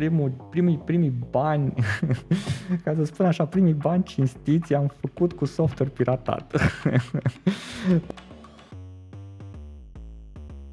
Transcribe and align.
primul, 0.00 0.30
primii, 0.50 0.78
primii 0.78 1.12
bani, 1.30 1.74
ca 2.84 2.94
să 2.94 3.04
spun 3.04 3.26
așa, 3.26 3.46
primii 3.46 3.72
bani 3.72 4.02
cinstiți 4.02 4.74
am 4.74 4.92
făcut 5.00 5.32
cu 5.32 5.44
software 5.44 5.90
piratat. 5.90 6.56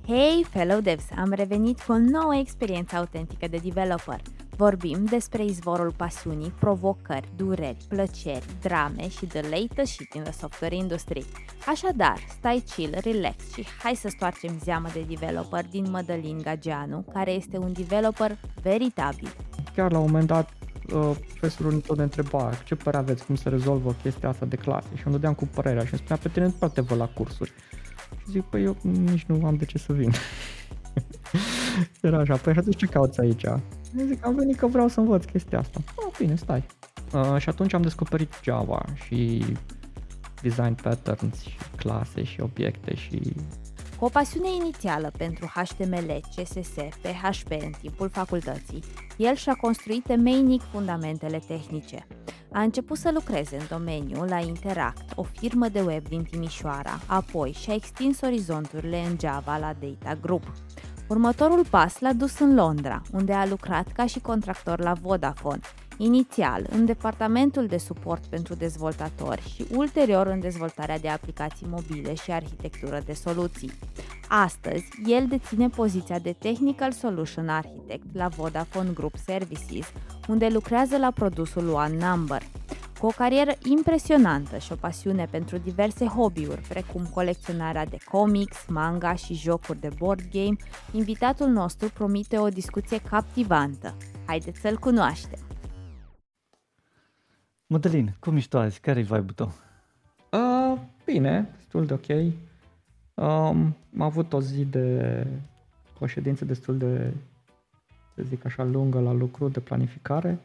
Hei, 0.08 0.46
fellow 0.50 0.80
devs! 0.80 1.06
Am 1.18 1.32
revenit 1.32 1.82
cu 1.82 1.92
o 1.92 1.98
nouă 1.98 2.36
experiență 2.36 2.96
autentică 2.96 3.48
de 3.48 3.60
developer. 3.64 4.22
Vorbim 4.58 5.06
despre 5.06 5.46
izvorul 5.46 5.92
pasiunii, 5.92 6.54
provocări, 6.60 7.30
dureri, 7.36 7.78
plăceri, 7.88 8.46
drame 8.62 9.10
și 9.10 9.26
the 9.26 9.42
latest 9.42 9.92
shit 9.92 10.14
in 10.14 10.24
the 10.24 10.32
software 10.32 10.76
industry. 10.76 11.26
Așadar, 11.68 12.18
stai 12.38 12.64
chill, 12.76 12.98
relax 13.02 13.54
și 13.54 13.66
hai 13.84 13.96
să 13.96 14.08
stoarcem 14.10 14.60
zeamă 14.64 14.88
de 14.94 15.06
developer 15.10 15.66
din 15.70 15.90
Mădălin 15.90 16.42
Gageanu, 16.42 17.06
care 17.14 17.32
este 17.32 17.58
un 17.58 17.74
developer 17.74 18.38
veritabil. 18.62 19.36
Chiar 19.76 19.92
la 19.92 19.98
un 19.98 20.06
moment 20.06 20.28
dat, 20.28 20.50
uh, 20.94 21.12
profesorul 21.28 21.76
uh, 21.76 21.84
tot 21.84 21.98
ne 21.98 22.04
întreba 22.04 22.52
ce 22.66 22.76
părere 22.76 22.98
aveți, 22.98 23.26
cum 23.26 23.36
se 23.36 23.50
rezolvă 23.50 23.96
chestia 24.02 24.30
asta 24.30 24.46
de 24.46 24.56
clase 24.56 24.88
și 24.96 25.02
îmi 25.06 25.16
dădeam 25.16 25.34
cu 25.34 25.46
părerea 25.46 25.86
și 25.86 25.92
îmi 25.92 26.02
spunea 26.02 26.22
pe 26.24 26.30
tine 26.30 26.46
nu 26.46 26.56
poate 26.60 26.82
vă 26.82 26.96
la 26.96 27.08
cursuri. 27.08 27.54
Și 28.18 28.32
zic, 28.32 28.44
păi 28.44 28.64
eu 28.64 28.78
nici 28.82 29.26
nu 29.26 29.46
am 29.46 29.56
de 29.56 29.66
ce 29.66 29.78
să 29.78 29.94
vin. 29.94 30.12
Era 32.02 32.20
așa, 32.20 32.36
păi 32.36 32.54
atunci 32.58 32.76
ce 32.76 32.86
cauți 32.86 33.20
aici? 33.20 33.44
Eu 33.44 34.06
zic, 34.06 34.26
am 34.26 34.36
venit 34.36 34.58
că 34.58 34.68
vreau 34.68 34.88
să 34.88 35.00
învăț 35.00 35.24
chestia 35.24 35.60
asta. 35.60 35.80
Oh, 35.96 36.14
bine, 36.18 36.36
stai. 36.36 36.66
Uh, 37.14 37.38
și 37.38 37.50
atunci 37.50 37.74
am 37.74 37.82
descoperit 37.82 38.34
Java 38.44 38.86
și 39.06 39.46
design 40.42 40.74
patterns 40.82 41.42
și 41.42 41.58
clase 41.76 42.24
și 42.24 42.42
obiecte 42.42 42.96
și... 42.96 43.34
Cu 44.00 44.06
o 44.06 44.10
pasiune 44.10 44.48
inițială 44.62 45.12
pentru 45.18 45.52
HTML, 45.54 46.20
CSS, 46.36 46.74
PHP 47.02 47.52
în 47.52 47.72
timpul 47.82 48.10
facultății, 48.10 48.84
el 49.18 49.36
și-a 49.36 49.54
construit 49.54 50.04
temeinic 50.04 50.62
fundamentele 50.72 51.40
tehnice. 51.48 52.08
A 52.52 52.62
început 52.62 52.98
să 52.98 53.12
lucreze 53.14 53.56
în 53.56 53.66
domeniu 53.70 54.24
la 54.24 54.40
Interact, 54.40 55.12
o 55.16 55.24
firmă 55.24 55.68
de 55.68 55.82
web 55.82 56.08
din 56.08 56.24
Timișoara, 56.24 57.00
apoi 57.06 57.52
și-a 57.52 57.74
extins 57.74 58.22
orizonturile 58.22 59.06
în 59.10 59.16
Java 59.20 59.58
la 59.58 59.74
Data 59.80 60.16
Group. 60.22 60.52
Următorul 61.08 61.66
pas 61.70 62.00
l-a 62.00 62.14
dus 62.14 62.40
în 62.40 62.56
Londra, 62.56 63.02
unde 63.12 63.34
a 63.34 63.46
lucrat 63.46 63.88
ca 63.92 64.06
și 64.06 64.20
contractor 64.20 64.80
la 64.80 64.94
Vodafone, 64.94 65.60
inițial 65.98 66.66
în 66.70 66.86
departamentul 66.86 67.68
de 67.68 67.78
suport 67.78 68.26
pentru 68.26 68.56
dezvoltatori 68.56 69.54
și 69.56 69.66
ulterior 69.76 70.28
în 70.28 70.40
dezvoltarea 70.40 71.00
de 71.00 71.10
aplicații 71.10 71.68
mobile 71.70 72.14
și 72.14 72.32
arhitectură 72.32 73.02
de 73.06 73.14
soluții. 73.14 73.72
Astăzi, 74.28 74.86
el 75.06 75.28
deține 75.28 75.70
poziția 75.70 76.20
de 76.20 76.36
Technical 76.40 76.92
Solution 76.92 77.50
Architect 77.50 78.06
la 78.14 78.28
Vodafone 78.28 78.90
Group 78.94 79.16
Services, 79.26 79.92
unde 80.28 80.48
lucrează 80.48 80.98
la 80.98 81.12
produsul 81.12 81.70
One 81.70 81.98
Number. 82.10 82.42
Cu 83.00 83.06
o 83.06 83.10
carieră 83.10 83.52
impresionantă 83.64 84.58
și 84.58 84.72
o 84.72 84.76
pasiune 84.76 85.28
pentru 85.32 85.58
diverse 85.58 86.06
hobby-uri, 86.06 86.62
precum 86.62 87.06
colecționarea 87.14 87.86
de 87.86 87.98
comics, 88.12 88.58
manga 88.68 89.14
și 89.14 89.34
jocuri 89.34 89.80
de 89.80 89.90
board 89.98 90.22
game, 90.32 90.56
invitatul 90.92 91.48
nostru 91.48 91.90
promite 91.94 92.38
o 92.38 92.48
discuție 92.48 93.02
captivantă. 93.10 93.96
Haideți 94.26 94.60
să-l 94.60 94.78
cunoaștem! 94.78 95.40
Mădălin, 97.70 98.16
cum 98.20 98.36
ești 98.36 98.50
tu 98.50 98.58
azi? 98.58 98.80
Care-i 98.80 99.04
vibe-ul 99.04 99.34
tău? 99.36 99.52
Uh, 100.32 100.80
bine, 101.06 101.50
destul 101.56 101.86
de 101.86 101.94
ok. 101.94 102.08
Um, 103.14 103.76
am 103.94 104.02
avut 104.02 104.34
o 104.34 104.42
zi 104.42 104.66
de 104.66 105.28
o 106.00 106.06
ședință 106.06 106.46
destul 106.46 106.78
de, 106.78 107.14
să 108.16 108.22
zic 108.24 108.46
așa, 108.46 108.64
lungă 108.64 109.00
la 109.00 109.12
lucru, 109.12 109.48
de 109.48 109.60
planificare. 109.60 110.40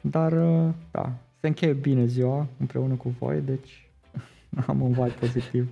Dar, 0.00 0.32
uh, 0.32 0.74
da, 0.90 1.12
se 1.40 1.46
încheie 1.46 1.72
bine 1.72 2.06
ziua 2.06 2.46
împreună 2.58 2.94
cu 2.94 3.08
voi, 3.08 3.40
deci 3.40 3.90
am 4.66 4.80
un 4.80 4.92
vibe 4.92 5.14
pozitiv. 5.20 5.70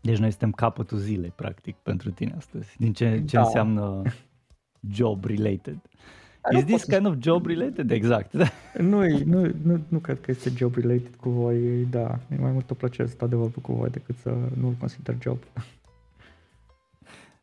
Deci 0.00 0.18
noi 0.18 0.30
suntem 0.30 0.52
capătul 0.52 0.98
zilei, 0.98 1.32
practic, 1.36 1.76
pentru 1.76 2.10
tine 2.10 2.34
astăzi, 2.36 2.76
din 2.78 2.92
ce, 2.92 3.24
ce 3.24 3.36
da. 3.36 3.42
înseamnă 3.42 4.02
job 4.90 5.24
related. 5.24 5.78
Is 6.50 6.64
this 6.64 6.84
kind 6.84 7.06
of 7.06 7.14
job 7.20 7.46
related? 7.46 7.90
Exact. 7.90 8.32
nu, 8.92 9.00
nu, 9.24 9.50
nu, 9.62 9.80
nu 9.88 9.98
cred 9.98 10.20
că 10.20 10.30
este 10.30 10.52
job 10.56 10.74
related 10.74 11.14
cu 11.20 11.28
voi, 11.28 11.58
da. 11.90 12.18
E 12.32 12.40
mai 12.40 12.50
mult 12.50 12.70
o 12.70 12.74
plăcere 12.74 13.08
să 13.08 13.14
stau 13.14 13.28
de 13.28 13.36
vorbă 13.36 13.58
cu 13.62 13.72
voi 13.72 13.90
decât 13.90 14.16
să 14.22 14.34
nu-l 14.60 14.72
consider 14.78 15.16
job. 15.20 15.38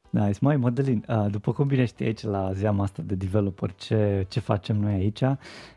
Nice. 0.09 0.37
Mai, 0.41 0.57
Madalin, 0.57 1.05
după 1.29 1.51
cum 1.51 1.67
bine 1.67 1.85
știi 1.85 2.05
aici 2.05 2.23
la 2.23 2.51
zeama 2.53 2.83
asta 2.83 3.01
de 3.05 3.15
developer, 3.15 3.73
ce, 3.73 4.25
ce 4.29 4.39
facem 4.39 4.75
noi 4.75 4.93
aici, 4.93 5.21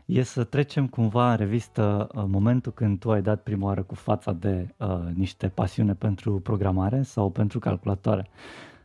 e 0.05 0.23
să 0.23 0.43
trecem 0.43 0.87
cumva 0.87 1.31
în 1.31 1.37
revistă 1.37 2.07
momentul 2.27 2.71
când 2.71 2.99
tu 2.99 3.11
ai 3.11 3.21
dat 3.21 3.41
prima 3.41 3.65
oară 3.65 3.81
cu 3.81 3.95
fața 3.95 4.31
de 4.31 4.67
uh, 4.77 4.99
niște 5.13 5.47
pasiune 5.47 5.93
pentru 5.93 6.39
programare 6.39 7.01
sau 7.01 7.29
pentru 7.29 7.59
calculatoare. 7.59 8.27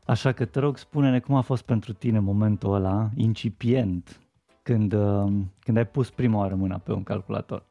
Așa 0.05 0.33
că 0.33 0.45
te 0.45 0.59
rog, 0.59 0.77
spune-ne 0.77 1.19
cum 1.19 1.35
a 1.35 1.41
fost 1.41 1.63
pentru 1.63 1.93
tine 1.93 2.19
momentul 2.19 2.75
ăla 2.75 3.11
incipient 3.15 4.21
când, 4.65 4.93
uh, 4.93 5.33
când 5.61 5.77
ai 5.77 5.87
pus 5.87 6.11
prima 6.11 6.39
oară 6.39 6.55
mâna 6.55 6.79
pe 6.79 6.93
un 6.93 7.03
calculator? 7.03 7.63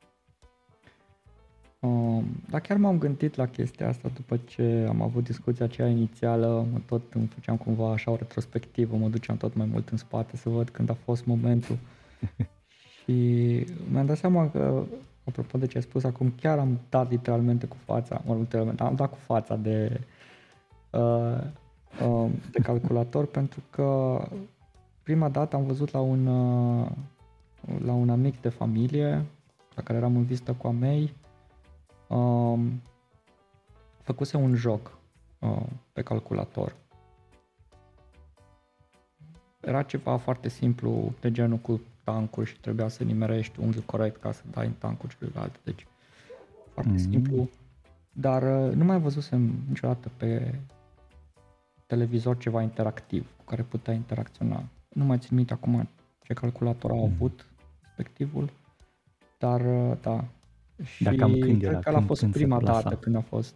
Uh, 1.79 2.23
dar 2.49 2.61
chiar 2.61 2.77
m-am 2.77 2.97
gândit 2.97 3.35
la 3.35 3.47
chestia 3.47 3.87
asta 3.87 4.09
după 4.13 4.37
ce 4.37 4.85
am 4.89 5.01
avut 5.01 5.23
discuția 5.23 5.65
aceea 5.65 5.87
inițială, 5.87 6.67
mă 6.71 6.79
tot 6.85 7.13
îmi 7.13 7.27
făceam 7.27 7.57
cumva 7.57 7.91
așa 7.91 8.11
o 8.11 8.15
retrospectivă, 8.15 8.95
mă 8.95 9.07
duceam 9.07 9.37
tot 9.37 9.55
mai 9.55 9.65
mult 9.71 9.89
în 9.89 9.97
spate 9.97 10.37
să 10.37 10.49
văd 10.49 10.69
când 10.69 10.89
a 10.89 10.93
fost 10.93 11.25
momentul. 11.25 11.77
și 13.03 13.13
mi-am 13.91 14.05
dat 14.05 14.17
seama 14.17 14.49
că, 14.49 14.83
apropo 15.23 15.57
de 15.57 15.67
ce 15.67 15.77
ai 15.77 15.83
spus 15.83 16.03
acum, 16.03 16.33
chiar 16.41 16.59
am 16.59 16.79
dat 16.89 17.09
literalmente 17.09 17.65
cu 17.65 17.77
fața, 17.85 18.21
mă, 18.25 18.35
literalmente, 18.35 18.83
am 18.83 18.95
dat 18.95 19.09
cu 19.09 19.17
fața 19.17 19.55
de, 19.55 19.99
uh, 20.91 21.37
uh, 22.07 22.29
de 22.51 22.59
calculator 22.61 23.25
pentru 23.25 23.59
că 23.69 24.19
prima 25.03 25.29
dată 25.29 25.55
am 25.55 25.65
văzut 25.65 25.91
la 25.91 25.99
un, 25.99 26.25
uh, 26.27 26.91
la 27.85 27.93
un 27.93 28.09
amic 28.09 28.41
de 28.41 28.49
familie 28.49 29.25
la 29.75 29.83
care 29.83 29.97
eram 29.97 30.15
în 30.15 30.23
vizită 30.23 30.53
cu 30.53 30.67
a 30.67 30.71
mei, 30.71 31.13
um, 32.07 32.81
făcuse 34.01 34.37
un 34.37 34.55
joc 34.55 34.97
uh, 35.39 35.63
pe 35.93 36.01
calculator. 36.01 36.75
Era 39.59 39.83
ceva 39.83 40.17
foarte 40.17 40.49
simplu, 40.49 41.13
de 41.19 41.31
genul 41.31 41.57
cu 41.57 41.81
tancuri 42.03 42.49
și 42.49 42.59
trebuia 42.59 42.87
să 42.87 43.03
nimerești 43.03 43.59
unghiul 43.59 43.83
corect 43.83 44.21
ca 44.21 44.31
să 44.31 44.41
dai 44.51 44.65
în 44.65 44.73
tancul 44.73 45.09
celălalt. 45.19 45.59
Deci 45.63 45.87
foarte 46.73 46.93
mm-hmm. 46.93 47.09
simplu. 47.09 47.49
Dar 48.11 48.67
uh, 48.67 48.73
nu 48.73 48.83
mai 48.83 48.99
văzusem 48.99 49.53
niciodată 49.67 50.11
pe 50.17 50.59
televizor 51.85 52.37
ceva 52.37 52.61
interactiv 52.61 53.27
cu 53.37 53.43
care 53.43 53.61
putea 53.61 53.93
interacționa. 53.93 54.63
Nu 54.93 55.03
mai 55.05 55.17
țin 55.17 55.35
minte 55.35 55.53
acum 55.53 55.89
ce 56.23 56.33
calculator 56.33 56.91
a 56.91 56.93
mm. 56.93 57.03
avut 57.03 57.45
respectivul, 57.81 58.49
dar 59.37 59.61
uh, 59.61 59.97
da. 60.01 60.25
Și 60.83 61.03
Dar 61.03 61.15
cam 61.15 61.39
când 61.39 61.63
era? 61.63 61.79
cred 61.79 61.93
că 61.93 61.99
a 61.99 62.01
fost 62.01 62.21
când 62.21 62.33
prima 62.33 62.61
dată 62.61 62.95
când 62.95 63.15
a 63.15 63.21
fost... 63.21 63.55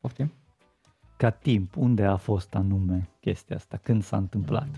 Poftim? 0.00 0.32
Ca 1.16 1.30
timp, 1.30 1.76
unde 1.76 2.04
a 2.04 2.16
fost 2.16 2.54
anume 2.54 3.08
chestia 3.20 3.56
asta? 3.56 3.76
Când 3.82 4.02
s-a 4.02 4.16
întâmplat? 4.16 4.68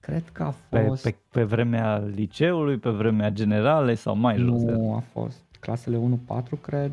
Cred 0.00 0.28
că 0.28 0.42
a 0.42 0.50
fost... 0.50 1.02
Pe, 1.02 1.10
pe, 1.10 1.16
pe 1.30 1.44
vremea 1.44 1.98
liceului, 1.98 2.78
pe 2.78 2.90
vremea 2.90 3.30
generale 3.30 3.94
sau 3.94 4.16
mai 4.16 4.36
jos? 4.36 4.62
Nu, 4.62 4.94
a 4.94 4.98
fost 4.98 5.44
clasele 5.60 6.18
1-4, 6.56 6.60
cred, 6.60 6.92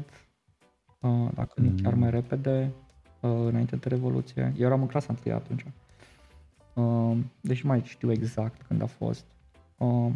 uh, 1.00 1.30
dacă 1.34 1.54
mm. 1.56 1.66
nu 1.66 1.76
chiar 1.84 1.94
mai 1.94 2.10
repede, 2.10 2.72
uh, 3.20 3.32
înainte 3.32 3.76
de 3.76 3.88
Revoluție. 3.90 4.54
Eu 4.58 4.66
eram 4.66 4.82
în 4.82 4.88
clasa 4.88 5.16
1 5.26 5.36
atunci. 5.36 5.66
Um, 6.80 7.32
deși 7.42 7.66
mai 7.66 7.82
știu 7.84 8.12
exact 8.12 8.62
când 8.62 8.82
a 8.82 8.86
fost. 8.86 9.26
Um, 9.78 10.14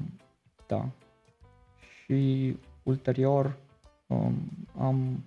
da. 0.68 0.90
Și 2.04 2.58
ulterior 2.84 3.58
um, 4.08 4.36
am 4.78 5.24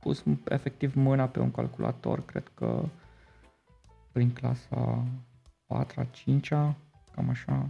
pus 0.00 0.24
efectiv 0.48 0.94
mâna 0.94 1.28
pe 1.28 1.40
un 1.40 1.50
calculator, 1.50 2.24
cred 2.24 2.50
că 2.54 2.84
prin 4.12 4.32
clasa 4.32 5.04
4 5.66 6.08
5 6.10 6.48
cam 6.48 7.28
așa, 7.28 7.68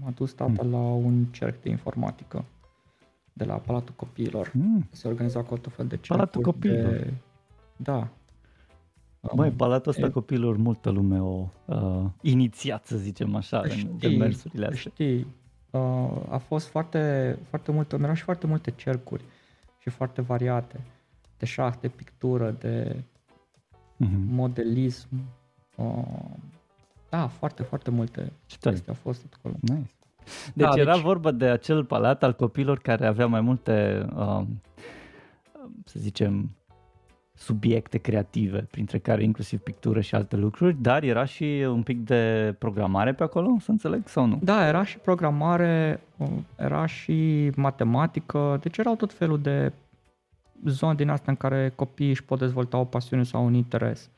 m-a 0.00 0.10
dus 0.14 0.32
tata 0.32 0.62
mm. 0.62 0.70
la 0.70 0.78
un 0.78 1.24
cerc 1.24 1.62
de 1.62 1.68
informatică 1.68 2.44
de 3.32 3.44
la 3.44 3.54
Palatul 3.54 3.94
Copiilor. 3.96 4.50
Mm. 4.54 4.88
Se 4.90 5.08
organiza 5.08 5.42
cu 5.42 5.58
tot 5.58 5.72
fel 5.72 5.86
de 5.86 5.96
cercuri. 5.96 6.18
Palatul 6.18 6.42
Copiilor? 6.42 6.92
De... 6.92 7.14
Da, 7.76 8.08
Băi, 9.34 9.50
palatul 9.50 9.90
ăsta 9.90 10.06
e... 10.06 10.10
copilor, 10.10 10.56
multă 10.56 10.90
lume 10.90 11.20
o 11.20 11.48
uh, 11.64 12.04
inițiat, 12.20 12.86
să 12.86 12.96
zicem 12.96 13.34
așa, 13.34 13.68
știi, 13.68 13.88
în 13.90 13.98
demersurile 13.98 14.66
astea. 14.66 14.90
Știi, 14.94 15.26
uh, 15.70 16.10
a 16.28 16.36
fost 16.38 16.66
foarte, 16.66 17.38
foarte 17.48 17.72
multe, 17.72 17.96
erau 18.00 18.14
și 18.14 18.22
foarte 18.22 18.46
multe 18.46 18.70
cercuri 18.70 19.24
și 19.78 19.90
foarte 19.90 20.20
variate, 20.22 20.80
de 21.38 21.46
șah, 21.46 21.74
de 21.80 21.88
pictură, 21.88 22.50
de 22.50 22.96
uh-huh. 23.74 24.26
modelism, 24.26 25.08
uh, 25.76 26.04
Da, 27.08 27.26
foarte, 27.26 27.62
foarte 27.62 27.90
multe 27.90 28.32
Ce 28.46 28.56
tare. 28.58 28.74
chestii 28.74 28.92
au 28.92 28.98
fost 29.02 29.24
acolo. 29.38 29.54
Nice. 29.60 29.90
Deci 30.54 30.66
Da, 30.68 30.80
era 30.80 30.92
deci- 30.92 31.02
vorba 31.02 31.30
de 31.30 31.46
acel 31.46 31.84
palat 31.84 32.22
al 32.22 32.34
copilor 32.34 32.78
care 32.78 33.06
avea 33.06 33.26
mai 33.26 33.40
multe, 33.40 34.06
um, 34.16 34.60
să 35.84 35.98
zicem, 35.98 36.50
subiecte 37.40 37.98
creative, 37.98 38.58
printre 38.70 38.98
care 38.98 39.22
inclusiv 39.22 39.60
pictură 39.60 40.00
și 40.00 40.14
alte 40.14 40.36
lucruri, 40.36 40.76
dar 40.82 41.02
era 41.02 41.24
și 41.24 41.64
un 41.68 41.82
pic 41.82 42.04
de 42.04 42.54
programare 42.58 43.12
pe 43.14 43.22
acolo, 43.22 43.56
să 43.60 43.70
înțeleg, 43.70 44.08
sau 44.08 44.26
nu? 44.26 44.38
Da, 44.42 44.66
era 44.66 44.84
și 44.84 44.98
programare, 44.98 46.00
uh, 46.16 46.28
era 46.58 46.86
și 46.86 47.50
matematică, 47.56 48.58
deci 48.62 48.76
erau 48.78 48.96
tot 48.96 49.12
felul 49.12 49.40
de 49.40 49.72
zone 50.64 50.94
din 50.94 51.08
astea 51.08 51.32
în 51.32 51.36
care 51.38 51.72
copiii 51.76 52.10
își 52.10 52.24
pot 52.24 52.38
dezvolta 52.38 52.78
o 52.78 52.84
pasiune 52.84 53.22
sau 53.22 53.44
un 53.44 53.54
interes. 53.54 54.10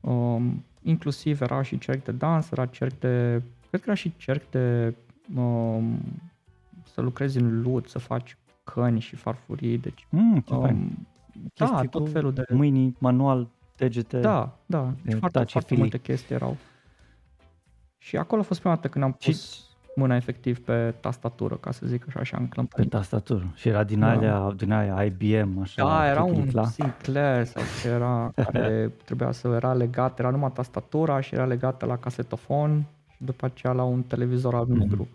Um, 0.00 0.64
inclusiv 0.82 1.40
era 1.40 1.62
și 1.62 1.78
cerc 1.78 2.04
de 2.04 2.12
dans, 2.12 2.50
era 2.50 2.66
cerc 2.66 2.98
de, 2.98 3.42
cred 3.68 3.80
că 3.80 3.86
era 3.86 3.94
și 3.94 4.12
cerc 4.16 4.50
de 4.50 4.94
um, 5.36 5.98
să 6.92 7.00
lucrezi 7.00 7.38
în 7.38 7.62
lut, 7.62 7.88
să 7.88 7.98
faci 7.98 8.36
căni 8.64 9.00
și 9.00 9.16
farfurii, 9.16 9.78
deci 9.78 10.06
Mm, 10.10 10.40
ce 10.46 10.54
fain. 10.54 10.74
um, 10.76 11.06
da, 11.54 11.66
Chestii 11.66 11.88
tot 11.88 12.00
cu 12.04 12.06
felul 12.10 12.32
de... 12.32 12.44
Mâinii, 12.52 12.96
manual, 12.98 13.48
degete. 13.76 14.20
Da, 14.20 14.56
da, 14.66 14.82
de 14.82 15.00
deci 15.04 15.18
foarte, 15.18 15.36
touchy 15.36 15.52
foarte 15.52 15.68
feely. 15.68 15.80
multe 15.80 15.98
chestii 15.98 16.34
erau. 16.34 16.56
Și 17.98 18.16
acolo 18.16 18.40
a 18.40 18.44
fost 18.44 18.60
prima 18.60 18.74
dată 18.74 18.88
când 18.88 19.04
am 19.04 19.16
Și- 19.18 19.30
pus 19.30 19.64
mâna 19.96 20.16
efectiv 20.16 20.58
pe 20.60 20.94
tastatură, 21.00 21.54
ca 21.56 21.70
să 21.70 21.86
zic 21.86 22.04
așa, 22.08 22.22
și 22.22 22.34
am 22.34 22.42
Pe 22.42 22.48
clămpăit. 22.48 22.90
tastatură. 22.90 23.52
Și 23.54 23.68
era 23.68 23.84
din 23.84 23.98
Da. 24.00 24.10
alea, 24.10 24.52
din 24.56 24.72
aia 24.72 25.04
IBM, 25.04 25.60
așa. 25.60 25.84
Da, 25.84 26.08
era 26.08 26.22
un 26.22 26.32
chiclit 26.34 26.52
la- 26.52 26.64
Sinclair 26.66 27.44
sau 27.44 27.62
ce 27.82 27.88
era, 27.88 28.32
care 28.34 28.92
trebuia 29.04 29.30
să 29.32 29.48
era 29.48 29.72
legat, 29.72 30.18
era 30.18 30.30
numai 30.30 30.50
tastatura 30.52 31.20
și 31.20 31.34
era 31.34 31.44
legată 31.44 31.86
la 31.86 31.96
casetofon 31.96 32.84
și 33.08 33.24
după 33.24 33.44
aceea 33.44 33.72
la 33.72 33.82
un 33.82 34.02
televizor 34.02 34.54
alb 34.54 34.68
Mhm. 34.68 34.78
negru. 34.78 35.08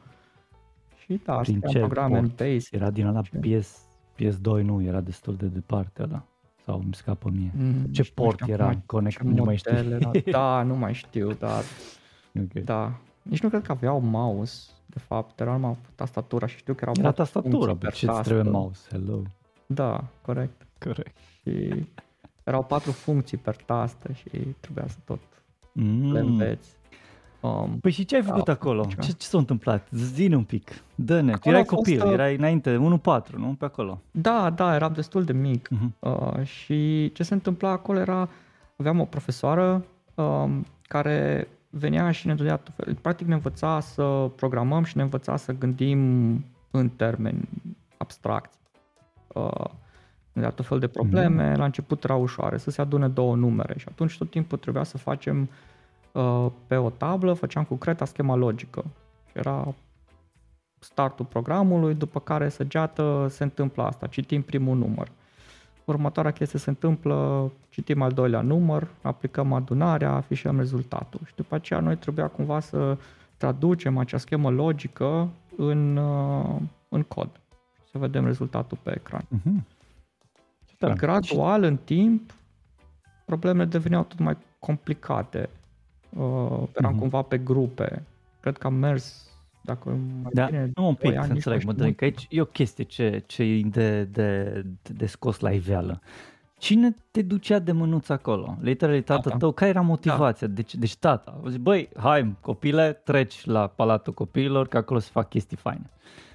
Și 0.97 1.21
da, 1.25 1.35
Prin 1.35 1.55
scriam 1.55 1.71
ce 1.73 1.79
programe 1.79 2.17
în 2.17 2.27
port? 2.27 2.37
Basic. 2.53 2.73
Era 2.73 2.89
din 2.89 3.05
ala 3.05 3.21
Ce? 3.21 3.37
PS, 3.37 3.84
PS2, 4.19 4.63
nu, 4.63 4.81
era 4.81 5.01
destul 5.01 5.35
de 5.35 5.45
departe 5.45 6.03
ăla. 6.03 6.23
Sau 6.65 6.81
îmi 6.83 6.93
scapă 6.95 7.29
mie. 7.33 7.51
Mm, 7.57 7.73
Ce 7.73 8.01
nici 8.01 8.13
nu 8.15 8.23
port 8.23 8.39
știu 8.39 8.53
era 8.53 8.65
acum 8.67 8.83
conect, 8.85 9.17
ce 9.17 9.23
nu 9.23 9.43
mai 9.43 9.55
știu. 9.57 9.71
model 9.75 9.91
era. 9.91 10.11
Da, 10.31 10.61
nu 10.63 10.75
mai 10.75 10.93
știu, 10.93 11.31
dar 11.33 11.63
Ok. 12.41 12.63
da. 12.63 12.91
Nici 13.21 13.41
nu 13.41 13.49
cred 13.49 13.61
că 13.61 13.71
aveau 13.71 13.99
mouse, 13.99 14.69
de 14.85 14.99
fapt, 14.99 15.39
era 15.39 15.51
numai 15.57 15.77
tastatura 15.95 16.45
și 16.47 16.57
știu 16.57 16.73
că 16.73 16.79
erau 16.81 16.93
Era 16.97 17.07
patru 17.11 17.23
tastatura, 17.23 17.57
funcții 17.57 17.75
pe 17.77 17.85
per 17.85 17.93
ce-ți 17.93 18.11
tastă. 18.11 18.33
trebuie 18.33 18.51
mouse? 18.51 18.87
Hello. 18.91 19.21
Da, 19.65 20.03
corect. 20.21 20.67
Corect. 20.79 21.17
Și 21.41 21.85
erau 22.43 22.63
patru 22.63 22.91
funcții 22.91 23.37
per 23.37 23.55
tastă 23.55 24.11
și 24.11 24.29
trebuia 24.59 24.87
să 24.87 24.97
tot 25.05 25.19
le 25.73 25.81
Mm. 25.81 26.11
înveți. 26.15 26.69
Um, 27.45 27.79
Păi 27.79 27.91
și 27.91 28.05
ce 28.05 28.15
ai 28.15 28.21
făcut 28.21 28.45
Da, 28.45 28.51
acolo? 28.51 28.85
ceva. 28.89 29.01
Ce, 29.01 29.11
ce 29.11 29.25
s-a 29.27 29.37
întâmplat? 29.37 29.87
Zine 29.91 30.35
un 30.35 30.43
pic. 30.43 30.71
Dă-ne. 30.95 31.29
Tu 31.31 31.35
Acolo 31.35 31.55
erai 31.55 31.61
a 31.61 31.69
fost, 31.69 31.75
copil, 31.75 32.05
uh, 32.05 32.11
erai 32.13 32.35
înainte, 32.35 32.77
1-4, 32.77 33.35
nu? 33.37 33.55
Pe 33.59 33.65
acolo. 33.65 34.01
da, 34.11 34.49
da, 34.49 34.75
eram 34.75 34.93
destul 34.93 35.23
de 35.23 35.33
mic. 35.33 35.69
Mhm. 35.69 35.95
Uh, 35.99 36.43
și 36.43 37.11
ce 37.11 37.23
se 37.23 37.33
întâmpla 37.33 37.69
acolo 37.69 37.99
era, 37.99 38.29
aveam 38.77 38.99
o 38.99 39.05
profesoară 39.05 39.85
um, 40.15 40.65
care 40.81 41.47
venea 41.69 42.11
și 42.11 42.27
ne 42.27 42.35
dădea 42.35 42.55
tot 42.57 42.73
fel, 42.75 42.97
practic 43.01 43.27
ne 43.27 43.33
învăța 43.33 43.79
să 43.79 44.29
programăm 44.35 44.83
și 44.83 44.97
ne 44.97 45.03
învăța 45.03 45.35
să 45.37 45.51
gândim 45.53 45.99
în 46.71 46.89
termeni 46.89 47.49
abstracți. 47.97 48.57
Uh, 49.27 49.65
ne 50.33 50.41
dădea 50.41 50.49
tot 50.49 50.65
fel 50.65 50.79
de 50.79 50.87
probleme, 50.87 51.49
Mm. 51.51 51.57
la 51.57 51.65
început 51.65 52.03
era 52.03 52.15
ușoare, 52.15 52.57
să 52.57 52.71
se 52.71 52.81
adune 52.81 53.07
două 53.07 53.35
numere 53.35 53.73
și 53.77 53.85
atunci 53.89 54.17
tot 54.17 54.29
timpul 54.29 54.57
trebuia 54.57 54.83
să 54.83 54.97
facem 54.97 55.41
uh, 55.41 55.47
pe 56.67 56.75
o 56.75 56.89
tablă, 56.89 57.33
făceam 57.33 57.63
cu 57.63 57.75
creta 57.75 58.05
schema 58.05 58.35
logică. 58.35 58.85
Și 59.29 59.37
era 59.37 59.73
startul 60.79 61.25
programului, 61.25 61.93
după 61.93 62.19
care 62.19 62.49
săgeată 62.49 63.27
se 63.29 63.43
întâmplă 63.43 63.83
asta, 63.83 64.07
citim 64.07 64.41
primul 64.41 64.77
număr. 64.77 65.11
Următoarea 65.85 66.31
chestie 66.31 66.59
se 66.59 66.69
întâmplă, 66.69 67.51
citim 67.69 68.01
al 68.01 68.11
doilea 68.11 68.41
număr, 68.41 68.87
aplicăm 69.01 69.53
adunarea, 69.53 70.11
afișăm 70.11 70.57
rezultatul. 70.57 71.19
Și 71.25 71.35
după 71.35 71.55
aceea 71.55 71.79
noi 71.79 71.97
trebuia 71.97 72.27
cumva 72.27 72.59
să 72.59 72.97
traducem 73.37 73.97
acea 73.97 74.17
schemă 74.17 74.49
logică 74.49 75.29
în, 75.55 75.97
uh, 75.97 76.55
în 76.89 77.01
cod. 77.01 77.29
Să 77.91 77.97
vedem 77.97 78.25
rezultatul 78.25 78.77
pe 78.83 78.91
ecran. 78.95 79.25
Mhm. 79.27 79.65
Ce 80.65 80.75
tare. 80.79 80.93
Gradual, 80.93 81.63
în 81.63 81.77
timp, 81.77 82.33
problemele 83.25 83.65
deveneau 83.65 84.03
tot 84.03 84.19
mai 84.19 84.37
complicate. 84.59 85.49
Uh, 86.17 86.63
eram 86.75 86.91
Mhm. 86.91 86.99
cumva 86.99 87.21
pe 87.21 87.37
grupe. 87.37 88.03
Cred 88.39 88.57
că 88.57 88.67
am 88.67 88.73
mers, 88.73 89.29
dacă 89.61 89.89
mai 90.21 90.31
Da, 90.33 90.45
bine, 90.45 90.71
nu 90.75 90.87
un 90.87 90.95
doi 91.01 91.09
pic, 91.11 91.19
ani, 91.19 91.27
să 91.27 91.33
nici 91.33 91.45
înțeleg, 91.45 91.59
nu 91.59 91.65
mă 91.65 91.71
știu 91.73 91.85
dă, 91.85 91.91
că 91.91 92.03
aici 92.03 92.27
e 92.29 92.41
o 92.41 92.45
chestie 92.45 92.83
ce, 92.83 93.23
ce 93.25 93.43
e 93.43 93.61
de, 93.61 94.03
de, 94.03 94.63
de 94.95 95.05
scos 95.05 95.39
la 95.39 95.51
iveală. 95.51 96.01
Cine 96.57 96.95
te 97.11 97.21
ducea 97.21 97.59
de 97.59 97.71
mânuț 97.71 98.09
acolo? 98.09 98.57
Literally 98.61 99.01
tata 99.01 99.21
Tata. 99.21 99.37
tău, 99.37 99.51
care 99.51 99.69
era 99.69 99.81
motivația? 99.81 100.47
Deci, 100.47 100.75
deci 100.75 100.95
tata, 100.95 101.39
a 101.45 101.49
zis, 101.49 101.57
băi, 101.57 101.89
hai 101.97 102.35
copile, 102.41 103.01
treci 103.03 103.45
la 103.45 103.67
Palatul 103.67 104.13
Copiilor, 104.13 104.67
că 104.67 104.77
acolo 104.77 104.99
se 104.99 105.09
fac 105.11 105.29
chestii 105.29 105.57
faine. 105.57 105.89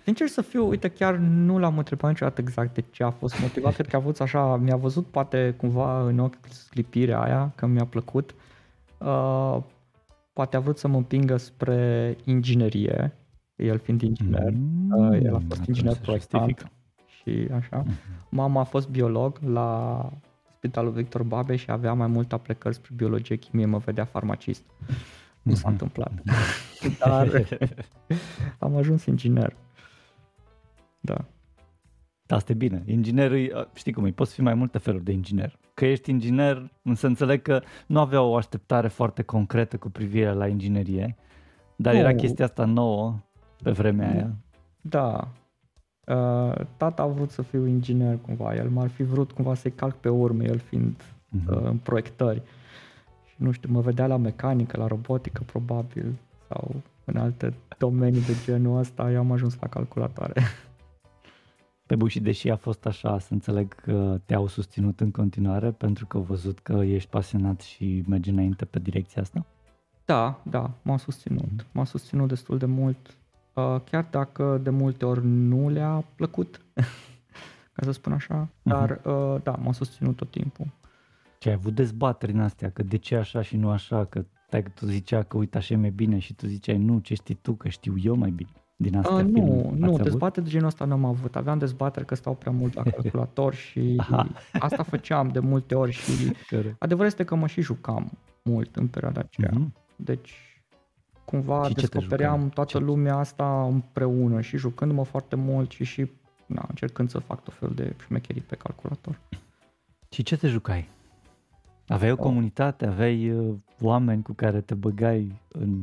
Sincer 0.05 0.27
să 0.27 0.43
fiu, 0.43 0.69
uite, 0.69 0.89
chiar 0.89 1.15
nu 1.17 1.59
l-am 1.59 1.79
întrebat 1.79 2.11
niciodată 2.11 2.41
exact 2.41 2.75
de 2.75 2.85
ce 2.91 3.03
a 3.03 3.11
fost 3.11 3.41
motivat. 3.41 3.75
Cred 3.77 3.87
că 3.87 3.97
a 3.97 3.99
avut 3.99 4.21
așa, 4.21 4.57
mi-a 4.57 4.77
văzut 4.77 5.07
poate 5.07 5.55
cumva 5.57 6.03
în 6.07 6.19
ochi 6.19 6.35
sclipirea 6.49 7.21
aia, 7.23 7.53
că 7.55 7.67
mi-a 7.67 7.85
plăcut. 7.85 8.31
Uh, 8.31 8.37
poate 10.33 10.57
a 10.57 10.61
vrut 10.61 10.79
să 10.79 10.89
mă 10.89 10.97
împingă 10.97 11.37
spre 11.37 12.17
inginerie, 12.25 13.13
el 13.57 13.79
fiind 13.79 14.03
inginer. 14.03 14.51
Mm, 14.53 14.91
Uh, 14.93 15.19
el 15.23 15.35
a 15.35 15.39
fost 15.39 15.51
atunci 15.53 15.67
inginer 15.67 15.93
se 15.93 16.01
proiectant 16.01 16.49
justifică. 16.49 16.71
și 17.07 17.49
așa. 17.53 17.77
Mhm. 17.79 17.93
Mama 18.31 18.61
a 18.61 18.65
fost 18.65 18.89
biolog 18.89 19.39
la 19.45 20.09
Spitalul 20.57 20.93
Victor 20.93 21.23
Babe 21.23 21.57
și 21.57 21.71
avea 21.71 21.93
mai 21.93 22.07
mult 22.07 22.33
aplicări 22.33 22.75
spre 22.75 22.91
biologie, 22.97 23.37
chimie, 23.37 23.67
mă 23.67 23.79
vedea 23.79 24.05
farmacist. 24.05 24.63
Nu 25.43 25.55
s-a 25.55 25.61
Mhm. 25.69 25.71
întâmplat. 25.71 26.13
Dar 26.99 27.47
am 28.59 28.77
ajuns 28.77 29.05
inginer. 29.05 29.57
Da. 31.01 31.25
Da, 32.31 32.37
asta 32.37 32.53
e 32.53 32.55
bine. 32.55 32.83
Inginerul, 32.87 33.69
știi 33.75 33.93
cum 33.93 34.05
e, 34.05 34.11
poți 34.11 34.35
fi 34.35 34.41
mai 34.41 34.55
multe 34.55 34.79
feluri 34.79 35.05
de 35.05 35.13
inginer. 35.13 35.59
Că 35.75 35.85
ești 35.87 36.11
inginer, 36.11 36.71
însă 36.83 37.07
înțeleg 37.07 37.43
că 37.43 37.61
nu 37.87 38.01
avea 38.01 38.23
o 38.23 38.37
așteptare 38.37 38.89
foarte 38.89 39.23
concretă 39.23 39.77
cu 39.77 39.89
privire 39.91 40.33
la 40.33 40.47
inginerie, 40.47 41.17
dar 41.77 41.95
era 41.95 42.11
Nu. 42.11 42.17
chestia 42.17 42.45
asta 42.45 42.65
nouă 42.65 43.15
pe 43.63 43.71
vremea 43.71 44.09
Nu. 44.09 44.15
aia. 44.15 44.31
Da. 44.81 45.29
Uh, 46.07 46.55
tata 46.77 47.03
a 47.03 47.07
vrut 47.07 47.31
să 47.31 47.43
fiu 47.43 47.67
inginer 47.67 48.19
cumva, 48.27 48.55
el 48.55 48.69
m-ar 48.69 48.89
fi 48.89 49.03
vrut 49.03 49.33
cumva 49.33 49.55
să-i 49.55 49.71
calc 49.73 49.95
pe 49.95 50.09
urme, 50.09 50.45
el 50.45 50.59
fiind 50.59 51.03
Mhm. 51.29 51.55
uh, 51.55 51.61
în 51.63 51.77
proiectări. 51.77 52.43
Și 53.27 53.35
nu 53.37 53.51
știu, 53.51 53.69
mă 53.73 53.81
vedea 53.81 54.07
la 54.07 54.17
mecanică, 54.17 54.77
la 54.77 54.87
robotică 54.87 55.43
probabil, 55.47 56.13
sau 56.49 56.75
în 57.05 57.17
alte 57.17 57.55
domenii 57.79 58.21
de 58.23 58.33
genul 58.45 58.79
ăsta, 58.79 59.11
eu 59.13 59.19
am 59.19 59.33
ajuns 59.33 59.57
la 59.61 59.67
calculatoare. 59.67 60.33
Pe 61.91 61.97
bun, 61.97 62.09
și 62.09 62.21
deși 62.21 62.51
a 62.51 62.57
fost 62.57 62.87
așa, 62.87 63.19
să 63.19 63.33
înțeleg 63.33 63.75
că 63.75 64.21
te-au 64.25 64.47
susținut 64.47 65.01
în 65.01 65.11
continuare 65.11 65.71
pentru 65.71 66.07
că 66.07 66.17
au 66.17 66.23
văzut 66.23 66.59
că 66.59 66.73
ești 66.73 67.09
pasionat 67.09 67.61
și 67.61 68.05
mergi 68.07 68.31
înainte 68.31 68.65
pe 68.65 68.79
direcția 68.79 69.23
asta? 69.23 69.47
Da, 70.05 70.41
da, 70.43 70.71
m-a 70.83 70.97
susținut. 70.97 71.67
M-a 71.73 71.85
susținut 71.85 72.29
destul 72.29 72.59
de 72.59 72.67
mult, 72.67 73.17
uh, 73.55 73.81
chiar 73.91 74.07
dacă 74.11 74.61
de 74.63 74.71
multe 74.71 75.05
ori 75.05 75.27
nu 75.27 75.69
le-a 75.69 76.05
plăcut, 76.15 76.61
ca 77.75 77.83
să 77.83 77.91
spun 77.91 78.13
așa, 78.13 78.49
dar 78.63 79.01
uh, 79.05 79.43
da, 79.43 79.53
m-a 79.53 79.73
susținut 79.73 80.17
tot 80.17 80.31
timpul. 80.31 80.67
Ce 81.39 81.49
ai 81.49 81.55
avut 81.55 81.75
dezbateri 81.75 82.33
în 82.33 82.41
astea, 82.41 82.71
că 82.71 82.83
de 82.83 82.97
ce 82.97 83.17
așa 83.17 83.43
și 83.43 83.57
nu 83.57 83.71
așa, 83.71 84.05
că 84.05 84.25
tai 84.49 84.63
tu 84.75 84.87
zicea 84.87 85.23
că 85.23 85.37
uite 85.37 85.57
așa 85.57 85.75
e 85.75 85.77
mai 85.77 85.91
bine 85.91 86.19
și 86.19 86.35
tu 86.35 86.47
ziceai 86.47 86.79
nu, 86.79 86.99
ce 86.99 87.15
știi 87.15 87.35
tu, 87.35 87.53
că 87.53 87.69
știu 87.69 87.95
eu 88.03 88.17
mai 88.17 88.31
bine 88.31 88.60
din 88.83 88.97
astea 88.97 89.15
Uh, 89.15 89.23
filme. 89.25 89.41
nu, 89.41 89.69
Ați 89.71 89.79
nu, 89.79 89.87
avut? 89.89 90.03
dezbateri 90.03 90.45
de 90.45 90.51
genul 90.51 90.67
ăsta 90.67 90.85
n-am 90.85 91.05
avut. 91.05 91.37
Aveam 91.37 91.59
dezbateri 91.59 92.07
că 92.07 92.15
stau 92.15 92.35
prea 92.35 92.53
mult 92.53 92.75
la 92.75 92.83
calculator 92.91 93.55
și 93.55 93.95
Aha. 93.97 94.29
asta 94.59 94.83
făceam 94.83 95.29
de 95.29 95.39
multe 95.39 95.75
ori 95.75 95.93
și 95.93 96.33
Corect. 96.51 96.77
adevărul 96.79 97.07
este 97.09 97.25
că 97.25 97.35
mă 97.35 97.47
și 97.47 97.61
jucam 97.61 98.11
mult 98.45 98.77
în 98.77 98.87
perioada 98.87 99.21
aceea. 99.21 99.51
Mhm. 99.55 99.75
Deci 99.97 100.63
cumva 101.25 101.63
Și 101.69 101.75
ce 101.75 101.87
te 101.87 101.99
descopeream 101.99 102.35
jucai? 102.37 102.51
toată 102.55 102.79
Ce- 102.79 102.85
lumea 102.85 103.17
asta 103.17 103.63
împreună 103.71 104.41
și 104.41 104.57
jucându-mă 104.57 105.03
foarte 105.05 105.37
mult 105.37 105.71
și 105.71 105.85
și 105.85 106.11
na, 106.47 106.65
încercând 106.69 107.11
să 107.11 107.19
fac 107.19 107.43
tot 107.43 107.55
felul 107.55 107.75
de 107.75 107.95
șmecherii 108.07 108.43
pe 108.43 108.57
calculator. 108.57 109.19
Și 110.11 110.23
ce 110.23 110.37
te 110.37 110.49
jucai? 110.49 110.89
Aveai 111.89 112.11
o 112.11 112.15
Oh. 112.15 112.21
comunitate, 112.21 112.87
aveai 112.87 113.31
uh, 113.31 113.55
oameni 113.81 114.23
cu 114.23 114.33
care 114.33 114.61
te 114.61 114.75
băgai 114.75 115.41
în 115.49 115.71
uh, 115.73 115.81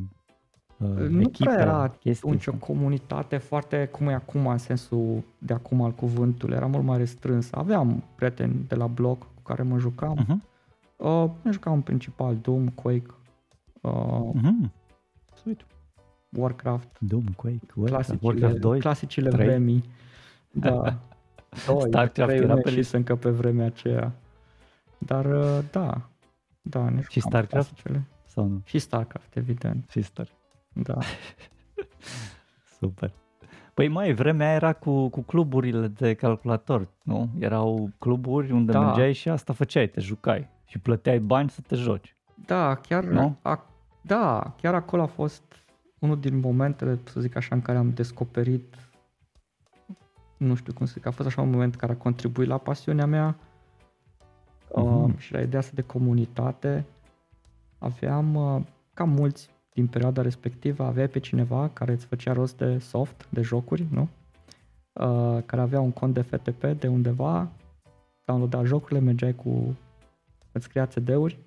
Nu 0.86 1.20
echipe, 1.20 1.50
prea 1.50 1.60
era 1.60 1.88
chestii? 1.88 2.28
Atunci 2.28 2.46
o 2.46 2.52
comunitate 2.52 3.36
foarte 3.36 3.86
cum 3.92 4.08
e 4.08 4.14
acum 4.14 4.46
în 4.46 4.58
sensul 4.58 5.22
de 5.38 5.52
acum 5.52 5.82
al 5.82 5.90
cuvântului, 5.92 6.56
era 6.56 6.66
mult 6.66 6.84
mai 6.84 6.98
restrânsă. 6.98 7.56
Aveam 7.56 8.02
prieteni 8.14 8.64
de 8.68 8.74
la 8.74 8.86
bloc 8.86 9.18
cu 9.18 9.42
care 9.42 9.62
mă 9.62 9.78
jucam. 9.78 10.16
Uh-huh. 10.24 10.46
Uh, 10.96 11.30
ne 11.42 11.50
jucam 11.50 11.72
în 11.72 11.80
principal 11.80 12.36
Doom, 12.36 12.68
Quake, 12.68 13.06
uh, 13.80 14.30
Mhm. 14.32 14.72
Sweet. 15.42 15.66
Warcraft, 16.28 16.96
Doom, 17.00 17.24
Quake, 17.36 17.66
Warcraft, 17.76 18.04
clasicile, 18.06 18.28
Warcraft 18.30 18.58
2. 18.60 18.78
clasicile 18.80 19.28
Trei. 19.30 19.46
vremii. 19.46 19.84
Da. 20.50 20.70
Doi, 21.66 21.80
StarCraft 21.80 22.30
trei 22.30 22.42
era 22.42 22.54
nu 22.54 22.60
pe 22.60 22.70
ieșise 22.70 22.96
încă 22.96 23.16
pe 23.16 23.30
vremea 23.30 23.66
aceea. 23.66 24.12
Dar 24.98 25.24
uh, 25.24 25.58
da, 25.70 26.08
da, 26.62 26.88
ne 26.88 27.00
Și 27.00 27.20
jucam 27.20 27.30
StarCraft? 27.30 27.68
clasicele. 27.70 28.04
Sau 28.24 28.46
nu? 28.46 28.60
Și 28.64 28.78
StarCraft, 28.78 29.36
evident. 29.36 29.84
Și 29.90 30.02
Star. 30.02 30.28
Da. 30.82 30.98
Super. 32.78 33.12
Păi 33.74 33.88
mai, 33.88 34.12
vremea 34.14 34.46
aia 34.46 34.54
era 34.56 34.72
cu, 34.72 35.08
cu 35.08 35.20
cluburile 35.22 35.88
de 35.88 36.14
calculator, 36.14 36.88
nu? 37.02 37.28
Erau 37.38 37.90
cluburi 37.98 38.52
unde 38.52 38.72
Da. 38.72 38.80
mergeai 38.80 39.12
și 39.12 39.28
asta 39.28 39.52
făceai, 39.52 39.88
te 39.88 40.00
jucai 40.00 40.48
și 40.64 40.78
plăteai 40.78 41.18
bani 41.18 41.50
să 41.50 41.60
te 41.66 41.74
joci. 41.74 42.16
Da, 42.46 42.74
chiar, 42.74 43.04
Nu? 43.04 43.36
a, 43.42 43.64
da, 44.02 44.54
chiar 44.60 44.74
acolo 44.74 45.02
a 45.02 45.06
fost 45.06 45.42
unul 45.98 46.20
din 46.20 46.38
momentele, 46.40 46.98
să 47.04 47.20
zic 47.20 47.36
așa, 47.36 47.54
în 47.54 47.62
care 47.62 47.78
am 47.78 47.90
descoperit, 47.92 48.74
nu 50.36 50.54
știu 50.54 50.72
cum 50.72 50.86
să 50.86 50.92
zic, 50.96 51.06
a 51.06 51.10
fost 51.10 51.28
așa 51.28 51.42
un 51.42 51.50
moment 51.50 51.76
care 51.76 51.92
a 51.92 51.96
contribuit 51.96 52.48
la 52.48 52.58
pasiunea 52.58 53.06
mea 53.06 53.36
Mhm. 54.74 55.02
uh, 55.04 55.12
și 55.18 55.32
la 55.32 55.40
ideea 55.40 55.60
asta 55.60 55.72
de 55.74 55.82
comunitate. 55.82 56.86
Aveam, 57.78 58.34
uh, 58.34 58.62
ca 58.94 59.04
mulți 59.04 59.50
din 59.78 59.86
perioada 59.86 60.22
respectivă, 60.22 60.84
aveai 60.84 61.08
pe 61.08 61.18
cineva 61.18 61.70
care 61.72 61.92
îți 61.92 62.06
făcea 62.06 62.32
rost 62.32 62.56
de 62.56 62.78
soft, 62.78 63.26
de 63.30 63.42
jocuri, 63.42 63.86
nu? 63.90 64.08
Uh, 64.92 65.42
care 65.46 65.62
avea 65.62 65.80
un 65.80 65.90
cont 65.90 66.14
de 66.14 66.20
FTP 66.20 66.64
de 66.64 66.88
undeva, 66.88 67.48
downloada 68.24 68.64
jocurile, 68.64 69.00
mergeai 69.00 69.34
cu, 69.34 69.76
îți 70.52 70.64
scria 70.64 70.86
CD-uri 70.86 71.38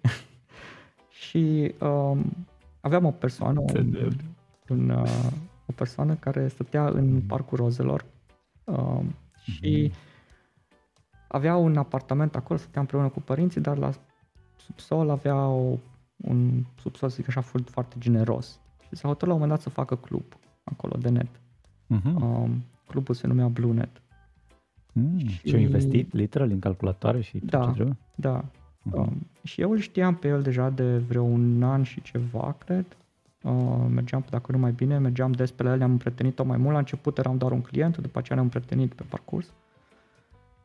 și 1.24 1.74
um, 1.80 2.48
aveam 2.82 3.06
o 3.06 3.12
persoană, 3.12 3.60
un, 3.60 3.66
CD-uri. 3.66 4.26
un, 4.70 4.90
uh, 4.90 5.32
o 5.66 5.72
persoană 5.76 6.16
care 6.16 6.48
stătea 6.48 6.88
în 6.88 7.22
Parcul 7.22 7.58
Rozelor 7.58 8.06
um, 8.64 9.16
și 9.42 9.92
avea 11.28 11.56
un 11.56 11.78
apartament 11.78 12.36
acolo, 12.36 12.60
stătea 12.60 12.82
împreună 12.82 13.10
cu 13.10 13.22
părinții, 13.22 13.62
dar 13.62 13.78
la 13.78 13.92
subsol 14.56 15.10
avea 15.10 15.48
o, 15.48 15.78
un 16.22 16.64
subsol, 16.82 17.10
să 17.10 17.16
zic 17.16 17.28
așa, 17.28 17.42
foarte, 17.42 17.70
foarte 17.72 17.96
generos. 18.00 18.60
Și 18.88 18.96
s-a 18.96 19.08
hotărât 19.08 19.28
la 19.28 19.34
un 19.34 19.40
moment 19.40 19.50
dat 19.52 19.62
să 19.62 19.70
facă 19.70 19.96
club 19.96 20.24
acolo 20.64 20.96
de 21.00 21.10
net. 21.10 21.28
Mhm. 21.88 22.24
Um, 22.24 22.64
clubul 22.88 23.16
se 23.16 23.28
numea 23.28 23.48
BlueNet. 23.48 24.02
Mm, 24.94 25.18
și- 25.28 25.48
Și 25.48 25.56
au 25.56 25.60
investit 25.62 26.14
literal 26.14 26.50
în 26.50 26.60
calculatoare 26.60 27.22
și 27.22 27.38
tot 27.40 27.50
Da. 27.50 27.66
ce 27.66 27.72
trebuie? 27.72 27.98
Da. 28.16 28.46
Mhm. 28.82 29.00
Um, 29.00 29.28
și 29.44 29.62
eu 29.62 29.72
îl 29.72 29.78
știam 29.80 30.16
pe 30.16 30.28
el 30.28 30.42
deja 30.42 30.70
de 30.70 30.98
vreo 30.98 31.22
un 31.24 31.64
an 31.64 31.84
și 31.84 32.02
ceva, 32.02 32.56
cred. 32.66 32.86
Uh, 33.44 33.86
mergeam, 33.90 34.26
dacă 34.30 34.52
nu 34.52 34.58
mai 34.58 34.72
bine, 34.72 34.98
mergeam 34.98 35.32
des 35.32 35.52
pe 35.52 35.64
la 35.64 35.72
el, 35.72 35.78
ne-am 35.78 35.92
împrietenit-o 35.92 36.44
mai 36.44 36.58
mult. 36.58 36.72
La 36.72 36.78
început 36.80 37.18
eram 37.18 37.38
doar 37.38 37.52
un 37.52 37.62
client, 37.62 37.98
după 37.98 38.18
aceea 38.20 38.38
ne-am 38.38 38.50
împrietenit 38.54 38.94
pe 38.94 39.04
parcurs. 39.10 39.52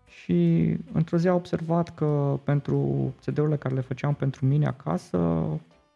Și 0.06 0.68
într-o 0.92 1.16
zi 1.16 1.28
a 1.28 1.34
observat 1.34 1.94
că 1.94 2.38
pentru 2.44 3.12
CD-urile 3.24 3.56
care 3.56 3.74
le 3.74 3.80
făceam 3.80 4.14
pentru 4.14 4.46
mine 4.46 4.66
acasă, 4.66 5.18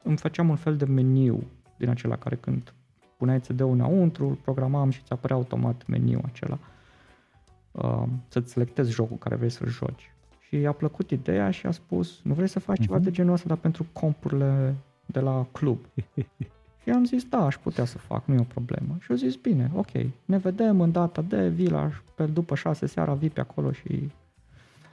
îmi 0.03 0.17
făceam 0.17 0.49
un 0.49 0.57
fel 0.57 0.77
de 0.77 0.85
meniu 0.85 1.43
din 1.79 1.89
acela 1.89 2.17
care 2.17 2.37
când 2.37 2.75
puneai 3.17 3.41
CD-ul 3.41 3.71
înăuntru, 3.73 4.29
îl 4.29 4.35
programam 4.35 4.91
și 4.91 5.03
ți 5.03 5.13
apărea 5.13 5.37
automat 5.37 5.87
meniu 5.87 6.21
acela. 6.25 6.59
Uh, 7.73 8.03
să-ți 8.29 8.53
selectezi 8.53 8.91
jocul 8.91 9.17
care 9.17 9.35
vrei 9.37 9.51
să-l 9.51 9.69
joci. 9.69 10.13
Și 10.41 10.61
i-a 10.61 10.73
plăcut 10.73 11.11
ideea 11.11 11.51
și 11.51 11.67
a 11.67 11.71
spus, 11.71 12.21
nu 12.23 12.35
vrei 12.35 12.49
să 12.49 12.61
faci 12.61 12.81
ceva 12.81 12.95
Mhm. 12.95 13.05
de 13.05 13.11
genul 13.11 13.33
ăsta, 13.33 13.49
dar 13.49 13.57
pentru 13.57 13.87
compurile 13.93 14.75
de 15.07 15.21
la 15.21 15.47
club. 15.53 15.79
și 16.83 16.91
am 16.91 17.05
zis, 17.05 17.25
da, 17.25 17.45
aș 17.45 17.57
putea 17.57 17.85
să 17.85 17.99
fac, 17.99 18.25
nu 18.27 18.35
e 18.35 18.39
o 18.41 18.43
problemă. 18.43 18.97
Și 19.01 19.11
au 19.11 19.17
zis, 19.17 19.35
bine, 19.35 19.71
ok, 19.75 19.91
ne 20.25 20.37
vedem 20.39 20.81
în 20.81 20.93
data 20.93 21.23
de 21.23 21.49
vila, 21.49 21.91
pe 22.15 22.25
după 22.27 22.55
șase 22.55 22.87
seara 22.87 23.15
vii 23.15 23.31
pe 23.31 23.41
acolo 23.41 23.73
și... 23.73 24.11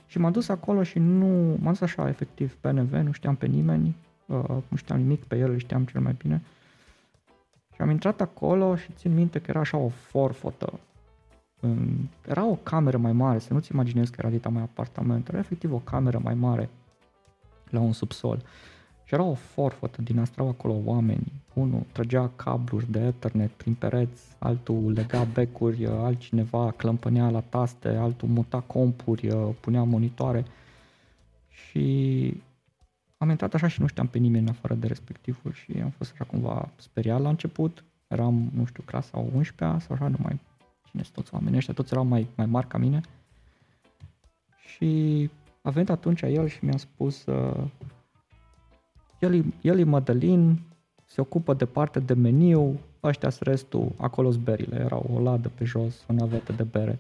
Și 0.09 0.17
m-am 0.17 0.31
dus 0.31 0.49
acolo 0.49 0.83
și 0.83 0.99
nu, 0.99 1.25
m-am 1.59 1.71
dus 1.71 1.81
așa 1.81 2.07
efectiv 2.07 2.53
pe 2.61 2.71
NV, 2.71 2.93
nu 2.93 3.11
știam 3.11 3.35
pe 3.35 3.45
nimeni, 3.45 3.95
uh, 4.25 4.43
nu 4.67 4.77
știam 4.77 4.97
nimic 4.99 5.23
pe 5.23 5.37
el, 5.37 5.51
îl 5.51 5.57
știam 5.57 5.85
cel 5.85 6.01
mai 6.01 6.15
bine. 6.17 6.41
Și 7.75 7.81
am 7.81 7.89
intrat 7.89 8.21
acolo 8.21 8.75
și 8.75 8.91
țin 8.95 9.13
minte 9.13 9.39
că 9.39 9.45
era 9.49 9.59
așa 9.59 9.77
o 9.77 9.87
forfotă. 9.87 10.79
În- 11.59 12.07
Era 12.27 12.45
o 12.45 12.55
cameră 12.55 12.97
mai 12.97 13.11
mare, 13.11 13.39
să 13.39 13.53
nu-ți 13.53 13.71
imaginezi 13.73 14.11
că 14.11 14.17
era 14.19 14.29
dita 14.29 14.49
mai 14.49 14.61
apartament, 14.61 15.27
era 15.27 15.37
efectiv 15.37 15.73
o 15.73 15.77
cameră 15.83 16.19
mai 16.23 16.33
mare 16.33 16.69
la 17.69 17.79
un 17.79 17.93
subsol. 17.93 18.41
Și 19.07 19.13
era 19.13 19.23
o 19.23 19.33
forfotă 19.33 20.01
din 20.01 20.19
asta, 20.19 20.35
erau 20.37 20.49
acolo 20.49 20.81
oameni. 20.85 21.31
Unul 21.53 21.85
trăgea 21.91 22.31
cabluri 22.35 22.91
de 22.91 22.99
Ethernet 22.99 23.49
prin 23.51 23.73
pereți, 23.73 24.23
altul 24.39 24.91
lega 24.91 25.23
becuri, 25.23 25.87
altcineva 25.87 26.71
clămpănea 26.71 27.29
la 27.29 27.39
taste, 27.39 27.87
altul 27.87 28.27
muta 28.27 28.59
compuri, 28.59 29.27
punea 29.59 29.83
monitoare. 29.83 30.45
Și 31.49 32.33
am 33.17 33.29
intrat 33.29 33.53
așa 33.53 33.67
și 33.67 33.81
nu 33.81 33.87
știam 33.87 34.07
pe 34.07 34.17
nimeni 34.17 34.43
în 34.43 34.49
afară 34.49 34.73
de 34.73 34.87
respectivul 34.87 35.51
și 35.51 35.73
am 35.83 35.89
fost 35.89 36.11
așa 36.13 36.23
cumva 36.23 36.69
speriat 36.75 37.21
la 37.21 37.29
început. 37.29 37.83
Eram, 38.07 38.51
nu 38.53 38.65
știu, 38.65 38.83
clasa 38.85 39.17
11 39.17 39.85
sau 39.85 39.95
așa, 39.95 40.07
nu 40.07 40.17
mai 40.19 40.39
cine 40.89 41.03
sunt 41.03 41.15
toți 41.15 41.33
oamenii 41.33 41.57
ăștia, 41.57 41.73
toți 41.73 41.91
erau 41.93 42.05
mai, 42.05 42.27
mai 42.35 42.45
mari 42.45 42.67
ca 42.67 42.77
mine. 42.77 43.01
Și 44.57 45.29
a 45.61 45.69
venit 45.69 45.89
atunci 45.89 46.21
el 46.21 46.47
și 46.47 46.65
mi-a 46.65 46.77
spus 46.77 47.25
uh, 47.25 47.63
el, 49.19 49.33
e- 49.33 49.53
el 49.61 49.79
e 49.79 49.83
Mădălin, 49.83 50.59
se 51.05 51.21
ocupă 51.21 51.53
de 51.53 51.65
parte 51.65 51.99
de 51.99 52.13
meniu, 52.13 52.79
ăștia 53.03 53.29
sunt 53.29 53.47
restul, 53.47 53.91
acolo 53.97 54.31
berile, 54.43 54.79
era 54.79 55.01
o 55.13 55.19
ladă 55.19 55.51
pe 55.55 55.65
jos, 55.65 56.05
o 56.09 56.13
navetă 56.13 56.53
de 56.53 56.63
bere. 56.63 56.99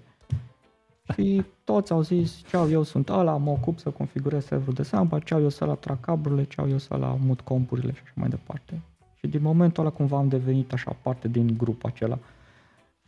Și 1.13 1.43
toți 1.63 1.91
au 1.91 2.01
zis, 2.01 2.43
ceau, 2.49 2.69
eu 2.69 2.83
sunt 2.83 3.09
ăla, 3.09 3.37
mă 3.37 3.51
ocup 3.51 3.79
să 3.79 3.89
configurez 3.89 4.45
serverul 4.45 4.73
de 4.73 4.83
Samba, 4.83 5.19
ceau, 5.19 5.41
eu 5.41 5.49
să 5.49 5.65
la 5.65 5.73
trag 5.73 5.99
cablurile, 5.99 6.43
ceau, 6.43 6.69
eu 6.69 6.77
să 6.77 6.95
la 6.95 7.17
mut 7.25 7.41
compurile 7.41 7.93
și 7.93 7.99
așa 8.03 8.13
mai 8.15 8.29
departe. 8.29 8.81
Și 9.15 9.27
din 9.27 9.41
momentul 9.41 9.85
ăla 9.85 9.93
cumva 9.93 10.17
am 10.17 10.27
devenit 10.27 10.73
așa 10.73 10.95
parte 11.01 11.27
din 11.27 11.53
grupul 11.57 11.89
acela. 11.89 12.19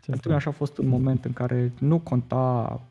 Ce 0.01 0.09
Pentru 0.11 0.27
mine 0.27 0.39
așa 0.39 0.49
a 0.49 0.53
fost 0.53 0.77
un 0.77 0.87
moment 0.87 1.25
în 1.25 1.33
care 1.33 1.73
nu 1.79 1.99
conta 1.99 2.81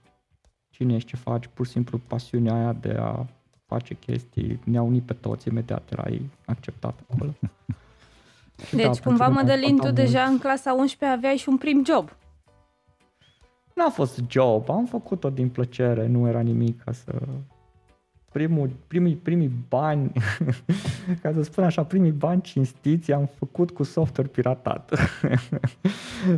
cine 0.70 0.94
ești, 0.94 1.08
ce 1.08 1.16
faci, 1.16 1.46
pur 1.46 1.66
și 1.66 1.72
simplu 1.72 1.98
pasiunea 1.98 2.54
aia 2.54 2.72
de 2.72 2.96
a 3.00 3.26
face 3.68 3.94
chestii, 3.94 4.60
ne-a 4.64 4.82
unit 4.82 5.02
pe 5.02 5.12
toți, 5.12 5.48
imediat 5.48 5.90
erai 5.90 6.30
acceptat 6.44 7.00
acolo. 7.10 7.34
Și 8.66 8.74
Deci, 8.76 8.84
pentru 8.84 9.02
cumva, 9.02 9.28
mine 9.28 9.40
Mădălin, 9.40 9.68
conta 9.68 9.88
tu 9.88 9.92
mult. 9.92 9.94
deja 9.94 10.22
în 10.22 10.38
clasa 10.38 10.72
11 10.72 11.18
aveai 11.18 11.36
și 11.36 11.48
un 11.48 11.56
prim 11.56 11.84
job. 11.86 12.16
N-a 13.74 13.88
fost 13.88 14.22
job, 14.28 14.70
am 14.70 14.86
făcut-o 14.86 15.30
din 15.30 15.48
plăcere, 15.48 16.06
nu 16.06 16.28
era 16.28 16.40
nimic 16.40 16.82
ca 16.84 16.92
să... 16.92 17.12
Primul, 18.32 18.70
primii, 18.86 19.14
primii 19.14 19.50
bani, 19.68 20.12
ca 21.22 21.32
să 21.32 21.42
spun 21.42 21.64
așa, 21.64 21.84
primii 21.84 22.10
bani 22.10 22.40
cinstiți 22.40 23.12
am 23.12 23.28
făcut 23.38 23.70
cu 23.70 23.82
software 23.82 24.28
piratat. 24.28 24.90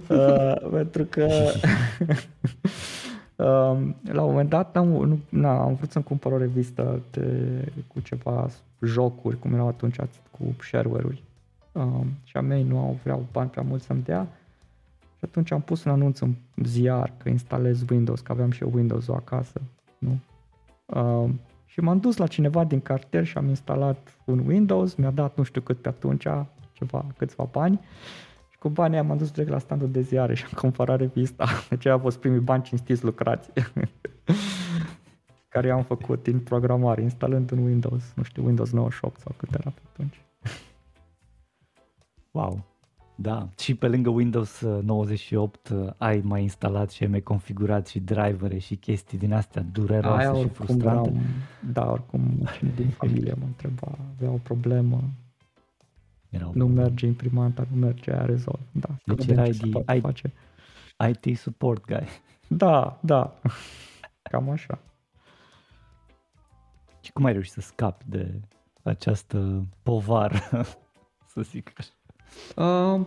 uh, 0.09 0.71
pentru 0.71 1.05
că 1.05 1.29
um, 2.01 2.11
la 4.03 4.23
un 4.23 4.31
moment 4.31 4.49
dat 4.49 4.77
am, 4.77 4.89
nu, 4.89 5.19
na, 5.29 5.63
am 5.63 5.75
vrut 5.75 5.91
să-mi 5.91 6.05
cumpăr 6.05 6.33
o 6.33 6.37
revistă 6.37 7.01
de, 7.11 7.73
cu 7.87 8.01
ceva 8.01 8.49
jocuri, 8.83 9.39
cum 9.39 9.55
erau 9.55 9.69
atunci 9.69 9.97
cu 10.31 10.55
shareware-uri. 10.61 11.23
Um, 11.73 12.07
și 12.25 12.37
a 12.37 12.41
mei 12.41 12.63
nu 12.63 12.79
au 12.79 12.99
vreau 13.03 13.27
bani 13.33 13.51
prea 13.51 13.63
mult 13.63 13.83
să-mi 13.83 14.03
dea. 14.03 14.27
Și 15.01 15.25
atunci 15.25 15.51
am 15.51 15.61
pus 15.61 15.85
un 15.85 15.93
anunț 15.93 16.21
în 16.21 16.35
ziar 16.63 17.13
că 17.17 17.29
instalez 17.29 17.85
Windows, 17.91 18.21
că 18.21 18.33
aveam 18.33 18.51
și 18.51 18.63
eu 18.63 18.71
Windows-ul 18.75 19.15
acasă. 19.15 19.61
Nu? 19.99 20.19
Uh, 20.87 21.31
și 21.67 21.81
m-am 21.81 21.99
dus 21.99 22.17
la 22.17 22.27
cineva 22.27 22.65
din 22.65 22.81
cartier 22.81 23.25
și 23.25 23.37
am 23.37 23.49
instalat 23.49 24.17
un 24.25 24.47
Windows, 24.47 24.95
mi-a 24.95 25.11
dat 25.11 25.37
nu 25.37 25.43
știu 25.43 25.61
cât 25.61 25.79
pe 25.79 25.89
atunci, 25.89 26.27
ceva, 26.73 27.05
câțiva 27.17 27.49
bani. 27.51 27.81
Și 28.29 28.30
cu 28.61 28.69
banii 28.69 28.97
aia 28.99 29.07
m-am 29.07 29.19
dus 29.19 29.31
direct 29.31 29.51
la 29.51 29.59
standul 29.59 29.91
de 29.91 30.01
ziare 30.01 30.35
și 30.35 30.45
am 30.45 30.51
cumpărat 30.57 30.99
revista. 30.99 31.47
Deci 31.71 31.87
aia 31.87 31.95
a 31.95 31.99
fost 31.99 32.19
primii 32.19 32.41
bani 32.41 32.63
cinstiți 32.63 33.05
lucrați. 33.05 33.51
care 35.49 35.67
i-am 35.67 35.83
făcut 35.83 36.23
din 36.23 36.39
programare, 36.39 37.03
instalând 37.03 37.51
un 37.51 37.59
Windows, 37.59 38.13
nu 38.17 38.23
știu, 38.23 38.45
Windows 38.45 38.71
98 38.73 39.21
sau 39.21 39.35
cât 39.37 39.55
era 39.55 39.71
pe 39.71 39.81
atunci. 39.93 40.21
Wow. 42.33 42.65
Da, 43.15 43.49
și 43.59 43.75
pe 43.75 43.89
lângă 43.89 44.11
Windows 44.11 44.61
uh, 44.61 44.83
98 44.83 45.69
uh, 45.69 45.91
ai 45.97 46.21
mai 46.25 46.43
instalat 46.43 46.91
și 46.91 47.03
ai 47.03 47.09
mai 47.09 47.21
configurat 47.21 47.87
și 47.87 48.01
drivere 48.01 48.59
și 48.59 48.77
chestii 48.77 49.19
din 49.19 49.33
astea 49.33 49.65
dureroase 49.73 50.27
Aia 50.27 50.33
și 50.33 50.39
oricum 50.39 50.67
frustrante. 50.67 51.09
eram, 51.09 51.23
da, 51.73 51.91
oricum 51.91 52.49
cine 52.59 52.73
din 52.77 52.89
familie 52.89 53.35
mă 53.39 53.45
întreba, 53.47 53.99
avea 54.17 54.31
o 54.31 54.39
problemă, 54.43 55.03
Erau 56.31 56.51
nu 56.55 56.67
merge 56.67 57.07
imprimanta, 57.07 57.67
nu 57.73 57.77
merge, 57.79 58.11
aia 58.13 58.25
rezolv. 58.25 58.61
Da, 58.73 58.89
să 58.89 59.03
Deci 59.15 59.17
vedem 59.19 59.37
erai 59.39 59.47
ce 59.51 59.53
se 59.59 59.65
de- 59.65 59.71
poate 59.71 59.91
ai- 59.91 60.01
face. 60.01 60.33
IT 61.25 61.39
support 61.39 61.85
guy. 61.87 62.07
Da, 62.49 62.99
da, 63.03 63.35
cam 64.31 64.51
așa. 64.51 64.79
Și 67.01 67.13
cum 67.13 67.25
ai 67.25 67.33
reușit 67.33 67.53
să 67.53 67.61
scapi 67.61 68.05
de 68.09 68.41
această 68.83 69.67
povară? 69.83 70.39
să 71.33 71.41
zic 71.43 71.73
așa. 71.77 71.91
Uh, 72.97 73.07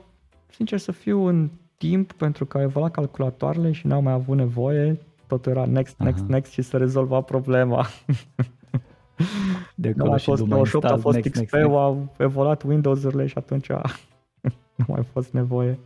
sincer 0.49 0.79
să 0.79 0.91
fiu 0.91 1.19
în 1.25 1.49
timp, 1.77 2.11
pentru 2.11 2.45
că 2.45 2.57
au 2.57 2.63
evoluat 2.63 2.91
calculatoarele 2.91 3.71
și 3.71 3.87
n-au 3.87 4.01
mai 4.01 4.13
avut 4.13 4.35
nevoie, 4.37 4.97
totul 5.27 5.51
era 5.51 5.65
next, 5.65 5.97
next, 5.99 6.19
Aha. 6.23 6.27
next 6.29 6.51
și 6.51 6.61
se 6.61 6.77
rezolva 6.77 7.21
problema. 7.21 7.85
De 9.75 9.89
acolo 9.89 10.05
nu 10.05 10.13
a 10.13 10.17
fost 10.17 10.45
98, 10.45 10.85
a 10.85 10.97
fost 10.97 11.15
next, 11.15 11.29
XP, 11.29 11.39
next, 11.39 11.53
next. 11.53 11.75
au 11.75 12.13
evoluat 12.17 12.63
Windows-urile 12.63 13.25
și 13.25 13.37
atunci 13.37 13.67
nu 14.77 14.85
mai 14.87 14.99
a 14.99 15.03
fost 15.03 15.33
nevoie. 15.33 15.79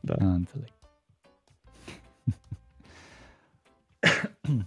Da. 0.00 0.14
A, 0.20 0.32
înțeleg. 0.32 0.68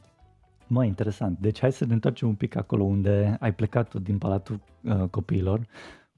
Mai 0.67 0.87
interesant. 0.87 1.39
Deci 1.39 1.59
hai 1.59 1.71
să 1.71 1.85
ne 1.85 1.93
întoarcem 1.93 2.27
un 2.27 2.35
pic 2.35 2.55
acolo 2.55 2.83
unde 2.83 3.37
ai 3.39 3.53
plecat 3.53 3.89
tu 3.89 3.99
din 3.99 4.17
Palatul 4.17 4.59
uh, 4.81 5.03
Copiilor 5.09 5.67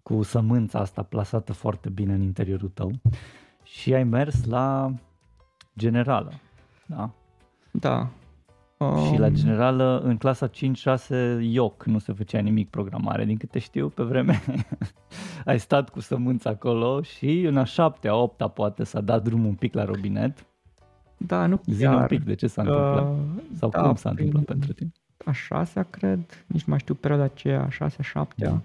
cu 0.04 0.22
sămânța 0.22 0.80
asta 0.80 1.04
plasată 1.04 1.54
foarte 1.54 1.90
bine 1.90 2.14
în 2.14 2.22
interiorul 2.22 2.70
tău 2.70 2.92
și 3.64 3.94
ai 3.94 4.04
mers 4.04 4.46
la 4.46 4.94
generală, 5.78 6.32
da? 6.86 7.12
Da. 7.72 8.10
Um... 8.78 9.06
Și 9.06 9.20
la 9.20 9.28
um, 9.28 9.34
generală, 9.34 10.02
în 10.04 10.18
clasa 10.18 10.50
5-6, 10.50 10.52
ioc, 11.40 11.86
nu 11.86 12.00
se 12.00 12.14
făcea 12.14 12.40
nimic 12.40 12.70
programare. 12.70 13.26
Din 13.26 13.38
câte 13.38 13.60
știu, 13.60 13.90
pe 13.90 14.04
vreme 14.04 14.42
ai 15.46 15.60
stat 15.60 15.90
cu 15.90 16.00
sămânța 16.00 16.50
acolo 16.50 17.02
și 17.02 17.42
în 17.42 17.58
a 17.58 17.64
șaptea, 17.64 18.16
opta 18.16 18.48
poate 18.48 18.84
s-a 18.84 19.02
dat 19.02 19.24
drumul 19.24 19.46
un 19.46 19.54
pic 19.54 19.74
la 19.74 19.86
robinet. 19.86 20.46
Da, 21.18 21.46
nu 21.46 21.62
Zi 21.66 21.86
un 21.86 22.06
pic 22.06 22.24
de 22.24 22.34
ce 22.34 22.48
s-a 22.48 22.62
întâmplat. 22.62 23.04
Uh, 23.04 23.44
Sau 23.54 23.70
da, 23.70 23.82
cum 23.82 23.96
s-a 23.96 24.10
întâmplat 24.10 24.44
prin, 24.44 24.58
pentru 24.58 24.74
tine? 24.74 24.92
A 25.26 25.32
șasea, 25.32 25.84
cred, 25.84 26.46
nici 26.48 26.64
mai 26.64 26.80
știu 26.80 26.94
perioada 26.94 27.26
aceea, 27.26 27.64
a 27.64 27.70
șasea, 27.70 28.04
șaptea. 28.04 28.62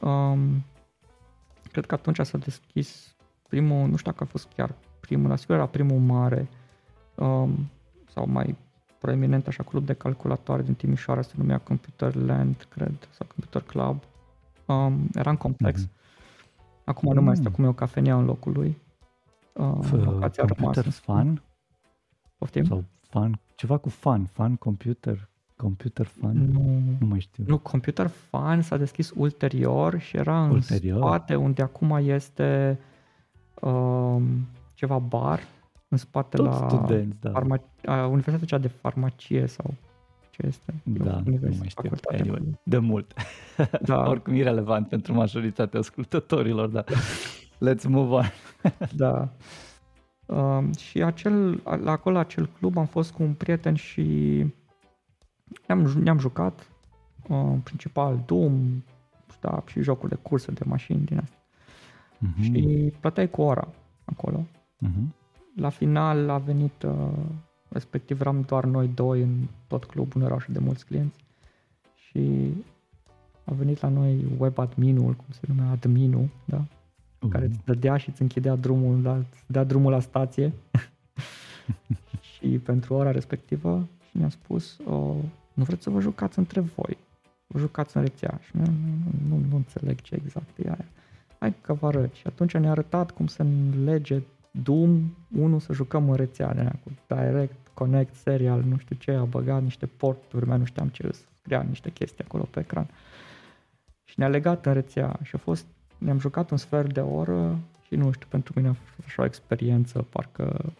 Da. 0.00 0.08
Um, 0.08 0.64
cred 1.72 1.86
că 1.86 1.94
atunci 1.94 2.20
s-a 2.20 2.38
deschis 2.38 3.14
primul, 3.48 3.88
nu 3.88 3.96
știu 3.96 4.10
dacă 4.10 4.24
a 4.24 4.26
fost 4.26 4.48
chiar 4.56 4.74
primul, 5.00 5.28
la 5.28 5.36
sigur 5.36 5.54
era 5.54 5.66
primul 5.66 5.98
mare 5.98 6.48
um, 7.14 7.70
sau 8.08 8.28
mai 8.28 8.56
proeminent 9.02 9.46
așa 9.46 9.62
club 9.62 9.86
de 9.86 9.92
calculatoare 9.92 10.62
din 10.62 10.74
Timișoara, 10.74 11.22
se 11.22 11.32
numea 11.36 11.58
Computer 11.58 12.14
Land, 12.14 12.66
cred, 12.68 13.08
sau 13.10 13.26
Computer 13.26 13.62
Club. 13.62 14.02
Um, 14.66 15.08
era 15.14 15.30
în 15.30 15.36
complex. 15.36 15.84
Mm-hmm. 15.84 16.00
Acum 16.84 17.08
mm. 17.08 17.14
nu 17.14 17.22
mai 17.22 17.32
este, 17.32 17.46
mm. 17.48 17.52
acum 17.52 17.64
e 17.64 17.68
o 17.68 17.72
cafenea 17.72 18.16
în 18.16 18.24
locul 18.24 18.52
lui. 18.52 18.78
Uh, 19.52 19.64
computer 19.70 20.56
rămas, 20.58 20.98
Fun? 20.98 21.42
Poftim? 22.38 22.64
Sau 22.64 22.84
fun, 23.00 23.40
ceva 23.54 23.76
cu 23.76 23.88
fun, 23.88 24.24
fun 24.24 24.56
computer, 24.56 25.28
computer 25.56 26.06
fun, 26.06 26.50
nu, 26.52 26.80
nu 26.98 27.06
mai 27.06 27.20
știu. 27.20 27.44
Nu, 27.46 27.58
computer 27.58 28.06
fun 28.06 28.62
s-a 28.62 28.76
deschis 28.76 29.12
ulterior 29.14 29.98
și 29.98 30.16
era 30.16 30.44
în 30.44 30.50
ulterior? 30.50 30.96
spate 30.96 31.34
unde 31.34 31.62
acum 31.62 31.90
este 31.90 32.78
um, 33.60 34.46
ceva 34.74 34.98
bar 34.98 35.40
în 35.92 35.98
spate 35.98 36.36
Tot 36.36 36.46
la 36.46 36.52
studenți, 36.52 37.20
da. 37.20 37.30
farma- 37.30 37.84
a, 37.86 38.06
Universitatea 38.06 38.46
cea 38.46 38.58
de 38.58 38.68
farmacie 38.68 39.46
sau 39.46 39.74
ce 40.30 40.46
este? 40.46 40.74
Da, 40.82 41.20
nu 41.24 41.38
mai 41.40 41.68
știu. 41.68 41.90
Anyway, 42.10 42.58
de 42.62 42.78
mult. 42.78 43.14
Da. 43.82 44.08
Oricum 44.08 44.34
e 44.34 44.42
relevant 44.42 44.88
pentru 44.88 45.14
majoritatea 45.14 45.80
ascultătorilor, 45.80 46.68
da. 46.68 46.84
Let's 47.68 47.82
move 47.88 48.14
on. 48.14 48.24
da. 48.96 49.28
Um, 50.26 50.72
și 50.72 51.02
acel, 51.02 51.62
la 51.82 51.90
acolo, 51.90 52.18
acel 52.18 52.48
club, 52.58 52.76
am 52.76 52.86
fost 52.86 53.12
cu 53.12 53.22
un 53.22 53.32
prieten 53.32 53.74
și 53.74 54.02
ne-am, 55.66 55.80
ne-am 56.02 56.18
jucat 56.18 56.68
uh, 57.28 57.54
principal 57.62 58.22
Doom 58.26 58.82
da, 59.40 59.62
și 59.66 59.80
jocuri 59.80 60.10
de 60.10 60.18
curse 60.22 60.50
de 60.52 60.64
mașini 60.64 61.04
din 61.04 61.18
astea. 61.18 61.38
Uh-huh. 61.38 62.42
Și 62.42 62.92
plăteai 63.00 63.30
cu 63.30 63.42
ora 63.42 63.68
acolo. 64.04 64.46
Uh-huh. 64.86 65.21
La 65.56 65.68
final 65.68 66.30
a 66.30 66.38
venit, 66.38 66.82
uh, 66.82 67.08
respectiv 67.68 68.20
eram 68.20 68.40
doar 68.40 68.64
noi 68.64 68.88
doi 68.88 69.22
în 69.22 69.46
tot 69.66 69.84
clubul, 69.84 70.20
nu 70.20 70.26
erau 70.26 70.38
și 70.38 70.50
de 70.50 70.58
mulți 70.58 70.86
clienți. 70.86 71.24
Și 71.94 72.52
a 73.44 73.52
venit 73.52 73.80
la 73.80 73.88
noi 73.88 74.24
web 74.38 74.58
adminul, 74.58 75.14
cum 75.14 75.26
se 75.28 75.40
numea, 75.46 75.70
adminul, 75.70 76.28
da? 76.44 76.64
uh-huh. 77.22 77.30
care 77.30 77.44
îți 77.44 77.58
dădea 77.64 77.96
și 77.96 78.08
îți 78.08 78.22
închidea 78.22 78.54
drumul, 78.54 79.02
la, 79.02 79.16
îți 79.16 79.44
dea 79.46 79.64
drumul 79.64 79.90
la 79.90 80.00
stație 80.00 80.52
și 82.32 82.46
pentru 82.46 82.94
ora 82.94 83.10
respectivă 83.10 83.88
și 84.08 84.16
mi-a 84.16 84.28
spus, 84.28 84.78
oh, 84.84 85.16
nu 85.52 85.64
vreți 85.64 85.82
să 85.82 85.90
vă 85.90 86.00
jucați 86.00 86.38
între 86.38 86.60
voi, 86.60 86.96
vă 87.46 87.58
jucați 87.58 87.96
în 87.96 88.02
rețea 88.02 88.40
și 88.42 88.56
nu, 88.56 88.64
nu, 88.64 89.12
nu, 89.28 89.44
nu 89.48 89.56
înțeleg 89.56 90.00
ce 90.00 90.14
exact 90.14 90.58
e 90.58 90.68
aia. 90.68 90.84
Hai 91.38 91.54
că 91.60 91.72
vă 91.72 91.86
arăt 91.86 92.14
și 92.14 92.26
atunci 92.26 92.56
ne-a 92.56 92.70
arătat 92.70 93.10
cum 93.10 93.26
să 93.26 93.46
lege 93.84 94.22
Doom 94.52 95.16
1 95.36 95.58
să 95.58 95.72
jucăm 95.72 96.10
în 96.10 96.16
rețea 96.16 96.54
de 96.54 96.70
cu 96.84 96.92
Direct, 97.06 97.56
Connect, 97.74 98.14
Serial, 98.14 98.62
nu 98.62 98.76
știu 98.76 98.96
ce, 98.96 99.12
a 99.12 99.24
băgat 99.24 99.62
niște 99.62 99.86
porturi, 99.86 100.46
mai 100.46 100.58
nu 100.58 100.64
știam 100.64 100.88
ce, 100.88 101.10
scria 101.40 101.62
niște 101.62 101.90
chestii 101.90 102.24
acolo 102.24 102.42
pe 102.50 102.60
ecran. 102.60 102.88
Și 104.04 104.14
ne-a 104.18 104.28
legat 104.28 104.66
în 104.66 104.72
rețea 104.72 105.18
și 105.22 105.34
a 105.34 105.38
fost 105.38 105.66
ne-am 105.98 106.18
jucat 106.18 106.50
un 106.50 106.56
sfert 106.56 106.92
de 106.92 107.00
oră 107.00 107.58
și 107.86 107.94
nu 107.94 108.12
știu, 108.12 108.26
pentru 108.30 108.52
mine 108.56 108.68
a 108.68 108.72
fost 108.72 109.06
așa 109.06 109.22
o 109.22 109.24
experiență, 109.24 110.06
parcă, 110.10 110.72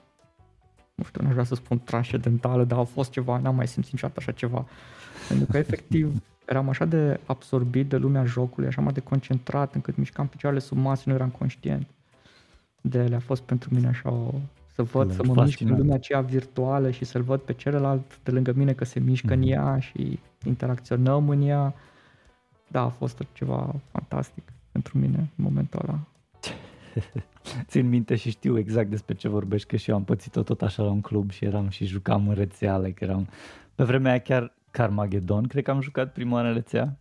nu 0.95 1.05
știu, 1.05 1.23
n-aș 1.23 1.33
vrea 1.33 1.45
să 1.45 1.55
spun 1.55 1.79
transcendentală, 1.79 2.65
dar 2.65 2.79
a 2.79 2.85
fost 2.85 3.11
ceva, 3.11 3.39
n-am 3.39 3.55
mai 3.55 3.69
simțit 3.69 3.93
niciodată 3.93 4.21
așa 4.21 4.33
ceva. 4.33 4.67
Pentru 5.29 5.47
că 5.51 5.59
efectiv 5.59 6.23
eram 6.47 6.69
așa 6.69 6.85
de 6.85 7.21
absorbit 7.27 7.89
de 7.89 7.97
lumea 7.97 8.25
jocului, 8.25 8.69
așa 8.69 8.81
mai 8.81 8.93
de 8.93 9.01
concentrat, 9.01 9.75
încât 9.75 9.97
mișcam 9.97 10.27
picioarele 10.27 10.63
sub 10.63 10.79
masă, 10.79 11.03
nu 11.07 11.15
eram 11.15 11.29
conștient 11.29 11.87
de 12.83 12.99
ele. 12.99 13.15
A 13.15 13.21
fost 13.21 13.43
pentru 13.43 13.75
mine 13.75 13.87
așa 13.87 14.11
o, 14.11 14.35
să 14.75 14.83
văd, 14.83 15.07
Le 15.07 15.13
să 15.13 15.23
mă 15.25 15.43
mișc 15.43 15.61
în 15.61 15.77
lumea 15.77 15.95
aceea 15.95 16.21
virtuală 16.21 16.91
și 16.91 17.05
să-l 17.05 17.23
văd 17.23 17.41
pe 17.41 17.53
celălalt 17.53 18.21
de 18.23 18.31
lângă 18.31 18.53
mine 18.53 18.73
că 18.73 18.85
se 18.85 19.01
mișcă 19.01 19.27
mm-hmm. 19.27 19.37
în 19.37 19.39
mhm. 19.39 19.49
ea 19.49 19.79
și 19.79 20.19
interacționăm 20.45 21.29
în 21.29 21.43
ea. 21.43 21.75
Da, 22.69 22.81
a 22.81 22.89
fost 22.89 23.23
ceva 23.33 23.75
fantastic 23.91 24.53
pentru 24.73 24.99
mine 24.99 25.19
în 25.19 25.45
momentul 25.45 25.81
ăla. 25.83 25.99
Țin 27.69 27.89
minte 27.89 28.17
și 28.17 28.31
știu 28.31 28.59
exact 28.59 28.91
despre 28.91 29.15
ce 29.15 29.29
vorbești, 29.29 29.69
că 29.69 29.77
și 29.77 29.91
eu 29.91 29.97
am 29.97 30.05
pățit-o 30.05 30.43
tot 30.43 30.63
așa 30.63 30.83
la 30.83 30.91
un 30.91 31.01
club 31.01 31.31
și 31.31 31.45
eram 31.45 31.69
și 31.69 31.85
jucam 31.85 32.29
în 32.29 32.35
rețeale, 32.35 32.91
că 32.91 33.05
eram... 33.05 33.29
Pe 33.75 33.85
vremea 33.85 34.11
aia 34.11 34.21
chiar 34.21 34.55
Carmageddon, 34.71 35.47
cred 35.47 35.65
că 35.65 35.71
am 35.71 35.81
jucat 35.81 36.13
prima 36.13 36.35
oară 36.35 36.49
în 36.49 36.55
rețea. 36.55 36.97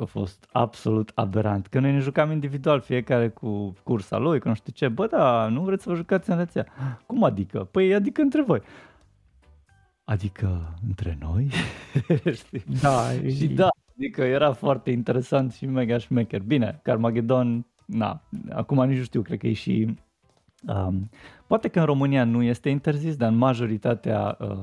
A 0.00 0.04
fost 0.04 0.48
absolut 0.52 1.12
aberant. 1.14 1.66
Că 1.66 1.80
noi 1.80 1.92
ne 1.92 1.98
jucam 1.98 2.30
individual, 2.30 2.80
fiecare 2.80 3.28
cu 3.28 3.74
cursa 3.82 4.18
lui, 4.18 4.40
că 4.40 4.48
nu 4.48 4.54
știu 4.54 4.72
ce. 4.72 4.88
Bă, 4.88 5.06
da, 5.06 5.48
nu 5.48 5.62
vreți 5.62 5.82
să 5.82 5.88
vă 5.88 5.94
jucați 5.94 6.30
în 6.30 6.36
rețea. 6.36 6.66
Cum 7.06 7.24
adică? 7.24 7.64
Păi 7.64 7.94
adică 7.94 8.20
între 8.20 8.42
voi. 8.42 8.60
Adică 10.04 10.74
între 10.86 11.18
noi? 11.20 11.50
da. 12.82 13.10
și 13.28 13.48
da, 13.48 13.68
Adică 13.98 14.22
era 14.22 14.52
foarte 14.52 14.90
interesant 14.90 15.52
și 15.52 15.66
mega 15.66 15.98
șmecher. 15.98 16.40
Bine, 16.40 16.80
Carmageddon, 16.82 17.66
na, 17.86 18.22
acum 18.50 18.84
nici 18.84 18.96
nu 18.96 19.02
știu, 19.02 19.22
cred 19.22 19.38
că 19.38 19.46
e 19.46 19.52
și... 19.52 19.94
Um, 20.68 21.10
poate 21.46 21.68
că 21.68 21.78
în 21.78 21.84
România 21.84 22.24
nu 22.24 22.42
este 22.42 22.68
interzis, 22.68 23.16
dar 23.16 23.30
în 23.30 23.36
majoritatea 23.36 24.36
uh, 24.40 24.56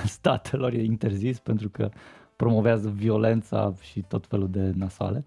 statelor 0.16 0.72
e 0.72 0.82
interzis 0.82 1.38
pentru 1.38 1.68
că 1.68 1.90
promovează 2.36 2.88
violența 2.88 3.74
și 3.80 4.00
tot 4.08 4.26
felul 4.26 4.50
de 4.50 4.72
nasoale. 4.76 5.24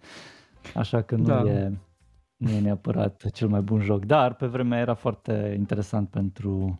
Așa 0.76 1.02
că 1.02 1.15
nu, 1.15 1.24
da. 1.24 1.41
e, 1.41 1.72
nu 2.38 2.50
e 2.50 2.60
neapărat 2.60 3.30
cel 3.32 3.48
mai 3.48 3.62
bun 3.62 3.82
joc, 3.82 4.06
dar 4.06 4.34
pe 4.34 4.46
vremea 4.46 4.80
era 4.80 4.93
foarte 4.93 5.56
interesant 5.58 6.10
pentru, 6.10 6.80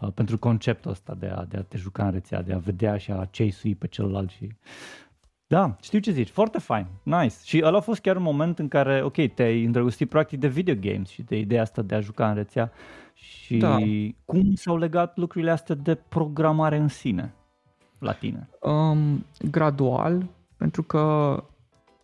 uh, 0.00 0.08
pentru 0.14 0.38
conceptul 0.38 0.90
ăsta 0.90 1.14
de 1.18 1.26
a, 1.26 1.44
de 1.44 1.56
a 1.56 1.62
te 1.62 1.76
juca 1.76 2.04
în 2.04 2.10
rețea, 2.10 2.42
de 2.42 2.52
a 2.52 2.58
vedea 2.58 2.96
și 2.96 3.10
a 3.10 3.28
chase 3.30 3.76
pe 3.78 3.86
celălalt 3.86 4.30
și 4.30 4.52
da, 5.46 5.76
știu 5.80 5.98
ce 5.98 6.10
zici, 6.10 6.28
foarte 6.28 6.58
fain, 6.58 6.86
nice. 7.02 7.34
Și 7.44 7.62
ăla 7.64 7.76
a 7.76 7.80
fost 7.80 8.00
chiar 8.00 8.16
un 8.16 8.22
moment 8.22 8.58
în 8.58 8.68
care, 8.68 9.02
ok, 9.02 9.34
te-ai 9.34 9.64
îndrăgostit 9.64 10.08
practic 10.08 10.38
de 10.38 10.48
video 10.48 10.74
games 10.80 11.08
și 11.08 11.22
de 11.22 11.38
ideea 11.38 11.62
asta 11.62 11.82
de 11.82 11.94
a 11.94 12.00
juca 12.00 12.28
în 12.28 12.34
rețea. 12.34 12.72
Și 13.14 13.56
da. 13.56 13.78
cum 14.24 14.54
s-au 14.54 14.76
legat 14.76 15.16
lucrurile 15.16 15.50
astea 15.50 15.74
de 15.74 15.94
programare 15.94 16.76
în 16.76 16.88
sine 16.88 17.34
la 18.02 18.12
tine? 18.12 18.48
Um, 18.60 19.24
gradual, 19.50 20.28
pentru 20.56 20.82
că 20.82 21.36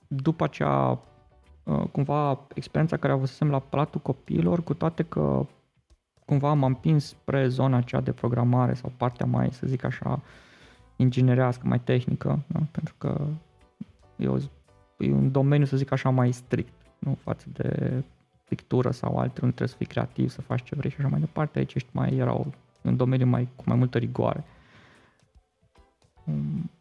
după 0.06 0.44
aceea, 0.44 1.00
uh, 1.64 1.84
cumva, 1.92 2.46
experiența 2.54 2.96
care 2.96 3.12
avusesem 3.12 3.50
la 3.50 3.58
platul 3.58 4.00
copiilor, 4.00 4.62
cu 4.62 4.74
toate 4.74 5.02
că 5.02 5.46
cumva 6.24 6.52
m-am 6.52 6.62
împins 6.62 7.06
spre 7.06 7.48
zona 7.48 7.76
aceea 7.76 8.00
de 8.00 8.12
programare 8.12 8.74
sau 8.74 8.92
partea 8.96 9.26
mai, 9.26 9.52
să 9.52 9.66
zic 9.66 9.84
așa, 9.84 10.10
uh, 10.10 10.20
inginerească, 10.98 11.66
mai 11.66 11.80
tehnică, 11.80 12.44
da? 12.46 12.60
pentru 12.70 12.94
că 12.98 13.26
e, 14.16 14.28
o, 14.28 14.36
e 14.98 15.12
un 15.12 15.30
domeniu, 15.30 15.66
să 15.66 15.76
zic 15.76 15.92
așa, 15.92 16.10
mai 16.10 16.32
strict, 16.32 16.72
nu 16.98 17.18
față 17.22 17.46
de 17.52 18.02
pictură 18.48 18.90
sau 18.90 19.18
alte, 19.18 19.40
nu 19.42 19.46
trebuie 19.46 19.68
să 19.68 19.76
fii 19.76 19.86
creativ, 19.86 20.28
să 20.28 20.40
faci 20.40 20.62
ce 20.62 20.74
vrei 20.74 20.90
și 20.90 20.96
așa 20.98 21.08
mai 21.08 21.20
departe. 21.20 21.58
Aici 21.58 21.74
ești 21.74 21.88
mai, 21.92 22.14
era 22.14 22.32
un 22.82 22.96
domeniu 22.96 23.26
mai, 23.26 23.48
cu 23.56 23.62
mai 23.66 23.76
multă 23.76 23.98
rigoare. 23.98 24.44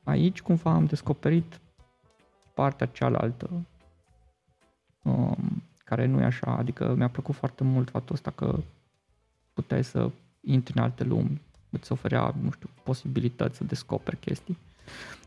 Um, 0.08 0.13
aici 0.13 0.41
cumva 0.41 0.72
am 0.72 0.86
descoperit 0.86 1.60
partea 2.54 2.88
cealaltă, 2.88 3.50
um, 5.04 5.63
care 5.84 6.06
nu 6.06 6.22
e 6.22 6.26
așa, 6.26 6.56
adică 6.58 6.93
mi-a 6.96 7.10
plăcut 7.10 7.36
foarte 7.36 7.63
mult 7.63 7.89
faptul 7.89 8.15
ăsta 8.15 8.32
că 8.32 8.60
puteai 9.54 9.84
să 9.84 10.10
intri 10.41 10.78
în 10.78 10.84
alte 10.84 11.04
lumi, 11.04 11.41
îți 11.70 11.91
oferea, 11.91 12.36
nu 12.41 12.52
știu, 12.52 12.70
posibilități 12.84 13.58
să 13.58 13.63
descoperi 13.63 14.17
chestii. 14.17 14.58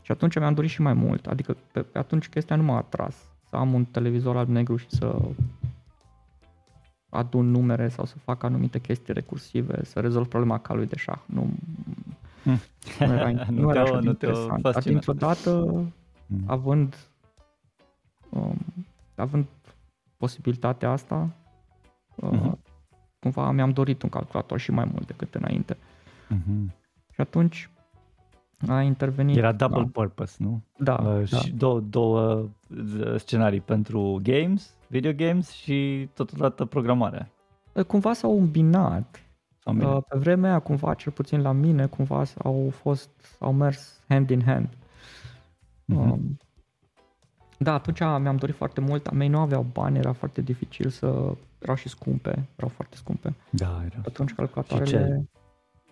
Și 0.01 0.11
atunci 0.11 0.39
mi-am 0.39 0.53
dorit 0.53 0.69
și 0.69 0.81
mai 0.81 0.93
mult, 0.93 1.27
adică 1.27 1.57
pe, 1.71 1.81
pe 1.81 1.97
atunci 1.97 2.29
chestia 2.29 2.55
nu 2.55 2.63
m-a 2.63 2.77
atras, 2.77 3.15
să 3.49 3.55
am 3.55 3.73
un 3.73 3.85
televizor 3.85 4.37
alb 4.37 4.49
negru 4.49 4.75
și 4.75 4.89
să 4.89 5.21
adun 7.09 7.51
numere 7.51 7.89
sau 7.89 8.05
să 8.05 8.17
fac 8.17 8.43
anumite 8.43 8.79
chestii 8.79 9.13
recursive, 9.13 9.83
să 9.83 9.99
rezolv 9.99 10.27
problema 10.27 10.59
calului 10.59 10.87
de 10.87 10.95
șah. 10.95 11.19
Nu, 11.25 11.41
Hmm. 11.41 12.00
Nu 12.43 12.59
era, 13.13 13.31
nu 13.31 13.61
Nu 13.61 13.69
era 13.69 13.83
te-o- 13.83 13.93
așa 13.93 13.99
de 13.99 14.07
nu 14.07 14.13
te-o 14.13 14.29
interesant. 14.29 14.61
Dar 14.61 14.73
fascinat. 14.73 14.83
dintr-o 15.03 15.13
dată, 15.27 15.51
Mm. 16.33 16.43
având, 16.47 16.95
um, 18.29 18.57
având 19.15 19.45
posibilitatea 20.17 20.91
asta, 20.91 21.29
uh, 22.15 22.29
Mhm. 22.31 22.59
cumva 23.19 23.51
mi-am 23.51 23.71
dorit 23.71 24.01
un 24.01 24.09
calculator 24.09 24.59
și 24.59 24.71
mai 24.71 24.85
mult 24.91 25.07
decât 25.07 25.35
înainte. 25.35 25.77
Mhm. 26.29 26.73
Și 27.13 27.21
atunci 27.21 27.69
a 28.67 28.81
intervenit... 28.81 29.35
Era 29.37 29.51
double 29.51 29.83
purpose, 29.91 30.35
nu? 30.39 30.61
Da, 30.77 30.95
da, 31.03 31.09
Uh, 31.09 31.29
da. 31.29 31.37
Și 31.37 31.51
două, 31.51 31.79
două 31.79 32.21
uh, 32.99 33.15
scenarii 33.17 33.59
pentru 33.61 34.19
games, 34.23 34.73
video 34.87 35.13
games 35.13 35.49
și 35.51 36.09
totodată 36.13 36.65
programarea. 36.65 37.29
Cumva 37.87 38.13
s-au 38.13 38.39
îmbinat. 38.39 39.19
Sau 39.63 39.73
bine. 39.73 39.85
Uh, 39.85 40.03
Pe 40.07 40.17
vremea 40.17 40.49
aia, 40.49 40.59
cumva, 40.59 40.93
cel 40.93 41.11
puțin 41.11 41.41
la 41.41 41.51
mine, 41.51 41.85
cumva 41.85 42.23
au 42.43 42.69
fost, 42.69 43.09
au 43.39 43.53
mers 43.53 43.99
hand 44.07 44.29
in 44.29 44.43
hand. 44.43 44.69
Mhm. 45.85 46.11
Um, 46.11 46.37
da, 47.57 47.73
atunci 47.73 47.99
mi-am 47.99 48.35
dorit 48.35 48.55
foarte 48.55 48.81
mult, 48.81 49.07
a 49.07 49.11
mei 49.11 49.27
nu 49.27 49.39
aveau 49.39 49.65
bani, 49.73 49.97
era 49.97 50.11
foarte 50.11 50.41
dificil 50.41 50.89
să... 50.89 51.35
erau 51.59 51.75
și 51.75 51.89
scumpe, 51.89 52.47
erau 52.55 52.69
foarte 52.69 52.95
scumpe. 52.95 53.33
Da, 53.49 53.81
era. 53.85 54.01
Atunci 54.05 54.33
calculatoarele... 54.33 55.29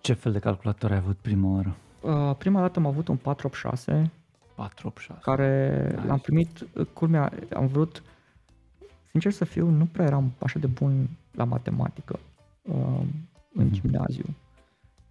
Ce 0.02 0.14
fel 0.14 0.32
de 0.32 0.40
calculator 0.40 0.92
ai 0.92 0.98
avut 0.98 1.18
prima 1.18 1.54
oară? 1.54 1.76
Uh, 2.02 2.36
prima 2.38 2.60
dată 2.60 2.80
am 2.80 2.86
avut 2.86 3.08
un 3.08 3.16
486 3.16 4.12
486. 4.56 5.20
care 5.22 5.84
Nice. 5.96 6.08
l-am 6.08 6.20
primit, 6.20 6.68
uh, 6.74 6.86
culmea, 6.94 7.32
am 7.54 7.68
vrut, 7.68 8.04
sincer 9.06 9.32
să 9.32 9.46
fiu, 9.46 9.70
nu 9.70 9.86
prea 9.86 10.06
eram 10.06 10.32
așa 10.40 10.60
de 10.60 10.68
bun 10.68 11.10
la 11.32 11.44
matematică 11.44 12.20
uh, 12.62 13.02
în 13.54 13.66
Mhm. 13.66 13.74
gimnaziu. 13.74 14.26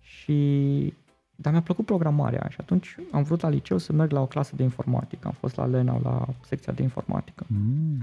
Și 0.00 0.94
dar 1.36 1.52
mi-a 1.52 1.62
plăcut 1.62 1.84
programarea 1.84 2.46
și 2.50 2.56
atunci 2.60 2.96
am 3.10 3.22
vrut 3.22 3.40
la 3.40 3.48
liceu 3.48 3.78
să 3.78 3.92
merg 3.92 4.10
la 4.10 4.20
o 4.20 4.26
clasă 4.26 4.56
de 4.56 4.62
informatică. 4.62 5.26
Am 5.26 5.34
fost 5.38 5.56
la 5.56 5.66
Lena, 5.66 5.98
la 6.02 6.26
secția 6.46 6.72
de 6.72 6.82
informatică. 6.82 7.44
Mm. 7.48 7.98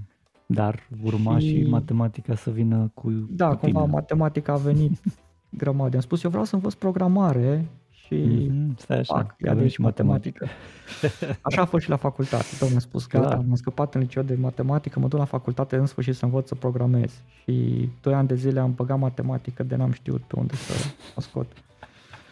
Dar 0.46 0.80
urma 1.04 1.40
și... 1.40 1.48
Și- 1.48 1.70
matematica 1.70 2.36
să 2.36 2.52
vină 2.52 2.92
cu 2.94 3.10
Da, 3.30 3.50
cu 3.50 3.56
cumva 3.56 3.80
tine. 3.82 3.92
matematica 3.92 4.54
a 4.54 4.58
venit 4.58 5.00
grămadă. 5.62 5.96
Am 5.96 6.02
spus, 6.02 6.24
eu 6.24 6.30
vreau 6.30 6.46
să 6.46 6.56
învăț 6.56 6.74
programare 6.74 7.66
și 8.06 8.16
Mhm, 8.16 8.76
Stai 8.78 8.98
așa, 8.98 9.14
fac, 9.16 9.28
că 9.28 9.36
ia 9.46 9.52
avem 9.52 9.64
de 9.64 9.70
și 9.70 9.82
matematică. 9.82 10.48
Așa 11.42 11.62
a 11.62 11.66
fost 11.66 11.84
și 11.84 11.90
la 11.90 11.96
facultate. 11.96 12.46
Domnul 12.60 12.78
a 12.78 12.82
spus, 12.82 13.08
gata, 13.08 13.26
Clar. 13.26 13.38
am 13.38 13.56
scăpat 13.56 13.96
în 13.96 14.02
liceu 14.02 14.24
de 14.24 14.36
matematică, 14.40 15.00
mă 15.00 15.08
duc 15.08 15.20
la 15.20 15.26
facultate 15.26 15.76
în 15.76 15.86
sfârșit 15.86 16.16
să 16.16 16.26
învăț 16.26 16.48
să 16.48 16.56
programez. 16.56 17.22
Și 17.44 17.90
doi 18.02 18.14
ani 18.14 18.28
de 18.28 18.36
zile 18.36 18.60
am 18.60 18.74
băgat 18.74 19.00
matematică 19.00 19.64
de 19.64 19.76
n-am 19.76 19.92
știut 19.92 20.22
pe 20.22 20.36
unde 20.40 20.56
să 20.56 20.74
o 21.16 21.22
scot. 21.22 21.48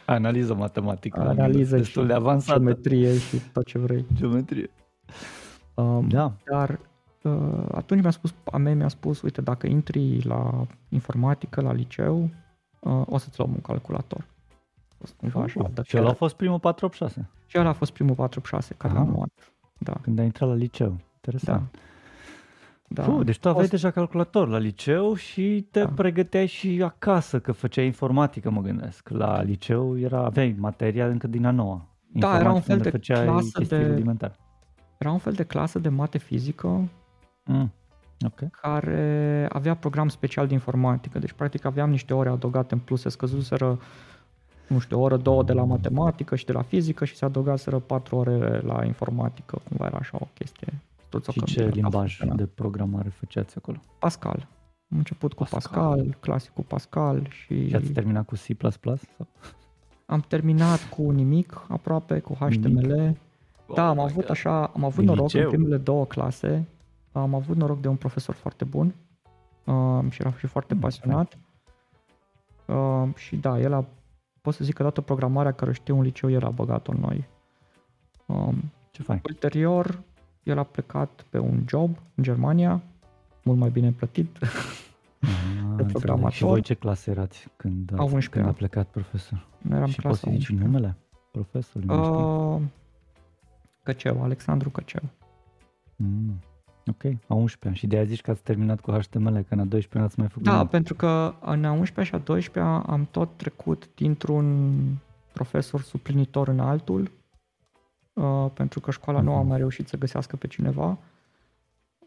Analiză 0.06 0.54
matematică. 0.54 1.20
Analiză 1.20 1.78
destul 1.78 2.02
și 2.02 2.08
de 2.08 2.14
avansată. 2.14 2.60
Geometrie 2.60 3.18
și 3.18 3.38
tot 3.54 3.66
ce 3.66 3.78
vrei. 3.78 4.06
Geometrie. 4.16 4.70
Um, 5.74 6.08
Da. 6.08 6.32
Dar 6.52 6.80
uh, 7.22 7.66
atunci 7.72 8.02
mi-a 8.02 8.12
spus, 8.12 8.34
a 8.52 8.58
mea 8.58 8.76
mi-a 8.76 8.88
spus, 8.88 9.22
uite, 9.22 9.42
dacă 9.42 9.68
intri 9.68 10.22
la 10.26 10.66
informatică, 10.90 11.62
la 11.62 11.74
liceu, 11.74 12.30
uh, 12.80 13.02
o 13.06 13.18
să-ți 13.18 13.40
luăm 13.40 13.52
un 13.54 13.62
calculator. 13.62 14.26
A 15.04 15.06
fost 15.06 15.14
cumva 15.18 15.42
așa. 15.44 15.60
Uh, 15.60 15.70
dar 15.74 15.86
și 15.86 15.96
ăla 15.98 16.06
a 16.06 16.08
chiar- 16.08 16.18
fost 16.18 16.36
primul 16.36 16.60
486, 16.60 17.30
și 17.46 17.58
ăla 17.60 17.70
a 17.70 17.74
fost 17.74 17.92
primul 17.92 18.16
486 18.16 18.74
care 18.78 18.94
Aha. 18.94 19.04
l-am 19.04 19.14
luat. 19.16 19.54
Da, 19.78 19.94
când 20.02 20.20
ai 20.20 20.26
intrat 20.26 20.50
la 20.50 20.56
liceu. 20.56 20.88
da. 20.88 20.96
Interesant. 21.16 21.76
da. 22.88 23.04
Puh, 23.04 23.26
deci 23.26 23.40
tu 23.40 23.48
aveai 23.50 23.68
Fost- 23.68 23.82
deja 23.82 23.92
calculator 23.94 24.48
la 24.48 24.58
liceu 24.58 25.14
și 25.16 25.68
te 25.72 25.80
Da. 25.80 25.88
pregăteai 25.88 26.46
și 26.46 26.82
acasă, 26.84 27.40
că 27.40 27.52
făceai 27.52 27.86
informatică, 27.86 28.50
mă 28.50 28.62
gândesc. 28.62 29.10
La 29.10 29.42
liceu 29.42 30.00
era, 30.00 30.26
aveai 30.26 30.56
materia 30.60 31.08
încă 31.08 31.28
din 31.28 31.46
a 31.46 31.52
noua. 31.52 31.88
Da, 32.16 32.28
era 32.40 32.50
un 32.50 32.56
Informatică 32.56 32.66
fel 32.68 32.76
unde 32.78 32.90
de 32.90 32.98
făceai 32.98 33.26
clasă 33.26 33.50
chestii 33.58 33.78
de- 33.78 33.88
rudimentare. 33.88 34.36
Era 34.98 35.12
un 35.12 35.18
fel 35.18 35.34
de 35.34 35.44
clasă 35.44 35.80
de 35.80 35.90
mate 35.90 36.18
fizică 36.18 36.90
Mm. 37.46 37.72
Ok. 38.26 38.50
care 38.62 39.48
avea 39.52 39.76
program 39.76 40.10
special 40.10 40.48
de 40.48 40.54
informatică. 40.54 41.20
Deci, 41.20 41.32
practic, 41.32 41.66
aveam 41.66 41.90
niște 41.90 42.14
ore 42.14 42.30
adăugate 42.30 42.74
în 42.74 42.80
plus. 42.80 43.02
Se 43.02 43.10
scăzuseră, 43.10 43.80
nu 44.68 44.80
știu, 44.80 45.00
o 45.00 45.02
oră, 45.02 45.18
două 45.18 45.44
de 45.44 45.54
la 45.54 45.64
matematică 45.64 46.36
și 46.36 46.46
de 46.46 46.52
la 46.52 46.62
fizică 46.62 47.06
și 47.06 47.16
se 47.16 47.26
adăugaseră 47.26 47.80
patru 47.80 48.16
ore 48.16 48.60
la 48.60 48.84
informatică. 48.86 49.62
Cumva 49.68 49.86
era 49.86 49.98
așa 49.98 50.18
o 50.22 50.28
chestie. 50.34 50.74
Tot 51.10 51.26
Și 51.26 51.44
ce 51.44 51.68
limbaj 51.68 52.20
de 52.36 52.46
programare 52.46 53.10
făceați 53.10 53.58
acolo? 53.58 53.78
Pascal. 54.00 54.48
Am 54.92 54.98
început 54.98 55.34
cu 55.34 55.44
Pascal. 55.50 55.84
Pascal, 55.84 56.18
clasicul 56.20 56.64
Pascal 56.68 57.28
și 57.30 57.68
Și 57.70 57.76
ați 57.76 57.92
terminat 57.92 58.26
cu 58.26 58.36
C++? 58.36 58.40
Sau? 59.18 59.28
am 60.06 60.20
terminat 60.28 60.90
cu 60.90 61.10
nimic 61.10 61.62
aproape, 61.68 62.20
cu 62.20 62.34
HTML. 62.34 63.18
Da, 63.76 63.88
am 63.88 64.00
avut 64.00 64.30
așa, 64.30 64.66
am 64.66 64.84
avut 64.84 64.98
Din 64.98 65.06
noroc 65.06 65.26
liceu? 65.26 65.44
în 65.44 65.50
primele 65.50 65.78
două 65.78 66.06
clase. 66.06 66.68
Am 67.12 67.34
avut 67.36 67.56
noroc 67.56 67.82
de 67.82 67.88
un 67.88 67.96
profesor 67.96 68.36
foarte 68.36 68.64
bun 68.64 68.94
um, 69.64 70.10
și 70.10 70.22
era 70.22 70.34
și 70.38 70.48
foarte 70.48 70.74
Mm, 70.74 70.80
pasionat. 70.80 71.38
Um, 72.66 73.14
și 73.18 73.36
da, 73.36 73.60
el 73.60 73.74
a, 73.74 73.86
pot 74.44 74.54
să 74.54 74.64
zic 74.64 74.74
că 74.74 74.82
toată 74.82 75.02
programarea 75.02 75.52
care 75.52 75.70
o 75.70 75.74
știu 75.74 75.96
în 75.98 76.02
liceu 76.04 76.30
era 76.30 76.50
băgat 76.50 76.88
în 76.88 76.98
noi. 77.00 77.28
Um, 78.26 78.72
Ce 78.92 79.04
fain. 79.04 79.22
ulterior, 79.28 80.02
el 80.44 80.58
a 80.58 80.64
plecat 80.64 81.26
pe 81.30 81.38
un 81.38 81.64
job 81.68 81.98
în 82.16 82.24
Germania, 82.24 82.82
mult 83.44 83.58
mai 83.60 83.70
bine 83.70 83.92
plătit. 83.92 84.38
Ah, 85.26 85.30
înțeleg. 85.70 85.92
programator. 85.92 86.32
Și 86.32 86.44
voi 86.44 86.62
ce 86.62 86.74
clasă 86.74 87.10
erați 87.10 87.48
când, 87.56 87.92
A 87.96 88.02
ați, 88.04 88.16
11-a. 88.16 88.30
când 88.30 88.46
a 88.46 88.52
plecat 88.52 88.88
profesor? 88.88 89.48
Noi 89.62 89.78
eram 89.78 89.90
și 89.90 90.02
poți 90.02 90.22
clasa 90.22 90.38
să 90.38 90.44
zici 90.46 90.52
11-a. 90.58 90.64
numele 90.64 90.98
profesorului? 91.32 91.96
nu 91.96 92.04
știu. 92.04 92.54
Uh, 92.56 92.62
Căceu, 93.84 94.24
Alexandru 94.24 94.70
Căceu. 94.70 95.02
Mm. 95.96 96.40
Ok, 96.88 97.04
a 97.28 97.34
11 97.34 97.80
și 97.82 97.88
de 97.88 97.96
aia 97.96 98.06
zici 98.06 98.22
că 98.22 98.32
ați 98.32 98.42
terminat 98.42 98.80
cu 98.80 98.92
HTML, 98.92 99.38
că 99.42 99.54
în 99.54 99.60
a 99.60 99.64
12 99.64 99.98
n-ați 99.98 100.20
mai 100.20 100.28
făcut 100.28 100.44
Da, 100.44 100.54
nimic. 100.56 100.70
pentru 100.70 100.96
că 100.96 101.36
în 101.42 101.66
a 101.66 101.72
11 101.72 102.16
și 102.16 102.22
a 102.22 102.26
12 102.26 102.74
am 102.86 103.08
tot 103.12 103.30
trecut 103.38 103.90
dintr-un 103.96 104.78
profesor 105.34 105.82
suplinitor 105.82 106.48
în 106.48 106.60
altul, 106.60 107.12
uh, 108.14 108.46
pentru 108.54 108.80
că 108.80 108.92
școala 108.92 109.22
nu 109.22 109.34
a 109.34 109.40
Mhm. 109.40 109.48
mai 109.48 109.58
reușit 109.58 109.88
să 109.88 109.98
găsească 109.98 110.36
pe 110.36 110.48
cineva 110.48 110.98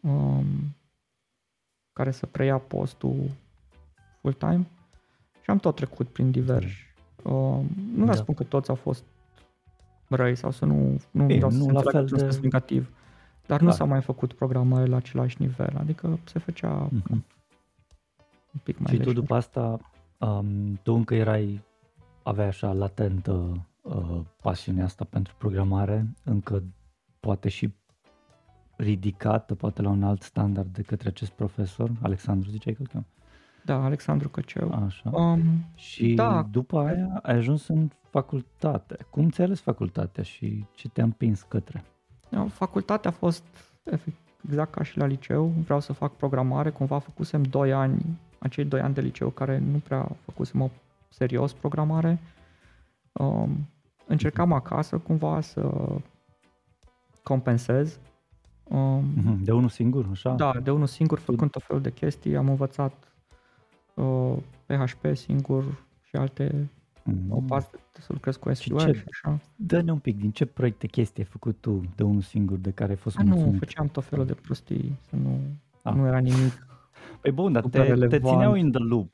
um, 0.03 0.47
care 1.93 2.11
să 2.11 2.27
preia 2.27 2.59
postul 2.59 3.31
full-time 4.21 4.67
și 5.43 5.51
am 5.51 5.59
tot 5.59 5.75
trecut 5.75 6.09
prin 6.09 6.31
diversi. 6.31 6.85
Uh, 7.23 7.33
nu 7.95 8.05
Da. 8.05 8.05
da. 8.05 8.13
spun 8.15 8.35
că 8.35 8.43
toți 8.45 8.69
au 8.69 8.75
fost 8.75 9.05
răi 10.09 10.35
sau 10.37 10.51
să 10.51 10.65
nu, 10.65 11.01
nu 11.11 11.31
Ei, 11.31 11.37
vreau 11.37 11.51
să 11.51 11.57
nu 11.57 11.65
se 11.65 11.73
la 11.73 11.79
înțeleagă 11.79 11.91
fel 11.91 12.01
într-un 12.01 12.19
de- 12.19 12.25
sens 12.25 12.43
negativ. 12.43 12.91
Dar 13.47 13.61
nu 13.61 13.67
Da. 13.69 13.73
s-a 13.73 13.85
mai 13.85 14.03
făcut 14.03 14.33
programare 14.33 14.87
la 14.87 14.97
același 14.97 15.37
nivel, 15.43 15.77
adică 15.79 16.19
se 16.25 16.39
făcea 16.39 16.89
Mhm. 16.91 17.25
un 18.53 18.61
pic 18.63 18.79
mai 18.79 18.93
Și 18.93 18.99
tu 18.99 19.03
lejer. 19.07 19.15
după 19.21 19.35
asta, 19.35 19.79
um, 20.19 20.79
tu 20.83 20.93
încă 20.93 21.15
erai, 21.15 21.63
aveai 22.23 22.47
așa 22.47 22.73
latentă 22.73 23.67
uh, 23.83 24.21
pasiunea 24.43 24.85
asta 24.85 25.05
pentru 25.05 25.35
programare, 25.39 26.07
încă 26.25 26.63
poate 27.21 27.49
și 27.49 27.75
ridicată, 28.77 29.55
poate 29.55 29.83
la 29.83 29.89
un 29.89 30.03
alt 30.03 30.23
standard 30.23 30.73
de 30.73 30.83
către 30.83 31.09
acest 31.09 31.31
profesor, 31.31 31.91
Alexandru 32.03 32.51
ziceai 32.51 32.75
că 32.75 32.81
îl 32.83 32.89
cheamă? 32.93 33.05
Da, 33.65 33.85
Alexandru 33.85 34.29
Căceu. 34.29 34.73
Așa. 34.85 35.11
Um, 35.11 35.41
Și 35.75 36.15
da. 36.15 36.47
după 36.51 36.79
aia 36.79 37.21
ai 37.23 37.35
ajuns 37.37 37.69
în 37.69 37.91
facultate. 38.11 38.97
Cum 39.11 39.31
ți-ai 39.31 39.47
ales 39.47 39.61
facultatea 39.61 40.23
și 40.23 40.65
ce 40.75 40.89
te-a 40.89 41.05
împins 41.05 41.43
către? 41.43 41.85
Da, 42.29 42.47
facultatea 42.49 43.11
a 43.11 43.13
fost 43.13 43.43
efect, 43.85 44.17
exact 44.49 44.73
ca 44.75 44.83
și 44.83 44.99
la 44.99 45.07
liceu. 45.07 45.47
Vreau 45.65 45.81
să 45.81 45.93
fac 45.93 46.13
programare. 46.13 46.71
Cumva 46.71 46.99
făcusem 46.99 47.43
2 47.43 47.73
ani, 47.73 48.19
acei 48.39 48.65
2 48.65 48.81
ani 48.81 48.95
de 48.95 49.01
liceu 49.01 49.29
care 49.31 49.59
nu 49.59 49.79
prea 49.79 50.09
făcusem 50.25 50.61
o 50.61 50.71
serios 51.09 51.53
programare. 51.53 52.19
Um, 53.13 53.69
încercam 54.07 54.53
acasă 54.53 54.99
cumva 54.99 55.41
să 55.41 55.73
compensez. 57.23 57.99
Um, 58.65 59.05
Mhm, 59.17 59.43
De 59.45 59.53
unul 59.53 59.69
singur, 59.69 60.07
așa? 60.11 60.33
Da, 60.35 60.53
de 60.63 60.71
unul 60.71 60.87
singur, 60.87 61.19
făcând 61.19 61.51
tot 61.51 61.63
felul 61.63 61.83
de 61.83 61.93
chestii, 61.93 62.37
am 62.37 62.49
învățat 62.49 62.93
uh, 63.95 64.37
PHP 64.67 65.17
singur 65.17 65.65
și 66.03 66.17
alte 66.17 66.51
Mhm. 66.53 66.71
O 67.29 67.41
parte 67.41 67.79
să 67.93 68.07
lucrez 68.13 68.37
cu 68.37 68.53
SQL 68.55 68.77
ce- 68.79 68.93
și 68.93 69.05
așa. 69.11 69.41
Dă-ne 69.57 69.93
un 69.93 69.99
pic 69.99 70.19
din 70.19 70.31
ce 70.31 70.45
proiecte 70.45 70.87
chestii 70.87 71.23
ai 71.23 71.29
făcut 71.29 71.57
tu 71.61 71.81
de 71.97 72.03
unul 72.03 72.21
singur 72.23 72.59
de 72.59 72.71
care 72.71 72.91
ai 72.91 72.97
fost 72.97 73.19
A, 73.19 73.23
nu, 73.23 73.29
mulțumit? 73.29 73.59
făceam 73.59 73.87
tot 73.89 74.05
felul 74.05 74.27
de 74.27 74.35
prostii, 74.35 74.99
să 75.09 75.17
nu, 75.17 75.41
Ah. 75.83 75.95
nu 75.95 76.07
era 76.07 76.19
nimic 76.19 76.67
Păi 77.21 77.33
bun, 77.33 77.53
dar 77.53 77.63
te, 77.63 78.07
te 78.09 78.19
țineau 78.21 78.55
in 78.55 78.71
the 78.73 78.81
loop. 78.83 79.13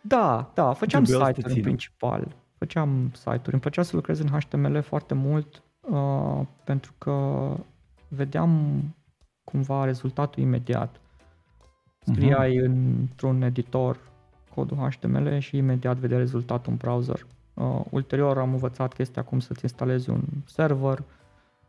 Da, 0.00 0.50
da, 0.54 0.72
făceam 0.72 1.04
site-uri 1.04 1.54
în 1.54 1.60
principal. 1.60 2.36
Făceam 2.58 3.10
site-uri. 3.14 3.52
Îmi 3.52 3.60
plăcea 3.60 3.82
să 3.82 3.96
lucrez 3.96 4.18
în 4.18 4.28
HTML 4.28 4.80
foarte 4.80 5.14
mult 5.14 5.62
uh, 5.80 6.40
pentru 6.64 6.92
că 6.98 7.54
vedeam 8.08 8.80
cumva 9.44 9.84
rezultatul 9.84 10.42
imediat. 10.42 11.00
Scriai 12.00 12.58
uh-huh. 12.60 12.64
într-un 12.64 13.42
editor 13.42 14.09
codul 14.54 14.76
HTML 14.76 15.38
și 15.38 15.56
imediat 15.56 15.96
vedea 15.96 16.18
rezultatul 16.18 16.72
în 16.72 16.78
browser. 16.78 17.26
Uh, 17.54 17.80
ulterior 17.90 18.38
am 18.38 18.52
învățat 18.52 18.92
chestia 18.92 19.24
cum 19.24 19.40
să-ți 19.40 19.62
instalezi 19.62 20.10
un 20.10 20.22
server 20.44 21.02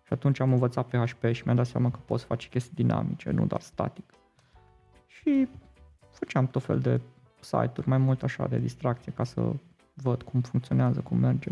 și 0.04 0.14
atunci 0.14 0.40
am 0.40 0.52
învățat 0.52 0.88
PHP 0.88 1.32
și 1.32 1.42
mi-am 1.46 1.56
dat 1.56 1.66
seama 1.66 1.92
că 1.92 2.00
poți 2.06 2.26
face 2.26 2.48
chestii 2.48 2.76
dinamice, 2.76 3.30
nu 3.30 3.46
doar 3.46 3.62
static. 3.62 4.14
Și 5.08 5.48
făceam 6.12 6.48
tot 6.48 6.64
fel 6.64 6.80
de 6.80 7.02
site-uri, 7.40 7.88
mai 7.88 7.98
mult 7.98 8.24
așa 8.24 8.48
de 8.48 8.58
distracție 8.58 9.12
ca 9.12 9.24
să 9.24 9.54
văd 9.94 10.22
cum 10.22 10.42
funcționează, 10.42 11.00
cum 11.00 11.18
merge. 11.18 11.50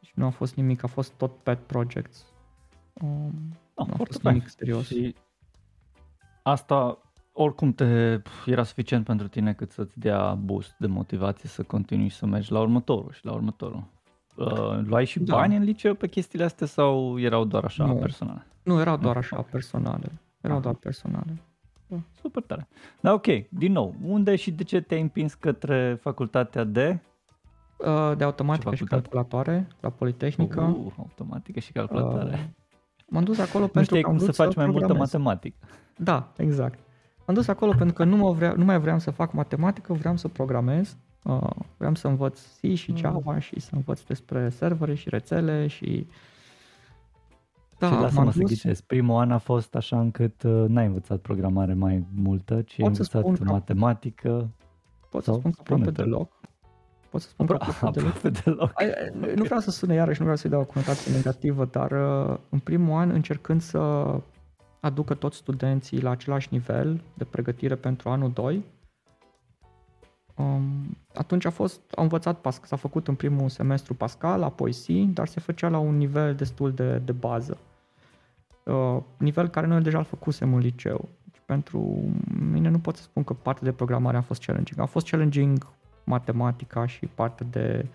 Și 0.00 0.12
nu 0.14 0.26
a 0.26 0.30
fost 0.30 0.54
nimic, 0.54 0.84
a 0.84 0.86
fost 0.86 1.12
tot 1.12 1.36
pet 1.36 1.58
projects. 1.58 2.24
Um, 2.92 3.32
ah, 3.74 3.86
nu 3.86 3.92
a 3.92 4.04
fost 4.04 4.22
nimic 4.22 4.48
serios. 4.48 4.86
Și 4.86 5.14
asta 6.42 6.98
oricum 7.36 7.72
te, 7.72 8.18
era 8.46 8.62
suficient 8.62 9.04
pentru 9.04 9.28
tine 9.28 9.52
cât 9.52 9.70
să-ți 9.70 9.98
dea 9.98 10.34
boost 10.34 10.74
de 10.78 10.86
motivație 10.86 11.48
să 11.48 11.62
continui 11.62 12.08
să 12.08 12.26
mergi 12.26 12.52
la 12.52 12.60
următorul 12.60 13.12
și 13.12 13.24
la 13.24 13.32
următorul. 13.32 13.84
Uh, 14.36 14.78
luai 14.84 15.04
și 15.04 15.20
da. 15.20 15.34
bani 15.34 15.56
în 15.56 15.62
liceu 15.62 15.94
pe 15.94 16.08
chestiile 16.08 16.44
astea 16.44 16.66
sau 16.66 17.20
erau 17.20 17.44
doar 17.44 17.64
așa 17.64 17.84
nu. 17.84 17.94
personale? 17.94 18.46
Nu, 18.62 18.80
erau 18.80 18.96
doar 18.96 19.16
așa 19.16 19.42
personale. 19.50 20.12
Erau 20.40 20.60
doar 20.60 20.74
personale. 20.74 21.42
Da. 21.86 21.96
Super 22.20 22.42
tare. 22.42 22.68
Da, 23.00 23.12
ok, 23.12 23.26
din 23.48 23.72
nou, 23.72 23.94
unde 24.02 24.36
și 24.36 24.50
de 24.50 24.62
ce 24.62 24.80
te-ai 24.80 25.00
împins 25.00 25.34
către 25.34 25.98
facultatea 26.00 26.64
de? 26.64 26.98
Uh, 27.78 28.16
de 28.16 28.24
automatică 28.24 28.74
și 28.74 28.84
calculatoare 28.84 29.68
la 29.80 29.90
Politehnică. 29.90 30.60
Uh, 30.60 30.92
automatică 30.98 31.60
și 31.60 31.72
calculatoare. 31.72 32.32
Uh, 32.32 32.64
m-am 33.06 33.24
dus 33.24 33.38
acolo 33.38 33.64
nu 33.64 33.70
pentru 33.70 33.94
că 33.94 34.00
cum 34.00 34.18
să 34.18 34.32
faci 34.32 34.54
mai 34.54 34.66
multă 34.66 34.94
matematică. 34.94 35.56
Da, 35.96 36.32
exact. 36.36 36.78
Am 37.24 37.34
dus 37.34 37.48
acolo 37.48 37.72
pentru 37.78 37.94
că 37.94 38.04
nu, 38.04 38.16
mă 38.16 38.30
vrea, 38.32 38.52
nu 38.56 38.64
mai 38.64 38.80
vreau 38.80 38.98
să 38.98 39.10
fac 39.10 39.32
matematică, 39.32 39.92
vreau 39.92 40.16
să 40.16 40.28
programez. 40.28 40.96
Uh, 41.24 41.50
vreau 41.76 41.94
să 41.94 42.08
învăț 42.08 42.40
C 42.40 42.74
și 42.74 42.90
mm. 42.90 42.96
Java 42.96 43.32
mm. 43.32 43.38
și 43.38 43.60
să 43.60 43.70
învăț 43.72 44.02
despre 44.02 44.48
servere 44.48 44.94
și 44.94 45.08
rețele 45.08 45.66
și... 45.66 46.06
Da, 47.78 47.86
și 47.86 47.94
lasă-mă 47.94 48.24
dus... 48.24 48.34
să 48.34 48.42
ghicesc, 48.42 48.82
primul 48.82 49.20
an 49.20 49.32
a 49.32 49.38
fost 49.38 49.74
așa 49.74 50.00
încât 50.00 50.42
uh, 50.42 50.64
n-ai 50.68 50.86
învățat 50.86 51.18
programare 51.18 51.74
mai 51.74 52.06
multă, 52.14 52.62
ci 52.62 52.80
ai 52.80 52.86
învățat 52.86 53.20
spun 53.22 53.38
matematică. 53.44 54.50
Pot 55.10 55.24
să 55.24 55.32
spun 55.32 55.50
că 55.50 55.56
aproape 55.60 55.90
deloc. 55.90 56.32
Pot 57.10 57.20
să 57.20 57.28
spun 57.28 57.46
că 57.46 57.56
aproape 57.60 58.00
deloc. 58.00 58.44
deloc. 58.44 58.70
Ai, 58.74 58.86
nu 59.34 59.42
vreau 59.42 59.60
să 59.60 59.70
sune 59.70 59.94
iarăși, 59.94 60.18
nu 60.18 60.24
vreau 60.24 60.36
să-i 60.36 60.50
dau 60.50 60.60
o 60.60 60.64
conotație 60.64 61.12
negativă, 61.12 61.64
dar 61.64 61.90
uh, 61.90 62.36
în 62.48 62.58
primul 62.58 62.98
an 62.98 63.10
încercând 63.10 63.60
să 63.60 63.78
aducă 64.84 65.14
toți 65.14 65.36
studenții 65.36 66.00
la 66.00 66.10
același 66.10 66.48
nivel 66.50 67.02
de 67.14 67.24
pregătire 67.24 67.74
pentru 67.74 68.08
anul 68.08 68.30
2. 68.32 68.64
Um, 70.34 70.96
atunci 71.14 71.44
a 71.44 71.50
fost, 71.50 71.80
a 71.94 72.02
învățat 72.02 72.40
Pascal, 72.40 72.66
s-a 72.66 72.76
făcut 72.76 73.08
în 73.08 73.14
primul 73.14 73.48
semestru 73.48 73.94
Pascal, 73.94 74.42
apoi 74.42 74.72
C, 74.72 75.12
dar 75.14 75.26
se 75.26 75.40
făcea 75.40 75.68
la 75.68 75.78
un 75.78 75.96
nivel 75.96 76.34
destul 76.34 76.72
de, 76.72 76.98
de 76.98 77.12
bază. 77.12 77.58
Uh, 78.64 79.02
nivel 79.16 79.48
care 79.48 79.66
noi 79.66 79.80
deja 79.80 79.98
îl 79.98 80.04
făcusem 80.04 80.54
în 80.54 80.60
liceu. 80.60 81.08
Deci 81.24 81.42
pentru 81.46 82.10
mine 82.50 82.68
nu 82.68 82.78
pot 82.78 82.96
să 82.96 83.02
spun 83.02 83.24
că 83.24 83.32
partea 83.32 83.64
de 83.64 83.72
programare 83.72 84.16
a 84.16 84.22
fost 84.22 84.44
challenging. 84.44 84.80
A 84.80 84.84
fost 84.86 85.08
challenging 85.08 85.66
matematica 86.04 86.86
și 86.86 87.06
partea 87.06 87.46
de 87.50 87.86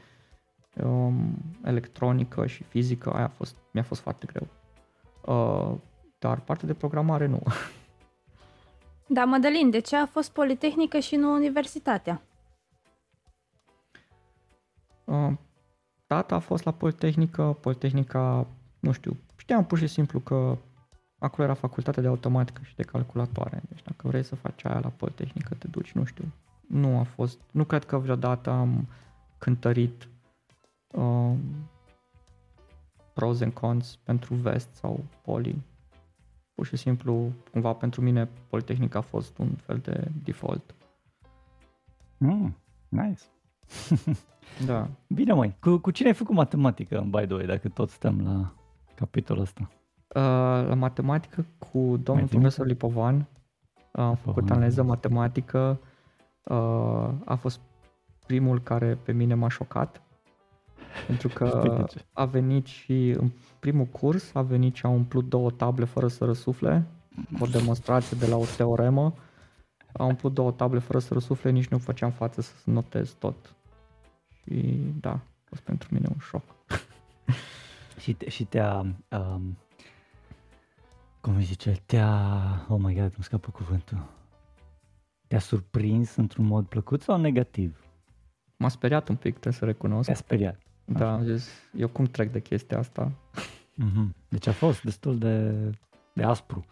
um, 0.83 1.37
electronică 1.63 2.45
și 2.45 2.63
fizică, 2.63 3.13
aia 3.13 3.25
a 3.25 3.27
fost, 3.35 3.55
mi-a 3.71 3.83
fost 3.83 4.01
foarte 4.01 4.25
greu. 4.25 4.47
Uh, 5.25 5.77
dar 6.19 6.39
partea 6.39 6.67
de 6.67 6.73
programare 6.73 7.25
nu. 7.25 7.41
Da, 9.11 9.25
Mădălin, 9.25 9.69
de 9.69 9.79
ce 9.79 9.95
a 9.95 10.05
fost 10.05 10.31
Politehnică 10.31 10.99
și 10.99 11.15
nu 11.15 11.33
Universitatea? 11.33 12.21
Uh, 15.03 15.31
tata 16.07 16.35
a 16.35 16.39
fost 16.39 16.63
la 16.63 16.71
Politehnică, 16.71 17.57
Politehnica, 17.61 18.47
nu 18.79 18.91
știu, 18.91 19.17
știam 19.35 19.65
pur 19.65 19.77
și 19.77 19.87
simplu 19.87 20.19
că 20.19 20.57
acolo 21.19 21.43
era 21.43 21.53
facultatea 21.53 22.01
de 22.01 22.07
automatică 22.07 22.61
și 22.63 22.75
de 22.75 22.83
calculatoare. 22.83 23.61
Deci 23.69 23.83
dacă 23.83 24.07
vrei 24.07 24.23
să 24.23 24.35
faci 24.35 24.65
aia 24.65 24.79
la 24.79 24.89
Politehnică, 24.89 25.55
te 25.55 25.67
duci, 25.67 25.91
nu 25.91 26.03
știu. 26.03 26.25
Nu 26.67 26.99
a 26.99 27.03
fost, 27.03 27.39
nu 27.51 27.63
cred 27.63 27.85
că 27.85 27.97
vreodată 27.97 28.49
am 28.49 28.87
cântărit 29.37 30.07
uh, 30.87 31.33
pros 33.13 33.41
and 33.41 33.53
cons 33.53 33.95
pentru 34.03 34.35
vest 34.35 34.69
sau 34.73 35.03
poli 35.21 35.61
pur 36.59 36.67
și 36.67 36.75
simplu, 36.75 37.31
cumva 37.51 37.73
pentru 37.73 38.01
mine, 38.01 38.29
Politehnica 38.49 38.99
a 38.99 39.01
fost 39.01 39.37
un 39.37 39.49
fel 39.55 39.77
de 39.77 40.07
default. 40.23 40.75
Mm, 42.17 42.55
nice. 42.89 43.21
da. 44.65 44.89
Bine, 45.07 45.33
mai. 45.33 45.55
Cu, 45.59 45.77
cu 45.77 45.91
cine 45.91 46.07
ai 46.07 46.13
făcut 46.13 46.35
matematică, 46.35 47.07
by 47.09 47.25
the 47.25 47.33
way, 47.33 47.45
dacă 47.45 47.69
tot 47.69 47.89
stăm 47.89 48.21
la 48.21 48.53
capitolul 48.95 49.41
ăsta? 49.41 49.69
Uh, 50.07 50.67
la 50.67 50.73
matematică 50.73 51.45
cu 51.57 51.99
domnul 52.03 52.27
profesor 52.27 52.65
Lipovan. 52.65 53.15
Uh, 53.15 54.03
am 54.03 54.15
făcut 54.15 54.49
analiză 54.49 54.83
matematică. 54.83 55.79
Uh, 56.43 57.09
a 57.25 57.35
fost 57.35 57.59
primul 58.25 58.61
care 58.61 58.95
pe 58.95 59.11
mine 59.11 59.33
m-a 59.33 59.49
șocat 59.49 60.01
pentru 61.07 61.27
că 61.27 61.85
a 62.13 62.25
venit 62.25 62.65
și 62.65 63.09
în 63.17 63.31
primul 63.59 63.85
curs, 63.85 64.35
a 64.35 64.41
venit 64.41 64.75
și 64.75 64.85
a 64.85 64.89
umplut 64.89 65.29
două 65.29 65.51
table 65.51 65.85
fără 65.85 66.07
să 66.07 66.25
răsufle, 66.25 66.87
o 67.39 67.45
demonstrație 67.45 68.17
de 68.19 68.27
la 68.27 68.35
o 68.35 68.45
teoremă. 68.57 69.13
A 69.93 70.03
umplut 70.03 70.33
două 70.33 70.51
table 70.51 70.79
fără 70.79 70.99
să 70.99 71.13
răsufle, 71.13 71.49
nici 71.49 71.67
nu 71.67 71.77
făceam 71.77 72.11
față 72.11 72.41
să 72.41 72.53
notez 72.63 73.11
tot. 73.11 73.55
Și 74.43 74.79
da, 74.99 75.11
a 75.11 75.21
fost 75.43 75.61
pentru 75.61 75.87
mine 75.91 76.07
un 76.09 76.19
șoc. 76.19 76.43
și, 78.01 78.13
te, 78.13 78.29
și 78.29 78.43
te-a, 78.43 78.85
um, 79.09 79.57
cum 81.21 81.35
îi 81.35 81.43
zice, 81.43 81.81
te-a, 81.85 82.65
oh 82.67 82.79
my 82.79 82.93
god, 82.93 83.13
îmi 83.15 83.23
scapă 83.23 83.49
cuvântul. 83.51 84.05
Te-a 85.27 85.39
surprins 85.39 86.15
într-un 86.15 86.45
mod 86.45 86.65
plăcut 86.65 87.01
sau 87.01 87.17
negativ? 87.17 87.83
M-a 88.57 88.69
speriat 88.69 89.07
un 89.07 89.15
pic, 89.15 89.31
trebuie 89.31 89.53
să 89.53 89.65
recunosc. 89.65 90.05
Te-a 90.05 90.15
speriat. 90.15 90.68
Da, 90.93 91.13
am 91.13 91.23
zis, 91.23 91.49
eu 91.75 91.87
cum 91.87 92.05
trec 92.05 92.31
de 92.31 92.39
chestia 92.39 92.77
asta? 92.77 93.11
Mm-hmm. 93.83 94.27
Deci 94.29 94.47
a 94.47 94.51
fost 94.51 94.83
destul 94.83 95.17
de, 95.17 95.53
de 96.13 96.23
aspru. 96.23 96.65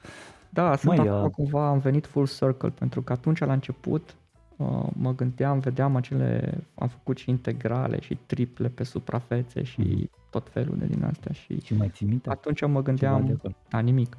Da, 0.49 0.75
sunt 0.75 0.97
Măi, 0.97 1.07
acum 1.07 1.23
uh... 1.23 1.31
cumva, 1.31 1.67
am 1.67 1.79
venit 1.79 2.05
full 2.05 2.27
circle, 2.27 2.69
pentru 2.69 3.01
că 3.01 3.13
atunci 3.13 3.39
la 3.39 3.53
început 3.53 4.15
uh, 4.57 4.87
mă 4.93 5.15
gândeam, 5.15 5.59
vedeam 5.59 5.95
acele, 5.95 6.57
am 6.75 6.87
făcut 6.87 7.17
și 7.17 7.29
integrale 7.29 7.99
și 8.01 8.17
triple 8.25 8.67
pe 8.67 8.83
suprafețe 8.83 9.63
și 9.63 9.81
mm-hmm. 9.81 10.29
tot 10.29 10.49
felul 10.49 10.77
de 10.77 10.85
din 10.85 11.03
astea. 11.03 11.31
Și, 11.31 11.61
și 11.61 11.73
mai 11.73 11.89
ții 11.89 12.05
minte? 12.05 12.29
Atunci 12.29 12.65
mă 12.65 12.81
gândeam, 12.81 13.41
da, 13.69 13.79
nimic. 13.79 14.17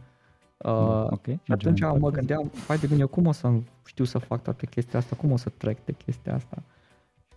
Uh, 0.56 0.70
mm, 0.72 1.08
okay. 1.10 1.40
Și 1.42 1.52
atunci 1.52 1.80
mă 1.80 2.10
gândeam, 2.10 2.50
hai 2.66 2.78
de 2.78 2.86
bine, 2.86 3.00
eu 3.00 3.08
cum 3.08 3.26
o 3.26 3.32
să 3.32 3.52
știu 3.84 4.04
să 4.04 4.18
fac 4.18 4.42
toate 4.42 4.66
chestia 4.66 4.98
asta, 4.98 5.16
cum 5.16 5.32
o 5.32 5.36
să 5.36 5.48
trec 5.48 5.84
de 5.84 5.92
chestia 5.92 6.34
asta? 6.34 6.62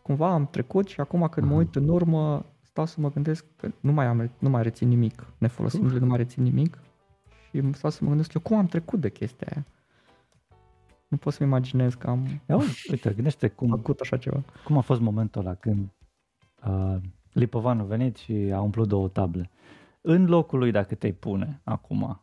Cumva 0.01 0.33
am 0.33 0.47
trecut 0.47 0.87
și 0.87 0.99
acum 0.99 1.27
când 1.27 1.47
mă 1.47 1.55
uit 1.55 1.75
în 1.75 1.89
urmă, 1.89 2.45
stau 2.61 2.85
să 2.85 3.01
mă 3.01 3.09
gândesc 3.09 3.45
că 3.55 3.71
nu 3.79 3.91
mai, 3.91 4.05
am, 4.05 4.31
nu 4.39 4.49
mai 4.49 4.63
rețin 4.63 4.87
nimic, 4.87 5.25
nefolosindu-le 5.37 5.99
nu 5.99 6.05
mai 6.05 6.17
rețin 6.17 6.43
nimic 6.43 6.77
și 7.49 7.73
stau 7.73 7.89
să 7.89 7.99
mă 8.01 8.09
gândesc 8.09 8.33
eu 8.33 8.41
cum 8.41 8.57
am 8.57 8.65
trecut 8.65 8.99
de 8.99 9.09
chestia 9.09 9.47
aia. 9.51 9.65
Nu 11.07 11.17
pot 11.17 11.33
să-mi 11.33 11.49
imaginez 11.49 11.93
că 11.93 12.09
am 12.09 12.41
Ia, 12.49 12.57
uite, 12.91 13.13
gândește 13.13 13.47
cum, 13.47 13.69
făcut 13.77 13.99
așa 13.99 14.17
ceva. 14.17 14.43
Cum 14.63 14.77
a 14.77 14.81
fost 14.81 15.01
momentul 15.01 15.41
ăla 15.41 15.55
când 15.55 15.89
uh, 16.65 16.97
Lipovan 17.31 17.79
a 17.79 17.83
venit 17.83 18.15
și 18.15 18.33
a 18.53 18.61
umplut 18.61 18.87
două 18.87 19.07
table. 19.07 19.49
În 20.01 20.25
locul 20.25 20.59
lui, 20.59 20.71
dacă 20.71 20.95
te-ai 20.95 21.11
pune 21.11 21.61
acum, 21.63 22.21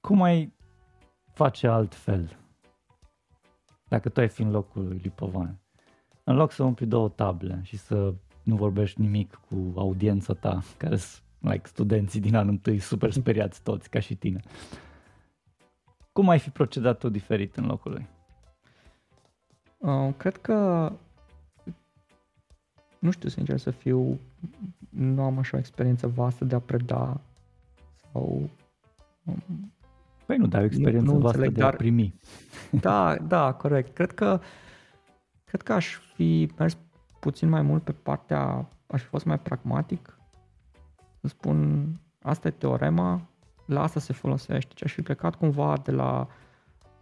cum 0.00 0.22
ai 0.22 0.54
face 1.32 1.66
altfel? 1.66 2.38
Dacă 3.88 4.08
tu 4.08 4.20
ai 4.20 4.28
fi 4.28 4.42
în 4.42 4.50
locul 4.50 4.86
lui 4.86 5.00
Lipovan 5.02 5.60
în 6.28 6.36
loc 6.36 6.52
să 6.52 6.62
umpli 6.62 6.86
două 6.86 7.08
table 7.08 7.60
și 7.62 7.76
să 7.76 8.14
nu 8.42 8.56
vorbești 8.56 9.00
nimic 9.00 9.40
cu 9.48 9.72
audiența 9.76 10.34
ta, 10.34 10.62
care 10.76 10.96
sunt 10.96 11.22
like, 11.38 11.68
studenții 11.68 12.20
din 12.20 12.34
anul 12.34 12.50
întâi 12.50 12.78
super 12.78 13.12
speriați 13.12 13.62
toți, 13.62 13.90
ca 13.90 13.98
și 13.98 14.14
tine. 14.14 14.40
Cum 16.12 16.28
ai 16.28 16.38
fi 16.38 16.50
procedat 16.50 16.98
tu 16.98 17.08
diferit 17.08 17.56
în 17.56 17.66
locul 17.66 17.90
lui? 17.90 18.06
Uh, 19.78 20.14
cred 20.16 20.36
că 20.36 20.92
nu 22.98 23.10
știu 23.10 23.28
sincer 23.28 23.58
să 23.58 23.70
fiu, 23.70 24.20
nu 24.88 25.22
am 25.22 25.38
așa 25.38 25.56
o 25.56 25.60
experiență 25.60 26.06
vastă 26.06 26.44
de 26.44 26.54
a 26.54 26.60
preda 26.60 27.20
sau 28.12 28.50
um, 29.24 29.72
Păi 30.26 30.36
nu, 30.36 30.46
dar 30.46 30.62
o 30.62 30.64
experiență 30.64 31.06
nu, 31.06 31.12
nu 31.12 31.18
vastă 31.18 31.40
de 31.40 31.48
dar... 31.48 31.72
a 31.72 31.76
primi. 31.76 32.14
Da, 32.70 33.16
da, 33.16 33.52
corect. 33.52 33.94
Cred 33.94 34.12
că, 34.12 34.40
cred 35.46 35.62
că 35.62 35.72
aș 35.72 35.98
fi 36.14 36.52
mers 36.58 36.76
puțin 37.20 37.48
mai 37.48 37.62
mult 37.62 37.82
pe 37.82 37.92
partea, 37.92 38.68
aș 38.86 39.02
fi 39.02 39.08
fost 39.08 39.24
mai 39.24 39.38
pragmatic. 39.38 40.18
Să 41.20 41.28
spun, 41.28 41.88
asta 42.22 42.48
e 42.48 42.50
teorema, 42.50 43.28
la 43.66 43.82
asta 43.82 44.00
se 44.00 44.12
folosește. 44.12 44.72
Și 44.74 44.84
aș 44.84 44.92
fi 44.92 45.02
plecat 45.02 45.34
cumva 45.34 45.76
de 45.76 45.90
la 45.90 46.28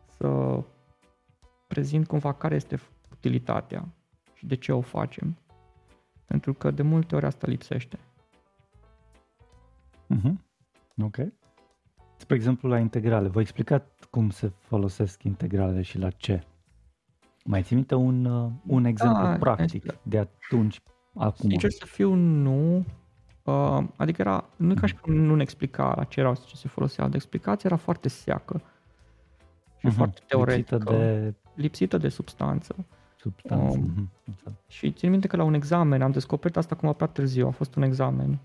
să 0.06 0.62
prezint 1.66 2.06
cumva 2.06 2.32
care 2.32 2.54
este 2.54 2.80
utilitatea 3.12 3.88
și 4.34 4.46
de 4.46 4.54
ce 4.54 4.72
o 4.72 4.80
facem. 4.80 5.36
Pentru 6.24 6.54
că 6.54 6.70
de 6.70 6.82
multe 6.82 7.16
ori 7.16 7.26
asta 7.26 7.46
lipsește. 7.46 7.98
Mm-hmm. 10.14 10.34
Ok. 11.02 11.16
Spre 12.16 12.36
exemplu, 12.36 12.68
la 12.68 12.78
integrale, 12.78 13.28
vă 13.28 13.40
explicat 13.40 14.04
cum 14.10 14.30
se 14.30 14.48
folosesc 14.48 15.22
integralele 15.22 15.82
și 15.82 15.98
la 15.98 16.10
ce? 16.10 16.44
Mai 17.46 17.62
ții 17.62 17.74
minte 17.74 17.94
un, 17.94 18.24
uh, 18.24 18.50
un 18.66 18.84
exemplu 18.84 19.22
da, 19.22 19.36
practic 19.36 19.84
exact. 19.84 20.00
de 20.02 20.18
atunci, 20.18 20.80
acum? 21.14 21.48
Sincer 21.48 21.70
să 21.70 21.86
fiu, 21.86 22.14
nu. 22.14 22.84
Uh, 23.42 23.84
adică 23.96 24.20
era, 24.20 24.44
nu 24.56 24.72
e 24.72 24.74
ca 24.74 24.86
și 24.86 24.96
cum 24.96 25.14
nu 25.14 25.34
ne 25.34 25.42
explica 25.42 25.94
la 25.96 26.04
ce 26.04 26.20
erau 26.20 26.34
ce 26.46 26.56
se 26.56 26.68
folosea 26.68 27.08
de 27.08 27.16
explicație, 27.16 27.68
era 27.68 27.78
foarte 27.78 28.08
seacă 28.08 28.62
și 29.76 29.88
uh-huh. 29.88 29.96
foarte 29.96 30.20
teoretică. 30.26 30.76
Lipsită 30.76 30.96
de... 30.96 31.34
Lipsită 31.54 31.98
de 31.98 32.08
substanță. 32.08 32.74
Substanță. 33.16 33.78
Um, 33.78 34.10
uh-huh. 34.30 34.52
Și 34.66 34.92
țin 34.92 35.10
minte 35.10 35.26
că 35.26 35.36
la 35.36 35.42
un 35.42 35.54
examen, 35.54 36.02
am 36.02 36.10
descoperit 36.10 36.56
asta 36.56 36.74
cum 36.74 36.92
prea 36.92 37.08
târziu, 37.08 37.46
a 37.46 37.50
fost 37.50 37.74
un 37.74 37.82
examen 37.82 38.38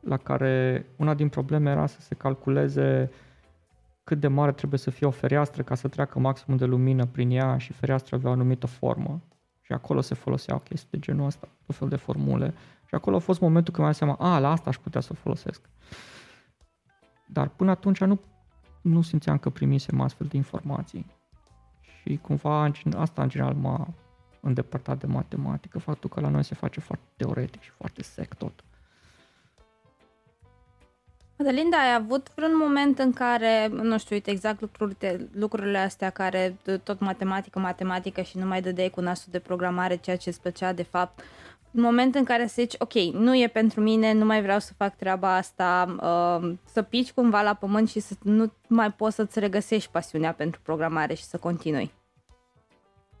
la 0.00 0.16
care 0.16 0.86
una 0.96 1.14
din 1.14 1.28
probleme 1.28 1.70
era 1.70 1.86
să 1.86 2.00
se 2.00 2.14
calculeze 2.14 3.10
cât 4.04 4.20
de 4.20 4.28
mare 4.28 4.52
trebuie 4.52 4.78
să 4.78 4.90
fie 4.90 5.06
o 5.06 5.10
fereastră 5.10 5.62
ca 5.62 5.74
să 5.74 5.88
treacă 5.88 6.18
maximum 6.18 6.56
de 6.56 6.64
lumină 6.64 7.06
prin 7.06 7.30
ea 7.30 7.58
și 7.58 7.72
fereastra 7.72 8.16
avea 8.16 8.30
o 8.30 8.32
anumită 8.32 8.66
formă. 8.66 9.20
Și 9.60 9.72
acolo 9.72 10.00
se 10.00 10.14
foloseau 10.14 10.58
chestii 10.58 10.88
de 10.90 10.98
genul 10.98 11.26
ăsta, 11.26 11.48
tot 11.66 11.76
fel 11.76 11.88
de 11.88 11.96
formule. 11.96 12.54
Și 12.86 12.94
acolo 12.94 13.16
a 13.16 13.18
fost 13.18 13.40
momentul 13.40 13.72
când 13.72 13.86
mi-am 13.86 13.98
seama, 13.98 14.34
a, 14.34 14.38
la 14.38 14.50
asta 14.50 14.70
aș 14.70 14.76
putea 14.76 15.00
să 15.00 15.08
o 15.12 15.14
folosesc. 15.14 15.68
Dar 17.26 17.48
până 17.48 17.70
atunci 17.70 18.00
nu, 18.00 18.20
nu 18.82 19.02
simțeam 19.02 19.38
că 19.38 19.50
primisem 19.50 20.00
astfel 20.00 20.26
de 20.26 20.36
informații. 20.36 21.06
Și 21.80 22.16
cumva 22.16 22.70
asta 22.96 23.22
în 23.22 23.28
general 23.28 23.54
m-a 23.54 23.94
îndepărtat 24.40 24.98
de 24.98 25.06
matematică, 25.06 25.78
faptul 25.78 26.10
că 26.10 26.20
la 26.20 26.28
noi 26.28 26.44
se 26.44 26.54
face 26.54 26.80
foarte 26.80 27.04
teoretic 27.16 27.60
și 27.60 27.70
foarte 27.70 28.02
sec 28.02 28.34
tot. 28.34 28.64
Adelinda, 31.42 31.76
ai 31.76 31.94
avut 31.94 32.32
vreun 32.34 32.56
moment 32.56 32.98
în 32.98 33.12
care, 33.12 33.68
nu 33.68 33.98
știu, 33.98 34.14
uite 34.14 34.30
exact 34.30 34.60
lucrurile, 34.60 35.28
lucrurile 35.34 35.78
astea 35.78 36.10
care 36.10 36.56
tot 36.82 37.00
matematică, 37.00 37.58
matematică 37.58 38.20
și 38.20 38.38
nu 38.38 38.46
mai 38.46 38.62
dădeai 38.62 38.88
cu 38.88 39.00
nasul 39.00 39.28
de 39.32 39.38
programare, 39.38 39.96
ceea 39.96 40.16
ce 40.16 40.28
îți 40.28 40.40
plăcea 40.40 40.72
de 40.72 40.82
fapt, 40.82 41.20
în 41.70 41.82
moment 41.82 42.14
în 42.14 42.24
care 42.24 42.46
să 42.46 42.54
zici, 42.56 42.74
ok, 42.78 42.94
nu 43.12 43.36
e 43.36 43.46
pentru 43.46 43.80
mine, 43.80 44.12
nu 44.12 44.24
mai 44.24 44.42
vreau 44.42 44.58
să 44.58 44.72
fac 44.76 44.96
treaba 44.96 45.36
asta, 45.36 45.96
uh, 46.00 46.52
să 46.64 46.82
pici 46.82 47.12
cumva 47.12 47.42
la 47.42 47.54
pământ 47.54 47.88
și 47.88 48.00
să 48.00 48.14
nu 48.22 48.52
mai 48.68 48.92
poți 48.92 49.14
să-ți 49.14 49.38
regăsești 49.38 49.90
pasiunea 49.90 50.32
pentru 50.32 50.60
programare 50.62 51.14
și 51.14 51.24
să 51.24 51.36
continui? 51.36 51.92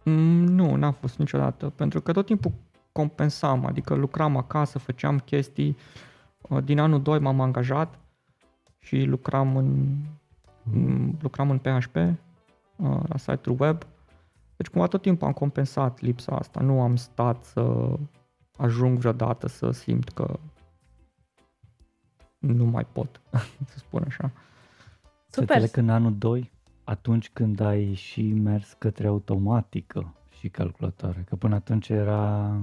Mm, 0.04 0.44
nu, 0.44 0.74
n-a 0.74 0.90
fost 0.90 1.18
niciodată, 1.18 1.72
pentru 1.76 2.00
că 2.00 2.12
tot 2.12 2.26
timpul 2.26 2.52
compensam, 2.92 3.66
adică 3.66 3.94
lucram 3.94 4.36
acasă, 4.36 4.78
făceam 4.78 5.18
chestii, 5.18 5.76
uh, 6.40 6.64
din 6.64 6.78
anul 6.78 7.02
2 7.02 7.18
m-am 7.18 7.40
angajat 7.40 7.96
și 8.82 9.02
lucram 9.02 9.56
în, 9.56 9.96
mm. 10.62 11.18
lucram 11.20 11.50
în 11.50 11.58
PHP 11.58 11.96
uh, 11.96 13.00
la 13.08 13.16
site-ul 13.16 13.56
web. 13.60 13.82
Deci 14.56 14.68
cumva 14.68 14.86
tot 14.86 15.02
timpul 15.02 15.26
am 15.26 15.32
compensat 15.32 16.00
lipsa 16.00 16.36
asta. 16.36 16.60
Nu 16.60 16.80
am 16.80 16.96
stat 16.96 17.44
să 17.44 17.94
ajung 18.56 18.98
vreodată 18.98 19.48
să 19.48 19.70
simt 19.70 20.08
că 20.08 20.38
nu 22.38 22.64
mai 22.64 22.84
pot, 22.84 23.20
să 23.70 23.78
spun 23.78 24.04
așa. 24.06 24.30
Super. 25.28 25.66
Să 25.66 25.80
în 25.80 25.88
anul 25.88 26.18
2, 26.18 26.50
atunci 26.84 27.30
când 27.30 27.60
ai 27.60 27.94
și 27.94 28.32
mers 28.32 28.72
către 28.78 29.06
automatică 29.06 30.14
și 30.38 30.48
calculatoare, 30.48 31.24
că 31.28 31.36
până 31.36 31.54
atunci 31.54 31.88
era 31.88 32.56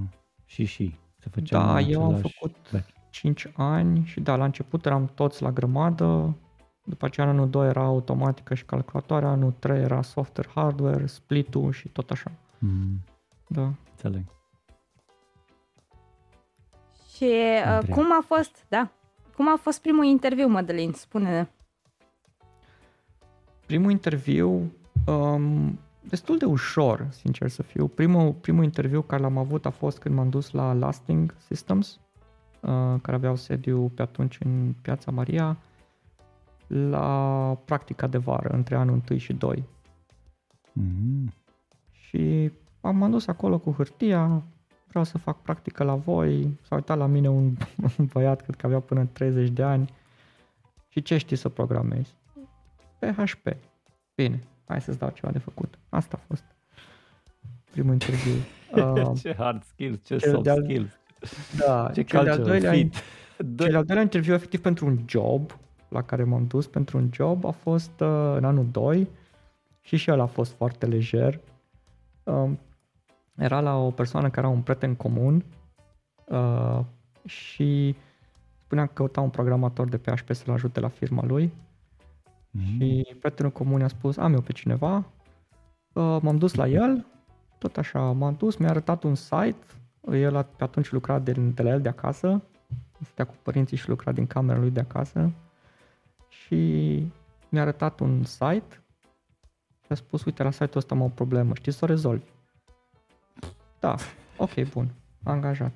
și 0.45 0.65
și, 0.65 0.95
se 1.17 1.29
făcea 1.29 1.65
Da, 1.65 1.79
eu 1.79 2.03
am 2.03 2.15
făcut 2.15 2.55
vechi. 2.71 2.98
5 3.09 3.51
ani 3.55 4.05
și 4.05 4.19
da, 4.19 4.35
la 4.35 4.43
început 4.43 4.85
eram 4.85 5.11
toți 5.15 5.41
la 5.41 5.51
grămadă, 5.51 6.37
după 6.83 7.05
aceea 7.05 7.27
anul 7.27 7.49
2 7.49 7.67
era 7.67 7.83
automatică 7.83 8.53
și 8.53 8.65
calculatoare, 8.65 9.25
anul 9.25 9.51
3 9.59 9.81
era 9.81 10.01
software, 10.01 10.49
hardware, 10.55 11.05
split-ul 11.05 11.71
și 11.71 11.87
tot 11.87 12.09
așa. 12.09 12.31
Mm. 12.57 13.03
Da. 13.47 13.71
Înțeleg. 13.91 14.23
Și 17.15 17.31
uh, 17.79 17.89
cum 17.89 18.11
a 18.11 18.23
fost, 18.27 18.65
da, 18.67 18.91
cum 19.35 19.49
a 19.49 19.55
fost 19.61 19.81
primul 19.81 20.05
interviu, 20.05 20.47
Mădălin? 20.47 20.91
Spune-ne. 20.91 21.47
Primul 23.65 23.91
interviu, 23.91 24.71
um, 25.05 25.79
destul 26.01 26.37
de 26.37 26.45
ușor, 26.45 27.07
sincer 27.11 27.49
să 27.49 27.63
fiu. 27.63 27.87
Primul, 27.87 28.33
primul 28.33 28.63
interviu 28.63 29.01
care 29.01 29.21
l-am 29.21 29.37
avut 29.37 29.65
a 29.65 29.69
fost 29.69 29.99
când 29.99 30.15
m-am 30.15 30.29
dus 30.29 30.51
la 30.51 30.73
Lasting 30.73 31.35
Systems, 31.47 31.99
Uh, 31.99 32.08
care 33.01 33.13
aveau 33.13 33.35
sediu 33.35 33.91
pe 33.95 34.01
atunci 34.01 34.37
în 34.39 34.73
Piața 34.81 35.11
Maria, 35.11 35.57
la 36.67 37.57
practica 37.65 38.07
de 38.07 38.17
vară, 38.17 38.49
între 38.49 38.75
anul 38.75 39.01
1 39.09 39.19
și 39.19 39.33
2. 39.33 39.63
Mm-hmm. 40.71 41.33
Și 41.91 42.51
am 42.81 43.11
dus 43.11 43.27
acolo 43.27 43.57
cu 43.57 43.71
hârtia, 43.71 44.43
vreau 44.87 45.03
să 45.03 45.17
fac 45.17 45.41
practică 45.41 45.83
la 45.83 45.95
voi, 45.95 46.59
s-a 46.61 46.75
uitat 46.75 46.97
la 46.97 47.05
mine 47.05 47.29
un, 47.29 47.55
un 47.97 48.05
băiat, 48.05 48.41
cred 48.41 48.55
că 48.55 48.65
avea 48.65 48.79
până 48.79 49.05
30 49.05 49.49
de 49.49 49.63
ani, 49.63 49.89
și 50.87 51.01
ce 51.01 51.17
știi 51.17 51.35
să 51.35 51.49
programezi? 51.49 52.15
PHP. 52.99 53.55
Bine, 54.15 54.43
hai 54.65 54.81
să-ți 54.81 54.97
dau 54.97 55.09
ceva 55.09 55.31
de 55.31 55.39
făcut. 55.39 55.79
Asta 55.89 56.19
a 56.21 56.25
fost 56.27 56.43
primul 57.71 57.93
interviu. 57.93 58.33
Uh, 58.75 59.11
ce 59.21 59.35
hard 59.37 59.63
skills, 59.63 60.05
ce 60.05 60.17
soft 60.17 60.49
skills. 60.63 60.99
Da, 61.57 61.91
Ce 61.93 62.01
cel 62.01 62.23
de-al 62.23 62.43
doilea, 62.43 62.71
fit. 62.71 62.93
cel 63.37 63.69
de-al 63.69 63.85
doilea 63.85 64.03
interviu 64.03 64.33
efectiv 64.33 64.61
pentru 64.61 64.85
un 64.85 64.99
job 65.07 65.57
la 65.89 66.01
care 66.01 66.23
m-am 66.23 66.47
dus 66.47 66.67
pentru 66.67 66.97
un 66.97 67.09
job 67.11 67.45
a 67.45 67.51
fost 67.51 67.99
uh, 67.99 68.33
în 68.35 68.43
anul 68.43 68.67
2 68.71 69.09
și 69.81 69.95
și 69.95 70.09
el 70.09 70.19
a 70.19 70.25
fost 70.25 70.51
foarte 70.51 70.85
lejer. 70.85 71.39
Uh, 72.23 72.51
era 73.37 73.59
la 73.61 73.75
o 73.75 73.91
persoană 73.91 74.29
care 74.29 74.47
era 74.47 74.55
un 74.55 74.61
prieten 74.61 74.95
comun 74.95 75.45
uh, 76.25 76.79
și 77.25 77.95
spunea 78.65 78.85
că 78.85 78.91
căuta 78.93 79.21
un 79.21 79.29
programator 79.29 79.87
de 79.89 79.97
PHP 79.97 80.33
să-l 80.33 80.53
ajute 80.53 80.79
la 80.79 80.87
firma 80.87 81.23
lui 81.25 81.53
mm. 82.51 82.61
și 82.61 83.15
prietenul 83.19 83.51
comun 83.51 83.81
a 83.81 83.87
spus 83.87 84.17
am 84.17 84.33
eu 84.33 84.41
pe 84.41 84.51
cineva, 84.51 84.95
uh, 85.93 86.17
m-am 86.21 86.37
dus 86.37 86.53
la 86.53 86.67
el, 86.67 87.05
tot 87.57 87.77
așa, 87.77 87.99
m-am 87.99 88.35
dus, 88.37 88.55
mi-a 88.55 88.69
arătat 88.69 89.03
un 89.03 89.15
site 89.15 89.65
el 90.11 90.43
pe 90.55 90.63
atunci 90.63 90.91
lucra 90.91 91.19
de, 91.19 91.31
de 91.31 91.61
la 91.61 91.69
el 91.69 91.81
de 91.81 91.89
acasă, 91.89 92.41
stătea 93.01 93.25
cu 93.25 93.35
părinții 93.43 93.77
și 93.77 93.89
lucra 93.89 94.11
din 94.11 94.27
camera 94.27 94.59
lui 94.59 94.71
de 94.71 94.79
acasă 94.79 95.31
și 96.27 96.57
mi-a 97.49 97.61
arătat 97.61 97.99
un 97.99 98.23
site 98.23 98.83
și 99.85 99.91
a 99.91 99.95
spus, 99.95 100.23
uite, 100.23 100.43
la 100.43 100.51
site-ul 100.51 100.77
ăsta 100.77 100.95
am 100.95 101.01
o 101.01 101.07
problemă, 101.07 101.53
știi 101.53 101.71
să 101.71 101.79
o 101.83 101.87
rezolvi? 101.87 102.31
Da, 103.79 103.95
ok, 104.37 104.69
bun, 104.71 104.93
angajat, 105.23 105.73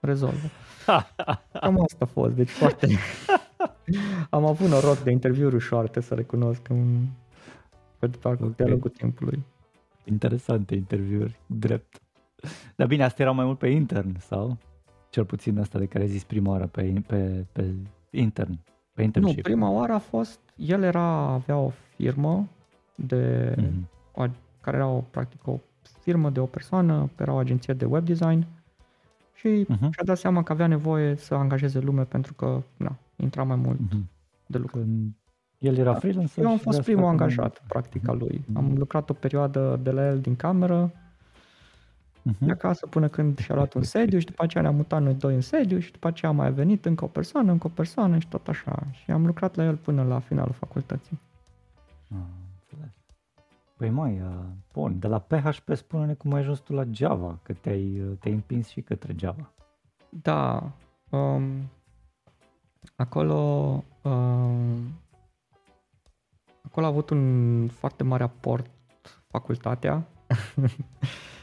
rezolvă. 0.00 0.48
Cam 1.60 1.82
asta 1.82 2.04
a 2.04 2.04
fost, 2.04 2.34
deci 2.34 2.50
foarte... 2.50 2.88
am 4.30 4.44
avut 4.44 4.68
noroc 4.68 4.98
de 4.98 5.10
interviuri 5.10 5.54
ușoare, 5.54 6.00
să 6.00 6.14
recunosc, 6.14 6.68
în... 6.68 7.06
pe 7.98 8.10
okay. 8.22 8.52
de-a 8.56 8.66
lungul 8.66 8.90
timpului. 8.90 9.44
Interesante 10.04 10.74
interviuri, 10.74 11.40
drept. 11.46 12.00
Dar 12.76 12.86
bine, 12.86 13.04
astea 13.04 13.24
erau 13.24 13.36
mai 13.36 13.44
mult 13.44 13.58
pe 13.58 13.68
intern, 13.68 14.18
sau? 14.18 14.56
Cel 15.10 15.24
puțin 15.24 15.58
asta 15.58 15.78
de 15.78 15.86
care 15.86 16.04
ai 16.04 16.10
zis 16.10 16.24
prima 16.24 16.50
oară 16.50 16.66
pe, 16.66 17.02
pe, 17.06 17.44
pe 17.52 17.74
intern, 18.10 18.58
pe 18.94 19.02
internship. 19.02 19.36
Nu, 19.36 19.42
prima 19.42 19.70
oară 19.70 19.92
a 19.92 19.98
fost, 19.98 20.40
el 20.56 20.82
era, 20.82 21.06
avea 21.08 21.56
o 21.56 21.70
firmă 21.96 22.48
de, 22.94 23.54
mm-hmm. 23.56 23.88
o, 24.14 24.24
care 24.60 24.76
era 24.76 24.86
o, 24.86 25.00
practic 25.10 25.46
o 25.46 25.58
firmă 26.00 26.30
de 26.30 26.40
o 26.40 26.46
persoană, 26.46 27.10
era 27.18 27.32
o 27.32 27.36
agenție 27.36 27.74
de 27.74 27.84
web 27.84 28.04
design 28.04 28.46
și 29.34 29.64
uh-huh. 29.64 29.90
și-a 29.90 30.04
dat 30.04 30.18
seama 30.18 30.42
că 30.42 30.52
avea 30.52 30.66
nevoie 30.66 31.14
să 31.14 31.34
angajeze 31.34 31.78
lume 31.78 32.02
pentru 32.02 32.34
că 32.34 32.62
na, 32.76 32.96
intra 33.16 33.42
mai 33.42 33.56
mult 33.56 33.78
uh-huh. 33.78 34.00
de 34.46 34.58
lucru. 34.58 34.78
Când 34.78 35.12
el 35.58 35.76
era 35.76 35.92
da. 35.92 35.98
freelancer? 35.98 36.44
Eu 36.44 36.50
am 36.50 36.58
fost 36.58 36.82
primul 36.82 37.04
angajat, 37.04 37.62
practic, 37.68 38.08
al 38.08 38.16
lui. 38.18 38.40
Uh-huh. 38.40 38.54
Am 38.54 38.74
lucrat 38.76 39.10
o 39.10 39.12
perioadă 39.12 39.80
de 39.82 39.90
la 39.90 40.06
el 40.06 40.20
din 40.20 40.36
cameră, 40.36 40.92
uh-huh. 42.28 42.38
de 42.38 42.50
acasă 42.50 42.86
până 42.86 43.08
când 43.08 43.38
și-a 43.38 43.54
luat 43.54 43.74
un 43.74 43.82
sediu 43.82 44.18
și 44.18 44.26
după 44.26 44.42
aceea 44.42 44.62
ne-am 44.62 44.74
mutat 44.74 45.02
noi 45.02 45.14
doi 45.14 45.34
în 45.34 45.40
sediu 45.40 45.78
și 45.78 45.92
după 45.92 46.06
aceea 46.06 46.30
a 46.30 46.34
mai 46.34 46.52
venit 46.52 46.84
încă 46.84 47.04
o 47.04 47.08
persoană, 47.08 47.52
încă 47.52 47.66
o 47.66 47.70
persoană 47.70 48.18
și 48.18 48.28
tot 48.28 48.48
așa. 48.48 48.86
Și 48.92 49.10
am 49.10 49.26
lucrat 49.26 49.54
la 49.54 49.64
el 49.64 49.76
până 49.76 50.04
la 50.04 50.18
finalul 50.18 50.52
facultății. 50.52 51.18
Ah, 52.10 52.16
înțeles. 52.60 52.92
Păi 53.76 53.90
mai, 53.90 54.20
uh, 54.20 54.44
bun, 54.72 54.98
de 54.98 55.06
la 55.06 55.18
PHP 55.18 55.74
spune-ne 55.74 56.14
cum 56.14 56.32
ai 56.32 56.40
ajuns 56.40 56.58
tu 56.58 56.72
la 56.72 56.84
Java, 56.90 57.38
că 57.42 57.52
te-ai, 57.52 58.00
uh, 58.00 58.16
te-ai 58.20 58.34
împins 58.34 58.68
și 58.68 58.80
către 58.80 59.14
Java. 59.16 59.52
Da, 60.08 60.72
um, 61.10 61.42
acolo, 62.96 63.36
um, 64.02 65.00
acolo 66.62 66.86
a 66.86 66.88
avut 66.88 67.10
un 67.10 67.66
foarte 67.68 68.04
mare 68.04 68.22
aport 68.22 68.70
facultatea. 69.30 70.06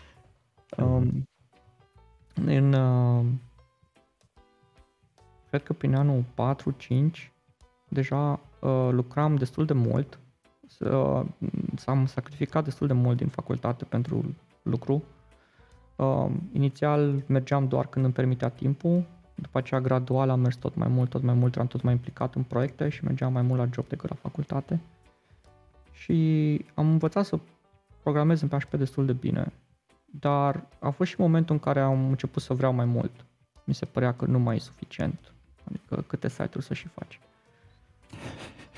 um, 0.78 1.28
în, 2.36 2.73
uh, 2.73 3.26
cred 5.49 5.63
că 5.63 5.73
prin 5.73 5.95
anul 5.95 6.23
4-5 6.34 7.32
deja 7.88 8.39
uh, 8.59 8.89
lucram 8.91 9.36
destul 9.36 9.65
de 9.65 9.73
mult, 9.73 10.19
uh, 10.80 11.26
s-am 11.76 12.05
sacrificat 12.05 12.63
destul 12.63 12.88
de 12.88 12.93
mult 12.93 13.17
din 13.17 13.28
facultate 13.28 13.86
pentru 13.86 14.36
lucru. 14.61 15.03
Uh, 15.95 16.28
inițial 16.51 17.23
mergeam 17.28 17.67
doar 17.67 17.88
când 17.88 18.05
îmi 18.05 18.13
permitea 18.13 18.49
timpul, 18.49 19.05
după 19.36 19.57
aceea 19.57 19.82
gradual 19.82 20.30
am 20.30 20.39
mers 20.39 20.55
tot 20.55 20.76
mai 20.76 20.88
mult, 20.88 21.09
tot 21.09 21.21
mai 21.21 21.34
mult, 21.34 21.55
eram 21.55 21.67
tot 21.67 21.82
mai 21.82 21.93
implicat 21.93 22.36
în 22.36 22.43
proiecte 22.43 22.89
și 22.89 23.03
mergeam 23.03 23.34
mai 23.34 23.41
mult 23.41 23.59
la 23.59 23.69
job 23.73 23.88
decât 23.88 24.09
la 24.09 24.15
facultate. 24.15 24.80
Și 25.91 26.65
am 26.73 26.89
învățat 26.89 27.26
să 27.26 27.39
programez 28.01 28.41
în 28.41 28.47
PHP 28.47 28.73
destul 28.73 29.05
de 29.05 29.13
bine, 29.13 29.53
dar 30.20 30.68
a 30.80 30.89
fost 30.89 31.09
și 31.09 31.16
momentul 31.20 31.55
în 31.55 31.61
care 31.61 31.80
am 31.80 32.09
început 32.09 32.41
să 32.41 32.53
vreau 32.53 32.74
mai 32.74 32.86
mult. 32.86 33.11
Mi 33.63 33.74
se 33.74 33.86
părea 33.86 34.13
că 34.13 34.26
nu 34.26 34.39
mai 34.39 34.55
e 34.55 34.59
suficient, 34.59 35.34
adică 35.68 36.03
câte 36.07 36.30
site-uri 36.30 36.66
să 36.66 36.74
și 36.74 36.88
faci. 36.88 37.20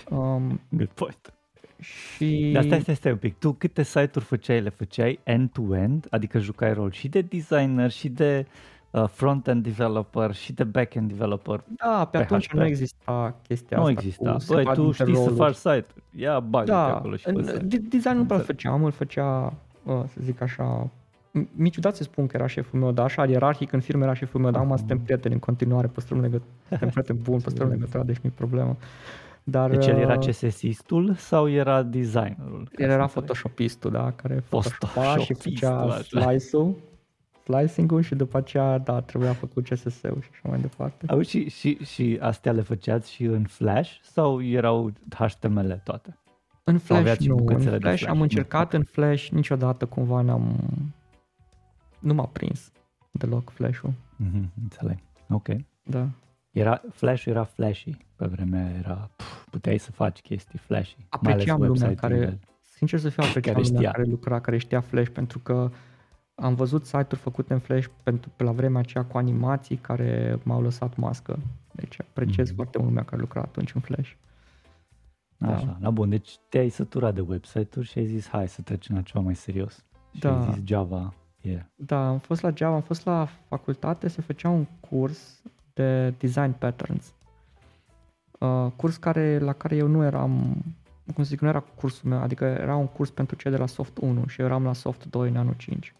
Um, 0.10 0.60
Good 0.78 0.90
point. 0.90 1.34
Și... 1.80 2.50
Dar 2.54 2.64
stai, 2.64 2.82
stai, 2.82 2.96
stai 2.96 3.12
un 3.12 3.18
pic. 3.18 3.38
Tu 3.40 3.52
câte 3.52 3.84
site-uri 3.84 4.26
făceai? 4.26 4.62
Le 4.62 4.70
făceai 4.70 5.20
end-to-end? 5.24 6.08
Adică 6.10 6.40
jucai 6.40 6.74
rol 6.74 6.92
și 6.92 7.08
de 7.08 7.22
designer 7.22 7.92
și 7.92 8.10
de 8.10 8.46
uh, 8.92 9.08
front-end 9.08 9.64
developer 9.64 10.34
și 10.34 10.54
de 10.54 10.64
back-end 10.64 11.08
developer? 11.08 11.64
Da, 11.68 12.06
pe 12.06 12.18
PHP. 12.18 12.24
atunci 12.24 12.52
nu 12.52 12.66
exista 12.66 13.36
chestia 13.48 13.78
nu 13.78 13.84
asta. 13.84 13.94
Nu 13.94 14.00
exista. 14.00 14.38
Băi, 14.48 14.66
tu 14.74 14.92
știi 14.92 15.06
roluri. 15.06 15.30
să 15.30 15.36
faci 15.36 15.56
site 15.56 15.88
Ia 16.12 16.40
bagă 16.40 16.72
da, 16.72 16.96
acolo 16.96 17.16
și 17.16 17.26
pe 17.26 17.58
Design 17.90 18.16
nu 18.16 18.26
prea 18.26 18.40
făceam, 18.40 18.84
îl 18.84 18.92
făcea, 18.92 19.54
uh, 19.84 20.04
să 20.08 20.18
zic 20.20 20.42
așa, 20.42 20.90
niciodată 21.56 21.96
să 21.96 22.04
spun 22.04 22.28
că 22.28 22.36
era 22.36 22.48
șeful 22.48 22.80
meu, 22.80 22.92
dar 22.92 23.06
așa 23.06 23.26
ierarhic 23.26 23.72
în 23.72 23.80
firmă 23.80 24.04
era 24.04 24.14
șeful 24.14 24.42
meu, 24.42 24.52
dar 24.52 24.62
acum 24.62 24.78
suntem 24.78 25.00
prieteni 25.00 25.34
în 25.34 25.40
continuare, 25.40 25.88
păstrăm 25.88 26.20
legătura, 26.20 26.52
suntem 26.70 26.90
prieteni 26.90 27.20
buni, 27.20 27.42
păstrăm 27.42 27.70
legătura, 27.70 28.04
deci 28.04 28.18
nu-i 28.18 28.34
problemă. 28.36 28.78
Dar, 29.44 29.70
deci 29.70 29.86
el 29.86 29.98
era 29.98 30.18
uh, 30.18 30.28
CSS-istul 30.28 31.14
sau 31.16 31.50
era 31.50 31.84
designerul? 31.84 32.70
El 32.76 32.90
era 32.90 33.06
photoshopistul, 33.06 33.92
da, 33.92 34.12
care 34.12 34.44
photoshopa 34.50 35.18
și 35.18 35.34
făcea 35.34 36.02
slice-ul, 36.02 36.76
slicing-ul 37.44 38.02
și 38.02 38.16
după 38.16 38.38
aceea, 38.38 38.78
da, 38.78 39.02
trebuia 39.02 39.34
făcut 39.34 39.70
CSS-ul 39.70 40.22
și 40.22 40.30
așa 40.32 40.50
mai 40.50 40.60
departe. 40.60 41.06
Auzi, 41.10 41.30
și, 41.30 41.50
și, 41.50 41.78
și 41.86 42.18
astea 42.22 42.52
le 42.52 42.62
făceați 42.62 43.12
și 43.12 43.24
în 43.24 43.44
Flash 43.44 43.92
sau 44.02 44.44
erau 44.44 44.92
HTML 45.10 45.82
toate? 45.84 46.18
În 46.70 46.78
Flash 46.78 47.20
nu, 47.20 47.44
în 47.46 47.60
Flash, 47.60 47.80
Flash 47.80 48.06
am 48.08 48.22
încercat, 48.22 48.74
nu. 48.74 48.80
în 48.80 48.86
Flash 48.86 49.28
niciodată 49.28 49.86
cumva 49.86 50.22
n-am, 50.22 50.56
nu 52.00 52.14
m-a 52.14 52.26
prins 52.26 52.72
deloc 53.12 53.50
Flash-ul. 53.50 53.92
Mm-hmm, 53.92 54.50
înțeleg, 54.62 54.98
ok. 55.30 55.48
Da. 55.84 56.08
Era, 56.52 56.82
Flash-ul 56.92 57.34
era 57.34 57.44
flashy, 57.44 57.98
pe 58.16 58.26
vremea 58.26 58.70
era, 58.70 59.10
pf, 59.16 59.46
puteai 59.50 59.78
să 59.78 59.92
faci 59.92 60.22
chestii 60.22 60.60
flashy. 60.60 60.98
Apreciam 61.10 61.64
lumea 61.64 61.96
care, 61.96 62.40
sincer 62.62 63.00
să 63.00 63.10
fiu, 63.10 63.24
apreciam 63.24 63.54
care 63.54 63.66
lumea 63.66 63.80
știa. 63.80 63.92
care 63.92 64.08
lucra, 64.10 64.40
care 64.40 64.58
știa 64.58 64.82
Flash, 64.82 65.10
pentru 65.10 65.40
că 65.40 65.72
am 66.36 66.56
văzut 66.56 66.86
site-uri 66.86 67.20
făcute 67.20 67.54
în 67.54 67.60
Flash 67.60 67.88
pentru, 68.04 68.32
pe 68.36 68.44
la 68.44 68.52
vremea 68.52 68.80
aceea 68.80 69.06
cu 69.06 69.18
animații 69.18 69.76
care 69.76 70.40
m-au 70.44 70.62
lăsat 70.62 70.96
mască. 70.96 71.40
Deci 71.72 72.00
apreciez 72.00 72.52
mm-hmm. 72.52 72.56
foarte 72.56 72.78
mult 72.78 72.90
lumea 72.90 73.06
care 73.06 73.22
lucra 73.22 73.42
atunci 73.42 73.74
în 73.74 73.82
Flash. 73.82 74.12
Da. 75.38 75.56
Așa, 75.56 75.78
la 75.82 75.90
bun, 75.90 76.10
deci 76.10 76.38
te-ai 76.50 76.70
săturat 76.70 77.14
de 77.14 77.22
website-uri 77.22 77.88
și 77.88 78.00
ai 78.00 78.06
zis 78.06 78.28
hai 78.28 78.48
să 78.48 78.62
trecem 78.62 78.96
la 78.96 79.02
ceva 79.02 79.20
mai 79.20 79.36
serios. 79.36 79.86
Și 80.14 80.20
da. 80.20 80.40
ai 80.40 80.54
zis 80.54 80.64
Java, 80.66 81.14
yeah. 81.50 81.66
Da, 81.76 82.08
am 82.08 82.20
fost 82.20 82.42
la 82.42 82.52
Java, 82.56 82.76
am 82.76 82.82
fost 82.82 83.06
la 83.06 83.28
facultate, 83.48 84.08
se 84.08 84.22
făcea 84.22 84.50
un 84.50 84.66
curs 84.90 85.42
de 85.74 86.14
design 86.18 86.52
patterns. 86.52 87.14
Uh, 88.40 88.68
curs 88.76 88.98
care, 88.98 89.40
la 89.40 89.54
care 89.54 89.76
eu 89.76 89.88
nu 89.88 90.04
eram, 90.04 90.64
cum 91.14 91.24
să 91.24 91.30
zic, 91.30 91.40
nu 91.40 91.48
era 91.48 91.60
cursul 91.60 92.10
meu, 92.10 92.20
adică 92.20 92.46
era 92.46 92.76
un 92.76 92.88
curs 92.88 93.10
pentru 93.10 93.36
cei 93.36 93.52
de 93.52 93.58
la 93.58 93.66
Soft 93.66 93.98
1 93.98 94.28
și 94.28 94.42
eu 94.42 94.46
eram 94.46 94.64
la 94.64 94.74
Soft 94.74 95.06
2 95.06 95.30
în 95.30 95.36
anul 95.36 95.54
5. 95.58 95.96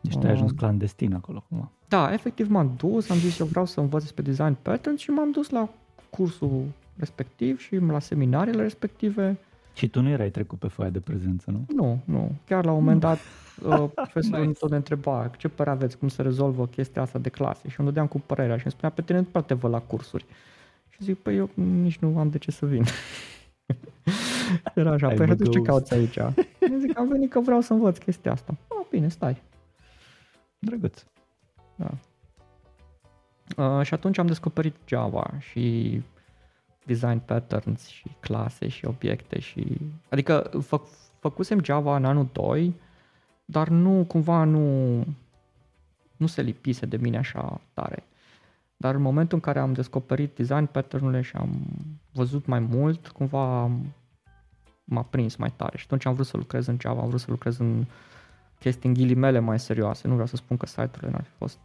Deci 0.00 0.16
te-ai 0.16 0.32
ajuns 0.32 0.50
uh, 0.50 0.56
clandestin 0.56 1.14
acolo 1.14 1.44
acum. 1.44 1.70
Da, 1.88 2.12
efectiv 2.12 2.48
m-am 2.48 2.72
dus, 2.76 3.10
am 3.10 3.16
zis 3.16 3.38
eu 3.38 3.46
vreau 3.46 3.64
să 3.64 3.80
învăț 3.80 4.02
despre 4.02 4.22
design 4.22 4.56
patterns 4.62 5.00
și 5.00 5.10
m-am 5.10 5.30
dus 5.30 5.50
la 5.50 5.68
cursul 6.10 6.64
respectiv 6.96 7.58
și 7.58 7.76
la 7.76 7.98
seminariile 7.98 8.62
respective. 8.62 9.38
Și 9.76 9.88
tu 9.88 10.00
nu 10.00 10.08
erai 10.08 10.30
trecut 10.30 10.58
pe 10.58 10.68
foaia 10.68 10.90
de 10.90 11.00
prezență, 11.00 11.50
nu? 11.50 11.64
Nu, 11.74 12.00
nu. 12.04 12.32
Chiar 12.46 12.64
la 12.64 12.70
un 12.70 12.78
moment 12.78 13.00
dat 13.00 13.18
uh, 13.62 13.84
profesorul 13.94 14.46
nice. 14.46 14.58
tot 14.58 14.70
ne 14.70 14.76
întreba 14.76 15.30
ce 15.38 15.48
părere 15.48 15.74
aveți, 15.74 15.98
cum 15.98 16.08
se 16.08 16.22
rezolvă 16.22 16.66
chestia 16.66 17.02
asta 17.02 17.18
de 17.18 17.28
clase 17.28 17.68
și 17.68 17.74
îmi 17.78 17.88
dădeam 17.88 18.06
cu 18.06 18.20
părerea 18.20 18.56
și 18.56 18.62
îmi 18.64 18.72
spunea 18.72 18.90
pe 18.94 19.02
tine 19.02 19.18
nu 19.18 19.24
poate 19.24 19.54
vă 19.54 19.68
la 19.68 19.80
cursuri. 19.80 20.24
Și 20.88 21.02
zic, 21.02 21.18
păi 21.18 21.36
eu 21.36 21.50
nici 21.54 21.98
nu 21.98 22.18
am 22.18 22.30
de 22.30 22.38
ce 22.38 22.50
să 22.50 22.66
vin. 22.66 22.84
Era 24.74 24.92
așa, 24.92 25.08
păi 25.08 25.30
atunci 25.30 25.52
ce 25.52 25.60
cauți 25.60 25.94
aici? 25.94 26.16
Eu 26.70 26.78
zic, 26.78 26.98
am 26.98 27.08
venit 27.08 27.30
că 27.30 27.40
vreau 27.40 27.60
să 27.60 27.72
învăț 27.72 27.98
chestia 27.98 28.32
asta. 28.32 28.56
Oh, 28.68 28.86
bine, 28.90 29.08
stai. 29.08 29.42
Drăguț. 30.58 31.04
Da. 31.74 31.90
Uh, 33.56 33.84
și 33.84 33.94
atunci 33.94 34.18
am 34.18 34.26
descoperit 34.26 34.74
Java 34.86 35.30
și 35.38 36.02
design 36.86 37.18
patterns 37.18 37.86
și 37.86 38.16
clase 38.20 38.68
și 38.68 38.84
obiecte 38.84 39.40
și... 39.40 39.78
Adică 40.08 40.50
fă, 40.62 40.80
făcusem 41.18 41.64
Java 41.64 41.96
în 41.96 42.04
anul 42.04 42.28
2, 42.32 42.74
dar 43.44 43.68
nu, 43.68 44.04
cumva 44.04 44.44
nu, 44.44 44.96
nu 46.16 46.26
se 46.26 46.42
lipise 46.42 46.86
de 46.86 46.96
mine 46.96 47.18
așa 47.18 47.60
tare. 47.74 48.04
Dar 48.76 48.94
în 48.94 49.02
momentul 49.02 49.36
în 49.36 49.42
care 49.42 49.58
am 49.58 49.72
descoperit 49.72 50.36
design 50.36 50.64
pattern 50.64 51.20
și 51.20 51.36
am 51.36 51.50
văzut 52.12 52.46
mai 52.46 52.58
mult, 52.58 53.08
cumva 53.08 53.70
m-a 54.84 55.02
prins 55.02 55.36
mai 55.36 55.52
tare 55.56 55.76
și 55.76 55.84
atunci 55.86 56.04
am 56.04 56.14
vrut 56.14 56.26
să 56.26 56.36
lucrez 56.36 56.66
în 56.66 56.76
Java, 56.80 57.00
am 57.00 57.08
vrut 57.08 57.20
să 57.20 57.30
lucrez 57.30 57.58
în 57.58 57.84
chestii 58.58 58.88
în 58.88 58.94
ghilimele 58.94 59.38
mai 59.38 59.60
serioase. 59.60 60.06
Nu 60.06 60.12
vreau 60.12 60.28
să 60.28 60.36
spun 60.36 60.56
că 60.56 60.66
site-urile 60.66 61.10
n-ar 61.10 61.24
fi 61.24 61.36
fost 61.36 61.58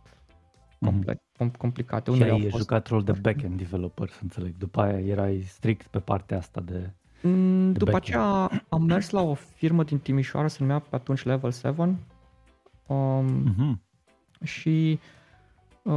complet, 0.80 1.18
mm-hmm. 1.18 1.31
Complicate. 1.50 2.12
Unde 2.12 2.26
și 2.26 2.32
ai 2.32 2.50
fost... 2.50 2.62
jucat 2.62 2.88
rol 2.88 3.04
de 3.04 3.12
back-end 3.12 3.58
developer, 3.58 4.10
să 4.10 4.20
înțeleg. 4.22 4.58
După 4.58 4.82
aia 4.82 5.00
erai 5.00 5.44
strict 5.48 5.88
pe 5.88 6.00
partea 6.00 6.38
asta 6.38 6.62
de... 6.62 6.90
Mm, 7.22 7.72
de 7.72 7.78
după 7.78 7.96
aceea 7.96 8.50
am 8.70 8.84
mers 8.84 9.10
la 9.10 9.22
o 9.22 9.34
firmă 9.34 9.84
din 9.84 10.00
Timișoara, 10.00 10.48
se 10.48 10.58
numea 10.60 10.80
pe 10.80 10.96
atunci 10.96 11.24
Level 11.24 11.52
7. 11.52 11.98
Um, 12.88 13.44
mm-hmm. 13.44 13.80
Și 14.44 15.00
um, 15.84 15.94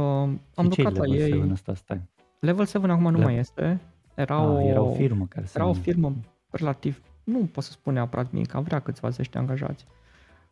am 0.55 0.71
și 0.71 0.81
lucrat 0.81 0.95
la 0.95 1.15
ei. 1.15 1.29
7 1.29 1.51
ăsta, 1.51 1.73
stai? 1.73 2.01
Level 2.39 2.65
7 2.65 2.87
acum 2.87 3.11
nu 3.11 3.17
Le- 3.17 3.23
mai 3.23 3.35
este. 3.35 3.81
Era, 4.15 4.37
ah, 4.37 4.47
o, 4.47 4.59
era 4.59 4.81
o 4.81 4.93
firmă 4.93 5.25
care 5.25 5.45
Era 5.53 5.65
o 5.65 5.73
firmă 5.73 6.13
relativ, 6.49 7.01
nu 7.23 7.37
pot 7.37 7.63
să 7.63 7.71
spun 7.71 7.93
neapărat 7.93 8.31
mică, 8.31 8.57
avea 8.57 8.79
câțiva 8.79 9.09
zeci 9.09 9.29
de 9.29 9.37
angajați. 9.37 9.85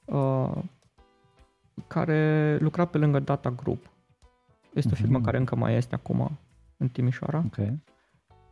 Uh, 0.05 0.51
care 1.87 2.57
lucra 2.59 2.85
pe 2.85 2.97
lângă 2.97 3.19
Data 3.19 3.49
Group. 3.49 3.89
Este 4.73 4.91
o 4.93 4.95
firmă 4.95 5.19
uh-huh. 5.19 5.23
care 5.23 5.37
încă 5.37 5.55
mai 5.55 5.75
este 5.75 5.95
acum 5.95 6.37
în 6.77 6.87
Timișoara. 6.87 7.43
Okay. 7.45 7.81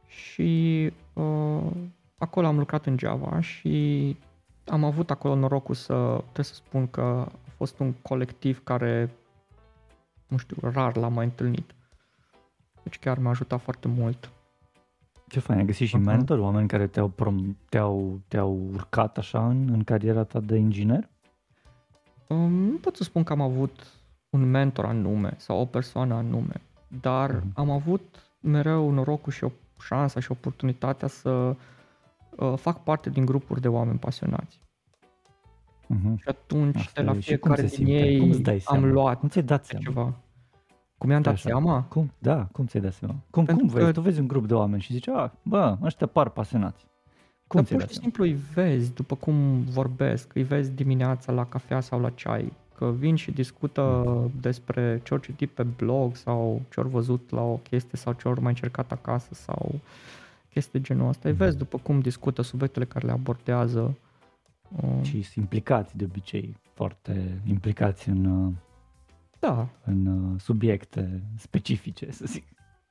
Și 0.07 0.91
uh, 1.13 1.71
acolo 2.17 2.47
am 2.47 2.57
lucrat 2.57 2.85
în 2.85 2.97
Java 2.97 3.39
și 3.39 4.17
am 4.65 4.83
avut 4.83 5.11
acolo 5.11 5.35
norocul 5.35 5.75
să, 5.75 5.93
trebuie 6.21 6.45
să 6.45 6.53
spun 6.53 6.87
că 6.87 7.01
a 7.01 7.49
fost 7.55 7.79
un 7.79 7.93
colectiv 7.93 8.63
care, 8.63 9.09
nu 10.27 10.37
știu, 10.37 10.57
rar 10.61 10.97
l-am 10.97 11.13
mai 11.13 11.25
întâlnit. 11.25 11.75
Deci 12.83 12.99
chiar 12.99 13.17
m-a 13.17 13.29
ajutat 13.29 13.61
foarte 13.61 13.87
mult. 13.87 14.31
Ce 15.27 15.39
fain, 15.39 15.59
ai 15.59 15.65
găsit 15.65 15.87
și 15.87 15.97
uh-huh. 15.97 16.03
mentor, 16.03 16.39
oameni 16.39 16.67
care 16.67 16.87
te-au, 16.87 17.09
prom- 17.09 17.55
te-au, 17.69 18.19
te-au 18.27 18.69
urcat 18.73 19.17
așa 19.17 19.47
în, 19.47 19.69
în 19.71 19.83
cariera 19.83 20.23
ta 20.23 20.39
de 20.39 20.57
inginer? 20.57 21.09
Um, 22.27 22.51
nu 22.51 22.77
pot 22.77 22.95
să 22.95 23.03
spun 23.03 23.23
că 23.23 23.33
am 23.33 23.41
avut 23.41 24.00
un 24.31 24.49
mentor 24.49 24.85
anume 24.85 25.33
sau 25.37 25.59
o 25.59 25.65
persoană 25.65 26.13
anume, 26.13 26.61
dar 27.01 27.39
uh-huh. 27.39 27.53
am 27.53 27.69
avut 27.69 28.33
mereu 28.39 28.91
norocul 28.91 29.31
și 29.31 29.43
o 29.43 29.51
șansa 29.81 30.19
și 30.19 30.31
oportunitatea 30.31 31.07
să 31.07 31.29
uh, 31.29 32.53
fac 32.55 32.83
parte 32.83 33.09
din 33.09 33.25
grupuri 33.25 33.61
de 33.61 33.67
oameni 33.67 33.99
pasionați. 33.99 34.59
Uh-huh. 35.83 36.15
Și 36.15 36.27
atunci, 36.27 36.75
Asta 36.75 37.01
de 37.01 37.07
la 37.07 37.13
fiecare 37.13 37.61
din 37.61 37.85
ei, 37.85 38.43
cum 38.43 38.75
am 38.77 38.91
luat 38.91 39.19
cum 39.19 39.29
ți-ai 39.29 39.43
dat 39.43 39.65
seama? 39.65 39.83
ceva. 39.85 40.13
Cum 40.97 41.09
i-am 41.09 41.21
dat 41.21 41.33
Așa. 41.33 41.49
seama? 41.49 41.83
Cum? 41.83 42.11
Da, 42.17 42.47
cum 42.51 42.65
ți-ai 42.65 42.83
dat 42.83 42.93
seama? 42.93 43.15
Cum, 43.29 43.45
cum 43.45 43.67
vezi? 43.67 43.85
Că... 43.85 43.91
Tu 43.91 44.01
vezi 44.01 44.19
un 44.19 44.27
grup 44.27 44.47
de 44.47 44.53
oameni 44.53 44.81
și 44.81 44.93
zici, 44.93 45.07
a, 45.07 45.33
bă, 45.43 45.77
ăștia 45.81 46.07
par 46.07 46.29
pasionați. 46.29 46.85
Cum 47.47 47.59
Dar 47.59 47.65
ți-ai 47.65 47.79
pur 47.79 47.87
dat 47.87 47.89
și 47.89 47.93
seama? 47.93 48.01
simplu 48.01 48.23
îi 48.23 48.33
vezi 48.53 48.93
după 48.93 49.15
cum 49.15 49.61
vorbesc, 49.61 50.35
îi 50.35 50.43
vezi 50.43 50.71
dimineața 50.71 51.31
la 51.31 51.45
cafea 51.45 51.79
sau 51.79 51.99
la 51.99 52.09
ceai, 52.09 52.53
că 52.85 52.91
vin 52.91 53.15
și 53.15 53.31
discută 53.31 54.03
Mm. 54.05 54.31
despre 54.41 54.99
ce 55.03 55.13
au 55.13 55.19
citit 55.19 55.49
pe 55.49 55.63
blog 55.63 56.15
sau 56.15 56.61
ce 56.73 56.79
au 56.79 56.87
văzut 56.87 57.29
la 57.31 57.41
o 57.41 57.55
chestie 57.55 57.97
sau 57.97 58.13
ce 58.13 58.27
au 58.27 58.35
mai 58.39 58.49
încercat 58.51 58.91
acasă 58.91 59.29
sau 59.33 59.79
chestii 60.49 60.79
de 60.79 60.85
genul 60.85 61.07
ăsta. 61.07 61.29
Îi 61.29 61.35
vezi 61.35 61.49
Mhm. 61.55 61.63
după 61.63 61.77
cum 61.77 61.99
discută 61.99 62.41
subiectele 62.41 62.85
care 62.85 63.05
le 63.05 63.11
abordează. 63.11 63.97
Um, 64.81 65.03
Și 65.03 65.21
sunt 65.21 65.35
implicați 65.35 65.97
de 65.97 66.03
obicei, 66.03 66.55
foarte 66.73 67.41
implicați 67.45 68.09
în, 68.09 68.25
uh, 68.25 68.53
Da, 69.39 69.67
în 69.85 70.05
uh, 70.05 70.39
subiecte 70.39 71.21
specifice, 71.37 72.11
să 72.11 72.23
zic. 72.27 72.43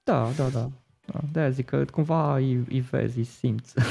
da, 0.05 0.31
da, 0.37 0.49
da. 0.49 0.71
da. 1.07 1.21
De-aia 1.33 1.51
zic 1.51 1.67
că 1.67 1.85
cumva 1.85 2.37
îi, 2.37 2.53
îi 2.69 2.81
vezi, 2.81 3.19
îi 3.19 3.25
simți. 3.25 3.75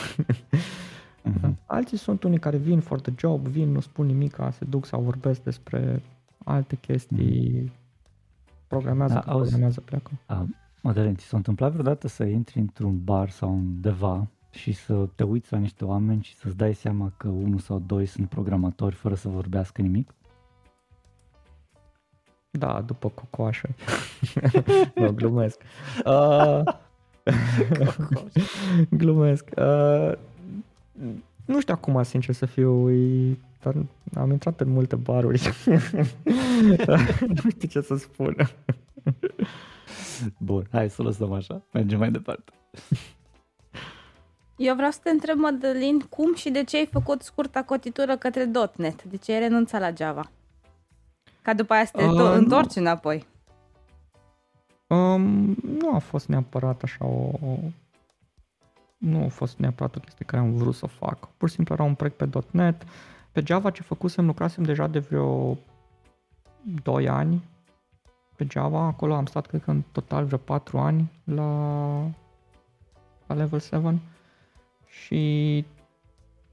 Mhm. 1.35 1.57
Alții 1.65 1.97
sunt 1.97 2.23
unii 2.23 2.39
care 2.39 2.57
vin 2.57 2.79
for 2.79 2.99
the 3.01 3.13
job, 3.17 3.47
vin, 3.47 3.71
nu 3.71 3.79
spun 3.79 4.05
nimic, 4.05 4.37
se 4.51 4.65
duc 4.65 4.85
sau 4.85 5.01
vorbesc 5.01 5.43
despre 5.43 6.01
alte 6.43 6.75
chestii, 6.75 7.71
programează, 8.67 9.13
Da, 9.13 9.19
că 9.19 9.29
auzi. 9.29 9.41
programează, 9.41 9.81
pleacă. 9.81 10.11
A, 10.25 10.45
Madeleine, 10.81 11.15
ți 11.15 11.25
s-a 11.25 11.37
întâmplat 11.37 11.71
vreodată 11.71 12.07
să 12.07 12.23
intri 12.23 12.59
într-un 12.59 13.03
bar 13.03 13.29
sau 13.29 13.49
undeva 13.53 14.27
și 14.51 14.71
să 14.71 15.07
te 15.15 15.23
uiți 15.23 15.51
la 15.53 15.57
niște 15.57 15.85
oameni 15.85 16.23
și 16.23 16.35
să-ți 16.35 16.57
dai 16.57 16.73
seama 16.73 17.11
că 17.17 17.27
unul 17.27 17.59
sau 17.59 17.83
doi 17.85 18.05
sunt 18.05 18.29
programatori 18.29 18.95
fără 18.95 19.15
să 19.15 19.27
vorbească 19.29 19.81
nimic? 19.81 20.13
Da, 22.51 22.81
după 22.81 23.09
cocoașă. 23.09 23.69
nu, 24.95 25.11
glumesc. 25.11 25.61
Uh, 26.05 26.61
glumesc. 29.01 29.49
Uh, 29.57 30.11
nu 31.45 31.59
știu 31.61 31.73
acum, 31.73 32.03
sincer 32.03 32.33
să 32.35 32.45
fiu, 32.45 32.91
e, 32.91 33.37
dar 33.61 33.75
am 34.15 34.31
intrat 34.31 34.59
în 34.59 34.69
multe 34.69 34.95
baruri. 34.95 35.41
nu 37.43 37.49
știu 37.49 37.67
ce 37.69 37.81
să 37.81 37.95
spun. 37.95 38.35
Bun, 40.37 40.67
hai 40.71 40.89
să 40.89 41.01
lăsăm 41.01 41.31
așa, 41.31 41.61
mergem 41.73 41.99
mai 41.99 42.11
departe. 42.11 42.51
Eu 44.55 44.75
vreau 44.75 44.91
să 44.91 44.99
te 45.03 45.09
întreb, 45.09 45.37
Mădălin, 45.37 45.99
cum 45.99 46.35
și 46.35 46.49
de 46.49 46.63
ce 46.63 46.77
ai 46.77 46.85
făcut 46.91 47.21
scurta 47.21 47.63
cotitură 47.63 48.17
către 48.17 48.51
.NET? 48.75 49.03
De 49.03 49.17
ce 49.17 49.31
ai 49.31 49.39
renunțat 49.39 49.81
la 49.81 49.91
Java? 49.97 50.31
Ca 51.41 51.53
după 51.53 51.73
aia 51.73 51.85
să 51.85 51.91
te 51.95 52.03
Uh, 52.03 52.09
to- 52.11 52.15
nu. 52.15 52.33
întorci 52.33 52.75
înapoi. 52.75 53.25
Um, 54.87 55.21
nu 55.79 55.93
a 55.93 55.97
fost 55.97 56.27
neapărat 56.27 56.83
așa 56.83 57.05
o... 57.05 57.29
Nu 58.99 59.23
a 59.23 59.27
fost 59.27 59.57
neapărat 59.57 59.95
o 59.95 59.99
chestie 59.99 60.25
care 60.25 60.41
am 60.41 60.53
vrut 60.53 60.75
să 60.75 60.85
o 60.85 61.05
fac. 61.05 61.29
Pur 61.37 61.49
și 61.49 61.55
simplu 61.55 61.73
era 61.73 61.83
un 61.83 61.95
proiect 61.95 62.17
pe 62.17 62.43
.NET. 62.51 62.85
Pe 63.31 63.43
Java 63.45 63.69
ce 63.69 63.81
făcusem, 63.81 64.25
lucrasem 64.25 64.63
deja 64.63 64.87
de 64.87 64.99
vreo 64.99 65.57
2 66.83 67.07
ani 67.07 67.43
pe 68.35 68.45
Java. 68.49 68.79
Acolo 68.79 69.13
am 69.13 69.25
stat, 69.25 69.45
cred 69.45 69.63
că 69.63 69.71
în 69.71 69.83
total 69.91 70.25
vreo 70.25 70.37
4 70.37 70.77
ani 70.77 71.11
la, 71.23 71.99
la 73.27 73.35
level 73.35 73.59
7. 73.59 73.99
Și 74.87 75.65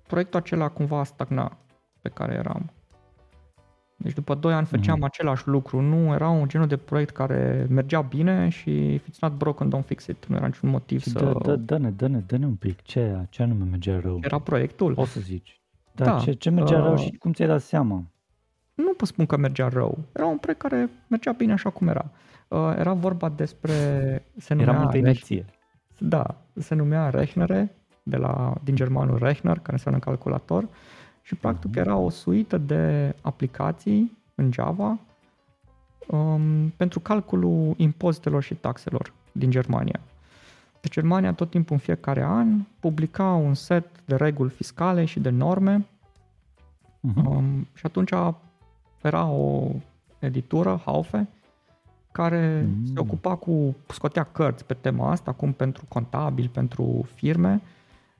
proiectul 0.06 0.40
acela 0.40 0.68
cumva 0.68 0.98
a 0.98 1.04
stagna 1.04 1.56
pe 2.00 2.08
care 2.08 2.34
eram. 2.34 2.70
Deci 3.96 4.12
după 4.12 4.34
2 4.34 4.52
ani 4.52 4.66
făceam 4.66 4.94
Mhm. 4.96 5.04
același 5.04 5.48
lucru, 5.48 5.80
nu 5.80 6.12
era 6.12 6.28
un 6.28 6.48
genul 6.48 6.66
de 6.66 6.76
proiect 6.76 7.10
care 7.14 7.66
mergea 7.70 8.00
bine 8.00 8.48
și 8.48 8.94
if 8.94 9.08
it's 9.08 9.18
not 9.20 9.32
broken, 9.32 9.72
don't 9.76 9.84
fix 9.86 10.06
it. 10.06 10.26
Nu 10.26 10.36
era 10.36 10.46
niciun 10.46 10.68
motiv 10.68 11.00
Și 11.02 11.10
să... 11.10 11.18
dă, 11.18 11.32
dă, 11.42 11.56
dă-ne, 11.56 11.90
dă-ne, 11.90 12.18
dă-ne 12.18 12.46
un 12.46 12.54
pic, 12.54 12.82
ce, 12.82 13.16
ce 13.28 13.42
anume 13.42 13.64
mergea 13.64 14.00
rău? 14.00 14.18
Era 14.22 14.38
proiectul. 14.38 14.92
O 14.96 15.04
să 15.04 15.20
zici. 15.20 15.60
Dar 15.92 16.06
Da, 16.08 16.18
ce, 16.18 16.32
ce 16.32 16.50
mergea 16.50 16.80
rău 16.80 16.92
uh, 16.92 16.98
și 16.98 17.10
cum 17.10 17.32
ți-ai 17.32 17.48
dat 17.48 17.60
seama? 17.60 18.02
Nu 18.74 18.92
pot 18.96 19.08
spun 19.08 19.26
că 19.26 19.36
mergea 19.36 19.68
rău. 19.68 19.98
Era 20.12 20.26
un 20.26 20.36
proiect 20.38 20.60
care 20.62 20.90
mergea 21.06 21.32
bine 21.32 21.52
așa 21.52 21.70
cum 21.70 21.88
era. 21.88 22.04
Uh, 22.48 22.72
era 22.78 22.92
vorba 22.92 23.28
despre... 23.28 23.72
Se 24.36 24.52
Era 24.54 24.64
numea 24.64 24.78
multă 24.80 24.96
Rech- 24.96 25.00
inerție. 25.00 25.44
Da, 25.98 26.34
se 26.54 26.74
numea 26.74 27.10
Rechnere, 27.10 27.74
de 28.02 28.16
la, 28.16 28.54
din 28.64 28.74
germanul 28.74 29.18
Rechner, 29.18 29.56
care 29.56 29.72
înseamnă 29.72 30.00
calculator, 30.00 30.68
și 31.26 31.34
practic 31.34 31.70
Mhm. 31.70 31.78
era 31.78 31.96
o 31.96 32.08
suită 32.10 32.58
de 32.58 33.14
aplicații 33.20 34.16
în 34.34 34.52
Java 34.52 34.98
um, 36.06 36.68
pentru 36.76 37.00
calculul 37.00 37.74
impozitelor 37.76 38.42
și 38.42 38.54
taxelor 38.54 39.12
din 39.32 39.50
Germania. 39.50 40.00
Deci 40.80 40.92
Germania 40.92 41.32
tot 41.32 41.50
timpul 41.50 41.72
în 41.74 41.78
fiecare 41.78 42.22
an 42.22 42.60
publica 42.80 43.34
un 43.34 43.54
set 43.54 43.86
de 44.04 44.16
reguli 44.16 44.50
fiscale 44.50 45.04
și 45.04 45.20
de 45.20 45.30
norme 45.30 45.86
Mhm. 47.00 47.26
um, 47.26 47.66
și 47.74 47.86
atunci 47.86 48.10
era 49.02 49.26
o 49.26 49.68
editură, 50.18 50.80
Haufe, 50.84 51.28
care 52.12 52.68
Mm. 52.68 52.84
se 52.86 52.98
ocupa 52.98 53.34
cu, 53.34 53.76
scotea 53.88 54.22
cărți 54.24 54.64
pe 54.64 54.74
tema 54.74 55.10
asta, 55.10 55.32
cum 55.32 55.52
pentru 55.52 55.84
contabil, 55.88 56.48
pentru 56.48 57.06
firme 57.14 57.60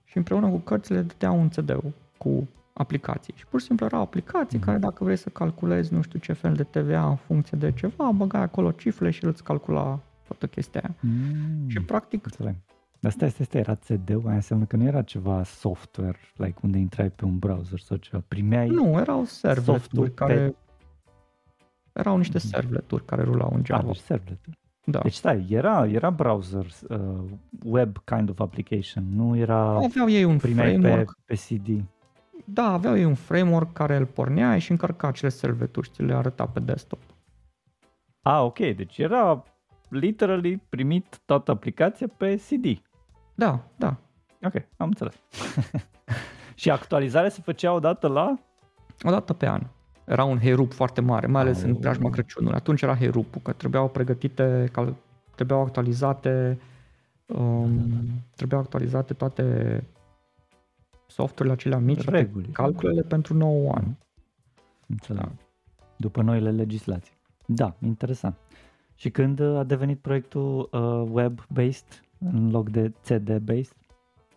și 0.05 0.17
împreună 0.17 0.49
cu 0.49 0.57
cărțile 0.57 1.01
dădea 1.01 1.31
un 1.31 1.49
cd 1.49 1.77
cu 2.19 2.49
aplicații. 2.79 3.35
Și 3.37 3.47
pur 3.47 3.61
și 3.61 3.67
simplu 3.67 3.87
erau 3.87 4.01
aplicații 4.01 4.59
Mhm. 4.59 4.67
care 4.67 4.79
dacă 4.79 5.05
vrei 5.05 5.17
să 5.17 5.29
calculezi 5.29 5.95
nu 5.95 6.03
știu 6.03 6.19
ce 6.19 6.33
fel 6.33 6.55
de 6.55 6.63
TVA 6.63 7.09
în 7.09 7.17
funcție 7.17 7.59
de 7.59 7.73
ceva, 7.73 8.11
băgai 8.11 8.43
acolo 8.43 8.71
cifre 8.71 9.11
și 9.11 9.25
îți 9.25 9.43
calcula 9.45 10.01
toată 10.27 10.47
chestia 10.47 10.81
aia. 10.85 10.95
Mm. 11.01 11.69
Și 11.69 11.81
practic 11.81 12.25
Înțeleg. 12.25 12.55
Dar 13.01 13.13
stai, 13.13 13.31
stai, 13.31 13.45
stai, 13.47 13.61
era 13.61 13.75
CD-ul, 13.75 14.23
aia 14.27 14.35
înseamnă 14.35 14.65
că 14.65 14.77
nu 14.77 14.85
era 14.85 15.03
ceva 15.03 15.43
software, 15.45 16.19
like 16.37 16.59
unde 16.63 16.79
intrai 16.79 17.11
pe 17.11 17.25
un 17.25 17.39
browser 17.39 17.79
sau 17.79 17.97
ceva. 17.97 18.23
Primeai 18.29 18.69
nu, 18.69 18.99
erau 18.99 19.25
softul 19.25 19.55
servleturi 19.55 20.09
pe- 20.11 20.15
care 20.15 20.55
erau 21.93 22.17
niște 22.17 22.39
Mhm. 22.39 22.47
servleturi 22.47 23.05
care 23.05 23.23
rulau 23.23 23.51
în 23.53 23.59
Ah, 23.61 23.65
Java. 23.67 23.87
deci 23.87 23.97
servlet. 23.97 24.39
Da. 24.85 24.99
Deci 24.99 25.13
stai, 25.13 25.47
era, 25.51 25.87
era 25.87 26.11
browser, 26.11 26.67
uh, 26.89 26.99
web 27.65 27.97
kind 28.05 28.31
of 28.31 28.39
application, 28.41 29.05
nu 29.15 29.37
era, 29.37 29.61
Aveau 29.69 30.09
ei 30.09 30.25
un 30.25 30.37
primeai 30.37 30.73
pe, 30.75 30.79
framework, 30.81 31.19
pe 31.25 31.35
CD. 31.35 31.85
Da, 32.45 32.73
aveau 32.73 32.97
ei 32.97 33.05
un 33.05 33.15
framework 33.15 33.73
care 33.73 33.97
îl 33.97 34.07
pornea 34.07 34.59
și 34.59 34.71
încărca 34.71 35.09
acele 35.09 35.31
serveturi 35.31 35.87
și 35.87 35.93
ți 35.93 36.03
le 36.03 36.15
arăta 36.15 36.47
pe 36.47 36.61
desktop. 36.61 36.99
Ah, 38.23 38.41
ok, 38.41 38.59
deci 38.59 38.99
era 38.99 39.45
literally 39.89 40.63
primit 40.69 41.21
toată 41.25 41.51
aplicația 41.51 42.07
pe 42.17 42.37
CD. 42.37 42.83
Da, 43.35 43.61
da. 43.77 43.97
Ok, 44.43 44.55
am 44.77 44.87
înțeles. 44.87 45.15
și 46.55 46.71
actualizarea 46.71 47.31
se 47.31 47.41
făcea 47.45 47.73
odată 47.73 48.07
la... 48.09 48.39
O 49.03 49.11
dată 49.11 49.33
pe 49.33 49.47
an. 49.47 49.63
Era 50.05 50.25
un 50.25 50.39
herup 50.39 50.73
foarte 50.73 51.01
mare, 51.01 51.27
mai 51.27 51.43
ales 51.43 51.63
în 51.63 51.71
Au. 51.71 51.77
preajma 51.77 52.11
Crăciunului. 52.11 52.57
Atunci 52.57 52.83
era 52.83 52.97
herupul, 52.97 53.41
că 53.41 53.53
trebuiau 53.53 53.89
pregătite, 53.89 54.69
cal, 54.73 54.95
trebuiau 55.35 55.63
actualizate 55.63 56.59
um, 57.27 57.71
trebuiau 58.37 58.61
actualizate 58.61 59.15
toate 59.15 59.85
softurile 61.07 61.55
acelea 61.55 61.79
mici, 61.79 62.03
toate 62.05 62.19
Reguli. 62.19 62.49
calculele 62.49 63.03
pentru 63.03 63.35
nou 63.35 63.71
an. 63.73 63.85
Înțeleg. 64.87 65.23
Da. 65.23 65.33
După 65.97 66.23
noile 66.23 66.51
legislații. 66.51 67.13
Da, 67.47 67.75
interesant. 67.83 68.37
Și 68.95 69.11
când 69.11 69.39
uh, 69.41 69.59
a 69.59 69.65
devenit 69.65 69.99
proiectul 69.99 70.69
uh, 70.73 71.09
web-based 71.11 72.05
în 72.19 72.51
loc 72.51 72.69
de 72.71 72.93
CD-based? 73.05 73.77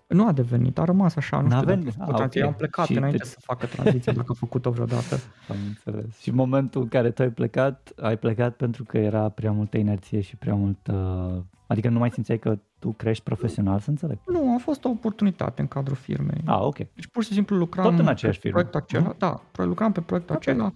Nu 0.08 0.28
a 0.28 0.32
devenit, 0.32 0.80
a 0.80 0.84
rămas 0.84 1.16
așa, 1.16 1.42
nu 1.42 1.48
N-a 1.48 1.56
știu 1.56 1.68
venit? 1.68 1.86
dacă 1.96 2.00
a 2.00 2.04
Ah, 2.04 2.06
făcut 2.08 2.16
tranziție. 2.16 2.42
ok. 2.42 2.46
Eu 2.46 2.48
am 2.48 2.54
plecat 2.58 2.86
Și 2.86 2.98
înainte 2.98 3.18
deci- 3.18 3.28
să 3.28 3.38
facă 3.42 3.66
tranziția, 3.66 4.14
dacă 4.14 4.32
a 4.32 4.34
făcut-o 4.38 4.72
vreodată. 4.72 5.16
Am 5.50 5.56
înțeles. 5.68 6.20
Și 6.20 6.30
în 6.30 6.36
momentul 6.36 6.82
în 6.82 6.88
care 6.88 7.12
tu 7.12 7.22
ai 7.22 7.30
plecat, 7.32 7.92
ai 8.02 8.18
plecat 8.18 8.56
pentru 8.56 8.84
că 8.84 8.98
era 8.98 9.30
prea 9.30 9.52
multă 9.52 9.78
inerție 9.78 10.22
și 10.22 10.36
prea 10.36 10.54
mult... 10.56 10.88
Uh, 10.88 11.42
adică 11.68 11.90
nu 11.90 12.00
mai 12.00 12.12
simțeai 12.12 12.40
că 12.40 12.60
tu 12.80 12.92
crești 12.92 13.24
profesional, 13.24 13.80
să 13.80 13.90
înțeleg. 13.90 14.18
Nu, 14.28 14.54
a 14.54 14.58
fost 14.58 14.84
o 14.86 14.90
oportunitate 14.90 15.62
în 15.62 15.68
cadrul 15.68 15.96
firmei. 15.96 16.42
Ah, 16.46 16.60
ok. 16.62 16.76
Deci 16.78 17.08
pur 17.12 17.24
și 17.24 17.34
simplu 17.34 17.56
lucram 17.58 17.90
Tot 17.90 18.00
în 18.00 18.08
aceeași 18.08 18.40
pe 18.40 18.48
firmă? 18.48 18.64
proiectul 18.64 18.98
acela. 18.98 19.16
Da, 19.18 19.42
pro- 19.52 19.66
lucram 19.66 19.92
pe 19.92 20.02
proiectul 20.02 20.36
Ok. 20.36 20.42
acela. 20.42 20.74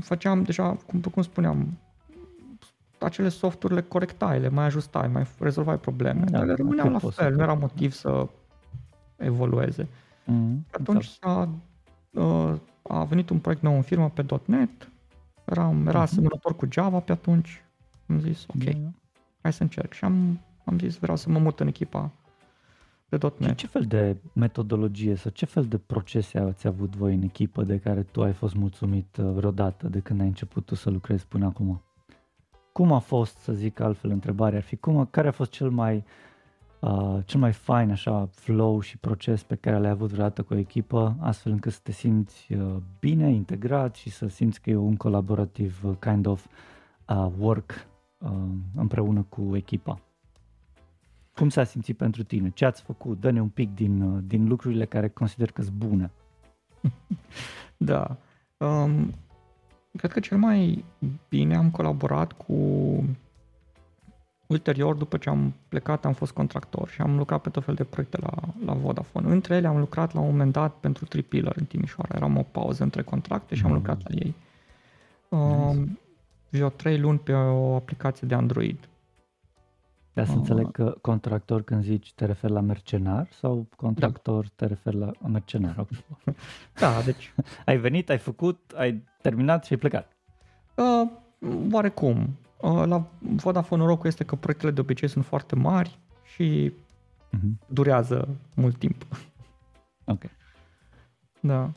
Făceam 0.00 0.42
deja, 0.42 0.76
cum, 0.86 1.00
cum 1.00 1.22
spuneam, 1.22 1.78
acele 2.98 3.28
softurile 3.28 3.82
corectai, 3.82 4.40
le 4.40 4.48
mai 4.48 4.64
ajustai, 4.64 5.08
mai 5.08 5.26
rezolvai 5.38 5.78
probleme. 5.78 6.24
Da, 6.24 6.38
Dar 6.38 6.46
le 6.46 6.54
rămâneau 6.54 6.84
cât 6.86 6.94
la 6.94 6.98
poți 7.00 7.16
să 7.16 7.22
fel, 7.22 7.30
nu 7.32 7.36
faci. 7.38 7.46
era 7.48 7.56
motiv 7.58 7.92
să 7.92 8.28
evolueze. 9.16 9.84
Mm-hmm. 10.26 10.70
Atunci 10.72 11.04
s-a, 11.04 11.48
uh, 12.10 12.52
a 12.82 13.04
venit 13.04 13.30
un 13.30 13.38
proiect 13.38 13.62
nou 13.62 13.74
în 13.74 13.82
firmă 13.82 14.10
pe 14.10 14.26
.NET, 14.44 14.88
eram, 15.44 15.80
era 15.80 15.90
Mhm. 15.92 15.96
asemănător 15.96 16.56
cu 16.56 16.66
Java 16.70 16.98
pe 16.98 17.12
atunci, 17.12 17.64
am 18.08 18.20
zis 18.20 18.46
ok, 18.48 18.62
hai 19.42 19.52
să 19.52 19.62
încerc 19.62 19.92
și 19.92 20.04
am, 20.04 20.40
am 20.66 20.78
zis 20.78 20.96
vreau 20.96 21.16
să 21.16 21.30
mă 21.30 21.38
mut 21.38 21.60
în 21.60 21.66
echipa 21.66 22.12
de 23.08 23.18
Ce, 23.18 23.32
.NET. 23.38 23.56
ce 23.56 23.66
fel 23.66 23.82
de 23.82 24.16
metodologie 24.32 25.14
sau 25.14 25.30
ce 25.30 25.46
fel 25.46 25.64
de 25.64 25.78
procese 25.78 26.38
ați 26.38 26.66
avut 26.66 26.96
voi 26.96 27.14
în 27.14 27.22
echipă 27.22 27.62
de 27.62 27.78
care 27.78 28.02
tu 28.02 28.22
ai 28.22 28.32
fost 28.32 28.54
mulțumit 28.54 29.16
uh, 29.16 29.30
vreodată 29.34 29.88
de 29.88 30.00
când 30.00 30.20
ai 30.20 30.26
început 30.26 30.64
tu 30.64 30.74
să 30.74 30.90
lucrezi 30.90 31.26
până 31.26 31.46
acum? 31.46 31.82
Cum 32.72 32.92
a 32.92 32.98
fost, 32.98 33.36
să 33.36 33.52
zic 33.52 33.80
altfel, 33.80 34.10
întrebarea 34.10 34.58
ar 34.58 34.64
fi, 34.64 34.76
cum, 34.76 34.96
a- 34.98 35.06
care 35.10 35.28
a 35.28 35.32
fost 35.32 35.50
cel 35.50 35.70
mai 35.70 36.04
uh, 36.80 37.18
cel 37.24 37.40
mai 37.40 37.52
fain 37.52 37.90
așa 37.90 38.28
flow 38.32 38.80
și 38.80 38.98
proces 38.98 39.42
pe 39.42 39.54
care 39.54 39.78
l-ai 39.78 39.90
avut 39.90 40.10
vreodată 40.10 40.42
cu 40.42 40.54
o 40.54 40.56
echipă, 40.56 41.16
astfel 41.20 41.52
încât 41.52 41.72
să 41.72 41.80
te 41.82 41.92
simți 41.92 42.52
uh, 42.54 42.76
bine 43.00 43.30
integrat 43.30 43.94
și 43.94 44.10
să 44.10 44.26
simți 44.26 44.60
că 44.60 44.70
e 44.70 44.76
un 44.76 44.96
colaborativ 44.96 45.80
uh, 45.84 45.92
kind 45.98 46.26
of 46.26 46.46
uh, 47.08 47.28
work 47.38 47.86
uh, 48.18 48.30
împreună 48.74 49.26
cu 49.28 49.56
echipa. 49.56 50.00
Cum 51.36 51.48
s-a 51.48 51.64
simțit 51.64 51.96
pentru 51.96 52.22
tine? 52.22 52.50
Ce 52.50 52.64
ați 52.64 52.82
făcut? 52.82 53.20
Dă-ne 53.20 53.40
un 53.40 53.48
pic 53.48 53.74
din, 53.74 54.02
uh, 54.02 54.22
din 54.26 54.48
lucrurile 54.48 54.84
care 54.84 55.08
consider 55.08 55.50
că 55.50 55.62
sunt 55.62 55.74
bune. 55.74 56.10
da. 57.76 58.16
Um, 58.56 59.14
cred 59.96 60.12
că 60.12 60.20
cel 60.20 60.38
mai 60.38 60.84
bine 61.28 61.56
am 61.56 61.70
colaborat 61.70 62.32
cu 62.32 62.54
Ulterior, 64.46 64.94
după 64.94 65.16
ce 65.16 65.28
am 65.28 65.54
plecat, 65.68 66.04
am 66.04 66.12
fost 66.12 66.32
contractor 66.32 66.88
și 66.88 67.00
am 67.00 67.16
lucrat 67.16 67.40
pe 67.40 67.48
tot 67.48 67.64
fel 67.64 67.74
de 67.74 67.84
proiecte 67.84 68.18
la, 68.20 68.32
la 68.64 68.72
Vodafone. 68.72 69.30
Între 69.30 69.54
ele 69.54 69.66
am 69.66 69.78
lucrat 69.78 70.14
la 70.14 70.20
un 70.20 70.26
moment 70.26 70.52
dat 70.52 70.74
pentru 70.74 71.04
Tripiller 71.04 71.52
în 71.56 71.64
Timișoara. 71.64 72.16
Eram 72.16 72.36
o 72.36 72.42
pauză 72.42 72.82
între 72.82 73.02
contracte 73.02 73.54
și 73.54 73.62
am 73.64 73.70
mm. 73.70 73.76
lucrat 73.76 74.02
la 74.02 74.14
ei. 74.14 74.34
Uh, 75.28 75.82
vreo 76.48 76.68
trei 76.68 76.98
luni 76.98 77.18
pe 77.18 77.32
o 77.32 77.74
aplicație 77.74 78.26
de 78.26 78.34
Android. 78.34 78.88
Da, 80.16 80.24
să 80.24 80.30
uh, 80.30 80.36
înțeleg 80.36 80.70
că 80.70 80.96
contractor 81.00 81.62
când 81.62 81.82
zici 81.82 82.12
te 82.12 82.24
referi 82.24 82.52
la 82.52 82.60
mercenar 82.60 83.28
sau 83.40 83.66
contractor 83.76 84.44
da. 84.44 84.50
te 84.56 84.66
referi 84.66 84.96
la 84.96 85.10
mercenar? 85.28 85.86
da, 86.80 87.02
deci... 87.04 87.34
ai 87.66 87.76
venit, 87.76 88.10
ai 88.10 88.18
făcut, 88.18 88.72
ai 88.76 89.02
terminat 89.22 89.64
și 89.64 89.72
ai 89.72 89.78
plecat. 89.78 90.12
Uh, 90.74 91.10
oarecum. 91.72 92.36
Uh, 92.60 92.82
la 92.86 93.06
Vodafone 93.18 93.82
norocul 93.82 94.06
este 94.06 94.24
că 94.24 94.36
proiectele 94.36 94.72
de 94.72 94.80
obicei 94.80 95.08
sunt 95.08 95.24
foarte 95.24 95.54
mari 95.54 95.98
și 96.34 96.72
uh-huh. 96.72 97.66
durează 97.66 98.28
mult 98.54 98.76
timp. 98.76 99.06
Ok. 100.08 100.22
Da. 101.40 101.70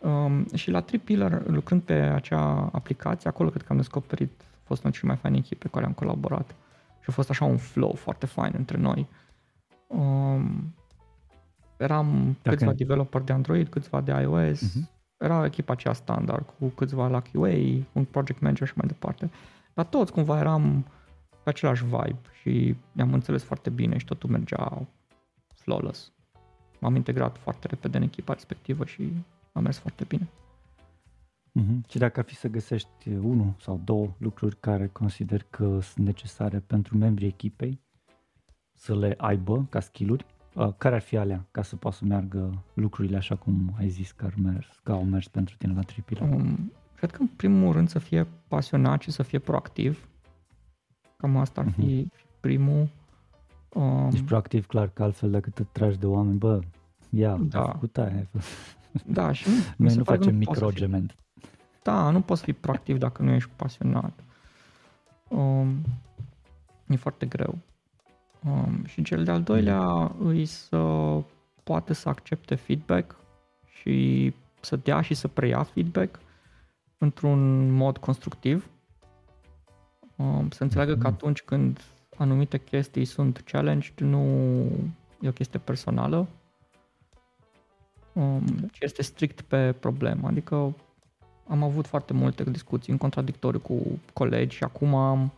Um, 0.00 0.46
și 0.54 0.70
la 0.70 0.80
Tripiller, 0.80 1.46
lucrând 1.46 1.82
pe 1.82 1.92
acea 1.92 2.70
aplicație, 2.72 3.30
acolo 3.30 3.48
cred 3.48 3.62
că 3.62 3.72
am 3.72 3.78
descoperit, 3.78 4.30
a 4.40 4.62
fost 4.64 4.82
una 4.82 4.92
cele 4.92 5.08
mai 5.08 5.16
faine 5.16 5.36
echipe 5.36 5.68
care 5.68 5.84
am 5.84 5.92
colaborat 5.92 6.54
și 7.06 7.12
a 7.12 7.14
fost 7.14 7.30
așa 7.30 7.44
un 7.44 7.56
flow 7.56 7.92
foarte 7.92 8.26
fain 8.26 8.52
între 8.56 8.76
noi. 8.76 9.08
Um, 9.86 10.74
eram 11.76 12.36
okay. 12.38 12.54
câțiva 12.54 12.72
developer 12.72 13.20
de 13.20 13.32
Android, 13.32 13.68
câțiva 13.68 14.00
de 14.00 14.10
iOS, 14.10 14.62
uh-huh. 14.62 14.88
era 15.16 15.44
echipa 15.44 15.72
aceea 15.72 15.94
standard 15.94 16.52
cu 16.58 16.66
câțiva 16.66 17.08
la 17.08 17.20
QA, 17.20 17.84
un 17.92 18.04
project 18.04 18.40
manager 18.40 18.66
și 18.66 18.72
mai 18.76 18.86
departe. 18.86 19.30
Dar 19.74 19.84
toți 19.84 20.12
cumva 20.12 20.38
eram 20.38 20.86
pe 21.42 21.48
același 21.48 21.84
vibe 21.84 22.20
și 22.40 22.76
ne-am 22.92 23.12
înțeles 23.12 23.42
foarte 23.42 23.70
bine 23.70 23.98
și 23.98 24.04
totul 24.04 24.30
mergea 24.30 24.86
flawless. 25.54 26.12
M-am 26.80 26.94
integrat 26.94 27.38
foarte 27.38 27.66
repede 27.66 27.96
în 27.96 28.02
echipa 28.02 28.32
respectivă 28.32 28.84
și 28.84 29.12
a 29.52 29.60
mers 29.60 29.78
foarte 29.78 30.04
bine. 30.04 30.28
Mm-hmm. 31.60 31.88
Și 31.88 31.98
dacă 31.98 32.20
ar 32.20 32.26
fi 32.26 32.34
să 32.34 32.48
găsești 32.48 33.08
unul 33.08 33.54
sau 33.60 33.80
două 33.84 34.14
lucruri 34.18 34.56
care 34.60 34.86
consider 34.86 35.46
că 35.50 35.78
sunt 35.80 36.06
necesare 36.06 36.58
pentru 36.58 36.96
membrii 36.96 37.28
echipei 37.28 37.80
să 38.74 38.96
le 38.96 39.14
aibă 39.16 39.66
ca 39.70 39.80
skill-uri, 39.80 40.26
uh, 40.54 40.68
care 40.78 40.94
ar 40.94 41.00
fi 41.00 41.16
alea 41.16 41.46
ca 41.50 41.62
să 41.62 41.76
poată 41.76 41.96
să 41.96 42.04
meargă 42.04 42.64
lucrurile 42.74 43.16
așa 43.16 43.36
cum 43.36 43.74
ai 43.78 43.88
zis 43.88 44.12
că, 44.12 44.24
ar 44.24 44.34
mers, 44.42 44.66
că 44.82 44.92
au 44.92 45.04
mers 45.04 45.28
pentru 45.28 45.56
tine 45.56 45.72
la 45.74 45.82
tripile? 45.82 46.20
Um, 46.32 46.72
Cred 46.94 47.10
că 47.10 47.20
în 47.20 47.26
primul 47.26 47.72
rând 47.72 47.88
să 47.88 47.98
fie 47.98 48.26
pasionat 48.48 49.00
și 49.00 49.10
să 49.10 49.22
fie 49.22 49.38
proactiv. 49.38 50.08
Cam 51.16 51.36
asta 51.36 51.60
ar 51.60 51.70
fi 51.70 52.04
uh-huh. 52.04 52.40
primul. 52.40 52.88
Um, 53.68 54.10
Ești 54.12 54.24
proactiv, 54.24 54.66
clar, 54.66 54.88
că 54.88 55.02
altfel 55.02 55.30
dacă 55.30 55.50
te 55.50 55.62
tragi 55.62 55.98
de 55.98 56.06
oameni, 56.06 56.38
bă, 56.38 56.60
ia, 57.10 57.36
da. 57.36 57.62
ai 57.62 57.70
făcut 57.72 57.98
aia. 57.98 58.26
Da, 59.06 59.32
și 59.32 59.48
nu, 59.76 59.86
Noi 59.86 59.94
nu 59.94 60.04
facem 60.04 60.36
microgement. 60.36 61.16
Da, 61.86 62.10
nu 62.10 62.20
poți 62.20 62.42
fi 62.42 62.52
proactiv 62.52 62.98
dacă 62.98 63.22
nu 63.22 63.30
ești 63.30 63.50
pasionat. 63.56 64.12
Um, 65.28 65.82
e 66.88 66.96
foarte 66.96 67.26
greu. 67.26 67.58
Um, 68.44 68.84
și 68.84 69.02
cel 69.02 69.24
de-al 69.24 69.42
doilea 69.42 70.12
îi 70.18 70.44
să 70.44 70.78
poate 71.64 71.92
să 71.92 72.08
accepte 72.08 72.54
feedback 72.54 73.16
și 73.80 74.34
să 74.60 74.76
dea 74.76 75.00
și 75.00 75.14
să 75.14 75.28
preia 75.28 75.62
feedback 75.62 76.18
într-un 76.98 77.70
mod 77.70 77.98
constructiv, 77.98 78.70
um, 80.16 80.50
să 80.50 80.62
înțeleagă 80.62 80.92
că 80.92 81.06
mhm. 81.06 81.14
atunci 81.14 81.42
când 81.42 81.80
anumite 82.16 82.58
chestii 82.58 83.04
sunt 83.04 83.38
challenged, 83.38 83.98
nu 83.98 84.24
e 85.20 85.28
o 85.28 85.32
chestie 85.32 85.58
personală, 85.58 86.26
um, 88.12 88.44
ci 88.72 88.78
este 88.80 89.02
strict 89.02 89.40
pe 89.40 89.72
problemă. 89.72 90.28
Adică 90.28 90.74
am 91.48 91.62
avut 91.62 91.86
foarte 91.86 92.12
multe 92.12 92.50
discuții 92.50 92.92
în 92.92 92.98
contradictoriu 92.98 93.60
cu 93.60 93.82
colegi 94.12 94.56
și 94.56 94.64
acum 94.64 94.94
am, 94.94 95.32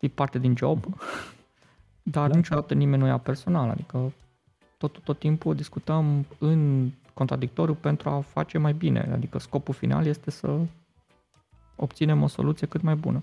e 0.00 0.08
parte 0.08 0.38
din 0.38 0.56
job, 0.56 0.84
dar 2.14 2.30
da. 2.30 2.36
niciodată 2.36 2.74
nimeni 2.74 3.02
nu 3.02 3.08
ia 3.08 3.18
personal, 3.18 3.70
adică 3.70 4.12
tot, 4.78 4.98
tot 4.98 5.18
timpul 5.18 5.54
discutăm 5.54 6.26
în 6.38 6.90
contradictoriu 7.14 7.74
pentru 7.74 8.08
a 8.08 8.20
face 8.20 8.58
mai 8.58 8.72
bine, 8.72 9.10
adică 9.12 9.38
scopul 9.38 9.74
final 9.74 10.06
este 10.06 10.30
să 10.30 10.58
obținem 11.76 12.22
o 12.22 12.26
soluție 12.26 12.66
cât 12.66 12.82
mai 12.82 12.94
bună. 12.94 13.22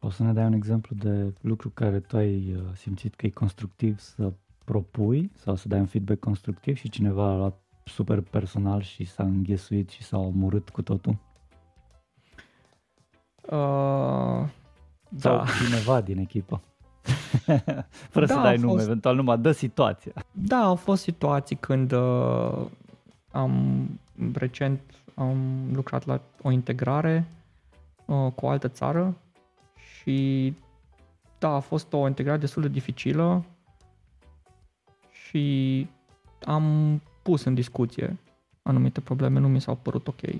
O 0.00 0.10
să 0.10 0.22
ne 0.22 0.32
dai 0.32 0.44
un 0.44 0.52
exemplu 0.52 0.96
de 0.96 1.32
lucru 1.40 1.70
care 1.70 2.00
tu 2.00 2.16
ai 2.16 2.54
uh, 2.54 2.62
simțit 2.74 3.14
că 3.14 3.26
e 3.26 3.30
constructiv 3.30 3.98
să 3.98 4.32
propui 4.64 5.30
sau 5.34 5.54
să 5.54 5.68
dai 5.68 5.78
un 5.78 5.86
feedback 5.86 6.20
constructiv 6.20 6.76
și 6.76 6.88
cineva 6.88 7.30
a 7.30 7.36
luat 7.36 7.62
super 7.84 8.20
personal 8.20 8.80
și 8.80 9.04
s-a 9.04 9.22
înghesuit 9.22 9.88
și 9.88 10.02
s-a 10.02 10.18
omorât 10.18 10.68
cu 10.68 10.82
totul? 10.82 11.16
Uh, 13.50 14.48
sau 15.16 15.36
da. 15.36 15.44
cineva 15.64 16.00
din 16.00 16.18
echipă? 16.18 16.60
Fără 18.14 18.26
da, 18.26 18.34
să 18.34 18.40
dai 18.40 18.56
nume, 18.56 18.72
fost... 18.72 18.84
eventual 18.84 19.14
numai 19.14 19.38
dă 19.38 19.52
situația. 19.52 20.12
Da, 20.32 20.56
au 20.56 20.74
fost 20.74 21.02
situații 21.02 21.56
când 21.56 21.92
uh, 21.92 22.66
am 23.30 23.86
recent 24.32 24.80
am 25.14 25.68
lucrat 25.72 26.06
la 26.06 26.20
o 26.42 26.50
integrare 26.50 27.26
Uh, 28.08 28.32
cu 28.34 28.46
o 28.46 28.48
altă 28.48 28.68
țară 28.68 29.16
și 29.74 30.54
da, 31.38 31.48
a 31.48 31.60
fost 31.60 31.92
o 31.92 32.06
integrare 32.06 32.38
destul 32.38 32.62
de 32.62 32.68
dificilă 32.68 33.44
și 35.10 35.86
am 36.44 37.00
pus 37.22 37.44
în 37.44 37.54
discuție 37.54 38.18
anumite 38.62 39.00
probleme, 39.00 39.38
nu 39.38 39.48
mi 39.48 39.60
s-au 39.60 39.74
părut 39.74 40.08
ok 40.08 40.20
uh, 40.22 40.36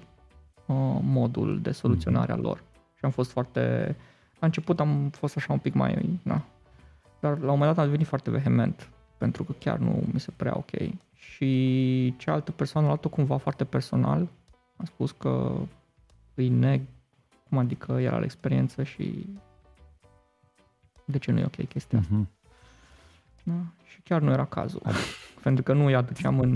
modul 1.00 1.60
de 1.60 1.70
soluționare 1.70 2.32
a 2.32 2.36
lor 2.36 2.62
și 2.98 3.04
am 3.04 3.10
fost 3.10 3.30
foarte... 3.30 3.96
La 4.38 4.46
început 4.46 4.80
am 4.80 5.08
fost 5.10 5.36
așa 5.36 5.52
un 5.52 5.58
pic 5.58 5.74
mai... 5.74 6.20
Na, 6.22 6.44
dar 7.20 7.38
la 7.38 7.52
un 7.52 7.58
moment 7.58 7.68
dat 7.68 7.78
am 7.78 7.84
devenit 7.84 8.06
foarte 8.06 8.30
vehement 8.30 8.88
pentru 9.18 9.44
că 9.44 9.52
chiar 9.52 9.78
nu 9.78 10.02
mi 10.12 10.20
se 10.20 10.30
părea 10.30 10.56
ok. 10.56 10.70
Și 11.14 12.14
cealaltă 12.16 12.52
persoană 12.52 12.86
a 12.86 12.90
luat-o 12.90 13.08
cumva 13.08 13.36
foarte 13.36 13.64
personal. 13.64 14.28
A 14.76 14.84
spus 14.84 15.10
că 15.10 15.56
îi 16.34 16.48
neg 16.48 16.80
cum 17.48 17.58
adică 17.58 17.92
era 17.92 18.18
la 18.18 18.24
experiență 18.24 18.82
și 18.82 19.26
de 21.04 21.18
ce 21.18 21.32
nu 21.32 21.38
e 21.38 21.44
ok 21.44 21.68
chestia 21.68 21.98
asta. 21.98 22.14
Uh-huh. 22.14 22.36
Da? 23.42 23.52
Și 23.84 24.00
chiar 24.00 24.20
nu 24.20 24.30
era 24.30 24.44
cazul. 24.44 24.82
Pentru 25.42 25.62
că 25.62 25.72
nu 25.72 25.84
îi 25.84 25.94
aduceam 25.94 26.40
în... 26.40 26.54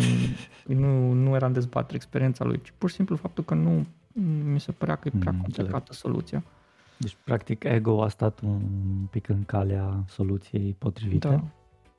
Nu, 0.67 1.13
nu 1.13 1.35
era 1.35 1.47
în 1.47 1.53
dezbatere 1.53 1.97
experiența 1.97 2.45
lui, 2.45 2.61
ci 2.63 2.73
pur 2.79 2.89
și 2.89 2.95
simplu 2.95 3.17
faptul 3.17 3.45
că 3.45 3.55
nu 3.55 3.87
mi 4.53 4.61
se 4.61 4.73
părea 4.73 4.97
că 4.97 5.09
e 5.09 5.19
prea 5.19 5.33
mm, 5.33 5.41
complicată 5.41 5.75
înțeleg. 5.77 5.93
soluția. 5.93 6.43
Deci, 6.99 7.17
practic, 7.25 7.65
ego 7.65 8.03
a 8.03 8.09
stat 8.09 8.41
un 8.41 8.61
pic 9.11 9.29
în 9.29 9.45
calea 9.45 10.05
soluției 10.09 10.75
potrivite. 10.79 11.53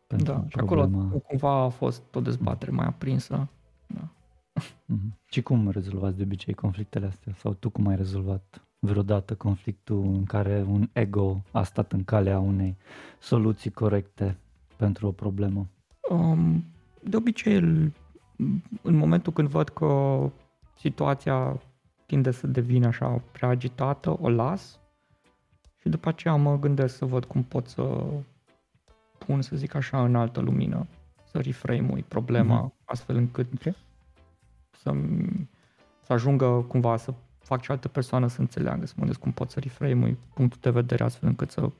Da, 0.07 0.15
da. 0.15 0.45
și 0.47 0.57
acolo 0.59 0.89
cumva 1.27 1.51
a 1.51 1.69
fost 1.69 2.03
o 2.15 2.19
dezbatere 2.19 2.71
mai 2.71 2.85
aprinsă. 2.85 3.47
Da. 3.87 4.09
Mm-hmm. 4.61 5.23
Și 5.25 5.41
cum 5.41 5.69
rezolvați 5.69 6.17
de 6.17 6.23
obicei 6.23 6.53
conflictele 6.53 7.05
astea? 7.05 7.33
Sau 7.37 7.53
tu 7.53 7.69
cum 7.69 7.87
ai 7.87 7.95
rezolvat 7.95 8.67
vreodată 8.79 9.35
conflictul 9.35 10.03
în 10.03 10.23
care 10.23 10.65
un 10.67 10.89
ego 10.93 11.43
a 11.51 11.63
stat 11.63 11.91
în 11.91 12.03
calea 12.03 12.39
unei 12.39 12.77
soluții 13.19 13.71
corecte 13.71 14.37
pentru 14.75 15.07
o 15.07 15.11
problemă? 15.11 15.67
Um, 16.09 16.63
de 17.03 17.15
obicei, 17.15 17.55
în 18.81 18.95
momentul 18.95 19.33
când 19.33 19.47
văd 19.47 19.69
că 19.69 20.19
situația 20.77 21.61
tinde 22.05 22.31
să 22.31 22.47
devină 22.47 22.87
așa 22.87 23.21
prea 23.31 23.49
agitată, 23.49 24.17
o 24.21 24.29
las 24.29 24.79
și 25.77 25.89
după 25.89 26.09
aceea 26.09 26.35
mă 26.35 26.59
gândesc 26.59 26.95
să 26.95 27.05
văd 27.05 27.25
cum 27.25 27.43
pot 27.43 27.67
să 27.67 28.05
pun, 29.17 29.41
să 29.41 29.55
zic 29.55 29.75
așa, 29.75 30.03
în 30.03 30.15
altă 30.15 30.39
lumină, 30.39 30.87
să 31.31 31.39
reframe 31.39 32.03
problema 32.07 32.67
mm-hmm. 32.67 32.85
astfel 32.85 33.15
încât 33.15 33.53
okay. 33.53 33.75
să, 34.71 34.93
să 36.01 36.13
ajungă 36.13 36.65
cumva 36.67 36.97
să 36.97 37.13
fac 37.39 37.61
și 37.61 37.71
altă 37.71 37.87
persoană 37.87 38.27
să 38.27 38.41
înțeleagă, 38.41 38.85
să 38.85 38.93
mă 38.95 38.99
gândesc 38.99 39.19
cum 39.19 39.31
pot 39.31 39.51
să 39.51 39.59
reframe 39.59 40.17
punctul 40.33 40.59
de 40.61 40.69
vedere 40.69 41.03
astfel 41.03 41.29
încât 41.29 41.51
să 41.51 41.71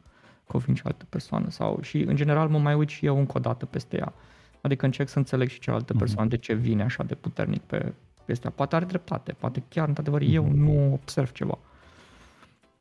conving 0.47 0.77
cealaltă 0.77 1.05
persoană 1.09 1.49
sau 1.49 1.81
și 1.81 2.01
în 2.01 2.15
general 2.15 2.49
mă 2.49 2.59
mai 2.59 2.73
uit 2.73 2.89
și 2.89 3.05
eu 3.05 3.17
încă 3.17 3.37
o 3.37 3.39
dată 3.39 3.65
peste 3.65 3.97
ea. 3.97 4.13
Adică 4.61 4.85
încerc 4.85 5.09
să 5.09 5.17
înțeleg 5.17 5.47
și 5.47 5.59
cealaltă 5.59 5.93
persoană 5.93 6.29
de 6.29 6.37
ce 6.37 6.53
vine 6.53 6.83
așa 6.83 7.03
de 7.03 7.15
puternic 7.15 7.61
pe 7.61 7.93
peste 8.25 8.45
ea. 8.45 8.53
Poate 8.55 8.75
are 8.75 8.85
dreptate, 8.85 9.31
poate 9.31 9.63
chiar 9.69 9.87
într-adevăr 9.87 10.21
eu 10.21 10.51
nu 10.51 10.93
observ 10.93 11.31
ceva. 11.31 11.57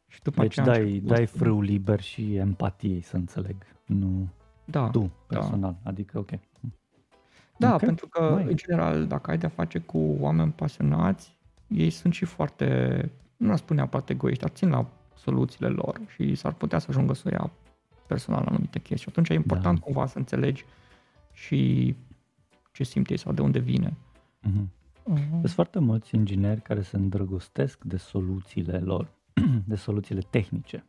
Și 0.06 0.22
după 0.22 0.40
deci 0.40 0.54
dai, 0.54 1.02
dai 1.04 1.26
frâu 1.26 1.60
liber 1.60 2.00
și 2.00 2.34
empatie 2.34 3.00
să 3.02 3.16
înțeleg, 3.16 3.56
nu 3.86 4.28
da, 4.64 4.88
tu 4.88 5.00
da. 5.00 5.38
personal, 5.38 5.76
da. 5.82 5.90
adică 5.90 6.18
ok. 6.18 6.30
Da, 7.58 7.74
okay. 7.74 7.86
pentru 7.86 8.08
că, 8.08 8.30
Mai. 8.32 8.44
în 8.44 8.56
general, 8.56 9.06
dacă 9.06 9.30
ai 9.30 9.38
de-a 9.38 9.48
face 9.48 9.78
cu 9.78 10.16
oameni 10.20 10.52
pasionați, 10.52 11.36
ei 11.66 11.90
sunt 11.90 12.12
și 12.12 12.24
foarte, 12.24 13.10
nu 13.36 13.52
aș 13.52 13.58
spune 13.58 13.78
neapărat 13.78 14.10
egoiști, 14.10 14.42
dar 14.42 14.50
țin 14.50 14.68
la 14.68 14.86
soluțiile 15.14 15.68
lor 15.68 16.00
și 16.14 16.34
s-ar 16.34 16.52
putea 16.52 16.78
să 16.78 16.86
ajungă 16.88 17.14
să 17.14 17.28
ia 17.30 17.50
personal 18.06 18.44
anumite 18.46 18.78
chestii. 18.78 19.10
Atunci 19.10 19.28
e 19.28 19.34
important 19.34 19.78
da. 19.78 19.84
cumva 19.84 20.06
să 20.06 20.18
înțelegi 20.18 20.64
și 21.32 21.94
ce 22.72 22.84
simt 22.84 23.10
ei 23.10 23.16
sau 23.16 23.32
de 23.32 23.42
unde 23.42 23.58
vine. 23.58 23.96
Uh-huh. 24.48 24.66
Uh-huh. 25.10 25.30
Sunt 25.30 25.50
foarte 25.50 25.78
mulți 25.78 26.14
ingineri 26.14 26.60
care 26.60 26.82
se 26.82 26.96
îndrăgostesc 26.96 27.84
de 27.84 27.96
soluțiile 27.96 28.78
lor, 28.78 29.08
de 29.64 29.74
soluțiile 29.74 30.20
tehnice 30.30 30.84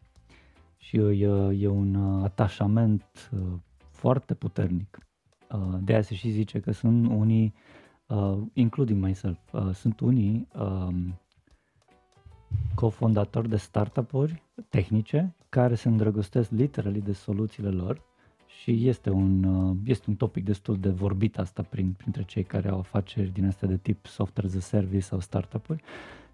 și 0.84 0.98
e, 0.98 1.28
e 1.60 1.68
un 1.68 1.96
uh, 1.96 2.24
atașament 2.24 3.30
uh, 3.32 3.40
foarte 3.90 4.34
puternic. 4.34 4.98
Uh, 5.52 5.78
de 5.82 5.94
aia 5.94 6.02
se 6.02 6.16
și 6.16 6.30
zice 6.30 6.60
că 6.60 6.72
sunt 6.72 7.08
unii, 7.08 7.54
including 8.54 9.04
myself, 9.04 9.40
sunt 9.74 10.00
unii 10.00 10.48
um, 10.56 11.20
cofondatori 12.76 13.50
de 13.50 13.56
startup-uri 13.58 14.44
tehnice 14.70 15.36
care 15.50 15.76
se 15.76 15.88
îndrăgostesc 15.88 16.52
literally 16.52 17.02
de 17.02 17.14
soluțiile 17.14 17.70
lor 17.70 18.02
și 18.62 18.88
este 18.88 19.10
un, 19.10 19.46
este 19.86 20.06
un 20.08 20.16
topic 20.16 20.46
destul 20.46 20.80
de 20.80 20.90
vorbit 20.90 21.38
asta 21.38 21.66
prin, 21.70 21.94
printre 21.98 22.24
cei 22.24 22.44
care 22.44 22.70
au 22.70 22.80
afaceri 22.80 23.34
din 23.34 23.46
astea 23.46 23.68
de 23.68 23.78
tip 23.78 24.06
software 24.06 24.48
as 24.48 24.56
a 24.56 24.60
service 24.60 25.04
sau 25.04 25.20
startup-uri 25.20 25.84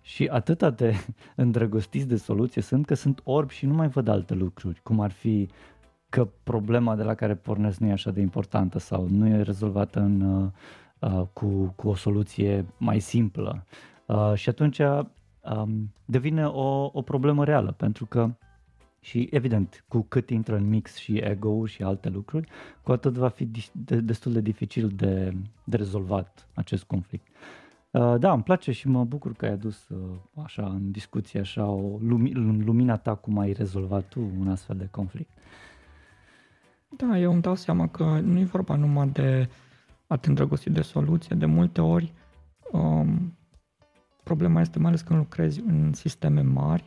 și 0.02 0.28
atâta 0.32 0.70
de 0.70 0.96
îndrăgostiți 1.36 2.08
de 2.08 2.16
soluție 2.16 2.62
sunt 2.62 2.86
că 2.86 2.94
sunt 2.94 3.22
orbi 3.24 3.54
și 3.54 3.66
nu 3.66 3.74
mai 3.74 3.88
văd 3.88 4.08
alte 4.08 4.34
lucruri, 4.34 4.80
cum 4.84 5.00
ar 5.00 5.12
fi 5.12 5.50
că 6.10 6.28
problema 6.44 6.96
de 6.96 7.04
la 7.04 7.14
care 7.14 7.36
pornesc 7.36 7.80
nu 7.80 7.88
e 7.88 7.92
așa 7.92 8.12
de 8.12 8.22
importantă 8.22 8.80
sau 8.80 9.08
nu 9.10 9.28
e 9.28 9.42
rezolvată 9.42 10.00
în, 10.00 10.22
uh, 10.22 10.50
uh, 11.00 11.28
cu, 11.34 11.74
cu 11.76 11.88
o 11.88 11.96
soluție 11.96 12.66
mai 12.78 13.00
simplă. 13.00 13.66
Uh, 14.06 14.34
și 14.34 14.50
atunci 14.50 14.80
um, 14.80 15.94
devine 16.06 16.46
o, 16.46 16.90
o 16.94 17.02
problemă 17.02 17.44
reală, 17.44 17.72
pentru 17.72 18.06
că 18.06 18.30
și 19.10 19.28
evident, 19.32 19.84
cu 19.88 20.02
cât 20.02 20.30
intră 20.30 20.56
în 20.56 20.70
mix 20.70 20.96
și 20.96 21.18
ego 21.18 21.66
și 21.66 21.84
alte 21.84 22.10
lucruri, 22.10 22.50
cu 22.84 22.92
atât 22.92 23.14
va 23.14 23.28
fi 23.28 23.50
de, 23.72 24.00
destul 24.00 24.32
de 24.32 24.42
dificil 24.42 24.88
de, 24.88 25.34
de 25.64 25.78
rezolvat 25.78 26.48
acest 26.54 26.84
conflict. 26.84 27.28
Uh, 27.92 28.16
da, 28.20 28.32
îmi 28.32 28.44
place 28.44 28.72
și 28.72 28.88
mă 28.88 29.04
bucur 29.04 29.34
că 29.34 29.46
ai 29.46 29.52
adus 29.52 29.90
uh, 29.90 29.98
așa 30.44 30.66
în 30.66 30.92
discuție 30.92 31.40
așa 31.40 31.66
o 31.66 31.98
lumi, 32.00 32.34
lumina 32.64 32.98
ta 32.98 33.16
cum 33.16 33.38
ai 33.38 33.52
rezolvat 33.54 34.08
tu 34.08 34.22
un 34.40 34.50
astfel 34.50 34.78
de 34.78 34.88
conflict. 34.92 35.32
Da, 36.98 37.20
eu 37.20 37.32
îmi 37.32 37.42
dau 37.42 37.56
seama 37.56 37.88
că 37.88 38.04
nu 38.04 38.40
e 38.40 38.44
vorba 38.44 38.76
numai 38.76 39.08
de 39.08 39.50
a 40.08 40.18
te 40.18 40.30
îndrăgosti 40.30 40.70
de 40.70 40.82
soluție. 40.82 41.36
De 41.36 41.46
multe 41.46 41.82
ori 41.82 42.14
um, 42.72 43.38
problema 44.24 44.62
este 44.62 44.80
mai 44.80 44.88
ales 44.88 45.02
când 45.02 45.20
lucrezi 45.20 45.60
în 45.60 45.94
sisteme 45.94 46.42
mari, 46.42 46.84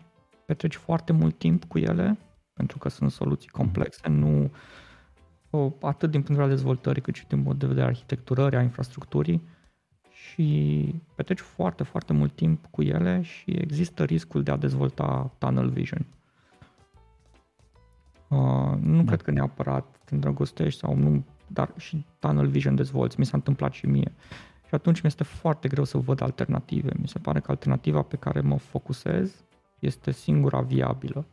petreci 0.46 0.74
foarte 0.74 1.12
mult 1.12 1.38
timp 1.38 1.64
cu 1.64 1.78
ele, 1.78 2.18
pentru 2.52 2.78
că 2.78 2.88
sunt 2.88 3.10
soluții 3.10 3.50
mhm. 3.52 3.62
complexe, 3.62 4.08
nu 4.08 4.50
atât 5.80 6.10
din 6.10 6.22
punctul 6.22 6.48
de 6.48 6.54
dezvoltării 6.54 7.02
cât 7.02 7.14
și 7.14 7.26
din 7.26 7.42
punct 7.42 7.58
de 7.58 7.66
vedere 7.66 7.86
arhitecturării, 7.86 8.58
a 8.58 8.62
infrastructurii 8.62 9.42
și 10.10 10.94
petreci 11.14 11.40
foarte, 11.40 11.82
foarte 11.82 12.12
mult 12.12 12.34
timp 12.34 12.66
cu 12.70 12.82
ele 12.82 13.22
și 13.22 13.50
există 13.50 14.04
riscul 14.04 14.42
de 14.42 14.50
a 14.50 14.56
dezvolta 14.56 15.30
tunnel 15.38 15.68
vision. 15.68 16.06
Uh, 18.28 18.78
nu 18.80 18.96
da. 18.96 19.04
cred 19.04 19.22
că 19.22 19.30
neapărat 19.30 20.00
te 20.04 20.14
îndrăgostești 20.14 20.80
sau 20.80 20.96
nu, 20.96 21.24
dar 21.46 21.72
și 21.76 22.06
tunnel 22.18 22.46
vision 22.46 22.74
dezvolți. 22.74 23.18
Mi 23.18 23.26
s-a 23.26 23.36
întâmplat 23.36 23.72
și 23.72 23.86
mie. 23.86 24.12
Și 24.66 24.74
atunci 24.74 25.00
mi 25.00 25.06
este 25.06 25.24
foarte 25.24 25.68
greu 25.68 25.84
să 25.84 25.98
văd 25.98 26.22
alternative. 26.22 26.92
Mi 26.96 27.08
se 27.08 27.18
pare 27.18 27.40
că 27.40 27.50
alternativa 27.50 28.02
pe 28.02 28.16
care 28.16 28.40
mă 28.40 28.58
focusez 28.58 29.44
este 29.86 30.10
singura 30.10 30.60
viabilă. 30.60 31.26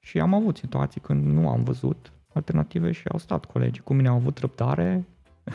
Și 0.00 0.20
am 0.20 0.34
avut 0.34 0.56
situații 0.56 1.00
când 1.00 1.24
nu 1.24 1.48
am 1.48 1.62
văzut 1.62 2.12
alternative 2.32 2.92
și 2.92 3.08
au 3.08 3.18
stat 3.18 3.44
colegii 3.44 3.82
cu 3.82 3.94
mine, 3.94 4.08
au 4.08 4.16
avut 4.16 4.38
răbdare 4.38 5.06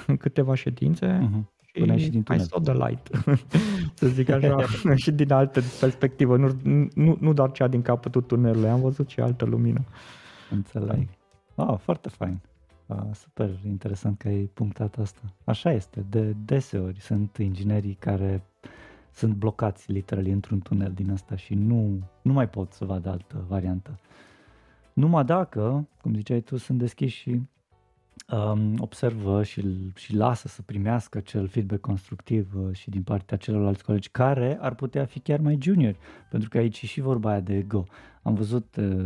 în 0.07 0.17
câteva 0.23 0.55
ședințe 0.55 1.29
uh-huh. 1.29 1.51
Până 1.79 1.97
și 1.97 2.09
din 2.09 2.23
tunel. 2.23 2.41
I 2.41 2.43
saw 2.43 2.59
the 2.59 2.73
light, 2.73 3.09
să 3.99 4.07
zic 4.07 4.29
așa, 4.29 4.65
și 5.03 5.11
din 5.11 5.31
altă 5.31 5.61
perspectivă, 5.79 6.37
nu, 6.37 6.57
nu, 6.93 7.17
nu 7.19 7.33
doar 7.33 7.51
cea 7.51 7.67
din 7.67 7.81
capătul 7.81 8.21
tunelului, 8.21 8.69
am 8.69 8.81
văzut 8.81 9.09
și 9.09 9.19
altă 9.19 9.45
lumină. 9.45 9.85
Înțeleg. 10.49 11.07
Oh, 11.55 11.77
foarte 11.77 12.09
fain. 12.09 12.41
Uh, 12.85 12.97
super 13.13 13.49
interesant 13.65 14.17
că 14.17 14.27
ai 14.27 14.49
punctat 14.53 14.97
asta. 14.97 15.21
Așa 15.43 15.71
este, 15.71 16.05
de 16.09 16.35
deseori 16.45 16.99
sunt 16.99 17.37
inginerii 17.37 17.93
care 17.93 18.43
sunt 19.13 19.33
blocați 19.33 19.91
literally 19.91 20.31
într-un 20.31 20.59
tunel 20.59 20.91
din 20.91 21.11
asta 21.11 21.35
și 21.35 21.53
nu, 21.53 21.99
nu 22.21 22.33
mai 22.33 22.49
pot 22.49 22.71
să 22.71 22.85
vadă 22.85 23.09
altă 23.09 23.45
variantă. 23.47 23.99
Numai 24.93 25.25
dacă, 25.25 25.87
cum 26.01 26.15
ziceai 26.15 26.41
tu, 26.41 26.57
sunt 26.57 26.77
deschiși 26.77 27.17
și 27.17 27.41
um, 28.29 28.75
observă 28.79 29.43
și, 29.43 29.91
și 29.95 30.15
lasă 30.15 30.47
să 30.47 30.61
primească 30.61 31.17
acel 31.17 31.47
feedback 31.47 31.81
constructiv 31.81 32.53
uh, 32.55 32.75
și 32.75 32.89
din 32.89 33.03
partea 33.03 33.37
celorlalți 33.37 33.83
colegi 33.83 34.09
care 34.09 34.57
ar 34.61 34.75
putea 34.75 35.05
fi 35.05 35.19
chiar 35.19 35.39
mai 35.39 35.57
junior, 35.61 35.95
pentru 36.29 36.49
că 36.49 36.57
aici 36.57 36.81
e 36.81 36.85
și 36.85 37.01
vorba 37.01 37.29
aia 37.29 37.39
de 37.39 37.55
ego. 37.55 37.85
Am 38.21 38.33
văzut 38.33 38.75
uh, 38.75 39.05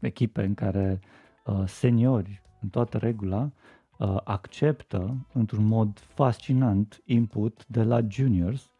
echipe 0.00 0.42
în 0.42 0.54
care 0.54 1.00
uh, 1.44 1.62
seniori, 1.66 2.42
în 2.60 2.68
toată 2.68 2.98
regula, 2.98 3.50
uh, 3.98 4.16
acceptă 4.24 5.26
într-un 5.32 5.64
mod 5.64 5.98
fascinant 5.98 7.02
input 7.04 7.64
de 7.66 7.82
la 7.82 8.00
juniors 8.08 8.70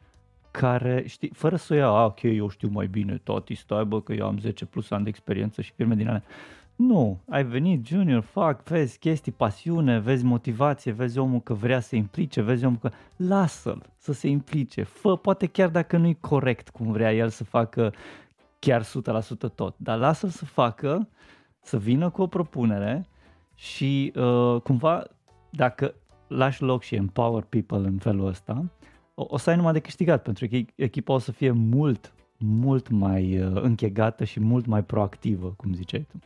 care, 0.50 1.04
știi, 1.06 1.30
fără 1.34 1.56
să 1.56 1.72
o 1.72 1.76
ia, 1.76 1.88
ah, 1.88 2.04
ok, 2.04 2.22
eu 2.22 2.48
știu 2.48 2.68
mai 2.72 2.86
bine, 2.86 3.20
toti, 3.24 3.54
stai 3.54 3.84
bă, 3.84 4.00
că 4.00 4.12
eu 4.12 4.26
am 4.26 4.38
10 4.38 4.64
plus 4.64 4.90
ani 4.90 5.02
de 5.02 5.08
experiență 5.08 5.62
și 5.62 5.72
firme 5.72 5.94
din 5.94 6.08
alea. 6.08 6.22
Nu, 6.76 7.20
ai 7.28 7.44
venit 7.44 7.86
junior, 7.86 8.22
fac, 8.22 8.62
vezi 8.62 8.98
chestii, 8.98 9.32
pasiune, 9.32 9.98
vezi 9.98 10.24
motivație, 10.24 10.92
vezi 10.92 11.18
omul 11.18 11.40
că 11.40 11.54
vrea 11.54 11.80
să 11.80 11.88
se 11.88 11.96
implice, 11.96 12.42
vezi 12.42 12.64
omul 12.64 12.78
că 12.78 12.90
lasă-l 13.16 13.82
să 13.96 14.12
se 14.12 14.28
implice, 14.28 14.82
fă, 14.82 15.16
poate 15.16 15.46
chiar 15.46 15.68
dacă 15.68 15.96
nu-i 15.96 16.18
corect 16.20 16.68
cum 16.68 16.92
vrea 16.92 17.14
el 17.14 17.28
să 17.28 17.44
facă 17.44 17.92
chiar 18.58 18.82
100% 18.82 18.86
tot, 19.54 19.74
dar 19.76 19.98
lasă-l 19.98 20.28
să 20.28 20.44
facă, 20.44 21.08
să 21.60 21.78
vină 21.78 22.10
cu 22.10 22.22
o 22.22 22.26
propunere 22.26 23.06
și 23.54 24.12
uh, 24.16 24.60
cumva 24.62 25.04
dacă 25.50 25.94
lași 26.28 26.62
loc 26.62 26.82
și 26.82 26.94
empower 26.94 27.42
people 27.42 27.78
în 27.78 27.98
felul 27.98 28.26
ăsta, 28.26 28.64
o, 29.18 29.26
o 29.28 29.36
să 29.36 29.50
ai 29.50 29.56
numai 29.56 29.72
de 29.72 29.80
câștigat, 29.80 30.22
pentru 30.22 30.46
că 30.46 30.56
echipa 30.74 31.12
o 31.12 31.18
să 31.18 31.32
fie 31.32 31.50
mult, 31.50 32.12
mult 32.38 32.88
mai 32.88 33.40
uh, 33.40 33.62
închegată 33.62 34.24
și 34.24 34.40
mult 34.40 34.66
mai 34.66 34.84
proactivă, 34.84 35.54
cum 35.56 35.74
ziceai 35.74 36.06
tu. 36.10 36.18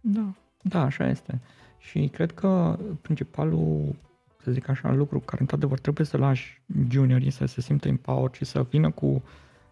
Da, 0.00 0.34
da, 0.62 0.80
așa 0.80 1.08
este. 1.08 1.40
Și 1.78 2.08
cred 2.08 2.32
că 2.32 2.78
principalul, 3.00 3.94
să 4.42 4.50
zic 4.50 4.68
așa, 4.68 4.92
lucru 4.92 5.20
care 5.20 5.40
într-adevăr 5.40 5.78
trebuie 5.78 6.06
să 6.06 6.16
lași 6.16 6.62
juniorii 6.88 7.30
să 7.30 7.44
se 7.44 7.60
simtă 7.60 7.88
empowered 7.88 8.32
și 8.32 8.44
să 8.44 8.62
vină 8.62 8.90
cu 8.90 9.22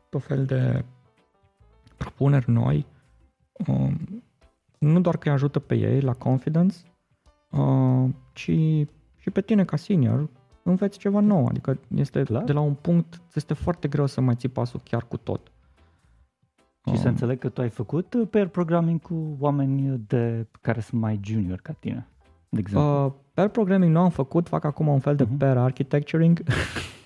tot 0.08 0.22
fel 0.22 0.44
de 0.44 0.84
propuneri 1.96 2.50
noi, 2.50 2.86
um, 3.66 4.22
nu 4.78 5.00
doar 5.00 5.16
că 5.16 5.28
îi 5.28 5.34
ajută 5.34 5.58
pe 5.58 5.74
ei 5.74 6.00
la 6.00 6.12
confidence, 6.12 6.76
uh, 7.50 8.08
ci 8.32 8.50
și 9.16 9.30
pe 9.32 9.40
tine 9.40 9.64
ca 9.64 9.76
senior 9.76 10.28
înveți 10.68 10.98
ceva 10.98 11.20
nou, 11.20 11.46
adică 11.46 11.78
este 11.94 12.22
Clar. 12.22 12.44
de 12.44 12.52
la 12.52 12.60
un 12.60 12.74
punct, 12.74 13.20
este 13.34 13.54
foarte 13.54 13.88
greu 13.88 14.06
să 14.06 14.20
mai 14.20 14.34
ții 14.34 14.48
pasul 14.48 14.80
chiar 14.84 15.04
cu 15.08 15.16
tot. 15.16 15.40
Și 16.84 16.94
um, 16.94 16.96
să 16.96 17.08
înțeleg 17.08 17.38
că 17.38 17.48
tu 17.48 17.60
ai 17.60 17.68
făcut 17.68 18.14
uh, 18.14 18.28
pair 18.30 18.46
programming 18.46 19.00
cu 19.00 19.36
oameni 19.38 20.00
de 20.06 20.46
care 20.60 20.80
sunt 20.80 21.00
mai 21.00 21.20
junior 21.22 21.58
ca 21.62 21.72
tine, 21.72 22.06
de 22.48 22.58
exemplu. 22.58 23.04
Uh, 23.04 23.12
pair 23.34 23.48
programming 23.48 23.92
nu 23.92 24.00
am 24.00 24.10
făcut, 24.10 24.48
fac 24.48 24.64
acum 24.64 24.88
un 24.88 24.98
fel 24.98 25.16
de 25.16 25.24
uh-huh. 25.24 25.38
pair 25.38 25.56
architecturing. 25.56 26.42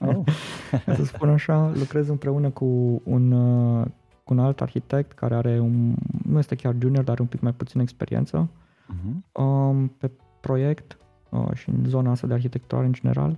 Oh. 0.01 0.23
să 0.97 1.05
spun 1.05 1.29
așa, 1.29 1.73
lucrez 1.75 2.09
împreună 2.09 2.51
cu 2.51 2.65
un, 3.05 3.33
uh, 3.33 3.87
cu 4.25 4.33
un 4.33 4.39
alt 4.39 4.61
arhitect 4.61 5.13
care 5.13 5.35
are 5.35 5.59
un, 5.61 5.95
nu 6.29 6.39
este 6.39 6.55
chiar 6.55 6.75
junior, 6.79 7.05
dar 7.05 7.13
are 7.13 7.23
un 7.23 7.29
pic 7.29 7.41
mai 7.41 7.53
puțin 7.53 7.81
experiență 7.81 8.49
uh-huh. 8.49 9.43
um, 9.43 9.89
pe 9.89 10.11
proiect 10.41 10.99
uh, 11.29 11.55
și 11.55 11.69
în 11.69 11.85
zona 11.85 12.11
asta 12.11 12.27
de 12.27 12.33
arhitectură 12.33 12.83
în 12.83 12.93
general. 12.93 13.37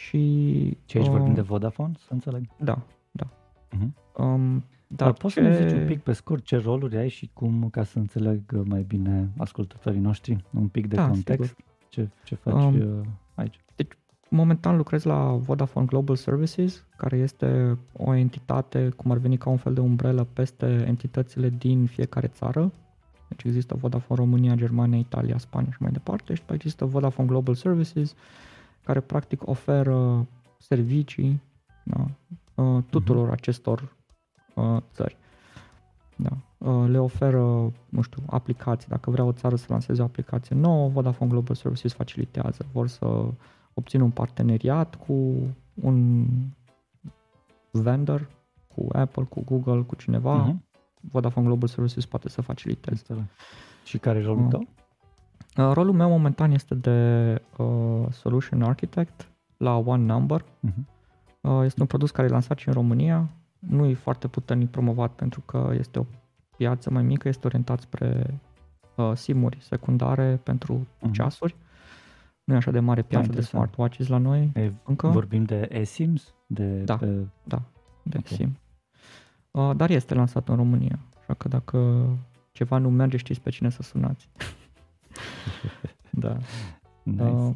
Și, 0.00 0.76
Ce 0.84 0.98
aici 0.98 1.06
uh, 1.06 1.12
vorbim 1.12 1.34
de 1.34 1.40
Vodafone, 1.40 1.92
să 1.98 2.12
înțeleg? 2.12 2.44
Da, 2.58 2.78
da. 3.10 3.26
Uh-huh. 3.26 3.88
Um, 4.16 4.64
Dar 4.86 5.12
poți 5.12 5.34
ce... 5.34 5.42
să 5.42 5.48
ne 5.48 5.56
zici 5.56 5.78
un 5.78 5.86
pic 5.86 6.00
pe 6.00 6.12
scurt 6.12 6.44
ce 6.44 6.56
roluri 6.56 6.96
ai 6.96 7.08
și 7.08 7.30
cum, 7.32 7.68
ca 7.70 7.84
să 7.84 7.98
înțeleg 7.98 8.40
mai 8.64 8.82
bine 8.82 9.28
ascultătorii 9.36 10.00
noștri, 10.00 10.44
un 10.50 10.68
pic 10.68 10.86
de 10.86 10.96
da, 10.96 11.08
context, 11.08 11.56
ce, 11.88 12.08
ce 12.24 12.34
faci 12.34 12.54
um, 12.54 13.04
aici? 13.34 13.60
Deci, 13.76 13.92
momentan 14.28 14.76
lucrez 14.76 15.02
la 15.02 15.32
Vodafone 15.32 15.86
Global 15.86 16.16
Services, 16.16 16.84
care 16.96 17.16
este 17.16 17.78
o 17.92 18.14
entitate, 18.14 18.88
cum 18.96 19.10
ar 19.10 19.18
veni 19.18 19.36
ca 19.36 19.50
un 19.50 19.56
fel 19.56 19.74
de 19.74 19.80
umbrelă 19.80 20.26
peste 20.32 20.84
entitățile 20.86 21.48
din 21.48 21.86
fiecare 21.86 22.26
țară. 22.26 22.72
Deci 23.28 23.44
există 23.44 23.74
Vodafone 23.74 24.20
România, 24.20 24.54
Germania, 24.54 24.98
Italia, 24.98 25.38
Spania 25.38 25.70
și 25.70 25.82
mai 25.82 25.90
departe 25.90 26.34
și 26.34 26.42
există 26.52 26.84
Vodafone 26.84 27.28
Global 27.28 27.54
Services, 27.54 28.14
care 28.84 29.00
practic 29.00 29.48
oferă 29.48 30.26
servicii 30.58 31.40
da, 31.84 32.06
uh, 32.62 32.82
tuturor 32.90 33.28
uh-huh. 33.28 33.32
acestor 33.32 33.96
uh, 34.54 34.76
țări. 34.92 35.16
Da. 36.16 36.30
Uh, 36.70 36.88
le 36.88 36.98
oferă, 36.98 37.72
nu 37.88 38.00
știu, 38.00 38.22
aplicații. 38.26 38.88
Dacă 38.88 39.10
vrea 39.10 39.24
o 39.24 39.32
țară 39.32 39.56
să 39.56 39.66
lanseze 39.68 40.02
o 40.02 40.04
aplicație 40.04 40.56
nouă, 40.56 40.88
Vodafone 40.88 41.30
Global 41.30 41.54
Services 41.56 41.92
facilitează. 41.92 42.66
Vor 42.72 42.88
să 42.88 43.24
obțină 43.74 44.02
un 44.02 44.10
parteneriat 44.10 44.94
cu 44.94 45.34
un 45.74 46.26
vendor, 47.70 48.28
cu 48.74 48.86
Apple, 48.92 49.22
cu 49.22 49.42
Google, 49.44 49.80
cu 49.80 49.94
cineva, 49.94 50.50
uh-huh. 50.50 50.70
Vodafone 51.00 51.46
Global 51.46 51.68
Services 51.68 52.06
poate 52.06 52.28
să 52.28 52.40
faciliteze. 52.40 53.30
Și 53.84 53.98
care 53.98 54.18
e 54.18 54.22
rolul 54.22 54.44
uh, 54.44 54.50
tău? 54.50 54.66
Uh, 55.56 55.70
rolul 55.72 55.92
meu 55.92 56.08
momentan 56.08 56.50
este 56.50 56.74
de 56.74 57.40
uh, 57.56 58.06
Solution 58.10 58.62
Architect 58.62 59.28
la 59.56 59.76
One 59.76 60.02
Number. 60.02 60.42
Uh-huh. 60.42 60.84
Uh, 61.40 61.60
este 61.64 61.80
un 61.80 61.86
produs 61.86 62.10
care 62.10 62.28
e 62.28 62.30
lansat 62.30 62.58
și 62.58 62.68
în 62.68 62.74
România. 62.74 63.30
Nu 63.58 63.86
e 63.86 63.94
foarte 63.94 64.28
puternic 64.28 64.70
promovat 64.70 65.10
pentru 65.12 65.40
că 65.40 65.72
este 65.78 65.98
o 65.98 66.04
piață 66.56 66.90
mai 66.90 67.02
mică, 67.02 67.28
este 67.28 67.46
orientat 67.46 67.80
spre 67.80 68.40
uh, 68.96 69.12
simuri 69.14 69.58
secundare 69.60 70.40
pentru 70.42 70.86
uh-huh. 70.86 71.10
ceasuri. 71.12 71.56
Nu 72.44 72.54
e 72.54 72.56
așa 72.56 72.70
de 72.70 72.80
mare 72.80 73.02
piață 73.02 73.28
da, 73.28 73.34
de 73.34 73.40
smartwatches 73.40 74.06
la 74.06 74.18
noi 74.18 74.50
e, 74.54 74.72
încă. 74.84 75.06
Vorbim 75.06 75.44
de 75.44 75.68
eSIMs? 75.70 76.34
De 76.46 76.82
da, 76.82 76.96
pe... 76.96 77.26
da, 77.42 77.62
de 78.02 78.16
okay. 78.18 78.36
SIM. 78.36 78.58
Uh, 79.50 79.70
dar 79.76 79.90
este 79.90 80.14
lansat 80.14 80.48
în 80.48 80.56
România, 80.56 80.98
așa 81.20 81.34
că 81.34 81.48
dacă 81.48 82.06
ceva 82.52 82.78
nu 82.78 82.90
merge, 82.90 83.16
știți 83.16 83.40
pe 83.40 83.50
cine 83.50 83.70
să 83.70 83.82
sunați. 83.82 84.28
da. 86.10 86.36
Nice. 87.02 87.22
Uh, 87.22 87.52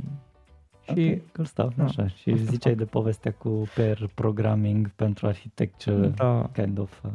și 0.82 0.91
okay, 0.91 1.22
cool 1.32 1.47
stuff, 1.47 1.76
da, 1.76 1.84
așa. 1.84 2.07
Și 2.07 2.37
ziceai 2.37 2.74
fac. 2.74 2.82
de 2.82 2.84
povestea 2.84 3.32
cu 3.32 3.68
pair 3.74 4.11
programming 4.14 4.91
pentru 4.91 5.26
arhitecture, 5.26 6.07
da. 6.09 6.51
kind 6.53 6.78
of... 6.78 7.03
Uh... 7.05 7.11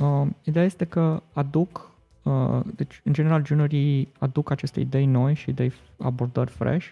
Uh, 0.00 0.28
ideea 0.42 0.64
este 0.64 0.84
că 0.84 1.22
aduc, 1.32 1.90
uh, 2.22 2.60
deci 2.74 3.00
în 3.04 3.12
general 3.12 3.46
juniorii 3.46 4.12
aduc 4.18 4.50
aceste 4.50 4.80
idei 4.80 5.06
noi 5.06 5.34
și 5.34 5.50
idei 5.50 5.72
abordări 5.98 6.50
fresh, 6.50 6.86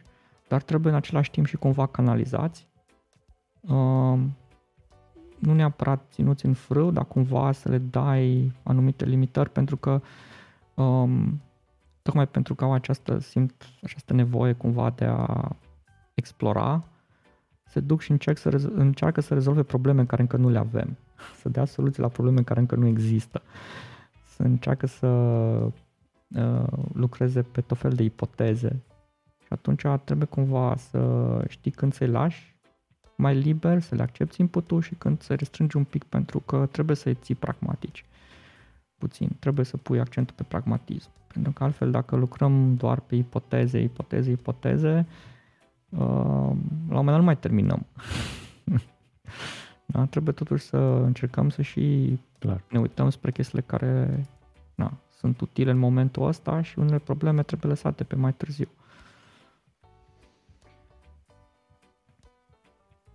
dar 0.49 0.63
trebuie 0.63 0.93
în 0.93 0.99
același 0.99 1.31
timp 1.31 1.47
și 1.47 1.57
cumva 1.57 1.87
canalizați. 1.87 2.67
Uh, 3.61 4.19
nu 5.39 5.55
neapărat 5.55 6.07
ținuți 6.11 6.47
în 6.47 6.55
frâu, 6.55 6.91
dar 6.91 7.05
cumva 7.05 7.53
să 7.53 7.69
le 7.69 7.79
dai 7.79 8.53
anumite 8.63 9.05
limitări 9.05 9.51
pentru 9.51 9.77
că 9.77 10.01
um, 10.75 11.41
tocmai 12.07 12.27
pentru 12.29 12.55
că 12.55 12.65
au 12.65 12.73
această, 12.73 13.19
simt 13.19 13.67
această 13.83 14.13
nevoie 14.13 14.53
cumva 14.53 14.91
de 14.91 15.05
a 15.05 15.57
explora, 16.15 16.85
se 17.65 17.81
duc 17.81 18.01
și 18.01 18.11
încerc 18.11 18.39
să 18.39 18.51
rezo- 18.51 18.75
încearcă 18.75 19.21
să 19.21 19.35
rezolve 19.35 19.63
probleme 19.63 20.05
care 20.05 20.23
încă 20.23 20.37
nu 20.37 20.49
le 20.49 20.59
avem, 20.59 20.97
să 21.41 21.49
dea 21.49 21.65
soluții 21.65 22.03
la 22.03 22.09
probleme 22.09 22.43
care 22.43 22.61
încă 22.61 22.75
nu 22.75 22.87
există, 22.87 23.43
să 24.25 24.43
încearcă 24.43 24.87
să 24.87 25.07
uh, 25.07 26.67
lucreze 26.93 27.43
pe 27.43 27.61
tot 27.61 27.79
fel 27.79 27.93
de 27.93 28.03
ipoteze 28.03 28.83
și 29.39 29.49
atunci 29.49 29.83
trebuie 30.05 30.27
cumva 30.27 30.77
să 30.77 31.45
știi 31.49 31.71
când 31.71 31.93
să-i 31.93 32.09
lași 32.09 32.57
mai 33.17 33.35
liber, 33.35 33.81
să 33.81 33.95
le 33.95 34.03
accepti 34.03 34.41
inputul 34.41 34.81
și 34.81 34.95
când 34.95 35.21
să 35.21 35.35
restrângi 35.35 35.77
un 35.77 35.85
pic 35.85 36.05
pentru 36.05 36.41
că 36.41 36.69
trebuie 36.71 36.97
să-i 36.97 37.15
ții 37.15 37.35
pragmatici. 37.35 38.05
Puțin, 38.99 39.31
trebuie 39.39 39.65
să 39.65 39.77
pui 39.77 40.01
accentul 40.01 40.35
pe 40.37 40.43
pragmatism. 40.43 41.11
Pentru 41.37 41.55
că 41.55 41.65
altfel 41.65 41.91
dacă 41.91 42.17
lucrăm 42.17 42.75
doar 42.75 43.01
pe 43.01 43.15
ipoteze, 43.15 43.79
ipoteze, 43.81 44.31
ipoteze, 44.31 45.07
uh, 45.89 45.99
la 46.89 46.99
un 46.99 47.05
moment 47.05 47.07
dat 47.07 47.19
nu 47.19 47.25
mai 47.25 47.37
terminăm. 47.37 47.87
da? 49.93 50.05
Trebuie 50.05 50.35
totuși 50.35 50.65
să 50.65 50.77
încercăm 50.77 51.49
să 51.49 51.63
și 51.63 52.19
Clar. 52.39 52.63
ne 52.71 52.79
uităm 52.79 53.11
spre 53.11 53.31
chestiile 53.31 53.65
care 53.67 54.25
na, 54.75 54.93
sunt 55.19 55.41
utile 55.41 55.71
în 55.71 55.79
momentul 55.79 56.27
ăsta 56.27 56.63
și 56.63 56.79
unele 56.79 56.99
probleme 56.99 57.43
trebuie 57.43 57.71
lăsate 57.71 58.05
pe 58.05 58.17
mai 58.17 58.33
târziu. 58.33 58.69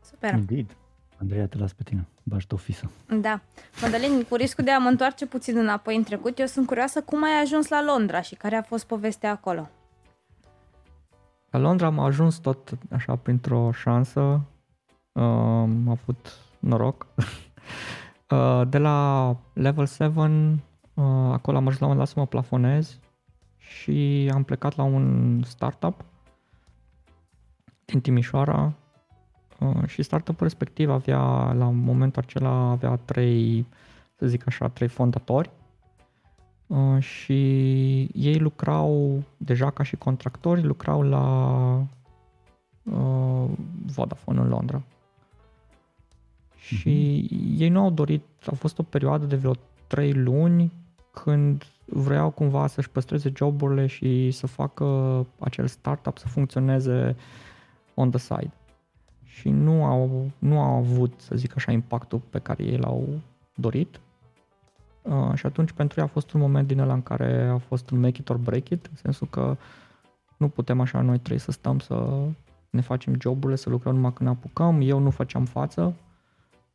Super. 0.02 0.34
Indeed. 0.34 0.76
Andreea, 1.22 1.48
te 1.48 1.58
las 1.58 1.74
pe 1.74 1.84
tine. 1.84 2.08
Bași 2.24 2.48
tu 2.48 2.56
fisă. 2.56 2.92
Da. 3.22 3.42
Madalin, 3.82 4.24
cu 4.24 4.36
riscul 4.36 4.64
de 4.64 4.72
a 4.72 4.78
mă 4.78 4.88
întoarce 4.88 5.26
puțin 5.26 5.58
înapoi 5.58 5.96
în 5.96 6.04
trecut, 6.04 6.40
eu 6.40 6.46
sunt 6.46 6.68
curioasă 6.68 7.02
cum 7.02 7.24
ai 7.24 7.42
ajuns 7.42 7.68
la 7.68 7.84
Londra 7.84 8.22
și 8.22 8.36
care 8.36 8.56
a 8.56 8.62
fost 8.62 8.86
povestea 8.86 9.32
acolo. 9.32 9.70
La 11.50 11.60
Londra 11.60 11.86
am 11.86 12.00
ajuns 12.00 12.38
tot 12.38 12.70
așa 12.92 13.16
printr-o 13.16 13.72
șansă. 13.72 14.42
Uh, 15.12 15.24
am 15.24 15.88
avut 15.90 16.34
noroc. 16.60 17.08
uh, 18.30 18.62
de 18.70 18.78
la 18.78 19.36
level 19.54 19.88
7, 19.88 20.06
uh, 20.06 21.04
acolo 21.32 21.58
am 21.58 21.68
ajuns 21.68 21.80
la 21.80 21.88
un 21.88 21.98
dat 21.98 22.08
să 22.08 22.14
mă 22.18 22.26
plafonez 22.26 23.00
și 23.58 24.30
am 24.34 24.44
plecat 24.44 24.76
la 24.76 24.84
un 24.84 25.42
startup 25.44 26.06
din 27.86 28.02
Timișoara 28.02 28.64
Uh, 28.64 28.81
și 29.86 30.02
startup-ul 30.02 30.48
respectiv 30.48 30.90
avea, 30.90 31.52
la 31.52 31.70
momentul 31.70 32.22
acela, 32.22 32.50
avea 32.50 32.96
trei, 32.96 33.66
să 34.16 34.28
zic 34.28 34.48
așa, 34.48 34.68
trei 34.68 34.88
fondatori 34.88 35.50
uh, 36.68 37.02
și 37.02 37.34
ei 38.14 38.40
lucrau 38.40 39.24
deja 39.38 39.70
ca 39.70 39.84
și 39.84 39.96
contractori, 39.96 40.64
lucrau 40.64 41.02
la 41.02 41.26
uh, 42.84 43.50
Vodafone 43.86 44.40
în 44.40 44.48
Londra. 44.48 44.82
Și 46.56 47.26
mm-hmm. 47.26 47.60
ei 47.60 47.70
nu 47.70 47.80
au 47.80 47.90
dorit, 47.90 48.24
a 48.46 48.56
fost 48.56 48.80
o 48.80 48.84
perioadă 48.84 49.26
de 49.26 49.36
vreo 49.36 49.54
trei 49.88 50.14
luni 50.14 50.72
când 51.12 51.64
vreau 51.86 52.30
cumva 52.30 52.68
să-și 52.68 52.90
păstreze 52.90 53.32
joburile 53.36 53.88
și 53.88 54.32
să 54.32 54.48
facă 54.48 54.86
acel 55.40 55.68
startup 55.68 56.18
să 56.18 56.28
funcționeze 56.28 57.16
on 57.94 58.10
the 58.10 58.20
side 58.20 58.52
și 59.32 59.50
nu 59.50 59.86
au, 59.86 60.32
nu 60.40 60.60
au 60.60 60.78
avut, 60.78 61.14
să 61.18 61.36
zic 61.36 61.56
așa, 61.56 61.72
impactul 61.72 62.22
pe 62.30 62.40
care 62.40 62.64
ei 62.64 62.78
l-au 62.78 63.08
dorit. 63.56 64.00
Uh, 65.02 65.34
și 65.34 65.46
atunci 65.46 65.72
pentru 65.72 66.00
ei 66.00 66.06
a 66.06 66.10
fost 66.10 66.32
un 66.32 66.40
moment 66.40 66.68
din 66.68 66.80
ăla 66.80 66.94
în 66.94 67.02
care 67.02 67.48
a 67.48 67.58
fost 67.58 67.90
un 67.90 68.00
make 68.00 68.20
it 68.20 68.30
or 68.30 68.38
break 68.38 68.70
it, 68.70 68.86
în 68.86 68.96
sensul 68.96 69.28
că 69.28 69.58
nu 70.38 70.48
putem 70.48 70.80
așa 70.80 71.02
noi 71.02 71.20
trei 71.20 71.38
să 71.38 71.52
stăm 71.52 71.80
să 71.80 72.26
ne 72.70 72.82
facem 72.82 73.16
joburile, 73.20 73.56
să 73.56 73.70
lucrăm 73.70 73.96
numai 73.96 74.14
când 74.14 74.30
ne 74.30 74.36
apucăm. 74.36 74.82
Eu 74.82 75.00
nu 75.00 75.10
făceam 75.10 75.46
față, 75.46 75.94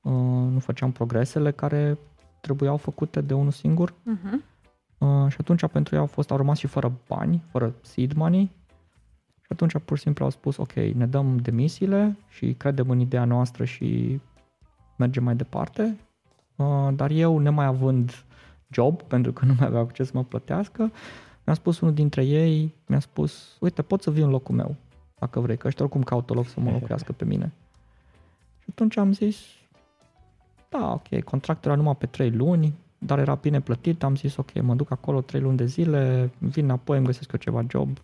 uh, 0.02 0.12
nu 0.50 0.58
făceam 0.58 0.92
progresele 0.92 1.50
care 1.50 1.98
trebuiau 2.40 2.76
făcute 2.76 3.20
de 3.20 3.34
unul 3.34 3.50
singur. 3.50 3.90
Uh-huh. 3.90 4.54
Uh, 4.98 5.28
și 5.28 5.36
atunci 5.40 5.66
pentru 5.66 5.94
ei 5.94 6.00
au 6.00 6.06
fost, 6.06 6.30
au 6.30 6.36
rămas 6.36 6.58
și 6.58 6.66
fără 6.66 6.92
bani, 7.08 7.42
fără 7.50 7.74
seed 7.80 8.12
money 8.12 8.50
și 9.46 9.52
atunci 9.52 9.78
pur 9.84 9.96
și 9.96 10.02
simplu 10.02 10.24
au 10.24 10.30
spus, 10.30 10.56
ok, 10.56 10.72
ne 10.72 11.06
dăm 11.06 11.36
demisiile 11.36 12.16
și 12.28 12.52
credem 12.52 12.90
în 12.90 13.00
ideea 13.00 13.24
noastră 13.24 13.64
și 13.64 14.20
mergem 14.96 15.24
mai 15.24 15.36
departe. 15.36 15.98
Uh, 16.56 16.88
dar 16.94 17.10
eu, 17.10 17.38
nemai 17.38 17.66
având 17.66 18.24
job, 18.70 19.02
pentru 19.12 19.32
că 19.32 19.44
nu 19.44 19.54
mai 19.58 19.66
aveau 19.66 19.90
ce 19.92 20.04
să 20.04 20.10
mă 20.14 20.24
plătească, 20.24 20.92
mi-a 21.44 21.54
spus 21.54 21.80
unul 21.80 21.94
dintre 21.94 22.24
ei, 22.24 22.74
mi-a 22.86 22.98
spus, 22.98 23.56
uite, 23.60 23.82
pot 23.82 24.02
să 24.02 24.10
vii 24.10 24.22
în 24.22 24.30
locul 24.30 24.54
meu, 24.54 24.76
dacă 25.18 25.40
vrei, 25.40 25.56
că 25.56 25.66
ăștia 25.66 25.84
oricum 25.84 26.02
caută 26.02 26.32
loc 26.32 26.46
să 26.46 26.60
mă 26.60 26.70
locuiască 26.70 27.12
pe 27.12 27.24
mine. 27.24 27.52
Și 28.58 28.66
atunci 28.70 28.96
am 28.96 29.12
zis, 29.12 29.38
da, 30.68 30.92
ok, 30.92 31.22
contractul 31.22 31.70
era 31.70 31.78
numai 31.78 31.96
pe 31.96 32.06
3 32.06 32.30
luni, 32.30 32.74
dar 32.98 33.18
era 33.18 33.34
bine 33.34 33.60
plătit, 33.60 34.02
am 34.02 34.16
zis, 34.16 34.36
ok, 34.36 34.62
mă 34.62 34.74
duc 34.74 34.90
acolo 34.90 35.20
3 35.20 35.40
luni 35.40 35.56
de 35.56 35.66
zile, 35.66 36.30
vin 36.38 36.64
înapoi, 36.64 36.96
îmi 36.96 37.06
găsesc 37.06 37.32
eu 37.32 37.38
ceva 37.38 37.64
job, 37.68 37.98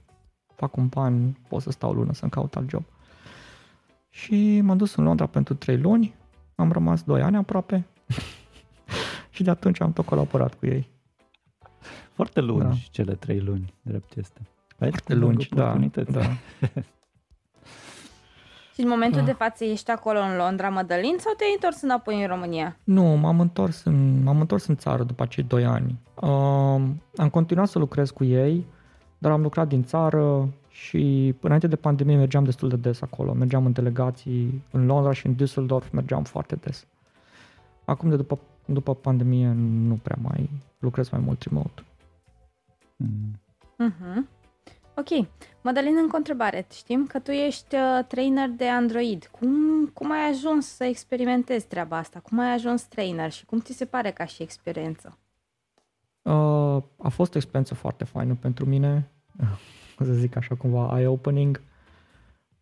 fac 0.54 0.76
un 0.76 0.86
ban, 0.86 1.36
pot 1.48 1.62
să 1.62 1.70
stau 1.70 1.90
o 1.90 1.92
lună 1.92 2.12
să-mi 2.12 2.30
caut 2.30 2.56
alt 2.56 2.70
job. 2.70 2.82
Și 4.10 4.60
m-am 4.60 4.76
dus 4.76 4.94
în 4.94 5.04
Londra 5.04 5.26
pentru 5.26 5.54
3 5.54 5.78
luni, 5.78 6.14
am 6.54 6.72
rămas 6.72 7.02
2 7.02 7.22
ani 7.22 7.36
aproape 7.36 7.86
și 9.34 9.42
de 9.42 9.50
atunci 9.50 9.80
am 9.80 9.92
tot 9.92 10.04
colaborat 10.04 10.54
cu 10.54 10.66
ei. 10.66 10.90
Foarte 12.12 12.40
lungi 12.40 12.64
da. 12.64 12.88
cele 12.90 13.14
3 13.14 13.40
luni, 13.40 13.74
drept 13.82 14.16
este. 14.16 14.40
Foarte 14.78 15.14
lungi, 15.14 15.48
da, 15.48 15.78
da. 16.10 16.22
Și 18.74 18.80
în 18.80 18.88
momentul 18.88 19.20
Da. 19.20 19.26
de 19.26 19.32
față 19.32 19.64
ești 19.64 19.90
acolo 19.90 20.18
în 20.18 20.36
Londra, 20.36 20.68
Mădălin, 20.68 21.16
sau 21.18 21.32
te-ai 21.36 21.52
întors 21.54 21.82
înapoi 21.82 22.20
în 22.20 22.26
România? 22.26 22.76
Nu, 22.84 23.04
m-am 23.04 23.40
întors 23.40 23.84
în, 23.84 24.22
m-am 24.22 24.40
întors 24.40 24.66
în 24.66 24.76
țară 24.76 25.02
după 25.02 25.22
acei 25.22 25.44
doi 25.44 25.64
ani. 25.64 25.98
Um, 26.14 27.02
am 27.16 27.28
continuat 27.30 27.68
să 27.68 27.78
lucrez 27.78 28.10
cu 28.10 28.24
ei, 28.24 28.66
dar 29.22 29.32
am 29.32 29.42
lucrat 29.42 29.68
din 29.68 29.84
țară 29.84 30.48
și 30.70 31.34
înainte 31.40 31.66
de 31.66 31.76
pandemie 31.76 32.16
mergeam 32.16 32.44
destul 32.44 32.68
de 32.68 32.76
des 32.76 33.00
acolo. 33.00 33.32
Mergeam 33.32 33.66
în 33.66 33.72
delegații 33.72 34.62
în 34.70 34.86
Londra 34.86 35.12
și 35.12 35.26
în 35.26 35.34
Düsseldorf 35.34 35.90
mergeam 35.92 36.22
foarte 36.22 36.54
des. 36.54 36.86
Acum 37.84 38.08
de 38.08 38.16
după, 38.16 38.38
după 38.64 38.94
pandemie 38.94 39.52
nu 39.86 39.98
prea 40.02 40.18
mai 40.22 40.50
lucrez 40.78 41.08
mai 41.08 41.20
mult 41.24 41.42
remote. 41.42 41.84
Mm. 42.96 43.40
Mhm. 43.76 44.28
Ok. 44.94 45.26
Mădălin, 45.60 45.96
încă 45.96 46.14
o 46.14 46.16
întrebare. 46.16 46.66
Știm 46.72 47.06
că 47.06 47.18
tu 47.18 47.30
ești 47.30 47.74
uh, 47.74 48.04
trainer 48.08 48.48
de 48.48 48.68
Android. 48.68 49.30
Cum, 49.38 49.86
cum 49.86 50.10
ai 50.10 50.28
ajuns 50.30 50.66
să 50.66 50.84
experimentezi 50.84 51.66
treaba 51.66 51.96
asta? 51.96 52.18
Cum 52.20 52.38
ai 52.38 52.52
ajuns 52.52 52.82
trainer 52.82 53.30
și 53.30 53.44
cum 53.44 53.60
ți 53.60 53.72
se 53.72 53.84
pare 53.84 54.10
ca 54.10 54.24
și 54.24 54.42
experiență? 54.42 55.18
Uh, 56.22 56.82
a 57.02 57.08
fost 57.08 57.34
o 57.34 57.36
experiență 57.36 57.74
foarte 57.74 58.04
faină 58.04 58.34
pentru 58.34 58.64
mine, 58.66 59.08
să 60.06 60.12
zic 60.12 60.36
așa 60.36 60.54
cumva 60.54 60.98
eye-opening. 60.98 61.60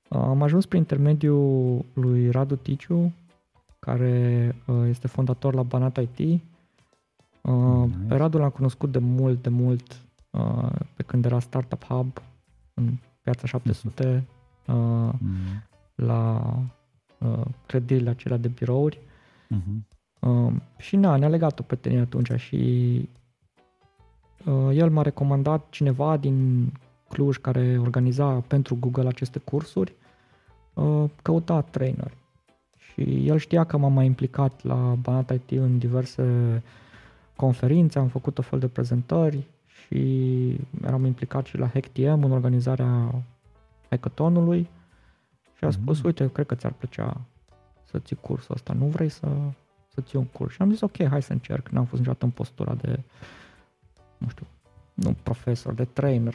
Uh, 0.08 0.18
am 0.18 0.42
ajuns 0.42 0.66
prin 0.66 0.78
intermediul 0.80 1.84
lui 1.92 2.30
Radu 2.30 2.56
Ticiu, 2.56 3.12
care 3.78 4.54
uh, 4.66 4.82
este 4.88 5.06
fondator 5.06 5.54
la 5.54 5.62
Banat 5.62 5.96
IT. 5.96 6.18
Uh, 7.40 7.84
Nice. 7.86 7.96
Pe 8.08 8.16
Radu 8.16 8.38
l-am 8.38 8.50
cunoscut 8.50 8.92
de 8.92 8.98
mult, 8.98 9.42
de 9.42 9.48
mult, 9.48 10.00
uh, 10.30 10.70
pe 10.96 11.02
când 11.02 11.24
era 11.24 11.38
Startup 11.40 11.84
Hub 11.84 12.22
în 12.74 12.92
piața 13.22 13.46
700, 13.46 14.24
uh, 14.66 14.74
Mm. 15.18 15.62
la 15.94 16.52
uh, 17.18 17.40
clădirile 17.66 18.10
acelea 18.10 18.36
de 18.36 18.48
birouri. 18.48 19.00
Mhm. 19.48 19.86
Uh, 20.20 20.52
și 20.76 20.96
na, 20.96 21.16
ne-a 21.16 21.28
legat 21.28 21.58
o 21.58 21.62
prietenie 21.62 21.98
atunci 22.00 22.32
și 22.36 22.56
uh, 23.02 23.19
el 24.72 24.90
m-a 24.90 25.02
recomandat 25.02 25.66
cineva 25.70 26.16
din 26.16 26.66
Cluj 27.08 27.36
care 27.36 27.78
organiza 27.78 28.32
pentru 28.46 28.76
Google 28.80 29.08
aceste 29.08 29.38
cursuri, 29.38 29.94
uh, 30.74 31.04
căuta 31.22 31.60
trainer. 31.60 32.12
Și 32.76 33.26
el 33.28 33.38
știa 33.38 33.64
că 33.64 33.76
m-am 33.76 33.92
mai 33.92 34.06
implicat 34.06 34.64
la 34.64 34.74
Banat 34.74 35.30
IT 35.30 35.50
în 35.50 35.78
diverse 35.78 36.62
conferințe, 37.36 37.98
am 37.98 38.08
făcut 38.08 38.38
o 38.38 38.42
fel 38.42 38.58
de 38.58 38.68
prezentări 38.68 39.46
și 39.66 39.98
eram 40.84 41.04
implicat 41.04 41.46
și 41.46 41.58
la 41.58 41.66
HackTM 41.66 42.24
în 42.24 42.32
organizarea 42.32 43.14
hackathonului 43.88 44.68
și 45.56 45.64
a 45.64 45.70
spus, 45.70 45.96
Mhm. 45.98 46.06
uite, 46.06 46.22
eu 46.22 46.28
cred 46.28 46.46
că 46.46 46.54
ți-ar 46.54 46.72
plăcea 46.72 47.20
să 47.84 47.98
ții 47.98 48.16
cursul 48.16 48.54
ăsta, 48.54 48.72
nu 48.72 48.86
vrei 48.86 49.08
să, 49.08 49.28
să 49.88 50.00
ții 50.00 50.18
un 50.18 50.24
curs? 50.24 50.52
Și 50.54 50.62
am 50.62 50.70
zis, 50.70 50.80
ok, 50.80 51.06
hai 51.08 51.22
să 51.22 51.32
încerc, 51.32 51.68
n-am 51.68 51.84
fost 51.84 52.00
niciodată 52.00 52.24
în 52.24 52.30
postura 52.30 52.74
de, 52.74 53.00
nu 54.20 54.28
știu, 54.28 54.46
nu 54.94 55.16
profesor, 55.22 55.72
de 55.74 55.84
trainer, 55.84 56.34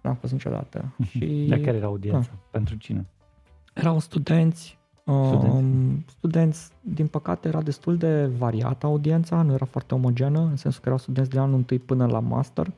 n-am 0.00 0.14
fost 0.14 0.32
niciodată. 0.32 0.94
și 1.08 1.46
Dar 1.48 1.58
care 1.58 1.76
era 1.76 1.86
audiența? 1.86 2.30
Pentru 2.50 2.74
cine? 2.76 3.06
erau 3.74 3.98
studenți, 3.98 4.78
Studenți. 5.04 5.56
um, 5.56 6.04
studenți, 6.08 6.70
din 6.80 7.06
păcate 7.06 7.48
era 7.48 7.62
destul 7.62 7.96
de 7.96 8.26
variată 8.26 8.86
audiența, 8.86 9.42
nu 9.42 9.52
era 9.52 9.64
foarte 9.64 9.94
omogenă, 9.94 10.40
în 10.40 10.56
sensul 10.56 10.80
că 10.80 10.86
erau 10.86 10.98
studenți 10.98 11.30
de 11.30 11.38
anul 11.38 11.56
întâi 11.56 11.78
până 11.78 12.06
la 12.06 12.18
master, 12.20 12.72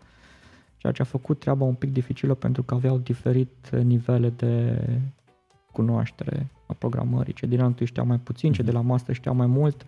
ceea 0.76 0.92
ce 0.92 1.02
a 1.02 1.04
făcut 1.04 1.38
treaba 1.38 1.64
un 1.64 1.74
pic 1.74 1.92
dificilă 1.92 2.34
pentru 2.34 2.62
că 2.62 2.74
aveau 2.74 2.98
diferite 2.98 3.80
nivele 3.80 4.30
de 4.30 4.78
cunoaștere 5.72 6.46
a 6.66 6.72
programării. 6.78 7.32
Cei 7.34 7.48
din 7.48 7.58
anul 7.58 7.70
întâi 7.70 7.86
știau 7.86 8.06
mai 8.06 8.18
puțin, 8.18 8.52
cei 8.52 8.64
de 8.64 8.70
la 8.72 8.80
master 8.80 9.14
știau 9.14 9.34
mai 9.34 9.46
mult. 9.46 9.86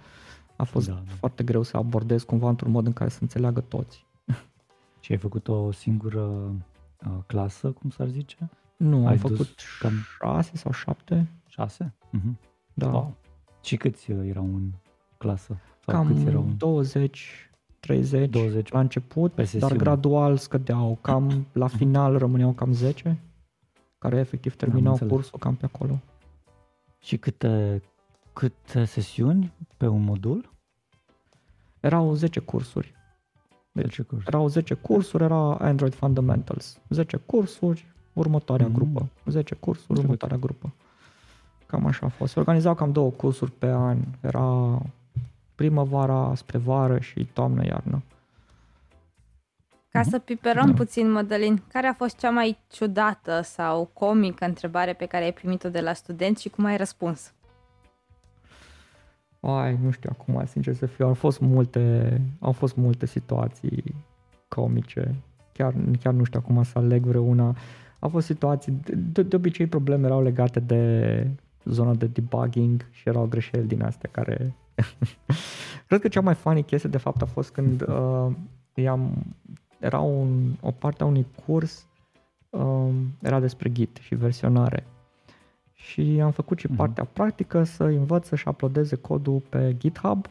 A 0.56 0.64
fost 0.64 0.86
Da, 0.86 0.92
da. 0.92 1.12
foarte 1.18 1.42
greu 1.44 1.62
să 1.62 1.76
abordez 1.76 2.22
cumva 2.22 2.48
într-un 2.48 2.70
mod 2.70 2.86
în 2.86 2.92
care 2.92 3.10
să 3.10 3.18
înțeleagă 3.20 3.60
toți. 3.60 4.06
Și 5.00 5.12
ai 5.12 5.18
făcut 5.18 5.48
o 5.48 5.70
singură 5.72 6.20
uh, 6.22 7.10
clasă, 7.26 7.70
cum 7.70 7.90
s-ar 7.90 8.08
zice? 8.08 8.50
Nu, 8.76 8.96
am 8.96 9.06
Ai 9.06 9.16
dus 9.18 9.30
făcut 9.30 9.48
cam- 9.84 10.18
șase 10.20 10.56
sau 10.56 10.72
șapte. 10.72 11.28
Șase? 11.48 11.94
Mhm. 12.10 12.38
Da. 12.74 12.88
Wow. 12.90 13.14
Și 13.62 13.76
câți 13.76 14.10
uh, 14.10 14.28
erau 14.28 14.44
în 14.44 14.70
clasă? 15.18 15.56
Sau 15.86 16.02
câți 16.06 16.18
Cam 16.18 16.26
erau 16.26 16.42
în 16.42 16.56
20, 16.56 17.50
30 17.80 18.30
20 18.30 18.70
la 18.70 18.80
început, 18.80 19.30
pe 19.32 19.36
dar 19.36 19.46
sesiune? 19.50 19.76
gradual 19.76 20.36
scădeau. 20.36 20.98
Cam 21.00 21.46
la 21.52 21.66
final 21.66 22.18
rămâneau 22.18 22.52
cam 22.52 22.72
10, 22.72 23.18
care 23.98 24.16
efectiv 24.18 24.54
terminau 24.56 24.92
înțeles. 24.92 25.12
cursul 25.12 25.38
cam 25.38 25.54
pe 25.54 25.64
acolo. 25.64 25.98
Și 26.98 27.16
câte, 27.16 27.82
câte 28.34 28.84
sesiuni 28.84 29.52
pe 29.76 29.86
un 29.86 30.02
modul? 30.04 30.52
Erau 31.80 32.14
10 32.14 32.40
cursuri. 32.40 32.94
Deci 33.72 33.92
ce 33.94 34.02
curs? 34.02 34.26
erau 34.26 34.48
10 34.48 34.74
cursuri, 34.74 35.22
era 35.22 35.54
Android 35.56 35.94
Fundamentals. 35.94 36.78
10 36.88 37.16
cursuri, 37.16 37.86
următoarea 38.12 38.66
Mhm. 38.66 38.74
grupă. 38.74 39.08
10 39.26 39.54
cursuri, 39.54 39.88
Înțeleg. 39.88 40.04
următoarea 40.04 40.36
grupă. 40.36 40.72
Cam 41.66 41.86
așa 41.86 42.06
a 42.06 42.08
fost. 42.08 42.32
Se 42.32 42.38
organizau 42.38 42.74
cam 42.74 42.92
două 42.92 43.10
cursuri 43.10 43.50
pe 43.50 43.66
an. 43.66 43.98
Era 44.20 44.78
primăvara 45.54 46.34
spre 46.34 46.58
vară 46.58 46.98
și 46.98 47.24
toamnă-iarnă. 47.32 48.02
Ca 49.88 50.00
Mhm. 50.00 50.08
să 50.08 50.18
piperăm 50.18 50.66
Da. 50.66 50.74
puțin, 50.74 51.10
Mădălin, 51.12 51.62
care 51.72 51.86
a 51.86 51.92
fost 51.94 52.18
cea 52.18 52.30
mai 52.30 52.58
ciudată 52.70 53.40
sau 53.40 53.84
comică 53.92 54.44
întrebare 54.44 54.92
pe 54.92 55.06
care 55.06 55.24
ai 55.24 55.32
primit-o 55.32 55.68
de 55.68 55.80
la 55.80 55.92
studenți 55.92 56.42
și 56.42 56.48
cum 56.48 56.64
ai 56.64 56.76
răspuns? 56.76 57.32
Ai, 59.46 59.78
nu 59.82 59.90
știu 59.90 60.10
acum, 60.12 60.44
sincer 60.46 60.74
să 60.74 60.86
fiu, 60.86 61.06
au 61.06 61.14
fost 61.14 61.40
multe, 61.40 62.20
au 62.38 62.52
fost 62.52 62.76
multe 62.76 63.06
situații 63.06 63.94
comice. 64.48 65.14
Chiar, 65.52 65.74
chiar 66.00 66.12
nu 66.12 66.24
știu 66.24 66.40
acum 66.42 66.62
să 66.62 66.78
aleg 66.78 67.04
vreuna. 67.04 67.56
Au 67.98 68.08
fost 68.08 68.26
situații, 68.26 68.80
de, 69.12 69.22
de 69.22 69.36
obicei 69.36 69.66
probleme 69.66 70.06
erau 70.06 70.22
legate 70.22 70.60
de 70.60 71.26
zona 71.64 71.94
de 71.94 72.06
debugging 72.06 72.86
și 72.90 73.08
erau 73.08 73.26
greșeli 73.26 73.66
din 73.66 73.82
astea 73.82 74.08
care... 74.12 74.54
Cred 75.86 76.00
că 76.00 76.08
cea 76.08 76.20
mai 76.20 76.34
funny 76.34 76.64
chestie 76.64 76.90
de 76.90 76.98
fapt 76.98 77.22
a 77.22 77.26
fost 77.26 77.50
când 77.50 77.82
uh, 77.88 78.32
i-am, 78.74 79.24
era 79.80 80.00
un, 80.00 80.52
o 80.60 80.70
parte 80.70 81.02
a 81.02 81.06
unui 81.06 81.26
curs, 81.46 81.86
um, 82.50 82.94
era 83.22 83.40
despre 83.40 83.72
Git 83.72 83.98
și 84.00 84.14
versionare. 84.14 84.86
Și 85.90 86.20
am 86.22 86.30
făcut 86.30 86.58
și 86.58 86.66
Mhm. 86.66 86.76
partea 86.76 87.04
practică 87.04 87.64
să 87.64 87.84
învăț 87.84 88.26
să-și 88.26 88.48
uploadeze 88.48 88.96
codul 88.96 89.42
pe 89.48 89.74
GitHub 89.78 90.26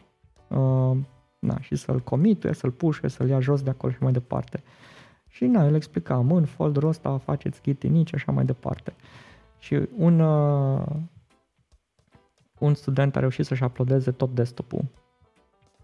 uh, 0.48 0.96
na, 1.38 1.60
și 1.60 1.76
să-l 1.76 2.00
comituie, 2.00 2.52
să-l 2.52 2.70
pușe, 2.70 3.08
să-l 3.08 3.28
ia 3.28 3.40
jos 3.40 3.62
de 3.62 3.70
acolo 3.70 3.92
și 3.92 4.02
mai 4.02 4.12
departe. 4.12 4.62
Și 5.28 5.44
na, 5.46 5.64
el 5.64 5.74
explicam, 5.74 6.32
în 6.32 6.44
folderul 6.44 6.88
ăsta 6.88 7.18
faceți 7.18 7.60
git 7.62 7.82
init 7.82 8.06
și 8.06 8.14
așa 8.14 8.32
mai 8.32 8.44
departe. 8.44 8.94
Și 9.58 9.80
un, 9.96 10.20
uh, 10.20 10.86
un 12.58 12.74
student 12.74 13.16
a 13.16 13.20
reușit 13.20 13.44
să-și 13.46 13.62
uploadeze 13.64 14.10
tot 14.10 14.34
desktop-ul 14.34 14.84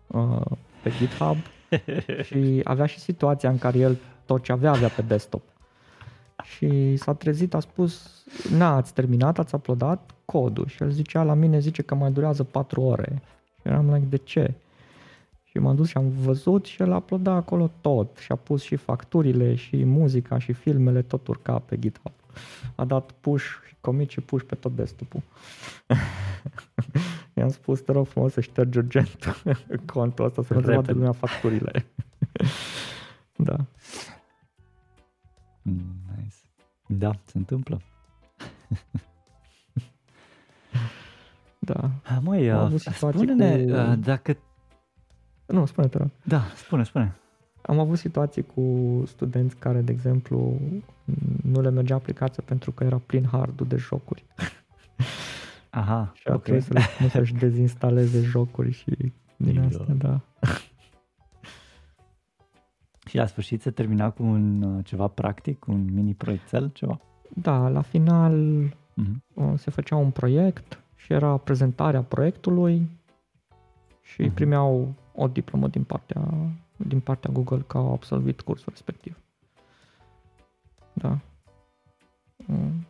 uh, 0.06 0.40
pe 0.82 0.90
GitHub 0.98 1.36
și 2.28 2.60
avea 2.64 2.86
și 2.86 2.98
situația 2.98 3.50
în 3.50 3.58
care 3.58 3.78
el 3.78 3.98
tot 4.26 4.42
ce 4.42 4.52
avea 4.52 4.70
avea 4.70 4.88
pe 4.88 5.02
desktop. 5.02 5.42
Și 6.42 6.96
s-a 6.96 7.14
trezit, 7.14 7.54
a 7.54 7.60
spus, 7.60 8.24
na, 8.56 8.76
ați 8.76 8.94
terminat, 8.94 9.38
ați 9.38 9.54
uploadat 9.54 10.10
codul. 10.24 10.66
Și 10.66 10.82
el 10.82 10.90
zicea 10.90 11.22
la 11.22 11.34
mine, 11.34 11.58
zice 11.58 11.82
că 11.82 11.94
mai 11.94 12.10
durează 12.12 12.44
4 12.44 12.80
ore. 12.80 13.22
Și 13.60 13.68
eram 13.68 13.94
like, 13.94 14.06
de 14.06 14.16
ce? 14.16 14.54
Și 15.44 15.58
m-am 15.58 15.76
dus 15.76 15.88
și 15.88 15.96
am 15.96 16.08
văzut 16.08 16.64
și 16.64 16.82
el 16.82 16.92
uploada 16.92 17.32
acolo 17.32 17.70
tot. 17.80 18.16
Și 18.16 18.32
a 18.32 18.36
pus 18.36 18.62
și 18.62 18.76
facturile, 18.76 19.54
și 19.54 19.84
muzica, 19.84 20.38
și 20.38 20.52
filmele, 20.52 21.02
tot 21.02 21.26
urca 21.28 21.58
pe 21.58 21.78
GitHub. 21.78 22.12
A 22.74 22.84
dat 22.84 23.10
push, 23.20 23.44
commit 23.80 24.10
și 24.10 24.20
push 24.20 24.44
pe 24.44 24.54
tot 24.54 24.76
desktop-ul. 24.76 25.22
I-am 27.34 27.48
spus, 27.48 27.80
te 27.80 27.92
rog 27.92 28.06
frumos 28.06 28.32
să 28.32 28.40
ștergi 28.40 28.78
urgent 28.78 29.36
contul 29.92 30.24
ăsta, 30.24 30.42
să 30.42 30.54
nu 30.54 30.60
te 30.60 30.66
vadă 30.66 30.76
Repede. 30.76 30.92
lumea 30.92 31.12
facturile. 31.12 31.86
da. 33.36 33.56
Mm, 35.72 35.94
nice. 36.16 36.36
Da, 36.86 37.10
se 37.24 37.38
întâmplă. 37.38 37.80
Da. 41.58 41.90
Ah, 42.04 42.18
Măi, 42.22 42.50
Am 42.50 42.58
uh, 42.58 42.64
avut 42.64 42.80
situații 42.80 43.20
spune-ne 43.26 43.64
cu- 43.64 43.70
uh, 43.90 43.98
dacă... 43.98 44.36
Nu, 45.46 45.66
spune 45.66 45.86
te 45.88 45.98
rog. 45.98 46.10
Da, 46.24 46.42
spune, 46.56 46.84
spune. 46.84 47.14
Am 47.62 47.78
avut 47.78 47.98
situații 47.98 48.42
cu 48.42 48.62
studenți 49.06 49.56
care, 49.56 49.80
de 49.80 49.92
exemplu, 49.92 50.60
nu 51.42 51.60
le 51.60 51.70
mergea 51.70 51.94
aplicația 51.94 52.42
pentru 52.46 52.70
că 52.72 52.84
era 52.84 52.98
plin 52.98 53.24
hardul 53.26 53.66
de 53.66 53.76
jocuri. 53.76 54.24
Aha, 55.70 56.10
Și 56.14 56.28
a 56.28 56.34
ok. 56.34 56.42
trebuit 56.42 56.64
să 56.64 56.72
le 56.72 56.80
spun 56.80 57.08
să-și 57.08 57.32
dezinstaleze 57.44 58.20
jocuri 58.20 58.70
și 58.70 58.90
din 59.36 59.60
Milo. 59.60 59.66
asta, 59.66 59.92
da. 59.92 60.20
Și 63.10 63.16
la 63.16 63.26
sfârșit 63.26 63.62
se 63.62 63.70
termina 63.70 64.10
cu 64.10 64.22
un 64.22 64.62
uh, 64.62 64.84
ceva 64.84 65.08
practic, 65.08 65.66
un 65.66 65.92
mini 65.92 66.14
proiectel, 66.14 66.70
ceva? 66.72 67.00
Da, 67.34 67.68
la 67.68 67.80
final 67.80 68.64
uh-huh. 68.64 69.54
se 69.54 69.70
făcea 69.70 69.96
un 69.96 70.10
proiect 70.10 70.82
și 70.94 71.12
era 71.12 71.36
prezentarea 71.36 72.02
proiectului 72.02 72.90
și 74.00 74.28
uh-huh. 74.28 74.34
primeau 74.34 74.94
o 75.14 75.28
diplomă 75.28 75.68
din 75.68 75.84
partea, 75.84 76.34
din 76.76 77.00
partea 77.00 77.30
Google 77.32 77.64
că 77.66 77.78
au 77.78 77.92
absolvit 77.92 78.40
cursul 78.40 78.72
respectiv. 78.72 79.18
Da. 80.92 81.18
Mm. 82.36 82.86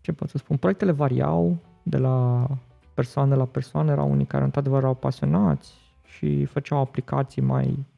Ce 0.00 0.12
pot 0.12 0.28
să 0.28 0.38
spun? 0.38 0.56
Proiectele 0.56 0.92
variau 0.92 1.56
de 1.82 1.96
la 1.96 2.48
persoană 2.94 3.34
la 3.34 3.46
persoană, 3.46 3.90
erau 3.90 4.10
unii 4.10 4.26
care 4.26 4.44
într-adevăr 4.44 4.78
erau 4.78 4.94
pasionați 4.94 5.74
și 6.04 6.44
făceau 6.44 6.78
aplicații 6.78 7.42
mai 7.42 7.92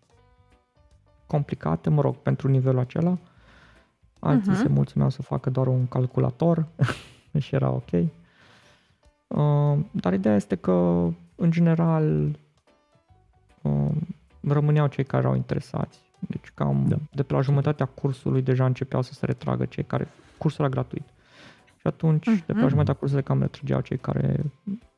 complicate, 1.27 1.91
mă 1.91 2.01
rog, 2.01 2.17
pentru 2.17 2.49
nivelul 2.49 2.81
acela. 2.81 3.19
Alții 4.19 4.53
uh-huh. 4.53 4.63
se 4.63 4.69
mulțumeau 4.69 5.11
să 5.11 5.23
facă 5.23 5.51
doar 5.51 5.67
un 5.67 5.87
calculator 5.87 6.67
și 7.39 7.55
era 7.55 7.71
ok. 7.71 7.93
Uh, 9.27 9.79
dar 9.91 10.13
ideea 10.13 10.35
este 10.35 10.55
că, 10.55 11.09
în 11.35 11.51
general, 11.51 12.37
uh, 13.63 13.91
rămâneau 14.41 14.87
cei 14.87 15.05
care 15.05 15.23
erau 15.23 15.37
interesați. 15.37 15.99
Deci 16.19 16.51
cam 16.55 16.85
da. 16.89 16.97
de 17.13 17.23
pe 17.23 17.33
la 17.33 17.41
jumătatea 17.41 17.87
cursului 17.87 18.43
deja 18.43 18.65
începeau 18.65 19.03
să 19.03 19.13
se 19.13 19.27
retragă 19.27 19.65
cei 19.65 19.85
care... 19.85 20.09
Cursul 20.39 20.65
era 20.65 20.73
gratuit. 20.73 21.07
Și 21.77 21.87
atunci, 21.87 22.31
uh-huh. 22.31 22.47
de 22.47 22.53
pe 22.53 22.61
la 22.61 22.69
jumătatea 22.69 22.95
cursului 22.95 23.23
cam 23.23 23.41
retrăgeau 23.41 23.81
cei 23.81 23.99
care 23.99 24.45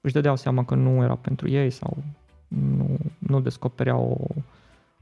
își 0.00 0.12
dădeau 0.12 0.36
seama 0.36 0.64
că 0.64 0.74
nu 0.74 1.02
era 1.02 1.14
pentru 1.14 1.48
ei 1.48 1.70
sau 1.70 1.96
nu, 2.48 2.96
nu 3.18 3.40
descopereau 3.40 4.18
o, 4.20 4.40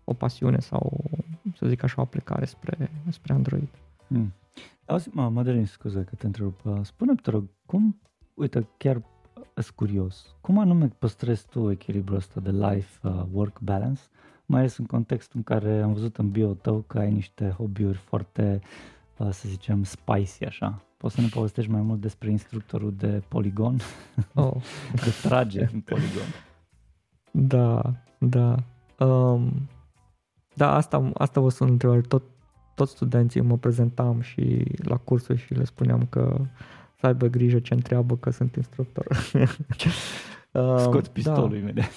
o 0.08 0.12
pasiune 0.12 0.58
sau, 0.58 1.04
să 1.56 1.66
zic 1.66 1.82
așa, 1.82 1.94
o 1.98 2.00
aplicare 2.00 2.44
spre, 2.44 2.90
spre 3.08 3.32
Android. 3.32 3.68
Mm. 4.06 4.32
Auzi, 4.86 5.08
mă, 5.12 5.28
Madeline, 5.28 5.64
scuze 5.64 6.02
că 6.02 6.14
te 6.14 6.26
întrerup. 6.26 6.60
Spune-mi, 6.82 7.16
te 7.16 7.30
rog, 7.30 7.44
cum, 7.66 8.00
uite, 8.34 8.68
chiar 8.76 9.02
sunt 9.54 9.76
curios, 9.76 10.34
cum 10.40 10.58
anume 10.58 10.86
păstrezi 10.98 11.46
tu 11.48 11.70
echilibrul 11.70 12.16
ăsta 12.16 12.40
de 12.40 12.50
life-work 12.50 13.54
uh, 13.54 13.62
balance, 13.62 14.00
mai 14.46 14.60
ales 14.60 14.76
în 14.76 14.86
contextul 14.86 15.36
în 15.36 15.42
care 15.42 15.82
am 15.82 15.92
văzut 15.92 16.16
în 16.16 16.30
bio 16.30 16.52
tău 16.52 16.84
că 16.86 16.98
ai 16.98 17.12
niște 17.12 17.54
hobby-uri 17.56 17.98
foarte, 17.98 18.60
uh, 19.16 19.28
să 19.30 19.48
zicem, 19.48 19.84
spicy, 19.84 20.44
așa. 20.44 20.80
Poți 20.96 21.14
să 21.14 21.20
ne 21.20 21.26
povestești 21.26 21.70
mai 21.70 21.80
mult 21.80 22.00
despre 22.00 22.30
instructorul 22.30 22.94
de 22.96 23.22
poligon? 23.28 23.76
Oh. 24.34 24.54
de 24.92 25.10
trage 25.22 25.68
în 25.72 25.80
poligon. 25.80 26.26
Da, 27.30 27.94
da. 28.18 28.56
Um, 29.06 29.68
da, 30.56 30.74
asta, 30.74 31.10
asta 31.14 31.40
vă 31.40 31.48
sunt 31.48 31.70
întrebări. 31.70 32.06
Tot, 32.06 32.22
toți 32.74 32.92
studenții 32.92 33.40
mă 33.40 33.56
prezentam 33.56 34.20
și 34.20 34.64
la 34.82 34.96
cursuri 34.96 35.38
și 35.38 35.54
le 35.54 35.64
spuneam 35.64 36.06
că 36.10 36.40
să 36.98 37.06
aibă 37.06 37.26
grijă 37.26 37.58
ce 37.58 37.74
întreabă 37.74 38.16
că 38.16 38.30
sunt 38.30 38.56
instructor. 38.56 39.06
Scot 40.78 41.02
da. 41.02 41.10
pistolul 41.12 41.50
da. 41.50 41.56
imediat. 41.56 41.90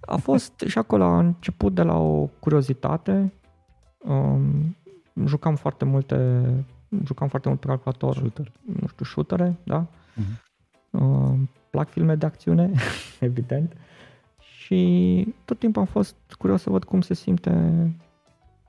A 0.00 0.16
fost 0.16 0.60
și 0.66 0.78
acolo 0.78 1.04
a 1.04 1.18
început 1.18 1.74
de 1.74 1.82
la 1.82 1.96
o 1.96 2.28
curiozitate. 2.38 3.32
Um, 3.98 4.76
jucam 5.24 5.56
foarte 5.56 5.84
multe 5.84 6.44
jucam 7.04 7.28
foarte 7.28 7.48
mult 7.48 7.60
pe 7.60 7.66
calculator, 7.66 8.14
Shooter. 8.14 8.52
nu 8.80 8.86
știu, 8.86 9.04
shootere, 9.04 9.56
da? 9.64 9.86
Uh-huh. 9.86 10.46
Uh, 10.90 11.38
plac 11.70 11.88
filme 11.88 12.14
de 12.14 12.26
acțiune, 12.26 12.72
evident. 13.20 13.72
Și 14.68 15.34
tot 15.44 15.58
timpul 15.58 15.80
am 15.80 15.86
fost 15.88 16.16
curios 16.38 16.62
să 16.62 16.70
văd 16.70 16.84
cum 16.84 17.00
se 17.00 17.14
simte 17.14 17.52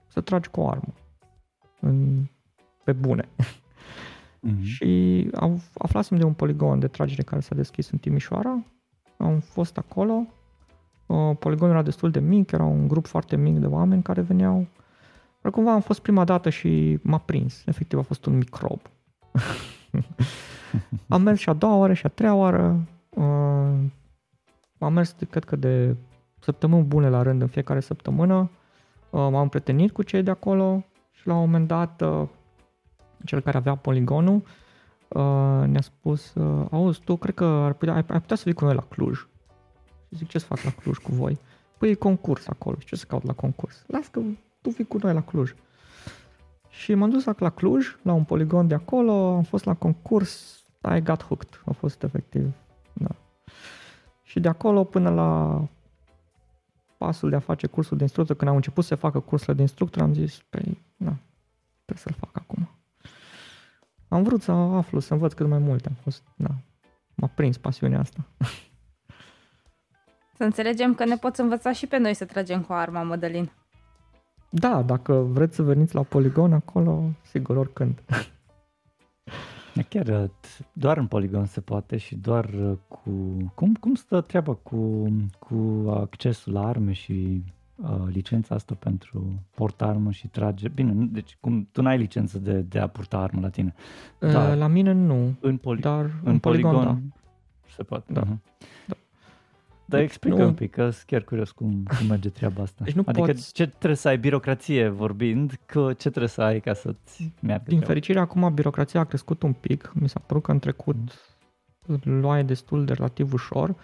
să 0.08 0.22
tragi 0.22 0.50
cu 0.50 0.60
o 0.60 0.70
armă. 0.70 0.94
În, 1.80 2.26
pe 2.84 2.92
bune. 2.92 3.28
Uh-huh. 4.48 4.64
și 4.64 5.30
aflasem 5.78 6.18
de 6.18 6.24
un 6.24 6.34
poligon 6.34 6.80
de 6.80 6.88
tragere 6.88 7.22
care 7.22 7.42
s-a 7.42 7.56
deschis 7.56 7.90
în 7.90 7.98
Timișoara. 7.98 8.64
Am 9.18 9.40
fost 9.40 9.78
acolo. 9.78 10.26
Uh, 11.06 11.38
poligonul 11.40 11.74
era 11.74 11.84
destul 11.84 12.12
de 12.12 12.20
mic, 12.20 12.52
era 12.52 12.64
un 12.64 12.88
grup 12.88 13.08
foarte 13.08 13.36
mic 13.36 13.58
de 13.58 13.66
oameni 13.66 14.02
care 14.02 14.22
veneau. 14.22 14.68
Dar 15.42 15.52
cumva 15.52 15.74
am 15.74 15.82
fost 15.82 16.00
prima 16.00 16.24
dată 16.24 16.50
și 16.50 17.00
m-a 17.02 17.18
prins. 17.18 17.64
Efectiv 17.66 18.00
a 18.00 18.02
fost 18.02 18.26
un 18.26 18.38
microb. 18.38 18.82
am 21.08 21.22
mers 21.22 21.40
și 21.40 21.50
a 21.50 21.54
doua 21.54 21.76
oară 21.76 21.94
și 21.94 22.06
a 22.06 22.10
treia 22.10 22.34
oară. 22.34 22.88
Uh, 24.80 24.86
am 24.88 24.94
mers, 24.94 25.16
cred 25.30 25.44
că 25.44 25.56
de 25.56 25.96
săptămâni 26.40 26.84
bune 26.84 27.10
la 27.10 27.22
rând 27.22 27.42
în 27.42 27.48
fiecare 27.48 27.80
săptămână. 27.80 28.52
Uh, 29.10 29.28
m-am 29.32 29.50
prietenit 29.50 29.92
cu 29.92 30.04
cei 30.04 30.24
de 30.24 30.32
acolo 30.32 30.86
și 31.12 31.28
la 31.28 31.34
un 31.34 31.40
moment 31.40 31.68
dat 31.68 32.02
uh, 32.02 32.28
cel 33.26 33.42
care 33.42 33.58
avea 33.58 33.76
poligonul 33.76 34.36
uh, 35.08 35.64
ne-a 35.66 35.82
spus 35.82 36.34
uh, 36.34 36.66
auzi, 36.72 37.02
tu 37.02 37.16
cred 37.16 37.36
că 37.36 37.46
ar 37.46 37.74
putea, 37.74 37.94
ai, 37.94 38.06
ai 38.08 38.22
putea 38.22 38.36
să 38.36 38.44
vii 38.46 38.54
cu 38.54 38.66
noi 38.66 38.74
la 38.74 38.82
Cluj. 38.82 39.18
Și 40.08 40.16
zic, 40.16 40.28
ce 40.28 40.40
să 40.40 40.46
fac 40.46 40.62
la 40.64 40.70
Cluj 40.70 40.98
cu 40.98 41.12
voi? 41.12 41.40
Păi 41.78 41.90
e 41.90 41.94
concurs 41.94 42.48
acolo. 42.48 42.76
Și 42.80 42.86
ce 42.86 42.96
să 42.96 43.06
caut 43.08 43.26
la 43.26 43.34
concurs? 43.34 43.84
Las 43.88 44.08
că 44.08 44.22
tu 44.62 44.70
vii 44.70 44.86
cu 44.86 44.98
noi 45.02 45.14
la 45.14 45.22
Cluj. 45.22 45.54
Și 46.70 46.94
m-am 46.94 47.10
dus 47.10 47.24
la 47.24 47.50
Cluj, 47.50 47.98
la 48.02 48.14
un 48.14 48.24
poligon 48.24 48.68
de 48.68 48.74
acolo, 48.74 49.36
am 49.36 49.44
fost 49.44 49.66
la 49.66 49.74
concurs, 49.74 50.64
I 50.96 51.02
got 51.02 51.24
hooked. 51.24 51.62
A 51.66 51.72
fost 51.72 52.04
efectiv, 52.04 52.54
da. 52.94 53.16
Și 54.30 54.40
de 54.40 54.48
acolo 54.48 54.84
până 54.84 55.10
la 55.10 55.62
pasul 56.98 57.30
de 57.30 57.36
a 57.36 57.40
face 57.40 57.68
cursul 57.68 57.98
de 57.98 58.04
instructor, 58.04 58.36
când 58.36 58.50
am 58.50 58.56
început 58.56 58.84
să 58.84 58.96
facă 58.96 59.20
cursurile 59.20 59.56
de 59.56 59.62
instructor, 59.62 60.02
am 60.02 60.14
zis, 60.14 60.42
păi, 60.50 60.82
na, 60.98 61.16
trebuie 61.86 61.98
să-l 61.98 62.16
fac 62.20 62.30
acum. 62.34 62.70
Am 64.08 64.24
vrut 64.24 64.42
să 64.42 64.52
aflu, 64.52 65.00
să 65.00 65.14
învăț 65.14 65.34
cât 65.34 65.48
mai 65.48 65.58
multe. 65.58 65.88
Am 65.88 65.96
fost, 66.04 66.24
na, 66.36 66.56
m-a 67.16 67.28
prins 67.28 67.58
pasiunea 67.58 68.00
asta. 68.00 68.26
Să 70.38 70.44
înțelegem 70.44 70.96
că 70.96 71.06
ne 71.06 71.16
poți 71.16 71.42
învăța 71.42 71.72
și 71.72 71.88
pe 71.88 71.98
noi 71.98 72.14
să 72.14 72.26
tragem 72.26 72.62
cu 72.62 72.74
arma, 72.74 73.04
Mădălin. 73.04 73.52
Da, 74.50 74.82
dacă 74.82 75.14
vreți 75.14 75.56
să 75.56 75.62
veniți 75.62 75.96
la 75.96 76.04
poligon 76.04 76.54
acolo, 76.54 77.04
sigur, 77.22 77.58
oricând. 77.58 78.04
Chiar 79.90 80.08
uh, 80.08 80.30
doar 80.74 80.98
în 80.98 81.08
poligon 81.08 81.46
se 81.46 81.62
poate 81.62 81.98
și 81.98 82.16
doar 82.16 82.46
uh, 82.46 82.78
cu... 82.88 83.10
Cum, 83.56 83.74
cum 83.74 83.96
stă 83.96 84.22
treaba 84.22 84.54
cu, 84.54 85.08
cu 85.40 85.90
accesul 85.90 86.54
la 86.54 86.68
arme 86.68 86.92
și 86.92 87.44
uh, 87.76 88.06
licența 88.08 88.56
asta 88.56 88.76
pentru 88.80 89.44
porta 89.56 89.86
armă 89.86 90.12
și 90.12 90.28
trage? 90.28 90.68
Bine, 90.68 90.94
deci 91.12 91.38
cum, 91.40 91.68
tu 91.72 91.82
n-ai 91.82 91.98
licență 91.98 92.40
de, 92.40 92.62
de 92.62 92.80
a 92.80 92.88
purta 92.88 93.18
armă 93.18 93.42
la 93.42 93.50
tine. 93.50 93.74
Uh, 94.20 94.32
dar 94.32 94.58
la 94.58 94.68
mine 94.68 94.92
nu, 94.92 95.36
în 95.40 95.58
poli- 95.58 95.82
dar 95.82 96.04
în, 96.04 96.12
în 96.24 96.40
poligon, 96.40 96.72
poligon 96.74 97.02
da. 97.10 97.74
se 97.76 97.84
poate. 97.84 98.14
Da. 98.14 98.24
Uh-huh. 98.24 98.38
da. 98.88 98.96
Dar 99.90 100.00
deci 100.00 100.10
explică 100.10 100.38
nu... 100.38 100.46
un 100.46 100.54
pic, 100.54 100.72
că 100.72 100.90
sunt 100.90 101.04
chiar 101.06 101.24
curios 101.24 101.52
cum, 101.52 101.84
cum 101.98 102.08
merge 102.08 102.30
treaba 102.30 102.62
asta. 102.62 102.84
Deci 102.84 102.94
nu 102.94 103.04
adică 103.06 103.26
poți... 103.26 103.54
ce 103.54 103.68
trebuie 103.68 103.96
să 103.96 104.08
ai 104.08 104.18
birocrație 104.18 104.88
vorbind, 104.88 105.60
că 105.66 105.94
ce 105.94 106.10
trebuie 106.10 106.28
să 106.28 106.42
ai 106.42 106.60
ca 106.60 106.74
să-ți 106.74 107.34
meargă 107.42 107.64
Din 107.64 107.76
treaba. 107.76 107.86
fericire, 107.86 108.20
acum 108.20 108.54
birocrația 108.54 109.00
a 109.00 109.04
crescut 109.04 109.42
un 109.44 109.54
pic. 109.54 109.92
Mi 109.94 110.10
s-a 110.10 110.22
părut 110.26 110.44
că 110.44 110.52
în 110.52 110.60
trecut 110.60 110.96
mm. 111.86 112.00
luai 112.20 112.44
destul 112.44 112.86
de 112.86 112.94
relativ 112.94 113.34
ușor. 113.34 113.76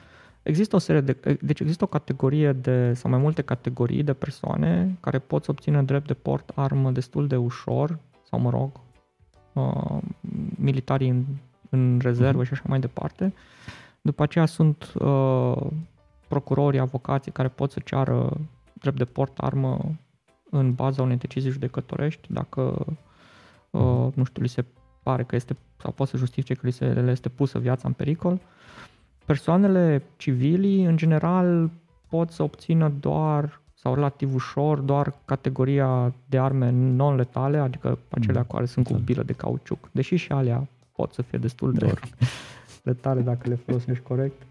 Există 0.43 0.75
o 0.75 0.79
serie 0.79 1.01
de, 1.01 1.37
deci 1.41 1.59
există 1.59 1.83
o 1.83 1.87
categorie 1.87 2.51
de, 2.51 2.93
sau 2.93 3.09
mai 3.09 3.19
multe 3.19 3.41
categorii 3.41 4.03
de 4.03 4.13
persoane 4.13 4.97
care 4.99 5.19
pot 5.19 5.43
să 5.43 5.51
obțină 5.51 5.81
drept 5.81 6.07
de 6.07 6.13
port 6.13 6.51
armă 6.55 6.91
destul 6.91 7.27
de 7.27 7.35
ușor, 7.35 7.99
sau 8.29 8.39
mă 8.39 8.49
rog, 8.49 8.71
uh, 9.53 9.97
militarii 10.55 11.09
în, 11.09 11.25
în 11.69 11.99
rezervă 12.01 12.41
uh-huh. 12.41 12.45
și 12.45 12.53
așa 12.53 12.63
mai 12.67 12.79
departe. 12.79 13.33
După 14.01 14.23
aceea 14.23 14.45
sunt 14.45 14.93
uh, 14.93 15.67
procurorii, 16.35 16.79
avocații 16.79 17.31
care 17.31 17.47
pot 17.47 17.71
să 17.71 17.79
ceară 17.85 18.37
drept 18.73 18.97
de 18.97 19.05
port 19.05 19.37
armă 19.37 19.95
în 20.49 20.73
baza 20.73 21.01
unei 21.01 21.17
decizii 21.17 21.51
judecătorești, 21.51 22.33
dacă, 22.33 22.85
uh, 23.69 24.07
nu 24.13 24.23
știu, 24.23 24.41
li 24.41 24.47
se 24.47 24.65
pare 25.03 25.23
că 25.23 25.35
este, 25.35 25.55
sau 25.81 25.91
pot 25.91 26.07
să 26.07 26.17
justifice 26.17 26.53
că 26.53 26.61
li 26.63 26.71
se, 26.71 26.85
le 26.85 27.11
este 27.11 27.29
pusă 27.29 27.59
viața 27.59 27.87
în 27.87 27.93
pericol. 27.93 28.39
Persoanele 29.25 30.03
civili, 30.17 30.83
în 30.83 30.97
general, 30.97 31.69
pot 32.09 32.31
să 32.31 32.43
obțină 32.43 32.89
doar 32.99 33.61
sau 33.73 33.93
relativ 33.93 34.33
ușor 34.33 34.79
doar 34.79 35.13
categoria 35.25 36.13
de 36.25 36.39
arme 36.39 36.69
non-letale, 36.71 37.57
adică 37.57 37.97
acelea 38.09 38.41
mm. 38.41 38.47
care 38.51 38.65
sunt 38.65 38.87
cu 38.87 38.93
bilă 38.93 39.23
de 39.23 39.33
cauciuc, 39.33 39.89
deși 39.91 40.15
și 40.15 40.31
alea 40.31 40.67
pot 40.95 41.13
să 41.13 41.21
fie 41.21 41.37
destul 41.37 41.73
de 41.73 41.93
letale 42.89 43.21
dacă 43.21 43.49
le 43.49 43.55
folosești 43.55 44.03
corect. 44.03 44.41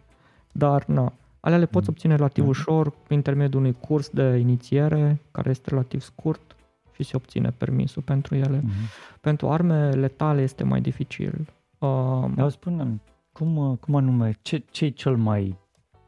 Dar, 0.52 0.85
na, 0.86 1.12
Alea 1.45 1.59
le 1.59 1.66
poți 1.66 1.87
mm. 1.89 1.95
obține 1.95 2.15
relativ 2.15 2.43
mm. 2.43 2.49
ușor 2.49 2.91
prin 2.91 3.16
intermediul 3.16 3.61
unui 3.61 3.77
curs 3.81 4.09
de 4.09 4.37
inițiere 4.37 5.21
care 5.31 5.51
este 5.51 5.71
relativ 5.71 6.01
scurt 6.01 6.57
și 6.93 7.03
se 7.03 7.16
obține 7.16 7.51
permisul 7.51 8.03
pentru 8.03 8.35
ele. 8.35 8.61
Mm-hmm. 8.61 9.19
Pentru 9.21 9.51
arme 9.51 9.91
letale 9.91 10.43
este 10.43 10.65
mai 10.65 10.81
dificil. 10.81 11.49
Uh, 11.79 12.47
spune 12.49 13.01
cum, 13.33 13.57
uh, 13.57 13.79
cum 13.79 13.95
anume, 13.95 14.39
ce, 14.43 14.62
ce 14.71 14.85
e 14.85 14.89
cel 14.89 15.16
mai 15.16 15.57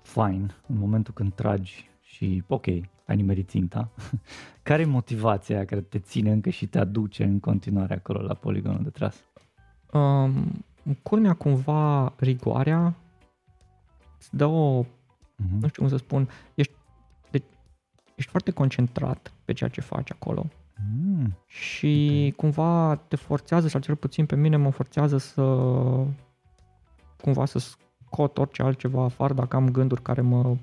fain 0.02 0.54
în 0.66 0.78
momentul 0.78 1.14
când 1.14 1.32
tragi 1.32 1.90
și, 2.00 2.42
ok, 2.46 2.66
ai 3.06 3.16
nimerit 3.16 3.48
ținta, 3.48 3.88
care 4.62 4.82
e 4.82 4.86
motivația 4.86 5.64
care 5.64 5.80
te 5.80 5.98
ține 5.98 6.32
încă 6.32 6.50
și 6.50 6.66
te 6.66 6.78
aduce 6.78 7.24
în 7.24 7.40
continuare 7.40 7.94
acolo 7.94 8.20
la 8.20 8.34
poligonul 8.34 8.82
de 8.82 8.90
tras? 8.90 9.24
Um, 9.92 10.64
culmea 11.02 11.32
cumva 11.32 12.12
rigoarea 12.16 12.94
îți 14.18 14.36
dă 14.36 14.44
o, 14.44 14.84
Mhm. 15.36 15.58
nu 15.60 15.68
știu 15.68 15.82
cum 15.82 15.90
să 15.90 15.96
spun, 15.96 16.28
ești, 16.54 16.72
de, 17.30 17.42
ești 18.14 18.30
foarte 18.30 18.50
concentrat 18.50 19.32
pe 19.44 19.52
ceea 19.52 19.70
ce 19.70 19.80
faci 19.80 20.10
acolo 20.10 20.46
Mm. 21.04 21.36
și 21.46 22.32
cumva 22.36 22.96
te 23.08 23.16
forțează, 23.16 23.68
sau 23.68 23.80
cel 23.80 23.96
puțin 23.96 24.26
pe 24.26 24.36
mine 24.36 24.56
mă 24.56 24.70
forțează 24.70 25.18
să 25.18 25.42
cumva 27.20 27.44
să 27.44 27.58
scot 27.58 28.38
orice 28.38 28.62
altceva 28.62 29.04
afară 29.04 29.34
dacă 29.34 29.56
am 29.56 29.70
gânduri 29.70 30.02
care 30.02 30.20
mă 30.20 30.56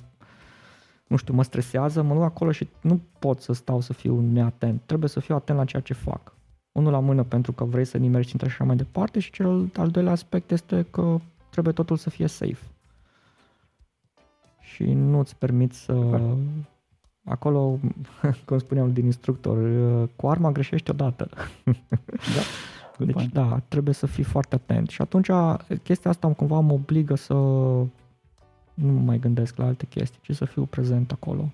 nu 1.08 1.16
știu, 1.16 1.34
mă 1.34 1.44
stresează, 1.44 2.02
mă 2.02 2.14
duc 2.14 2.24
acolo 2.24 2.52
și 2.52 2.70
nu 2.82 3.02
pot 3.20 3.41
să 3.41 3.54
stau 3.54 3.80
să 3.82 3.94
fiu 3.94 4.20
neatent. 4.22 4.82
Trebuie 4.86 5.10
să 5.10 5.20
fiu 5.20 5.36
atent 5.36 5.58
la 5.58 5.66
ceea 5.66 5.82
ce 5.82 5.94
fac. 5.94 6.36
Unul 6.72 6.91
la 6.91 7.00
mână 7.00 7.24
pentru 7.24 7.52
că 7.52 7.64
vrei 7.64 7.86
să 7.86 7.98
nimerești 7.98 8.30
ținta 8.30 8.45
și 8.48 8.54
așa 8.54 8.64
mai 8.64 8.76
departe 8.76 9.20
și 9.20 9.32
cel 9.32 9.70
al 9.78 9.90
doilea 9.90 10.12
aspect 10.12 10.52
este 10.52 10.86
că 10.91 11.20
trebuie 11.50 11.74
totul 11.74 11.98
să 11.98 12.10
fie 12.10 12.28
safe. 12.28 12.73
Și 14.64 14.84
nu 14.84 15.19
îți 15.19 15.35
permiți 15.35 15.80
să... 15.80 15.94
Super. 15.94 16.22
Acolo, 17.26 17.80
cum 18.45 18.57
spuneam 18.57 18.94
din 18.94 19.06
instructor, 19.06 19.57
cu 20.15 20.27
arma 20.27 20.52
greșești 20.52 20.90
odată. 20.90 21.30
Da. 21.65 22.41
Good 22.98 23.07
Deci 23.07 23.15
point. 23.15 23.34
da, 23.34 23.60
trebuie 23.68 23.94
să 23.94 24.06
fii 24.06 24.23
foarte 24.23 24.56
atent. 24.56 24.90
Și 24.90 25.02
atunci 25.02 25.30
chestia 25.84 26.11
asta 26.11 26.27
cumva 26.27 26.60
mă 26.60 26.73
obligă 26.73 27.15
să 27.15 27.34
nu 27.34 28.91
mă 28.91 28.99
mai 28.99 29.19
gândesc 29.19 29.57
la 29.57 29.65
alte 29.65 29.85
chestii, 29.85 30.19
ci 30.22 30.35
să 30.35 30.45
fiu 30.45 30.65
prezent 30.65 31.11
acolo. 31.11 31.52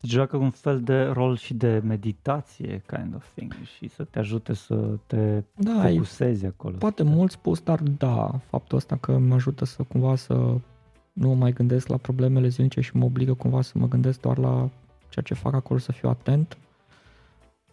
Deci 0.00 0.10
joacă 0.10 0.36
un 0.36 0.50
fel 0.50 0.80
de 0.80 1.02
rol 1.02 1.36
și 1.36 1.54
de 1.54 1.80
meditație 1.84 2.82
kind 2.86 3.14
of 3.14 3.26
thing 3.34 3.54
și 3.76 3.88
să 3.88 4.04
te 4.04 4.18
ajute 4.18 4.52
să 4.52 4.74
te 5.06 5.42
Da, 5.54 5.88
e 5.88 5.92
focusezi 5.92 6.46
acolo. 6.46 6.76
poate 6.76 7.02
să 7.02 7.08
te... 7.08 7.14
mult 7.14 7.30
spus, 7.30 7.60
dar 7.60 7.80
da, 7.82 8.40
faptul 8.46 8.76
ăsta 8.76 8.96
că 8.96 9.18
mă 9.18 9.34
ajută 9.34 9.64
să 9.64 9.82
cumva 9.82 10.16
să 10.16 10.54
nu 11.18 11.28
mă 11.28 11.34
mai 11.34 11.52
gândesc 11.52 11.86
la 11.86 11.96
problemele 11.96 12.48
zilnice 12.48 12.80
și 12.80 12.96
mă 12.96 13.04
obligă 13.04 13.34
cumva 13.34 13.62
să 13.62 13.78
mă 13.78 13.88
gândesc 13.88 14.20
doar 14.20 14.38
la 14.38 14.68
ceea 15.08 15.24
ce 15.24 15.34
fac 15.34 15.54
acolo, 15.54 15.78
să 15.78 15.92
fiu 15.92 16.08
atent. 16.08 16.56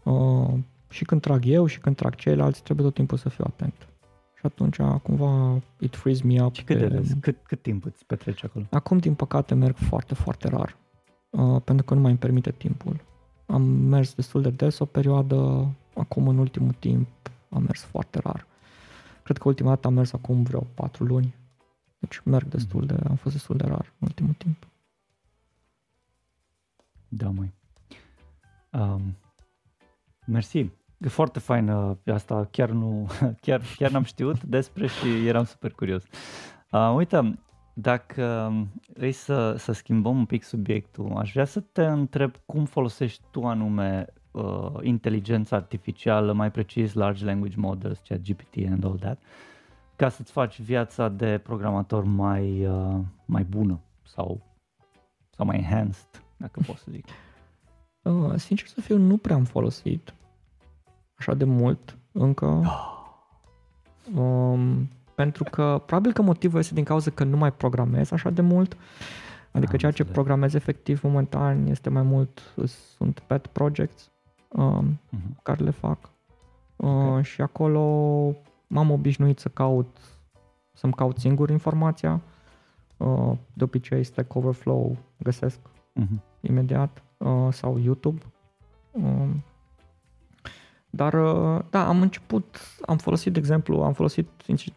Uh, 0.04 0.54
și 0.90 1.06
când 1.06 1.22
trag 1.22 1.46
eu 1.46 1.66
și 1.66 1.80
când 1.80 1.96
trag 1.96 2.16
ceilalți, 2.16 2.64
trebuie 2.64 2.86
tot 2.86 2.96
timpul 2.96 3.18
să 3.18 3.30
fiu 3.30 3.44
atent. 3.48 3.88
Și 4.34 4.42
atunci 4.46 4.78
cumva 5.04 5.62
it 5.80 5.96
frees 5.96 6.22
me 6.22 6.44
up. 6.44 6.54
Și 6.54 6.64
cât 6.64 6.78
de 6.78 6.88
pe- 6.88 6.94
des? 6.94 7.12
Cât, 7.20 7.38
cât 7.44 7.62
timp 7.62 7.86
îți 7.86 8.06
petreci 8.06 8.44
acolo? 8.44 8.66
Acum, 8.72 8.98
din 8.98 9.14
păcate, 9.14 9.54
merg 9.54 9.76
foarte, 9.76 10.14
foarte 10.14 10.48
rar, 10.48 10.78
uh, 11.30 11.62
pentru 11.64 11.86
că 11.86 11.94
nu 11.94 12.00
mai 12.00 12.10
îmi 12.10 12.20
permite 12.20 12.52
timpul. 12.52 13.00
Am 13.46 13.62
mers 13.62 14.14
destul 14.14 14.42
de 14.42 14.50
des 14.50 14.80
o 14.80 14.86
perioadă, 14.86 15.68
acum 15.96 16.28
în 16.28 16.38
ultimul 16.38 16.76
timp 16.80 17.08
am 17.50 17.64
mers 17.64 17.82
foarte 17.84 18.20
rar. 18.24 18.48
Cred 19.24 19.38
că 19.38 19.48
ultima 19.48 19.70
dată 19.70 19.88
am 19.88 19.94
mers 19.94 20.14
acum 20.14 20.44
vreo 20.44 20.68
patru 20.74 21.04
luni, 21.04 21.36
deci 22.08 22.22
merg 22.24 22.48
destul 22.48 22.86
de, 22.86 22.96
am 23.10 23.16
fost 23.16 23.36
destul 23.36 23.58
de 23.58 23.66
rar 23.68 23.94
în 24.00 24.08
ultimul 24.08 24.34
timp. 24.34 24.68
Da, 27.08 27.30
mai. 27.30 27.54
Um, 28.72 29.18
mersi. 30.28 30.58
E 30.98 31.08
foarte 31.08 31.40
faină 31.40 32.00
asta, 32.06 32.48
chiar 32.52 32.70
nu, 32.70 33.10
chiar, 33.46 33.62
chiar 33.76 33.92
n-am 33.92 34.04
știut 34.04 34.44
despre 34.44 34.88
și 34.88 35.28
eram 35.28 35.44
super 35.44 35.72
curios. 35.72 36.04
Uh, 36.72 36.94
uite, 36.96 37.40
dacă 37.74 38.54
vrei 38.94 39.12
să, 39.12 39.56
să 39.58 39.72
schimbăm 39.72 40.18
un 40.18 40.26
pic 40.26 40.44
subiectul, 40.44 41.12
aș 41.18 41.32
vrea 41.32 41.46
să 41.46 41.60
te 41.60 41.86
întreb 41.86 42.36
cum 42.46 42.66
folosești 42.66 43.24
tu 43.32 43.44
anume 43.44 44.06
uh, 44.32 44.72
inteligența 44.82 45.56
artificială, 45.56 46.34
mai 46.34 46.52
precis 46.52 46.94
large 46.94 47.26
language 47.26 47.56
models, 47.58 48.02
chat 48.08 48.20
GPT 48.22 48.72
and 48.72 48.84
all 48.86 48.98
that, 48.98 49.20
ca 49.96 50.10
să-ți 50.10 50.32
faci 50.32 50.62
viața 50.62 51.10
de 51.10 51.38
programator 51.38 52.04
mai, 52.04 52.66
uh, 52.68 53.00
mai 53.26 53.44
bună 53.44 53.80
sau, 54.06 54.42
sau 55.30 55.46
mai 55.46 55.58
enhanced, 55.58 56.24
dacă 56.38 56.60
pot 56.66 56.78
să 56.78 56.86
zic. 56.90 57.06
Uh, 58.06 58.34
sincer 58.36 58.68
să 58.68 58.82
fiu, 58.82 58.98
nu 58.98 59.18
prea 59.18 59.36
am 59.36 59.44
folosit 59.44 60.14
așa 61.16 61.34
de 61.34 61.44
mult 61.46 61.98
încă. 62.12 62.62
Um, 64.16 64.90
pentru 65.16 65.44
că, 65.44 65.82
probabil 65.86 66.14
că 66.14 66.22
motivul 66.22 66.60
este 66.60 66.74
din 66.74 66.84
cauza 66.84 67.12
că 67.12 67.24
nu 67.24 67.38
mai 67.38 67.52
programez 67.54 68.12
așa 68.12 68.30
de 68.30 68.42
mult. 68.42 68.78
Adică 69.52 69.72
Am 69.72 69.78
ceea 69.78 69.92
ce 69.92 70.02
înțeles. 70.02 70.12
programez 70.12 70.54
efectiv 70.54 71.02
momentan 71.04 71.66
este 71.68 71.90
mai 71.90 72.02
mult, 72.04 72.42
sunt 72.98 73.20
pet 73.20 73.48
projects 73.48 74.12
um, 74.50 75.00
Mhm. 75.10 75.42
care 75.44 75.64
le 75.64 75.70
fac. 75.70 76.10
Uh, 76.76 76.90
Ok. 76.90 77.24
Și 77.24 77.42
acolo 77.42 77.82
m-am 78.76 78.92
obișnuit 78.92 79.40
să 79.40 79.50
caut, 79.50 79.98
să-mi 80.74 80.94
caut 80.94 81.18
singur 81.18 81.50
informația. 81.50 82.22
Uh, 82.98 83.32
de 83.54 83.64
obicei 83.64 84.04
Stack 84.04 84.36
Overflow 84.36 84.98
găsesc 85.18 85.60
Mhm. 85.94 86.22
imediat 86.42 87.04
uh, 87.18 87.48
sau 87.52 87.80
YouTube. 87.80 88.22
Um, 88.92 89.44
dar 90.90 91.14
uh, 91.14 91.62
da, 91.70 91.88
am 91.88 92.02
început, 92.02 92.60
am 92.86 92.98
folosit, 92.98 93.34
de 93.34 93.40
exemplu, 93.40 93.82
am 93.82 93.94
folosit 93.94 94.28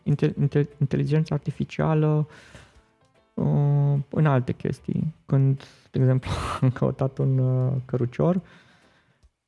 inte- 0.02 0.32
inte- 0.38 0.68
inteligența 0.80 1.34
artificială 1.34 2.26
uh, 3.34 3.98
în 4.10 4.26
alte 4.26 4.52
chestii. 4.52 5.14
Când, 5.26 5.62
de 5.90 5.98
exemplu, 5.98 6.30
am 6.60 6.70
căutat 6.70 7.18
un 7.18 7.38
uh, 7.38 7.72
cărucior 7.84 8.40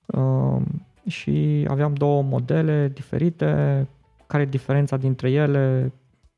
uh, 0.07 0.63
și 1.07 1.67
aveam 1.69 1.95
două 1.95 2.23
modele 2.23 2.89
diferite, 2.89 3.87
care 4.31 4.43
e 4.43 4.47
diferența 4.47 4.97
dintre 4.97 5.31
ele, 5.31 5.93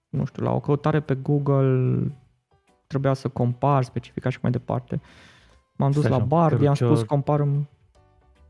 nu 0.08 0.24
știu, 0.24 0.42
la 0.44 0.52
o 0.52 0.60
căutare 0.60 1.00
pe 1.00 1.14
Google 1.14 2.12
trebuia 2.86 3.12
să 3.14 3.28
compar, 3.28 3.82
specifica 3.82 4.28
și 4.28 4.38
mai 4.42 4.50
departe. 4.50 5.00
M-am 5.76 5.90
dus 5.90 6.00
Stai 6.00 6.10
la 6.10 6.16
așa, 6.16 6.24
Bard, 6.24 6.52
i-am 6.52 6.74
cărucior 6.74 6.96
spus 6.96 7.02
comparăm 7.08 7.68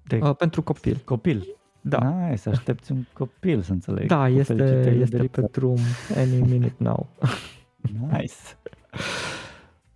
De 0.02 0.18
uh, 0.22 0.36
pentru 0.36 0.62
copil. 0.62 1.02
copil. 1.04 1.56
Da. 1.80 1.98
Nice, 1.98 2.36
să 2.36 2.48
aștepți 2.48 2.92
un 2.92 3.04
copil 3.12 3.62
să 3.62 3.72
înțeleg. 3.72 4.06
Da, 4.06 4.26
Cu 4.26 4.32
este, 4.32 4.54
felicitări 4.54 5.00
este 5.00 5.16
de 5.16 5.26
pe 5.26 5.40
drum 5.40 5.78
any 6.16 6.40
minute 6.40 6.74
now. 6.76 7.06
Nice. 8.10 8.34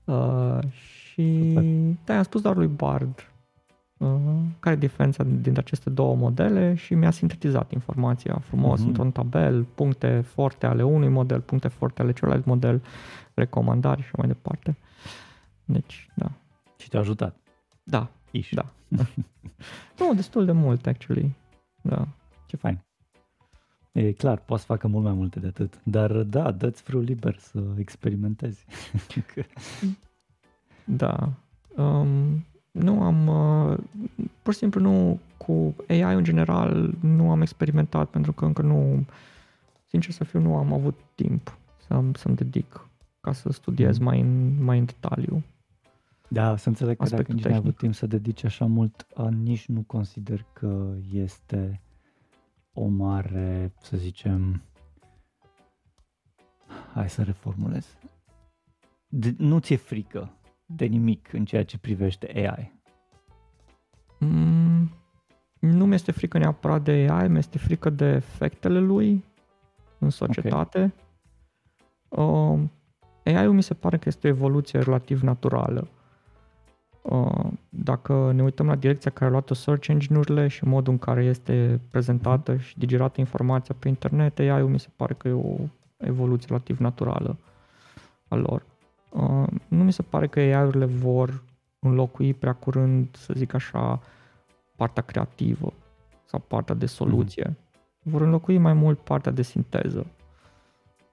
Uh, 0.05 0.59
și 0.71 1.45
Super. 1.49 1.65
da, 2.05 2.15
i-am 2.15 2.23
spus 2.23 2.41
doar 2.41 2.57
lui 2.57 2.67
Bard 2.67 3.09
uh, 3.19 3.36
care 4.61 4.75
e 4.75 4.79
diferența 4.79 5.23
dintre 5.25 5.59
aceste 5.61 5.91
două 5.91 6.15
modele 6.17 6.75
și 6.75 6.95
mi-a 6.95 7.11
sintetizat 7.11 7.73
informația 7.73 8.39
frumos 8.39 8.79
Mhm. 8.79 8.89
într-un 8.89 9.11
tabel, 9.11 9.63
puncte 9.65 10.21
forte 10.21 10.67
ale 10.67 10.83
unui 10.83 11.09
model, 11.09 11.41
puncte 11.41 11.69
forte 11.69 12.03
ale 12.03 12.13
celălalt 12.13 12.45
model, 12.45 12.83
recomandări 13.35 14.03
și 14.03 14.11
mai 14.17 14.27
departe. 14.27 14.77
Deci, 15.65 16.09
da. 16.15 16.31
Și 16.77 16.89
te-a 16.89 17.01
ajutat. 17.01 17.37
Da, 17.83 18.09
Iși. 18.31 18.55
Da. 18.55 18.65
nu, 19.99 20.15
destul 20.15 20.45
de 20.45 20.53
mult, 20.53 20.87
actually. 20.87 21.35
Da. 21.83 22.09
Ce 22.47 22.57
fain. 22.57 22.79
E 23.93 24.13
clar, 24.13 24.39
poți 24.39 24.61
să 24.61 24.67
facă 24.67 24.87
mult 24.89 25.05
mai 25.05 25.13
multe 25.13 25.41
de 25.41 25.47
atât. 25.47 25.81
Dar 25.83 26.13
da, 26.23 26.51
dă-ți 26.51 26.83
frâu 26.83 27.01
liber 27.01 27.37
să 27.39 27.63
experimentezi. 27.79 28.65
Că- 29.35 29.43
Da. 30.85 31.33
Um, 31.77 32.47
nu 32.79 33.03
am, 33.03 33.27
uh, 33.27 33.79
pur 34.43 34.53
și 34.53 34.59
simplu 34.59 34.81
nu, 34.81 35.19
cu 35.37 35.75
AI 35.89 36.15
în 36.15 36.25
general 36.25 36.95
nu 37.01 37.31
am 37.31 37.41
experimentat 37.41 38.09
pentru 38.09 38.33
că 38.33 38.45
încă 38.45 38.63
nu, 38.63 39.05
sincer 39.87 40.13
să 40.13 40.25
fiu, 40.25 40.41
nu 40.41 40.57
am 40.57 40.73
avut 40.73 40.99
timp 41.15 41.59
să, 41.87 42.03
să-mi 42.15 42.37
dedic 42.37 42.89
ca 43.21 43.33
să 43.33 43.53
studiez 43.53 43.99
Mm. 43.99 44.05
mai 44.05 44.21
în, 44.21 44.63
mai 44.65 44.79
în 44.79 44.85
detaliu. 44.85 45.43
da, 46.29 46.57
să 46.57 46.69
înțeleg 46.69 46.97
că 46.97 47.03
dacă 47.03 47.15
Aspectul 47.15 47.35
nici 47.35 47.45
n-ai 47.45 47.53
avut 47.53 47.63
tehnic. 47.65 47.81
timp 47.81 47.95
să 47.95 48.07
dedici 48.07 48.45
așa 48.45 48.65
mult, 48.67 49.07
a, 49.15 49.29
nici 49.29 49.67
nu 49.67 49.83
consider 49.87 50.45
că 50.53 50.93
este 51.13 51.81
o 52.73 52.87
mare, 52.87 53.73
să 53.83 53.97
zicem, 53.97 54.63
hai 56.95 57.11
să 57.11 57.23
reformulez. 57.23 57.87
De, 59.09 59.35
nu 59.39 59.59
ți-e 59.59 59.77
frică 59.77 60.31
de 60.67 60.85
nimic 60.85 61.33
în 61.33 61.45
ceea 61.45 61.65
ce 61.65 61.79
privește 61.79 62.33
AI. 62.35 62.73
Mm, 64.19 64.91
nu 65.59 65.87
mi-este 65.87 66.13
frică 66.13 66.39
neapărat 66.39 66.83
de 66.83 67.07
AI, 67.11 67.29
mi-este 67.29 67.59
frică 67.59 67.91
de 67.91 68.07
efectele 68.07 68.79
lui 68.79 69.25
în 69.99 70.11
societate. 70.11 70.95
Uh, 72.09 72.61
AI-ul 73.25 73.53
mi 73.53 73.63
se 73.63 73.75
pare 73.75 73.99
că 73.99 74.05
este 74.07 74.27
o 74.27 74.31
evoluție 74.31 74.79
relativ 74.79 75.23
naturală. 75.23 75.89
Uh, 77.03 77.47
dacă 77.69 78.33
ne 78.33 78.43
uităm 78.43 78.67
la 78.67 78.75
direcția 78.75 79.11
care 79.11 79.25
a 79.27 79.31
luat-o 79.31 79.55
search 79.55 79.87
engine-urile 79.89 80.49
și 80.49 80.65
modul 80.65 80.93
în 80.93 80.99
care 80.99 81.25
este 81.25 81.81
prezentată 81.91 82.57
și 82.57 82.79
digerată 82.79 83.21
informația 83.21 83.75
pe 83.79 83.89
internet, 83.89 84.39
AI-ul 84.39 84.69
mi 84.69 84.81
se 84.81 84.89
pare 84.97 85.15
că 85.15 85.29
e 85.29 85.33
o 85.33 85.57
evoluție 85.97 86.47
relativ 86.49 86.79
naturală 86.79 87.37
a 88.29 88.35
lor. 88.35 88.67
Uh, 89.11 89.47
nu 89.69 89.85
mi 89.85 89.93
se 89.93 90.03
pare 90.03 90.27
că 90.27 90.39
AI-urile 90.41 90.85
vor 90.85 91.43
înlocui 91.79 92.35
prea 92.35 92.53
curând, 92.53 93.17
să 93.17 93.33
zic 93.37 93.55
așa, 93.55 94.01
partea 94.77 95.03
creativă 95.03 95.73
sau 96.25 96.41
partea 96.49 96.75
de 96.75 96.87
soluție. 96.87 97.57
vor 98.03 98.21
înlocui 98.21 98.59
mai 98.59 98.73
mult 98.73 98.99
partea 98.99 99.33
de 99.33 99.43
sinteză. 99.43 100.07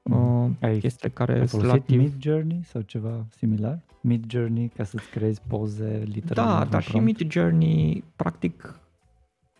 Uh, 0.01 0.49
Ai- 0.61 0.79
chestii 0.79 1.09
care 1.11 1.31
Ai 1.39 1.47
sunt 1.47 1.61
folosit 1.61 1.87
relativ... 1.89 1.99
Mid 2.13 2.21
Journey 2.21 2.63
sau 2.63 2.81
ceva 2.81 3.25
similar? 3.29 3.79
Mid 4.01 4.31
Journey 4.31 4.67
ca 4.67 4.83
să-ți 4.83 5.09
creezi 5.09 5.41
poze 5.47 6.03
literal 6.05 6.45
Da, 6.45 6.51
într-un 6.53 6.69
dar 6.71 6.81
și 6.81 6.89
prompt? 6.89 7.05
Mid 7.19 7.31
Journey, 7.31 8.03
practic, 8.15 8.79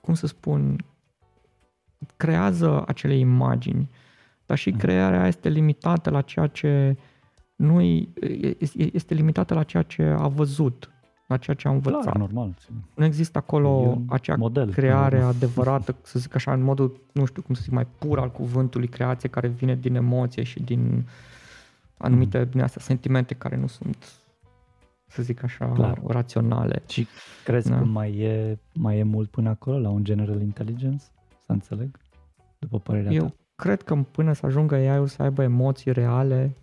cum 0.01 0.13
să 0.13 0.27
spun, 0.27 0.85
creează 2.17 2.83
acele 2.87 3.15
imagini, 3.15 3.89
dar 4.45 4.57
și 4.57 4.69
Mhm. 4.69 4.79
crearea 4.79 5.27
este 5.27 5.49
limitată 5.49 6.09
la 6.09 6.21
ceea 6.21 6.47
ce 6.47 6.97
nu 7.65 7.81
este 8.93 9.13
limitată 9.13 9.53
la 9.53 9.63
ceea 9.63 9.83
ce 9.83 10.03
a 10.03 10.27
văzut, 10.27 10.89
la 11.27 11.37
ceea 11.37 11.55
ce 11.55 11.67
a 11.67 11.71
învățat. 11.71 12.01
Clar, 12.01 12.17
normal. 12.17 12.55
Nu 12.95 13.05
există 13.05 13.37
E 13.37 13.41
acolo 13.45 13.69
un 13.69 14.03
acea 14.09 14.35
model. 14.35 14.71
creare 14.71 15.19
adevărată, 15.21 15.95
să 16.01 16.19
zic 16.19 16.35
așa, 16.35 16.53
în 16.53 16.61
modul, 16.61 17.01
nu 17.11 17.25
știu 17.25 17.41
cum 17.41 17.55
să 17.55 17.61
zic, 17.63 17.71
mai 17.71 17.87
pur 17.97 18.19
al 18.19 18.31
cuvântului, 18.31 18.87
creație 18.87 19.29
care 19.29 19.47
vine 19.47 19.75
din 19.75 19.95
emoție 19.95 20.43
și 20.43 20.59
din 20.63 21.07
anumite 21.97 22.39
Mhm. 22.39 22.49
din 22.49 22.61
astea 22.61 22.81
sentimente 22.81 23.33
care 23.33 23.55
nu 23.55 23.67
sunt, 23.67 24.11
să 25.07 25.21
zic 25.23 25.43
așa, 25.43 25.65
Clar. 25.65 26.01
raționale. 26.07 26.81
Și 26.87 27.07
crezi 27.43 27.69
Da. 27.69 27.77
că 27.77 27.83
mai 27.83 28.17
e, 28.17 28.59
mai 28.73 28.97
e 28.99 29.03
mult 29.03 29.29
până 29.29 29.49
acolo 29.49 29.79
la 29.79 29.89
un 29.89 30.03
general 30.03 30.41
intelligence? 30.41 31.03
Să 31.45 31.51
înțeleg? 31.51 31.99
După 32.59 32.79
părerea 32.79 33.11
Eu 33.11 33.25
ta? 33.25 33.33
cred 33.55 33.81
că 33.81 33.95
până 34.11 34.33
să 34.33 34.45
ajungă 34.45 34.75
AI-ul 34.75 35.07
să 35.07 35.23
aibă 35.23 35.43
emoții 35.43 35.91
reale 35.91 36.55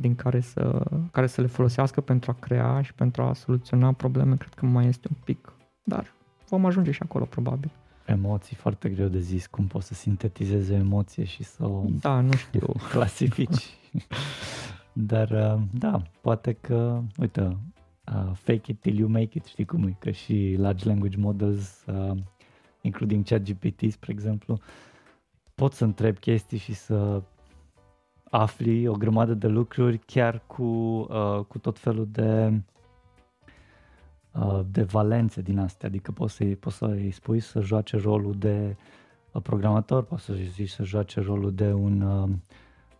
din 0.00 0.14
care 0.14 0.40
să, 0.40 0.82
care 1.12 1.26
să 1.26 1.40
le 1.40 1.46
folosească 1.46 2.00
pentru 2.00 2.30
a 2.30 2.40
crea 2.40 2.82
și 2.82 2.94
pentru 2.94 3.22
a 3.22 3.32
soluționa 3.32 3.92
probleme, 3.92 4.36
cred 4.36 4.54
că 4.54 4.66
mai 4.66 4.86
este 4.86 5.08
un 5.10 5.16
pic, 5.24 5.52
dar 5.82 6.12
vom 6.48 6.64
ajunge 6.64 6.90
și 6.90 7.02
acolo 7.02 7.24
probabil. 7.24 7.70
Emoții 8.04 8.56
foarte 8.56 8.88
greu 8.88 9.08
de 9.08 9.18
zis. 9.18 9.46
Cum 9.46 9.66
poți 9.66 9.86
să 9.86 9.94
sintetizezi 9.94 10.72
o 10.72 10.74
emoție 10.74 11.24
și 11.24 11.42
să 11.42 11.66
o 11.66 11.84
Da, 12.00 12.20
nu 12.20 12.32
știu. 12.32 12.66
clasifici. 12.92 13.64
Dar 14.92 15.30
uh, 15.30 15.62
da, 15.72 16.02
poate 16.20 16.52
că, 16.52 17.02
uite, 17.18 17.56
uh, 18.14 18.30
fake 18.32 18.70
it 18.70 18.80
till 18.80 18.98
you 18.98 19.08
make 19.08 19.30
it, 19.32 19.44
știi 19.44 19.64
cum 19.64 19.86
e, 19.86 19.96
că 19.98 20.10
și 20.10 20.54
large 20.58 20.88
language 20.88 21.16
models, 21.16 21.84
uh, 21.86 22.16
including 22.80 23.24
ChatGPT, 23.24 23.92
spre 23.92 24.12
exemplu, 24.12 24.58
pot 25.54 25.72
să 25.72 25.84
întreb 25.84 26.18
chestii 26.18 26.58
și 26.58 26.74
să 26.74 27.22
afli 28.30 28.86
o 28.86 28.92
grămadă 28.92 29.34
de 29.34 29.46
lucruri 29.46 29.98
chiar 29.98 30.42
cu, 30.46 30.62
uh, 30.62 31.40
cu 31.48 31.58
tot 31.58 31.78
felul 31.78 32.08
de 32.12 32.60
uh, 34.34 34.60
de 34.70 34.82
valențe 34.82 35.40
din 35.40 35.58
astea, 35.58 35.88
adică 35.88 36.12
poți 36.12 36.34
să-i, 36.34 36.56
poți 36.56 36.76
să-i 36.76 37.10
spui 37.10 37.40
să 37.40 37.60
joace 37.60 37.96
rolul 37.96 38.34
de 38.38 38.76
uh, 39.32 39.42
programator, 39.42 40.04
poți 40.04 40.24
să-i 40.24 40.46
zici 40.46 40.70
să 40.70 40.82
joace 40.82 41.20
rolul 41.20 41.54
de 41.54 41.72
un 41.72 42.00
uh, 42.00 42.28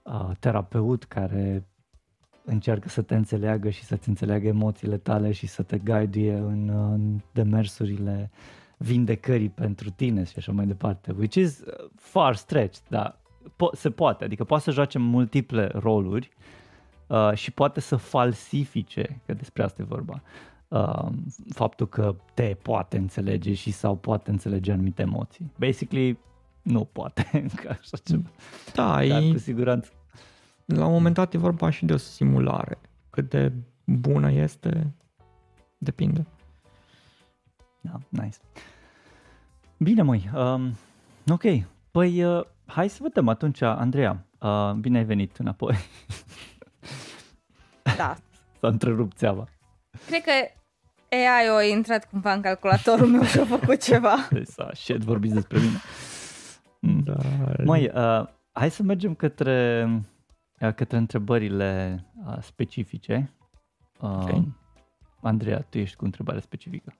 uh, 0.03 0.31
terapeut 0.39 1.05
care 1.05 1.67
încearcă 2.45 2.89
să 2.89 3.03
te 3.03 3.15
înțeleagă 3.15 3.71
și 3.71 3.85
să-ți 3.85 4.09
înțeleagă 4.09 4.47
emoțiile 4.47 4.97
tale 4.97 5.33
și 5.33 5.47
să 5.47 5.63
te 5.63 5.79
guidie 5.79 6.35
în, 6.35 6.69
uh, 6.69 6.91
în 6.93 7.21
demersurile 7.33 8.31
vindecării 8.77 9.49
pentru 9.49 9.91
tine 9.91 10.25
și 10.25 10.35
așa 10.37 10.53
mai 10.53 10.67
departe, 10.67 11.15
which 11.19 11.35
is 11.35 11.59
uh, 11.59 11.91
far 11.95 12.37
stretched, 12.37 12.83
dar 12.89 13.21
po- 13.53 13.73
se 13.73 13.91
poate, 13.91 14.25
adică 14.25 14.45
poate 14.45 14.63
să 14.63 14.71
joace 14.71 14.99
multiple 14.99 15.71
roluri 15.75 16.31
uh, 17.07 17.33
și 17.35 17.51
poate 17.51 17.81
să 17.81 17.97
falsifice, 17.97 19.21
că 19.27 19.33
despre 19.33 19.63
asta 19.63 19.83
e 19.83 19.85
vorba, 19.85 20.23
uh, 20.69 21.09
faptul 21.49 21.89
că 21.89 22.17
te 22.35 22.57
poate 22.63 22.97
înțelege 22.97 23.55
și 23.55 23.71
sau 23.71 23.97
poate 23.97 24.31
înțelege 24.31 24.73
anumite 24.73 25.03
emoții. 25.03 25.53
Basically, 25.59 26.19
nu 26.63 26.85
poate 26.85 27.29
încă 27.43 27.69
așa 27.69 27.97
ceva, 28.05 28.31
Da, 28.75 29.07
dar 29.07 29.23
e, 29.23 29.31
cu 29.31 29.39
siguranță 29.39 29.93
la 30.75 30.87
un 30.87 30.93
moment 30.93 31.15
dat 31.15 31.35
e 31.35 31.39
vorba 31.39 31.71
și 31.71 31.85
de 31.85 31.93
o 31.93 31.97
simulare. 31.97 32.79
Cât 33.11 33.31
de 33.31 33.53
bună 33.85 34.31
este, 34.33 34.93
depinde. 35.79 36.27
Da, 37.81 37.99
nice. 38.09 38.37
Bine, 39.79 40.03
măi, 40.03 40.31
um, 40.35 40.75
ok, 41.29 41.43
păi 41.91 42.25
uh, 42.25 42.45
hai 42.69 42.89
să 42.89 42.99
vedem 43.03 43.29
atunci, 43.29 43.61
Andreea, 43.63 44.27
uh, 44.41 44.73
bine 44.73 44.99
ai 44.99 45.05
venit 45.05 45.37
înapoi, 45.37 45.77
Da. 47.97 48.15
s-a 48.61 48.69
întrerupt 48.69 49.17
țeava, 49.17 49.45
Cred 50.07 50.23
că 50.23 50.31
AI 51.11 51.49
a 51.49 51.63
intrat 51.63 52.09
cumva 52.11 52.33
în 52.33 52.41
calculatorul 52.41 53.07
meu 53.07 53.23
și 53.23 53.39
a 53.39 53.45
făcut 53.45 53.83
ceva. 53.83 54.15
Deci 54.31 54.47
s-a 54.47 54.71
shit, 54.73 54.97
vorbiți 55.03 55.35
despre 55.35 55.59
mine. 55.59 55.79
Mm. 56.81 57.03
Da, 57.03 57.17
Măi, 57.65 57.91
uh, 57.95 58.27
hai 58.53 58.71
să 58.71 58.83
mergem 58.83 59.15
către, 59.15 59.89
uh, 60.61 60.75
către 60.75 60.97
întrebările 60.97 62.05
uh, 62.27 62.37
specifice. 62.41 63.35
Uh, 64.01 64.11
Ok. 64.11 64.45
Andreea, 65.23 65.61
tu 65.61 65.79
ești 65.79 65.97
cu 65.97 66.05
întrebare 66.05 66.41
specifică. 66.41 66.95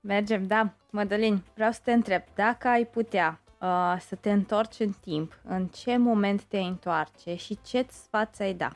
Mergem, 0.00 0.46
da. 0.46 0.72
Mădălin, 0.90 1.42
vreau 1.54 1.72
să 1.72 1.80
te 1.84 1.92
întreb, 1.92 2.22
dacă 2.34 2.68
ai 2.68 2.86
putea 2.86 3.40
uh, 3.60 3.96
să 4.00 4.14
te 4.14 4.32
întorci 4.32 4.78
în 4.78 4.92
timp, 5.00 5.40
în 5.44 5.66
ce 5.66 5.96
moment 5.96 6.42
te 6.42 6.58
întoarce 6.58 7.34
și 7.34 7.58
ce 7.64 7.86
sfat 7.90 8.34
ți-ai 8.34 8.54
da? 8.54 8.72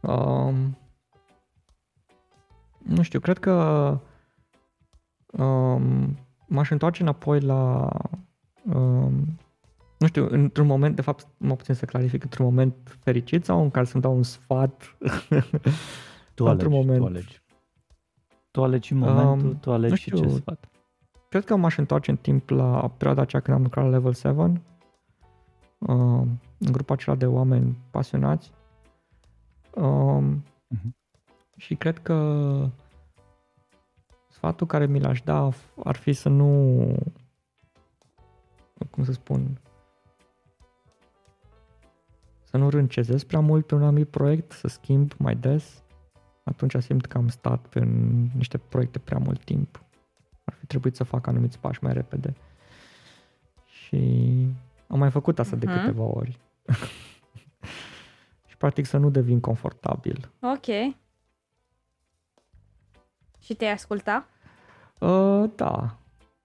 Um, 0.00 0.78
nu 2.78 3.02
știu, 3.02 3.20
cred 3.20 3.38
că 3.38 3.52
um, 5.26 6.18
m-aș 6.46 6.70
întoarce 6.70 7.02
înapoi 7.02 7.40
la 7.40 7.88
um, 8.74 9.38
nu 9.98 10.06
știu, 10.06 10.26
într-un 10.30 10.66
moment, 10.66 10.96
de 10.96 11.02
fapt, 11.02 11.26
mă 11.36 11.56
puțin 11.56 11.74
să 11.74 11.84
clarific, 11.84 12.22
într-un 12.22 12.44
moment 12.44 12.74
fericit 13.00 13.44
sau 13.44 13.62
în 13.62 13.70
care 13.70 13.84
să-mi 13.86 14.02
dau 14.02 14.16
un 14.16 14.22
sfat 14.22 14.96
Tu 16.34 16.44
Într-un 16.48 16.48
alegi, 16.48 16.68
moment. 16.68 16.98
tu 16.98 17.04
alegi. 17.04 17.44
Tu 18.56 18.62
alegi 18.62 18.92
în 18.92 18.98
momentul, 18.98 19.48
Um, 19.48 19.58
tu 19.58 19.72
alegi 19.72 19.90
nu 19.90 19.96
și 19.96 20.02
știu. 20.10 20.18
ce 20.18 20.28
sfat. 20.28 20.68
Cred 21.28 21.44
că 21.44 21.56
m-aș 21.56 21.76
întoarce 21.76 22.10
în 22.10 22.16
timp 22.16 22.48
la 22.48 22.88
perioada 22.96 23.22
aceea 23.22 23.42
când 23.42 23.56
am 23.56 23.62
lucrat 23.62 23.84
la 23.84 23.90
Level 23.90 24.12
7, 24.14 24.30
uh, 25.78 26.22
în 26.58 26.72
grupul 26.72 26.94
acela 26.94 27.16
de 27.16 27.26
oameni 27.26 27.78
pasionați. 27.90 28.52
Um, 29.74 30.42
Mhm. 30.68 30.96
Și 31.56 31.74
cred 31.74 31.98
că 31.98 32.68
sfatul 34.28 34.66
care 34.66 34.86
mi 34.86 35.00
l-aș 35.00 35.20
da 35.22 35.48
ar 35.84 35.96
fi 35.96 36.12
să 36.12 36.28
nu, 36.28 36.78
cum 38.90 39.04
să 39.04 39.12
spun, 39.12 39.60
să 42.44 42.56
nu 42.56 42.68
râncezez 42.68 43.22
prea 43.24 43.40
mult 43.40 43.66
pe 43.66 43.74
un 43.74 43.82
anumit 43.82 44.08
proiect, 44.08 44.52
să 44.52 44.68
schimb 44.68 45.12
mai 45.18 45.34
des. 45.36 45.82
Atunci 46.46 46.76
simt 46.82 47.06
că 47.06 47.18
am 47.18 47.28
stat 47.28 47.66
pe 47.66 47.84
niște 48.34 48.58
proiecte 48.58 48.98
prea 48.98 49.18
mult 49.18 49.44
timp. 49.44 49.84
Ar 50.44 50.54
fi 50.54 50.66
trebuit 50.66 50.96
să 50.96 51.04
fac 51.04 51.26
anumiți 51.26 51.58
pași 51.58 51.84
mai 51.84 51.92
repede. 51.92 52.34
Și 53.66 53.96
am 54.88 54.98
mai 54.98 55.10
făcut 55.10 55.38
asta 55.38 55.56
de 55.56 55.66
Mhm. 55.66 55.78
câteva 55.78 56.02
ori. 56.02 56.38
și 58.48 58.56
practic 58.56 58.86
să 58.86 58.96
nu 58.96 59.10
devin 59.10 59.40
confortabil. 59.40 60.30
Ok. 60.40 60.94
Și 63.40 63.54
te-ai 63.54 63.72
asculta? 63.72 64.26
Uh, 64.98 65.50
da, 65.54 65.98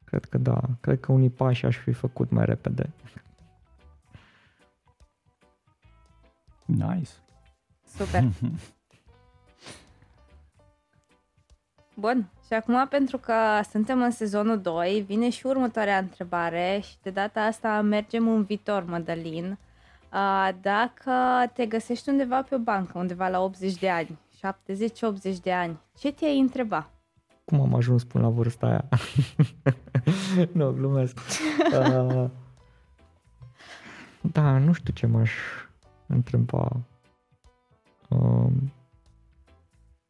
cred 0.04 0.26
că 0.26 0.38
da. 0.38 0.62
Cred 0.82 1.00
că 1.00 1.12
unii 1.12 1.30
pași 1.30 1.66
aș 1.66 1.78
fi 1.78 1.92
făcut 1.92 2.30
mai 2.30 2.46
repede. 2.46 2.90
Nice. 6.66 7.12
Super. 7.98 8.24
Bun, 12.02 12.30
și 12.46 12.54
acum 12.54 12.88
pentru 12.88 13.18
că 13.18 13.34
suntem 13.70 14.02
în 14.02 14.12
sezonul 14.12 14.62
2, 14.62 15.04
vine 15.08 15.30
și 15.30 15.46
următoarea 15.46 15.98
întrebare 15.98 16.80
și 16.84 16.96
de 17.02 17.10
data 17.10 17.42
asta 17.42 17.82
mergem 17.82 18.28
în 18.28 18.44
viitor, 18.44 18.84
Mădălin. 18.84 19.58
Uh, 20.14 20.50
Dacă 20.62 21.12
te 21.54 21.66
găsești 21.66 22.10
undeva 22.10 22.42
pe 22.42 22.56
o 22.56 22.58
bancă, 22.58 22.98
undeva 22.98 23.28
la 23.28 23.40
80 23.40 23.74
de 23.76 23.90
ani, 23.90 24.20
70-80 25.34 25.36
de 25.42 25.54
ani, 25.54 25.80
ce 26.00 26.12
te-ai 26.12 26.40
întreba? 26.40 26.90
Cum 27.46 27.62
am 27.62 27.76
ajuns 27.76 28.04
până 28.04 28.24
la 28.24 28.30
vârsta 28.30 28.66
aia? 28.68 28.88
nu, 30.54 30.72
glumesc. 30.72 31.20
Uh, 31.72 32.30
da, 34.22 34.58
nu 34.58 34.74
știu 34.74 34.94
ce 34.94 35.06
m-aș 35.06 35.32
întreba. 36.08 36.72
Um, 38.10 38.72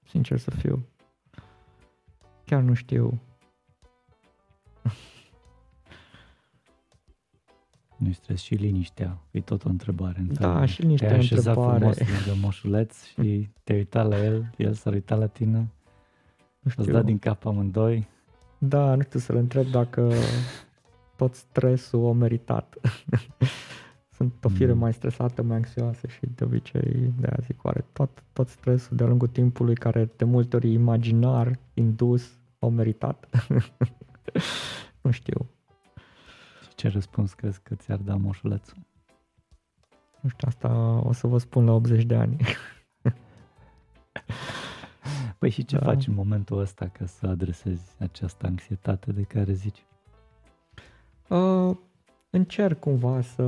sincer 0.08 0.38
să 0.38 0.52
fiu. 0.52 0.86
Chiar 2.52 2.62
nu 2.62 2.74
știu. 2.74 3.20
Nu-i 7.98 8.14
stres 8.14 8.42
și 8.42 8.54
liniștea, 8.56 9.18
e 9.32 9.42
tot 9.42 9.66
o 9.66 9.70
întrebare. 9.70 10.14
Da, 10.14 10.22
într-adevăr. 10.30 10.68
și 10.68 10.82
liniștea 10.82 11.08
Te-ai 11.08 11.20
e 11.20 11.22
o 11.24 11.26
așezat 11.26 11.56
întrebare. 11.56 11.94
frumos 11.94 12.26
lângă 12.26 12.40
moșuleț 12.46 13.04
și 13.04 13.50
te-ai 13.64 13.78
uitat 13.78 14.08
la 14.08 14.24
el, 14.24 14.50
el 14.58 14.74
s-a 14.74 14.90
uitat 14.90 15.18
la 15.20 15.28
tine, 15.28 15.58
Nu 16.60 16.70
și 16.72 16.80
știu. 16.82 16.94
dat 16.94 17.06
din 17.06 17.20
cap 17.20 17.46
amândoi. 17.46 18.08
Da, 18.58 18.96
nu 18.96 19.02
știu 19.02 19.20
să-l 19.20 19.36
întreb 19.36 19.66
dacă 19.66 20.12
tot 21.18 21.36
stresul 21.36 22.04
o 22.04 22.12
meritat. 22.14 22.76
Sunt 24.18 24.34
o 24.46 24.50
fire 24.50 24.72
Mm. 24.74 24.78
mai 24.80 24.94
stresată, 24.94 25.42
mai 25.42 25.56
anxioasă 25.56 26.08
și 26.08 26.20
de 26.36 26.44
obicei 26.44 27.14
de 27.20 27.28
aia 27.28 27.38
zic, 27.42 27.64
oare 27.64 27.86
tot, 27.94 28.24
tot 28.34 28.48
stresul 28.50 28.98
de-a 28.98 29.08
lungul 29.08 29.28
timpului 29.28 29.76
care 29.76 30.10
de 30.16 30.24
multe 30.26 30.56
ori 30.56 30.68
e 30.68 30.72
imaginar, 30.74 31.60
indus, 31.74 32.40
o 32.66 32.70
meritat? 32.70 33.30
nu 35.02 35.12
știu. 35.12 35.50
Și 36.62 36.76
ce 36.76 36.88
răspuns 36.90 37.34
crezi 37.34 37.62
că 37.64 37.76
ți-ar 37.76 37.98
da 37.98 38.16
moșulețul? 38.16 38.78
Nu 40.22 40.30
știu, 40.30 40.48
asta 40.48 41.02
o 41.06 41.12
să 41.12 41.28
vă 41.28 41.38
spun 41.38 41.66
la 41.66 41.72
80 41.72 42.04
de 42.04 42.16
ani. 42.16 42.38
Păi 45.40 45.50
și 45.50 45.66
ce 45.66 45.78
Da. 45.78 45.86
faci 45.86 46.08
în 46.08 46.14
momentul 46.14 46.60
ăsta 46.60 46.88
ca 46.88 47.06
să 47.06 47.28
adresezi 47.28 47.96
această 48.00 48.46
anxietate 48.46 49.12
de 49.12 49.22
care 49.24 49.54
zici? 49.54 49.86
Uh, 51.28 51.78
încerc 52.30 52.80
cumva 52.80 53.22
să 53.22 53.42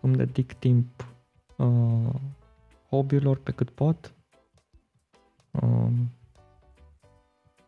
îmi 0.00 0.16
dedic 0.16 0.52
timp 0.52 1.06
uh, 1.56 2.14
hobby-urilor 2.88 3.38
pe 3.38 3.50
cât 3.52 3.70
pot. 3.70 4.14
Uh, 5.50 5.88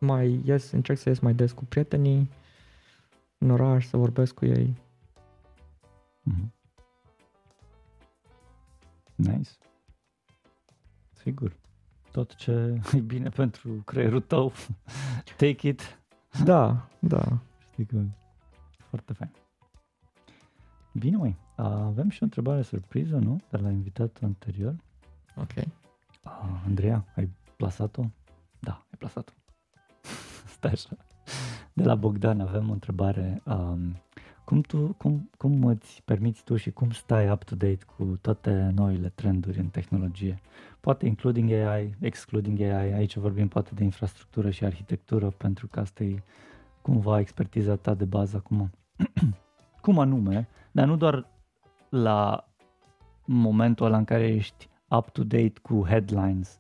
mai 0.01 0.41
ies, 0.45 0.71
încerc 0.71 0.99
să 0.99 1.09
ies 1.09 1.19
mai 1.19 1.35
des 1.35 1.53
cu 1.53 1.65
prietenii 1.65 2.31
în 3.39 3.51
oraș, 3.51 3.87
să 3.87 3.97
vorbesc 3.97 4.35
cu 4.35 4.45
ei. 4.45 4.77
Mhm. 6.23 6.53
Nice. 9.15 9.51
Sigur. 11.13 11.57
Tot 12.11 12.35
ce 12.35 12.53
e 12.97 12.99
bine 12.99 13.29
pentru 13.29 13.83
creierul 13.85 14.21
tău, 14.21 14.53
take 15.37 15.69
it. 15.69 15.99
Da, 16.45 16.89
da. 16.99 17.39
Știi 17.71 17.85
că 17.85 18.03
foarte 18.77 19.13
fain. 19.13 19.31
Bine, 20.93 21.17
măi, 21.17 21.37
avem 21.57 22.09
și 22.09 22.23
o 22.23 22.25
întrebare 22.25 22.63
surpriză, 22.63 23.17
nu? 23.17 23.41
De 23.51 23.57
la 23.57 23.71
invitatul 23.71 24.27
anterior. 24.27 24.77
Ok. 25.37 25.53
Uh, 25.57 26.63
Andreea, 26.67 27.05
ai 27.17 27.31
plasat-o? 27.57 28.03
Da, 28.59 28.73
ai 28.73 28.99
plasat-o. 28.99 29.33
Stai 30.61 30.73
așa. 30.73 30.97
De 31.73 31.83
la 31.83 31.95
Bogdan 31.95 32.41
avem 32.41 32.69
o 32.69 32.73
întrebare. 32.73 33.43
Um, 33.45 33.97
cum, 34.45 34.61
tu, 34.61 34.95
cum, 34.99 35.31
cum 35.37 35.65
îți 35.65 36.03
permiți 36.05 36.45
tu 36.45 36.57
și 36.57 36.71
cum 36.71 36.91
stai 36.91 37.31
up-to-date 37.31 37.85
cu 37.97 38.19
toate 38.21 38.73
noile 38.75 39.09
trenduri 39.09 39.59
în 39.59 39.67
tehnologie? 39.67 40.41
Poate 40.81 41.07
including 41.07 41.51
AI, 41.51 41.95
excluding 42.01 42.61
AI, 42.61 42.93
aici 42.93 43.17
vorbim 43.17 43.49
poate 43.49 43.71
de 43.75 43.85
infrastructură 43.85 44.51
și 44.51 44.65
arhitectură, 44.65 45.31
pentru 45.31 45.67
că 45.67 45.81
asta 45.81 46.05
e 46.05 46.23
cumva 46.83 47.19
expertiza 47.19 47.77
ta 47.77 47.95
de 47.95 48.05
bază 48.05 48.37
acum. 48.37 48.71
cum 49.85 49.99
anume, 49.99 50.49
dar 50.71 50.87
nu 50.87 50.97
doar 50.97 51.27
la 51.89 52.49
momentul 53.25 53.87
ăla 53.87 53.97
în 53.97 54.05
care 54.05 54.29
ești 54.29 54.69
up-to-date 54.89 55.55
cu 55.63 55.87
headlines, 55.87 56.60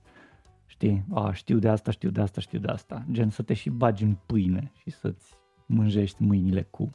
știi, 0.80 1.04
a, 1.12 1.32
știu 1.32 1.58
de 1.58 1.68
asta, 1.68 1.90
știu 1.90 2.10
de 2.10 2.20
asta, 2.20 2.40
știu 2.40 2.58
de 2.58 2.68
asta, 2.68 3.04
gen 3.10 3.30
să 3.30 3.42
te 3.42 3.54
și 3.54 3.70
bagi 3.70 4.04
în 4.04 4.16
pâine 4.26 4.72
și 4.74 4.90
să-ți 4.90 5.34
mânjești 5.66 6.22
mâinile 6.22 6.62
cu, 6.70 6.92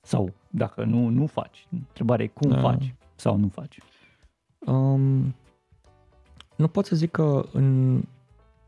sau 0.00 0.32
dacă 0.50 0.84
nu, 0.84 1.08
nu 1.08 1.26
faci, 1.26 1.66
întrebarea 1.70 2.24
e 2.24 2.28
cum 2.28 2.50
Da. 2.50 2.60
faci 2.60 2.94
sau 3.14 3.36
nu 3.36 3.48
faci. 3.48 3.78
Um, 4.58 5.34
nu 6.56 6.68
pot 6.68 6.86
să 6.86 6.96
zic 6.96 7.10
că 7.10 7.46
în 7.52 8.00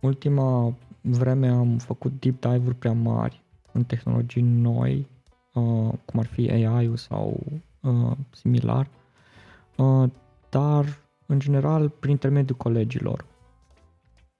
ultima 0.00 0.74
vreme 1.00 1.48
am 1.48 1.78
făcut 1.78 2.20
deep 2.20 2.40
dive-uri 2.40 2.74
prea 2.74 2.92
mari 2.92 3.42
în 3.72 3.84
tehnologii 3.84 4.42
noi, 4.42 5.06
uh, 5.54 5.92
cum 6.04 6.20
ar 6.20 6.26
fi 6.26 6.50
AI-ul 6.50 6.96
sau 6.96 7.40
uh, 7.80 8.16
similar, 8.30 8.88
uh, 9.76 10.10
dar 10.50 10.84
în 11.26 11.38
general 11.38 11.88
prin 11.88 12.10
intermediul 12.10 12.56
colegilor. 12.56 13.32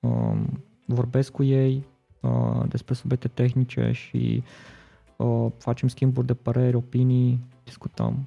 Um, 0.04 0.62
vorbesc 0.86 1.32
cu 1.32 1.42
ei 1.42 1.86
uh, 2.20 2.62
despre 2.68 2.94
subiecte 2.94 3.28
tehnice 3.28 3.90
și 3.92 4.42
uh, 5.16 5.46
facem 5.58 5.88
schimburi 5.88 6.26
de 6.26 6.34
păreri, 6.34 6.76
opinii, 6.76 7.40
discutăm. 7.64 8.26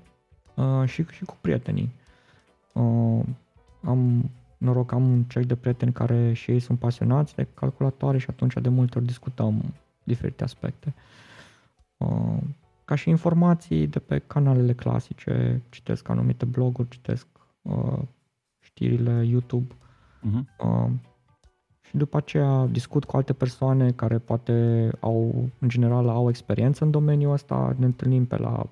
Uh, 0.55 0.83
și, 0.85 1.05
și 1.11 1.25
cu 1.25 1.37
prietenii. 1.41 1.91
Uh, 2.73 3.23
am 3.83 4.29
noroc, 4.57 4.91
am 4.91 5.09
un 5.11 5.23
cerc 5.23 5.45
de 5.45 5.55
prieteni 5.55 5.91
care 5.91 6.33
și 6.33 6.51
ei 6.51 6.59
sunt 6.59 6.79
pasionați 6.79 7.35
de 7.35 7.47
calculatoare 7.53 8.17
și 8.17 8.29
atunci 8.29 8.53
de 8.53 8.69
multe 8.69 8.97
ori 8.97 9.07
discutăm 9.07 9.73
diferite 10.03 10.43
aspecte. 10.43 10.93
Uh, 11.97 12.37
ca 12.85 12.95
și 12.95 13.09
informații 13.09 13.87
de 13.87 13.99
pe 13.99 14.19
canalele 14.19 14.73
clasice, 14.73 15.61
citesc 15.69 16.09
anumite 16.09 16.45
bloguri, 16.45 16.89
citesc 16.89 17.27
uh, 17.61 17.99
știrile 18.59 19.25
YouTube 19.25 19.75
Mhm. 20.21 20.47
Uh, 21.87 21.91
și 21.91 21.97
după 21.97 22.17
aceea 22.17 22.65
discut 22.65 23.05
cu 23.05 23.15
alte 23.15 23.33
persoane 23.33 23.91
care 23.91 24.17
poate 24.17 24.89
au, 24.99 25.49
în 25.59 25.69
general, 25.69 26.09
au 26.09 26.29
experiență 26.29 26.83
în 26.83 26.91
domeniul 26.91 27.31
ăsta, 27.33 27.75
ne 27.77 27.85
întâlnim 27.85 28.25
pe 28.25 28.37
la 28.37 28.65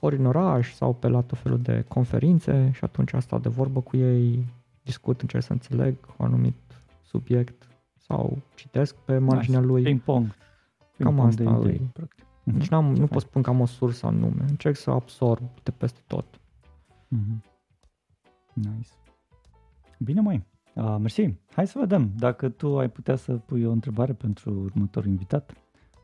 ori 0.00 0.16
în 0.16 0.26
oraș 0.26 0.72
sau 0.74 0.94
pe 0.94 1.08
la 1.08 1.20
tot 1.20 1.38
felul 1.38 1.58
de 1.60 1.84
conferințe 1.88 2.70
și 2.74 2.84
atunci 2.84 3.12
stau 3.18 3.38
de 3.38 3.48
vorbă 3.48 3.80
cu 3.80 3.96
ei, 3.96 4.46
discut, 4.82 5.20
încerc 5.20 5.42
să 5.44 5.52
înțeleg 5.52 5.96
un 6.16 6.26
anumit 6.26 6.56
subiect 7.02 7.62
sau 7.98 8.38
citesc 8.54 8.94
pe 8.94 9.18
marginea 9.18 9.60
Nice. 9.60 9.72
lui. 9.72 9.82
Ping-pong. 9.82 10.26
Cam 10.26 10.34
Ping-pong 10.96 11.34
de 11.34 11.44
asta 11.46 11.58
idei, 11.68 11.74
e. 11.84 11.90
practic. 11.92 12.24
Deci 12.44 12.56
Mhm. 12.62 12.72
n-am, 12.74 12.84
nu 12.88 12.94
fain. 12.94 13.06
pot 13.06 13.20
spun 13.22 13.42
că 13.42 13.50
am 13.50 13.60
o 13.60 13.66
sursă 13.66 14.06
anume. 14.06 14.44
Încerc 14.48 14.76
să 14.76 14.90
absorb 14.90 15.42
de 15.62 15.70
peste 15.70 16.00
tot. 16.06 16.40
Mhm. 17.08 17.44
Nice. 18.52 18.88
Bine, 19.98 20.20
mai. 20.20 20.42
Uh, 20.74 20.96
mersi. 21.00 21.34
Hai 21.54 21.66
să 21.66 21.78
vedem 21.78 22.10
dacă 22.16 22.48
tu 22.48 22.78
ai 22.78 22.90
putea 22.90 23.16
să 23.16 23.32
pui 23.32 23.64
o 23.64 23.70
întrebare 23.70 24.12
pentru 24.12 24.50
următorul 24.50 25.08
invitat. 25.08 25.52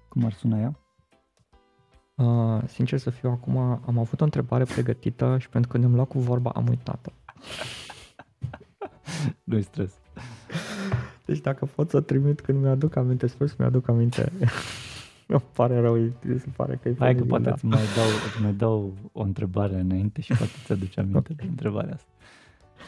Cum 0.09 0.25
ar 0.25 0.33
suna 0.33 0.59
ea? 0.59 0.79
Uh, 2.15 2.63
sincer 2.67 2.99
să 2.99 3.11
fiu, 3.11 3.31
acum 3.31 3.57
am 3.57 3.99
avut 3.99 4.21
o 4.21 4.25
întrebare 4.25 4.65
pregătită 4.65 5.37
și 5.39 5.49
pentru 5.49 5.71
că 5.71 5.79
ne-am 5.79 5.95
luat 5.95 6.09
cu 6.09 6.19
vorba 6.19 6.51
am 6.51 6.67
uitat-o. 6.69 7.11
Nu-i 9.45 9.63
stres. 9.63 9.93
Deci 11.25 11.41
dacă 11.41 11.65
pot 11.65 11.91
să 11.91 11.97
o 11.97 12.01
trimit 12.01 12.41
când 12.41 12.63
mi-aduc 12.63 12.97
aminte, 12.97 13.27
sper 13.27 13.49
să 13.49 13.55
mi-aduc 13.59 13.89
aminte. 13.89 14.33
Îmi 15.27 15.43
pare 15.53 15.81
rău, 15.81 15.95
îi- 15.95 16.39
se 16.39 16.49
pare 16.57 16.79
că 16.83 16.89
e 16.89 16.95
Hai 16.99 17.15
că 17.15 17.23
penibil, 17.23 17.29
poate 17.29 17.45
da. 17.45 17.51
îți 17.53 17.65
mai 17.65 17.81
dau, 17.97 18.07
îți 18.27 18.43
mai 18.43 18.53
dau 18.53 18.93
o 19.13 19.23
întrebare 19.23 19.81
înainte 19.81 20.21
și 20.21 20.33
poate 20.35 20.53
ți 20.65 20.73
aduce 20.73 21.01
aminte 21.01 21.33
de 21.33 21.45
întrebarea 21.49 21.95
asta. 21.95 22.09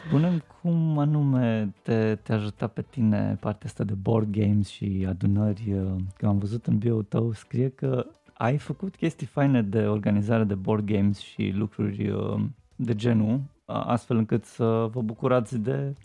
Spune 0.07 0.43
cum 0.61 0.97
anume 0.97 1.73
te, 1.81 2.15
te 2.15 2.33
ajuta 2.33 2.67
pe 2.67 2.81
tine 2.89 3.37
partea 3.39 3.65
asta 3.69 3.83
de 3.83 3.93
board 3.93 4.31
games 4.31 4.67
și 4.67 5.05
adunări. 5.09 5.73
uh, 5.73 5.95
Că 6.17 6.27
am 6.27 6.37
văzut 6.37 6.65
în 6.65 6.77
bio 6.77 7.01
tău, 7.01 7.31
scrie 7.33 7.69
că 7.69 8.05
ai 8.33 8.57
făcut 8.57 8.95
chestii 8.95 9.27
faine 9.27 9.61
de 9.61 9.87
organizare 9.87 10.43
de 10.43 10.55
board 10.55 10.85
games 10.85 11.17
și 11.19 11.51
lucruri 11.55 12.09
uh, 12.09 12.41
de 12.75 12.95
genul, 12.95 13.39
a- 13.65 13.81
astfel 13.83 14.17
încât 14.17 14.45
să 14.45 14.89
vă 14.91 15.01
bucurați 15.01 15.57
de 15.57 15.95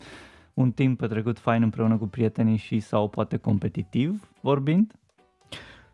un 0.53 0.71
timp 0.71 0.97
petrecut 0.97 1.39
fain 1.39 1.61
împreună 1.61 1.97
cu 1.97 2.05
prietenii 2.07 2.57
și 2.57 2.79
sau 2.79 3.07
poate 3.09 3.37
competitiv 3.37 4.29
vorbind. 4.41 4.93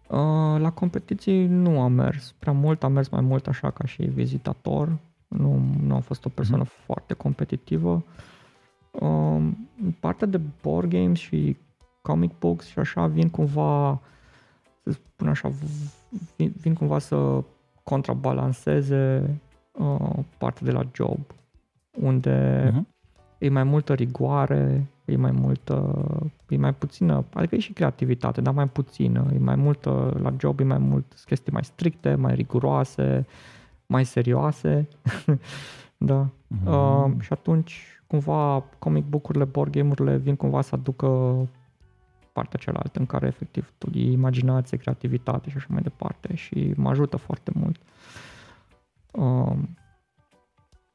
Uh, 0.08 0.60
la 0.60 0.72
competiții 0.74 1.46
nu 1.46 1.82
am 1.82 1.92
mers 1.92 2.32
prea 2.40 2.54
mult, 2.54 2.84
am 2.84 2.92
mers 2.92 3.10
mai 3.10 3.22
mult 3.22 3.48
așa 3.48 3.72
ca 3.72 3.86
și 3.86 4.02
vizitator. 4.04 4.98
Nu, 5.38 5.62
nu 5.86 5.94
am 5.96 6.02
fost 6.02 6.26
o 6.26 6.30
persoană 6.30 6.64
Mhm. 6.64 6.72
foarte 6.86 7.14
competitivă. 7.14 8.04
Uh, 8.92 9.42
partea 10.00 10.28
de 10.28 10.40
board 10.62 10.90
games 10.90 11.20
și 11.20 11.58
comic 12.02 12.32
books 12.40 12.66
și 12.66 12.80
așa 12.80 13.08
vin 13.08 13.30
cumva, 13.30 14.02
să 14.84 14.92
spun 14.92 15.28
așa, 15.28 15.48
v- 15.50 15.94
vin, 16.36 16.54
vin 16.62 16.74
cumva 16.74 17.00
să 17.00 17.44
contrabalanceze 17.84 19.30
uh, 19.72 20.10
partea 20.38 20.66
de 20.66 20.72
la 20.72 20.84
job, 20.94 21.20
unde 22.00 22.70
Mhm. 22.74 22.88
e 23.38 23.50
mai 23.50 23.64
multă 23.64 23.94
rigoare, 23.94 24.86
e 25.06 25.16
mai 25.16 25.32
multă, 25.32 26.06
e 26.50 26.58
mai 26.58 26.74
puțină, 26.74 27.24
adică 27.34 27.56
e 27.56 27.60
și 27.60 27.74
creativitate, 27.74 28.42
dar 28.42 28.54
mai 28.54 28.68
puțină, 28.68 29.26
e 29.34 29.38
mai 29.38 29.56
multă, 29.56 30.18
la 30.22 30.34
job 30.40 30.60
e 30.60 30.64
mai 30.64 30.78
mult 30.78 31.06
sunt 31.10 31.26
chestii 31.28 31.52
mai 31.54 31.64
stricte, 31.64 32.16
mai 32.16 32.36
riguroase, 32.36 33.26
mai 33.94 34.06
serioase, 34.06 34.88
da. 36.10 36.28
Mhm. 36.48 36.68
Uh, 36.68 37.12
și 37.20 37.34
atunci, 37.34 38.02
cumva, 38.08 38.64
comic 38.80 39.06
book-urile, 39.06 39.44
board 39.46 39.72
game-urile 39.72 40.18
vin 40.18 40.36
cumva 40.36 40.62
să 40.62 40.76
aducă 40.76 41.08
partea 42.34 42.60
cealaltă 42.60 43.00
în 43.00 43.06
care 43.06 43.28
efectiv 43.28 43.74
tu 43.78 43.90
e 43.94 44.12
imaginație, 44.12 44.78
creativitate 44.78 45.50
și 45.50 45.58
așa 45.58 45.68
mai 45.70 45.82
departe 45.82 46.36
și 46.36 46.74
mă 46.76 46.90
ajută 46.90 47.18
foarte 47.18 47.52
mult. 47.56 47.78
Uh, 49.12 49.58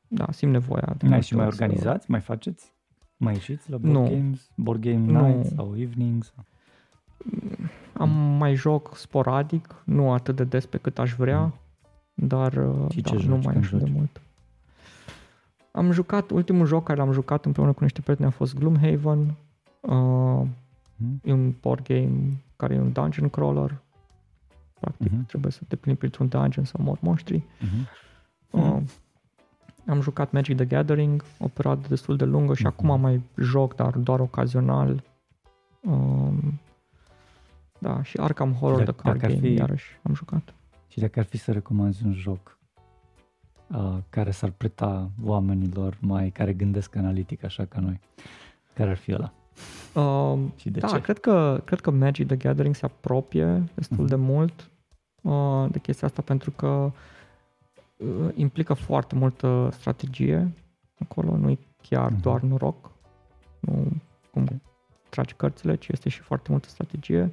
da, 0.09 0.27
simt 0.31 0.53
nevoia. 0.53 0.83
de 0.97 1.07
Mai 1.07 1.09
multe 1.09 1.25
și 1.27 1.35
mai 1.35 1.47
ori 1.47 1.57
să- 1.57 1.63
organizați? 1.63 2.11
Mai 2.11 2.21
faceți? 2.21 2.73
Mai 3.17 3.33
ieșiți 3.33 3.71
la 3.71 3.77
board 3.77 3.97
Nu. 3.97 4.03
games? 4.17 4.51
Board 4.57 4.81
game 4.81 5.13
Nu. 5.13 5.27
nights 5.27 5.55
sau 5.55 5.75
evenings? 5.77 6.35
Am 7.93 8.11
mai 8.11 8.55
joc 8.55 8.97
sporadic, 8.97 9.83
nu 9.85 10.13
atât 10.13 10.37
de 10.37 10.45
des 10.45 10.67
pe 10.67 10.79
cât 10.79 10.99
aș 10.99 11.15
vrea, 11.15 11.41
Mm. 11.41 11.55
Dar 12.21 12.53
uh, 12.53 12.91
Și 12.91 13.01
da, 13.01 13.11
ce 13.11 13.15
nu 13.15 13.21
joci 13.21 13.45
mai 13.45 13.53
când 13.53 13.65
așa 13.65 13.77
de 13.77 13.85
joci? 13.87 13.95
mult. 13.95 14.21
Am 15.73 15.91
jucat, 15.91 16.31
ultimul 16.31 16.67
joc 16.67 16.85
care 16.85 16.99
l-am 16.99 17.13
jucat 17.13 17.45
împreună 17.45 17.73
cu 17.73 17.83
niște 17.83 18.01
prieteni 18.01 18.29
a 18.29 18.33
fost 18.33 18.55
Gloomhaven. 18.59 19.35
Uh, 19.81 20.47
Mm? 21.01 21.21
e 21.25 21.33
un 21.33 21.55
board 21.61 21.87
game 21.87 22.43
care 22.57 22.75
e 22.75 22.79
un 22.81 22.93
dungeon 22.93 23.29
crawler. 23.29 23.79
Practic 24.81 25.11
Mhm. 25.11 25.27
trebuie 25.27 25.53
să 25.53 25.61
te 25.69 25.77
plimbi 25.77 25.99
printr-un 25.99 26.29
dungeon 26.29 26.65
să 26.65 26.77
mor 26.79 26.99
monștri. 27.01 27.43
Mhm. 27.61 27.89
Uh, 28.51 28.83
am 29.87 30.01
jucat 30.01 30.31
Magic 30.33 30.57
the 30.57 30.65
Gathering 30.65 31.25
o 31.39 31.49
perioadă 31.49 31.87
destul 31.89 32.17
de 32.17 32.25
lungă 32.25 32.55
și 32.55 32.67
Mhm. 32.67 32.75
acum 32.79 33.01
mai 33.01 33.23
joc, 33.37 33.75
dar 33.75 33.91
doar 33.97 34.21
ocazional. 34.21 35.03
Um, 35.81 36.61
da, 37.79 38.03
și 38.03 38.17
Arkham 38.17 38.53
Horror, 38.53 38.79
Dacă- 38.79 38.91
The 38.93 39.01
Card 39.03 39.15
dacă 39.21 39.33
ar 39.33 39.39
Game, 39.39 39.49
fi- 39.49 39.59
iarăși 39.59 39.99
am 40.03 40.15
jucat. 40.15 40.55
Și 40.89 40.99
dacă 41.01 41.19
ar 41.19 41.25
fi 41.25 41.37
să 41.37 41.53
recomanzi 41.53 42.05
un 42.07 42.13
joc 42.13 42.59
uh, 43.67 43.97
care 44.11 44.31
s-ar 44.31 44.51
preta 44.51 45.11
oamenilor 45.25 45.97
mai 46.01 46.31
care 46.31 46.53
gândesc 46.53 46.97
analitic 46.97 47.45
așa 47.45 47.65
ca 47.65 47.81
noi, 47.81 48.01
care 48.75 48.91
ar 48.91 48.97
fi 48.97 49.13
ăla? 49.15 49.33
Um, 50.03 50.53
Și 50.61 50.71
de 50.71 50.79
da, 50.81 50.87
ce? 50.87 51.01
Cred, 51.01 51.19
că, 51.19 51.63
cred 51.65 51.81
că 51.81 51.91
Magic 51.91 52.27
the 52.27 52.37
Gathering 52.37 52.75
se 52.75 52.85
apropie 52.85 53.65
destul 53.75 53.97
Mhm. 53.99 54.07
de 54.07 54.15
mult 54.15 54.71
uh, 55.23 55.67
de 55.71 55.79
chestia 55.79 56.07
asta 56.07 56.23
pentru 56.23 56.51
că 56.51 56.93
uh, 57.97 58.29
implică 58.35 58.75
foarte 58.75 59.15
multă 59.15 59.69
strategie 59.73 60.53
acolo, 60.99 61.37
nu 61.37 61.51
e 61.51 61.59
chiar 61.83 62.11
Mhm. 62.11 62.21
doar 62.21 62.41
noroc, 62.41 62.91
nu 63.61 63.87
cum 64.31 64.43
Ok. 64.43 64.49
tragi 65.09 65.35
cărțile, 65.35 65.77
ci 65.77 65.89
este 65.89 66.09
și 66.09 66.21
foarte 66.21 66.47
multă 66.51 66.69
strategie. 66.69 67.23
Uh, 67.23 67.31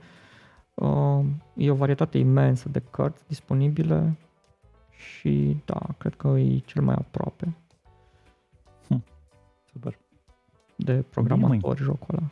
e 1.56 1.72
o 1.72 1.76
varietate 1.76 2.18
imensă 2.18 2.69
de 2.69 2.80
cărți 2.80 3.27
disponibile 3.27 4.18
și 4.89 5.57
da, 5.65 5.80
cred 5.97 6.15
că 6.15 6.27
e 6.27 6.57
cel 6.57 6.84
mai 6.84 6.95
aproape 6.95 7.56
Super. 9.72 9.97
de 10.76 10.93
măi. 10.93 11.02
programatori 11.02 11.81
jocul 11.81 12.15
ăla. 12.18 12.30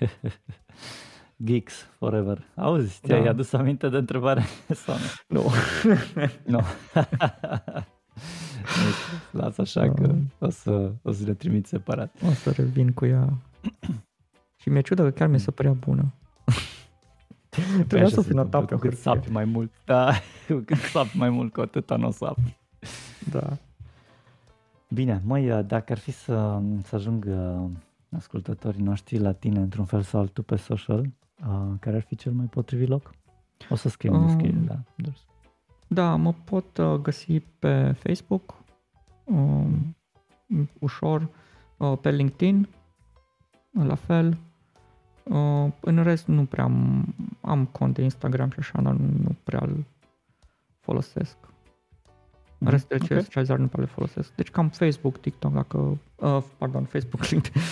Geeks 1.44 1.74
Forever. 1.98 2.46
Auzi, 2.56 3.00
ți-ai 3.04 3.22
Da. 3.22 3.30
adus 3.30 3.52
aminte 3.52 3.88
de 3.88 3.96
întrebare 3.96 4.42
sau 4.84 4.94
nu? 5.28 5.40
Nu. 5.42 5.50
Nu. 6.58 6.60
Lasă 9.30 9.60
așa 9.60 9.92
că 9.92 10.06
Um. 10.08 10.32
o 10.38 10.50
să, 10.50 10.92
o 11.02 11.12
să 11.12 11.24
le 11.24 11.34
trimit 11.34 11.66
separat. 11.66 12.14
O 12.28 12.32
să 12.32 12.50
revin 12.50 12.92
cu 12.92 13.04
ea. 13.06 13.28
și 14.60 14.68
mi-e 14.68 14.80
ciudă 14.80 15.02
că 15.02 15.10
chiar 15.10 15.28
mi 15.28 15.40
se 15.40 15.50
părea 15.50 15.72
bună. 15.72 16.12
Trebuia 17.88 18.02
Așa 18.04 18.14
să 18.14 18.20
se 18.20 18.28
fi 18.28 18.34
notat 18.34 18.60
întâmplă, 18.60 18.66
pe 18.66 18.74
cu 18.74 18.80
cât 18.80 18.90
hârtie. 18.90 19.12
sapi 19.12 19.30
mai 19.30 19.44
mult. 19.44 19.72
Da, 19.84 20.12
cu 20.48 20.54
cât 20.66 20.76
sapi 20.76 21.16
mai 21.16 21.30
mult, 21.30 21.52
cu 21.52 21.60
atâta 21.60 21.96
nu 21.96 22.06
o 22.06 22.10
să 22.10 22.24
afli. 22.24 22.56
Da. 23.30 23.56
Bine, 24.88 25.22
măi, 25.24 25.62
dacă 25.62 25.92
ar 25.92 25.98
fi 25.98 26.10
să, 26.10 26.60
să 26.84 26.94
ajungă 26.94 27.70
ascultătorii 28.16 28.82
noștri 28.82 29.18
la 29.18 29.32
tine 29.32 29.60
într-un 29.60 29.84
fel 29.84 30.02
sau 30.02 30.20
altul 30.20 30.44
pe 30.44 30.56
social, 30.56 31.00
uh, 31.48 31.72
care 31.80 31.96
ar 31.96 32.02
fi 32.02 32.14
cel 32.16 32.32
mai 32.32 32.46
potrivit 32.46 32.88
loc? 32.88 33.10
O 33.70 33.74
să 33.74 33.88
scriem 33.88 34.14
în 34.14 34.20
Um, 34.20 34.26
descriere, 34.26 34.56
da. 34.56 34.78
Doar 34.94 35.14
să- 35.16 35.24
Da, 35.88 36.14
mă 36.16 36.32
pot 36.44 36.76
uh, 36.78 36.94
găsi 36.94 37.40
pe 37.40 37.92
Facebook, 37.92 38.54
um, 39.24 39.96
ușor, 40.78 41.28
uh, 41.76 41.98
pe 42.00 42.10
LinkedIn, 42.10 42.68
la 43.70 43.94
fel. 43.94 44.36
Uh, 45.22 45.72
în 45.80 46.02
rest 46.02 46.26
nu 46.26 46.44
prea 46.44 46.64
am, 46.64 47.04
am 47.40 47.64
cont 47.64 47.94
de 47.94 48.02
Instagram 48.02 48.50
și 48.50 48.58
așa, 48.58 48.80
dar 48.82 48.92
nu, 48.92 49.06
nu 49.22 49.36
prea 49.44 49.60
îl 49.62 49.84
folosesc. 50.80 51.36
În 52.58 52.68
rest 52.70 52.88
de 52.88 52.98
ce 52.98 53.14
Ok. 53.14 53.20
socializare 53.22 53.60
nu 53.60 53.66
prea 53.66 53.84
le 53.84 53.90
folosesc. 53.94 54.34
Deci 54.34 54.50
cam 54.50 54.68
Facebook, 54.68 55.18
TikTok, 55.20 55.52
dacă... 55.52 55.98
Uh, 56.16 56.42
pardon, 56.58 56.84
Facebook, 56.84 57.24
LinkedIn. 57.30 57.62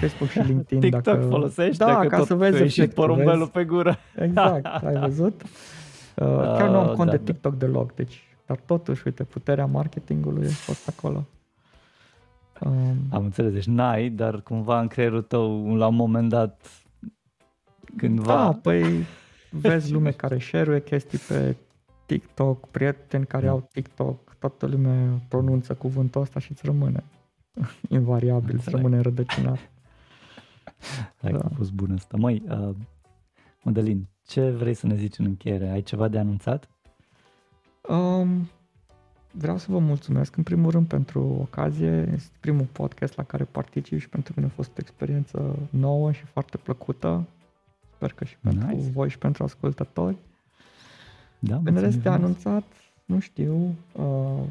Facebook 0.00 0.30
și 0.30 0.38
LinkedIn. 0.38 0.80
TikTok 0.80 1.02
dacă, 1.02 1.26
folosești 1.26 1.76
Da, 1.78 1.86
dacă 1.86 2.06
ca 2.06 2.16
tot 2.16 2.26
să 2.26 2.34
vezi 2.34 2.56
că 2.56 2.62
ieși 2.62 2.80
efectul, 2.80 3.04
porumbelul 3.04 3.38
vezi? 3.38 3.50
pe 3.50 3.64
gură. 3.64 3.96
Exact, 4.16 4.66
ai 4.84 4.98
văzut? 5.08 5.42
Uh, 5.42 6.26
chiar 6.26 6.68
nu 6.68 6.78
am 6.78 6.88
Ah, 6.88 6.94
cont 6.94 7.10
da, 7.10 7.16
de 7.16 7.22
da. 7.22 7.32
TikTok 7.32 7.54
deloc, 7.54 7.94
deci, 7.94 8.22
dar 8.46 8.56
totuși, 8.66 9.02
uite, 9.06 9.24
puterea 9.24 9.66
marketingului 9.66 10.46
a 10.46 10.50
fost 10.50 10.88
acolo. 10.88 11.24
Um, 12.60 12.96
Am 13.10 13.24
înțeles, 13.24 13.52
deci 13.52 13.66
n-ai, 13.66 14.08
dar 14.08 14.40
cumva 14.42 14.80
în 14.80 14.86
creierul 14.86 15.22
tău 15.22 15.76
la 15.76 15.86
un 15.86 15.94
moment 15.94 16.28
dat 16.28 16.84
cândva... 17.96 18.34
da, 18.34 18.52
păi 18.62 19.04
vezi 19.50 19.92
lume 19.92 20.10
care 20.10 20.38
share 20.38 20.80
chestii 20.80 21.18
pe 21.18 21.56
TikTok, 22.06 22.68
prieteni 22.68 23.26
care 23.26 23.44
Da. 23.46 23.50
au 23.50 23.68
TikTok, 23.72 24.34
toată 24.38 24.66
lumea 24.66 25.20
pronunță 25.28 25.74
cuvântul 25.74 26.20
ăsta 26.20 26.40
și 26.40 26.50
îți 26.52 26.64
rămâne 26.66 27.04
invariabil, 27.88 28.44
îți 28.54 28.54
Înțeleg. 28.54 28.82
rămâne 28.82 29.00
rădăcinat. 29.02 29.58
Hai 31.22 31.30
că 31.30 31.36
da. 31.38 31.44
a 31.44 31.54
fost 31.56 31.72
bună 31.72 31.94
asta. 31.94 32.16
Măi, 32.16 32.42
uh, 32.48 32.74
Mădălin, 33.62 34.06
ce 34.26 34.50
vrei 34.50 34.74
să 34.74 34.86
ne 34.86 34.94
zici 34.94 35.18
în 35.18 35.24
încheiere? 35.24 35.68
Ai 35.68 35.82
ceva 35.82 36.08
de 36.08 36.18
anunțat? 36.18 36.68
Um, 37.88 38.48
vreau 39.38 39.58
să 39.58 39.66
vă 39.70 39.78
mulțumesc 39.78 40.36
în 40.36 40.42
primul 40.42 40.70
rând 40.70 40.86
pentru 40.86 41.20
ocazie. 41.40 42.08
Este 42.14 42.30
primul 42.40 42.66
podcast 42.72 43.16
la 43.16 43.22
care 43.22 43.44
particip 43.44 43.98
și 44.00 44.08
pentru 44.08 44.32
mine 44.36 44.48
a 44.48 44.54
fost 44.54 44.68
o 44.70 44.80
experiență 44.80 45.56
nouă 45.70 46.12
și 46.12 46.24
foarte 46.24 46.56
plăcută. 46.56 47.24
Sper 47.94 48.12
că 48.12 48.24
și 48.24 48.36
pentru 48.40 48.66
Nice. 48.66 48.90
voi 48.90 49.08
și 49.08 49.18
pentru 49.18 49.44
ascultători. 49.44 50.16
Da, 51.38 51.54
În 51.54 51.60
mulțumim 51.62 51.82
rest 51.84 51.96
de 51.96 52.08
frumos. 52.08 52.18
anunțat, 52.20 52.64
nu 53.04 53.18
știu, 53.20 53.74
uh, 53.92 54.42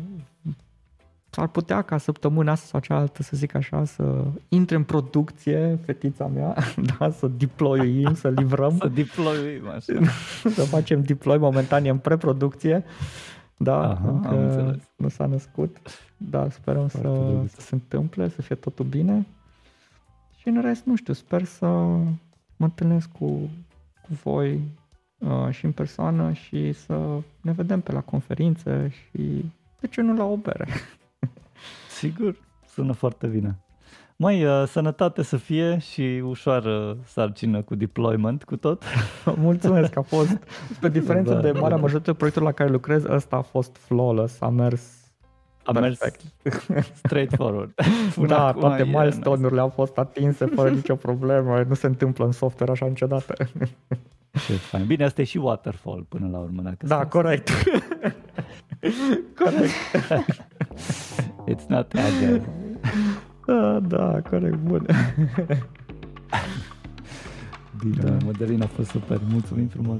s-ar 1.29 1.47
putea 1.47 1.81
ca 1.81 1.97
săptămâna 1.97 2.51
asta 2.51 2.65
sau 2.65 2.79
cealaltă, 2.79 3.23
să 3.23 3.37
zic 3.37 3.55
așa, 3.55 3.85
să 3.85 4.23
intre 4.49 4.75
în 4.75 4.83
producție 4.83 5.79
fetița 5.85 6.27
mea, 6.27 6.55
da, 6.99 7.11
să 7.11 7.27
deployuim, 7.27 8.13
să 8.13 8.29
livrăm. 8.29 8.77
Să 8.81 8.87
deployuim 8.87 9.67
așa. 9.67 9.93
să 10.55 10.61
facem 10.63 11.03
deploy, 11.03 11.37
momentan 11.37 11.85
e 11.85 11.89
în 11.89 11.97
preproducție. 11.97 12.83
Da, 13.57 13.89
Aha, 13.89 14.07
am 14.07 14.15
încă 14.15 14.35
înțeles. 14.37 14.83
nu 14.95 15.07
s-a 15.07 15.25
născut, 15.25 15.77
dar 16.17 16.51
sperăm 16.51 16.87
să, 16.87 16.97
Foarte 16.97 17.19
drăguț. 17.19 17.51
să 17.51 17.61
se 17.61 17.75
întâmple, 17.75 18.29
să 18.29 18.41
fie 18.41 18.55
totul 18.55 18.85
bine. 18.85 19.25
Și 20.37 20.47
în 20.47 20.61
rest, 20.61 20.85
nu 20.85 20.95
știu, 20.95 21.13
sper 21.13 21.43
să 21.43 21.65
mă 21.65 22.65
întâlnesc 22.65 23.11
cu, 23.11 23.25
cu 24.01 24.13
voi 24.23 24.61
uh, 25.19 25.49
și 25.49 25.65
în 25.65 25.71
persoană 25.71 26.31
și 26.33 26.71
să 26.73 27.19
ne 27.41 27.51
vedem 27.51 27.81
pe 27.81 27.91
la 27.91 28.01
conferințe 28.01 28.89
și 28.93 29.45
de 29.79 29.87
ce 29.87 30.01
nu 30.01 30.13
la 30.15 30.23
o 30.23 30.35
bere. 30.37 30.67
Sigur, 31.89 32.35
sună 32.67 32.91
foarte 32.91 33.27
bine. 33.27 33.59
Mai 34.17 34.45
uh, 34.45 34.63
sănătate 34.67 35.23
să 35.23 35.37
fie 35.37 35.77
și 35.77 36.21
ușoară 36.25 36.97
sarcină 37.05 37.61
cu 37.61 37.75
deployment, 37.75 38.43
cu 38.43 38.55
tot. 38.55 38.83
Mulțumesc, 39.37 39.97
a 39.97 40.01
fost, 40.01 40.37
pe 40.79 40.89
diferență 40.89 41.33
Da, 41.33 41.39
de 41.39 41.51
da, 41.51 41.59
marea 41.59 41.75
da. 41.75 41.81
majoritate 41.81 42.13
proiectelor 42.17 42.47
la 42.49 42.53
care 42.55 42.69
lucrez, 42.69 43.03
ăsta 43.03 43.35
a 43.35 43.41
fost 43.41 43.77
flawless, 43.77 44.41
a 44.41 44.49
mers 44.49 44.81
A 45.63 45.71
mers 45.71 45.97
perfect. 45.97 46.21
straightforward. 47.03 47.73
Până 48.15 48.27
da, 48.27 48.47
acum 48.47 48.59
toate 48.61 48.81
e 48.81 48.85
milestone-urile 48.85 49.59
au 49.59 49.69
fost 49.69 49.97
atinse 49.97 50.45
fără 50.45 50.69
nicio 50.79 50.95
problemă. 50.95 51.63
Nu 51.67 51.73
se 51.73 51.87
întâmplă 51.87 52.25
în 52.25 52.31
software 52.31 52.71
așa 52.71 52.85
niciodată. 52.85 53.33
Ce 54.31 54.53
fain. 54.53 54.85
Bine, 54.85 55.03
asta 55.03 55.21
e 55.21 55.23
și 55.23 55.37
waterfall 55.37 56.05
până 56.09 56.27
la 56.31 56.37
urmă. 56.37 56.61
Dacă 56.61 56.85
da, 56.85 56.99
stăm- 56.99 57.09
corect. 57.09 57.49
corect. 59.37 59.71
It's 61.51 61.65
not 61.67 61.93
agile. 61.93 62.41
Da, 63.45 63.79
da, 63.79 64.21
corect, 64.29 64.57
bun. 64.57 64.85
Bine, 67.79 67.95
Da. 68.01 68.09
da. 68.09 68.17
Mădălin 68.25 68.61
a 68.61 68.67
fost 68.67 68.89
super. 68.89 69.19
Mulțumim 69.29 69.67
frumos. 69.67 69.99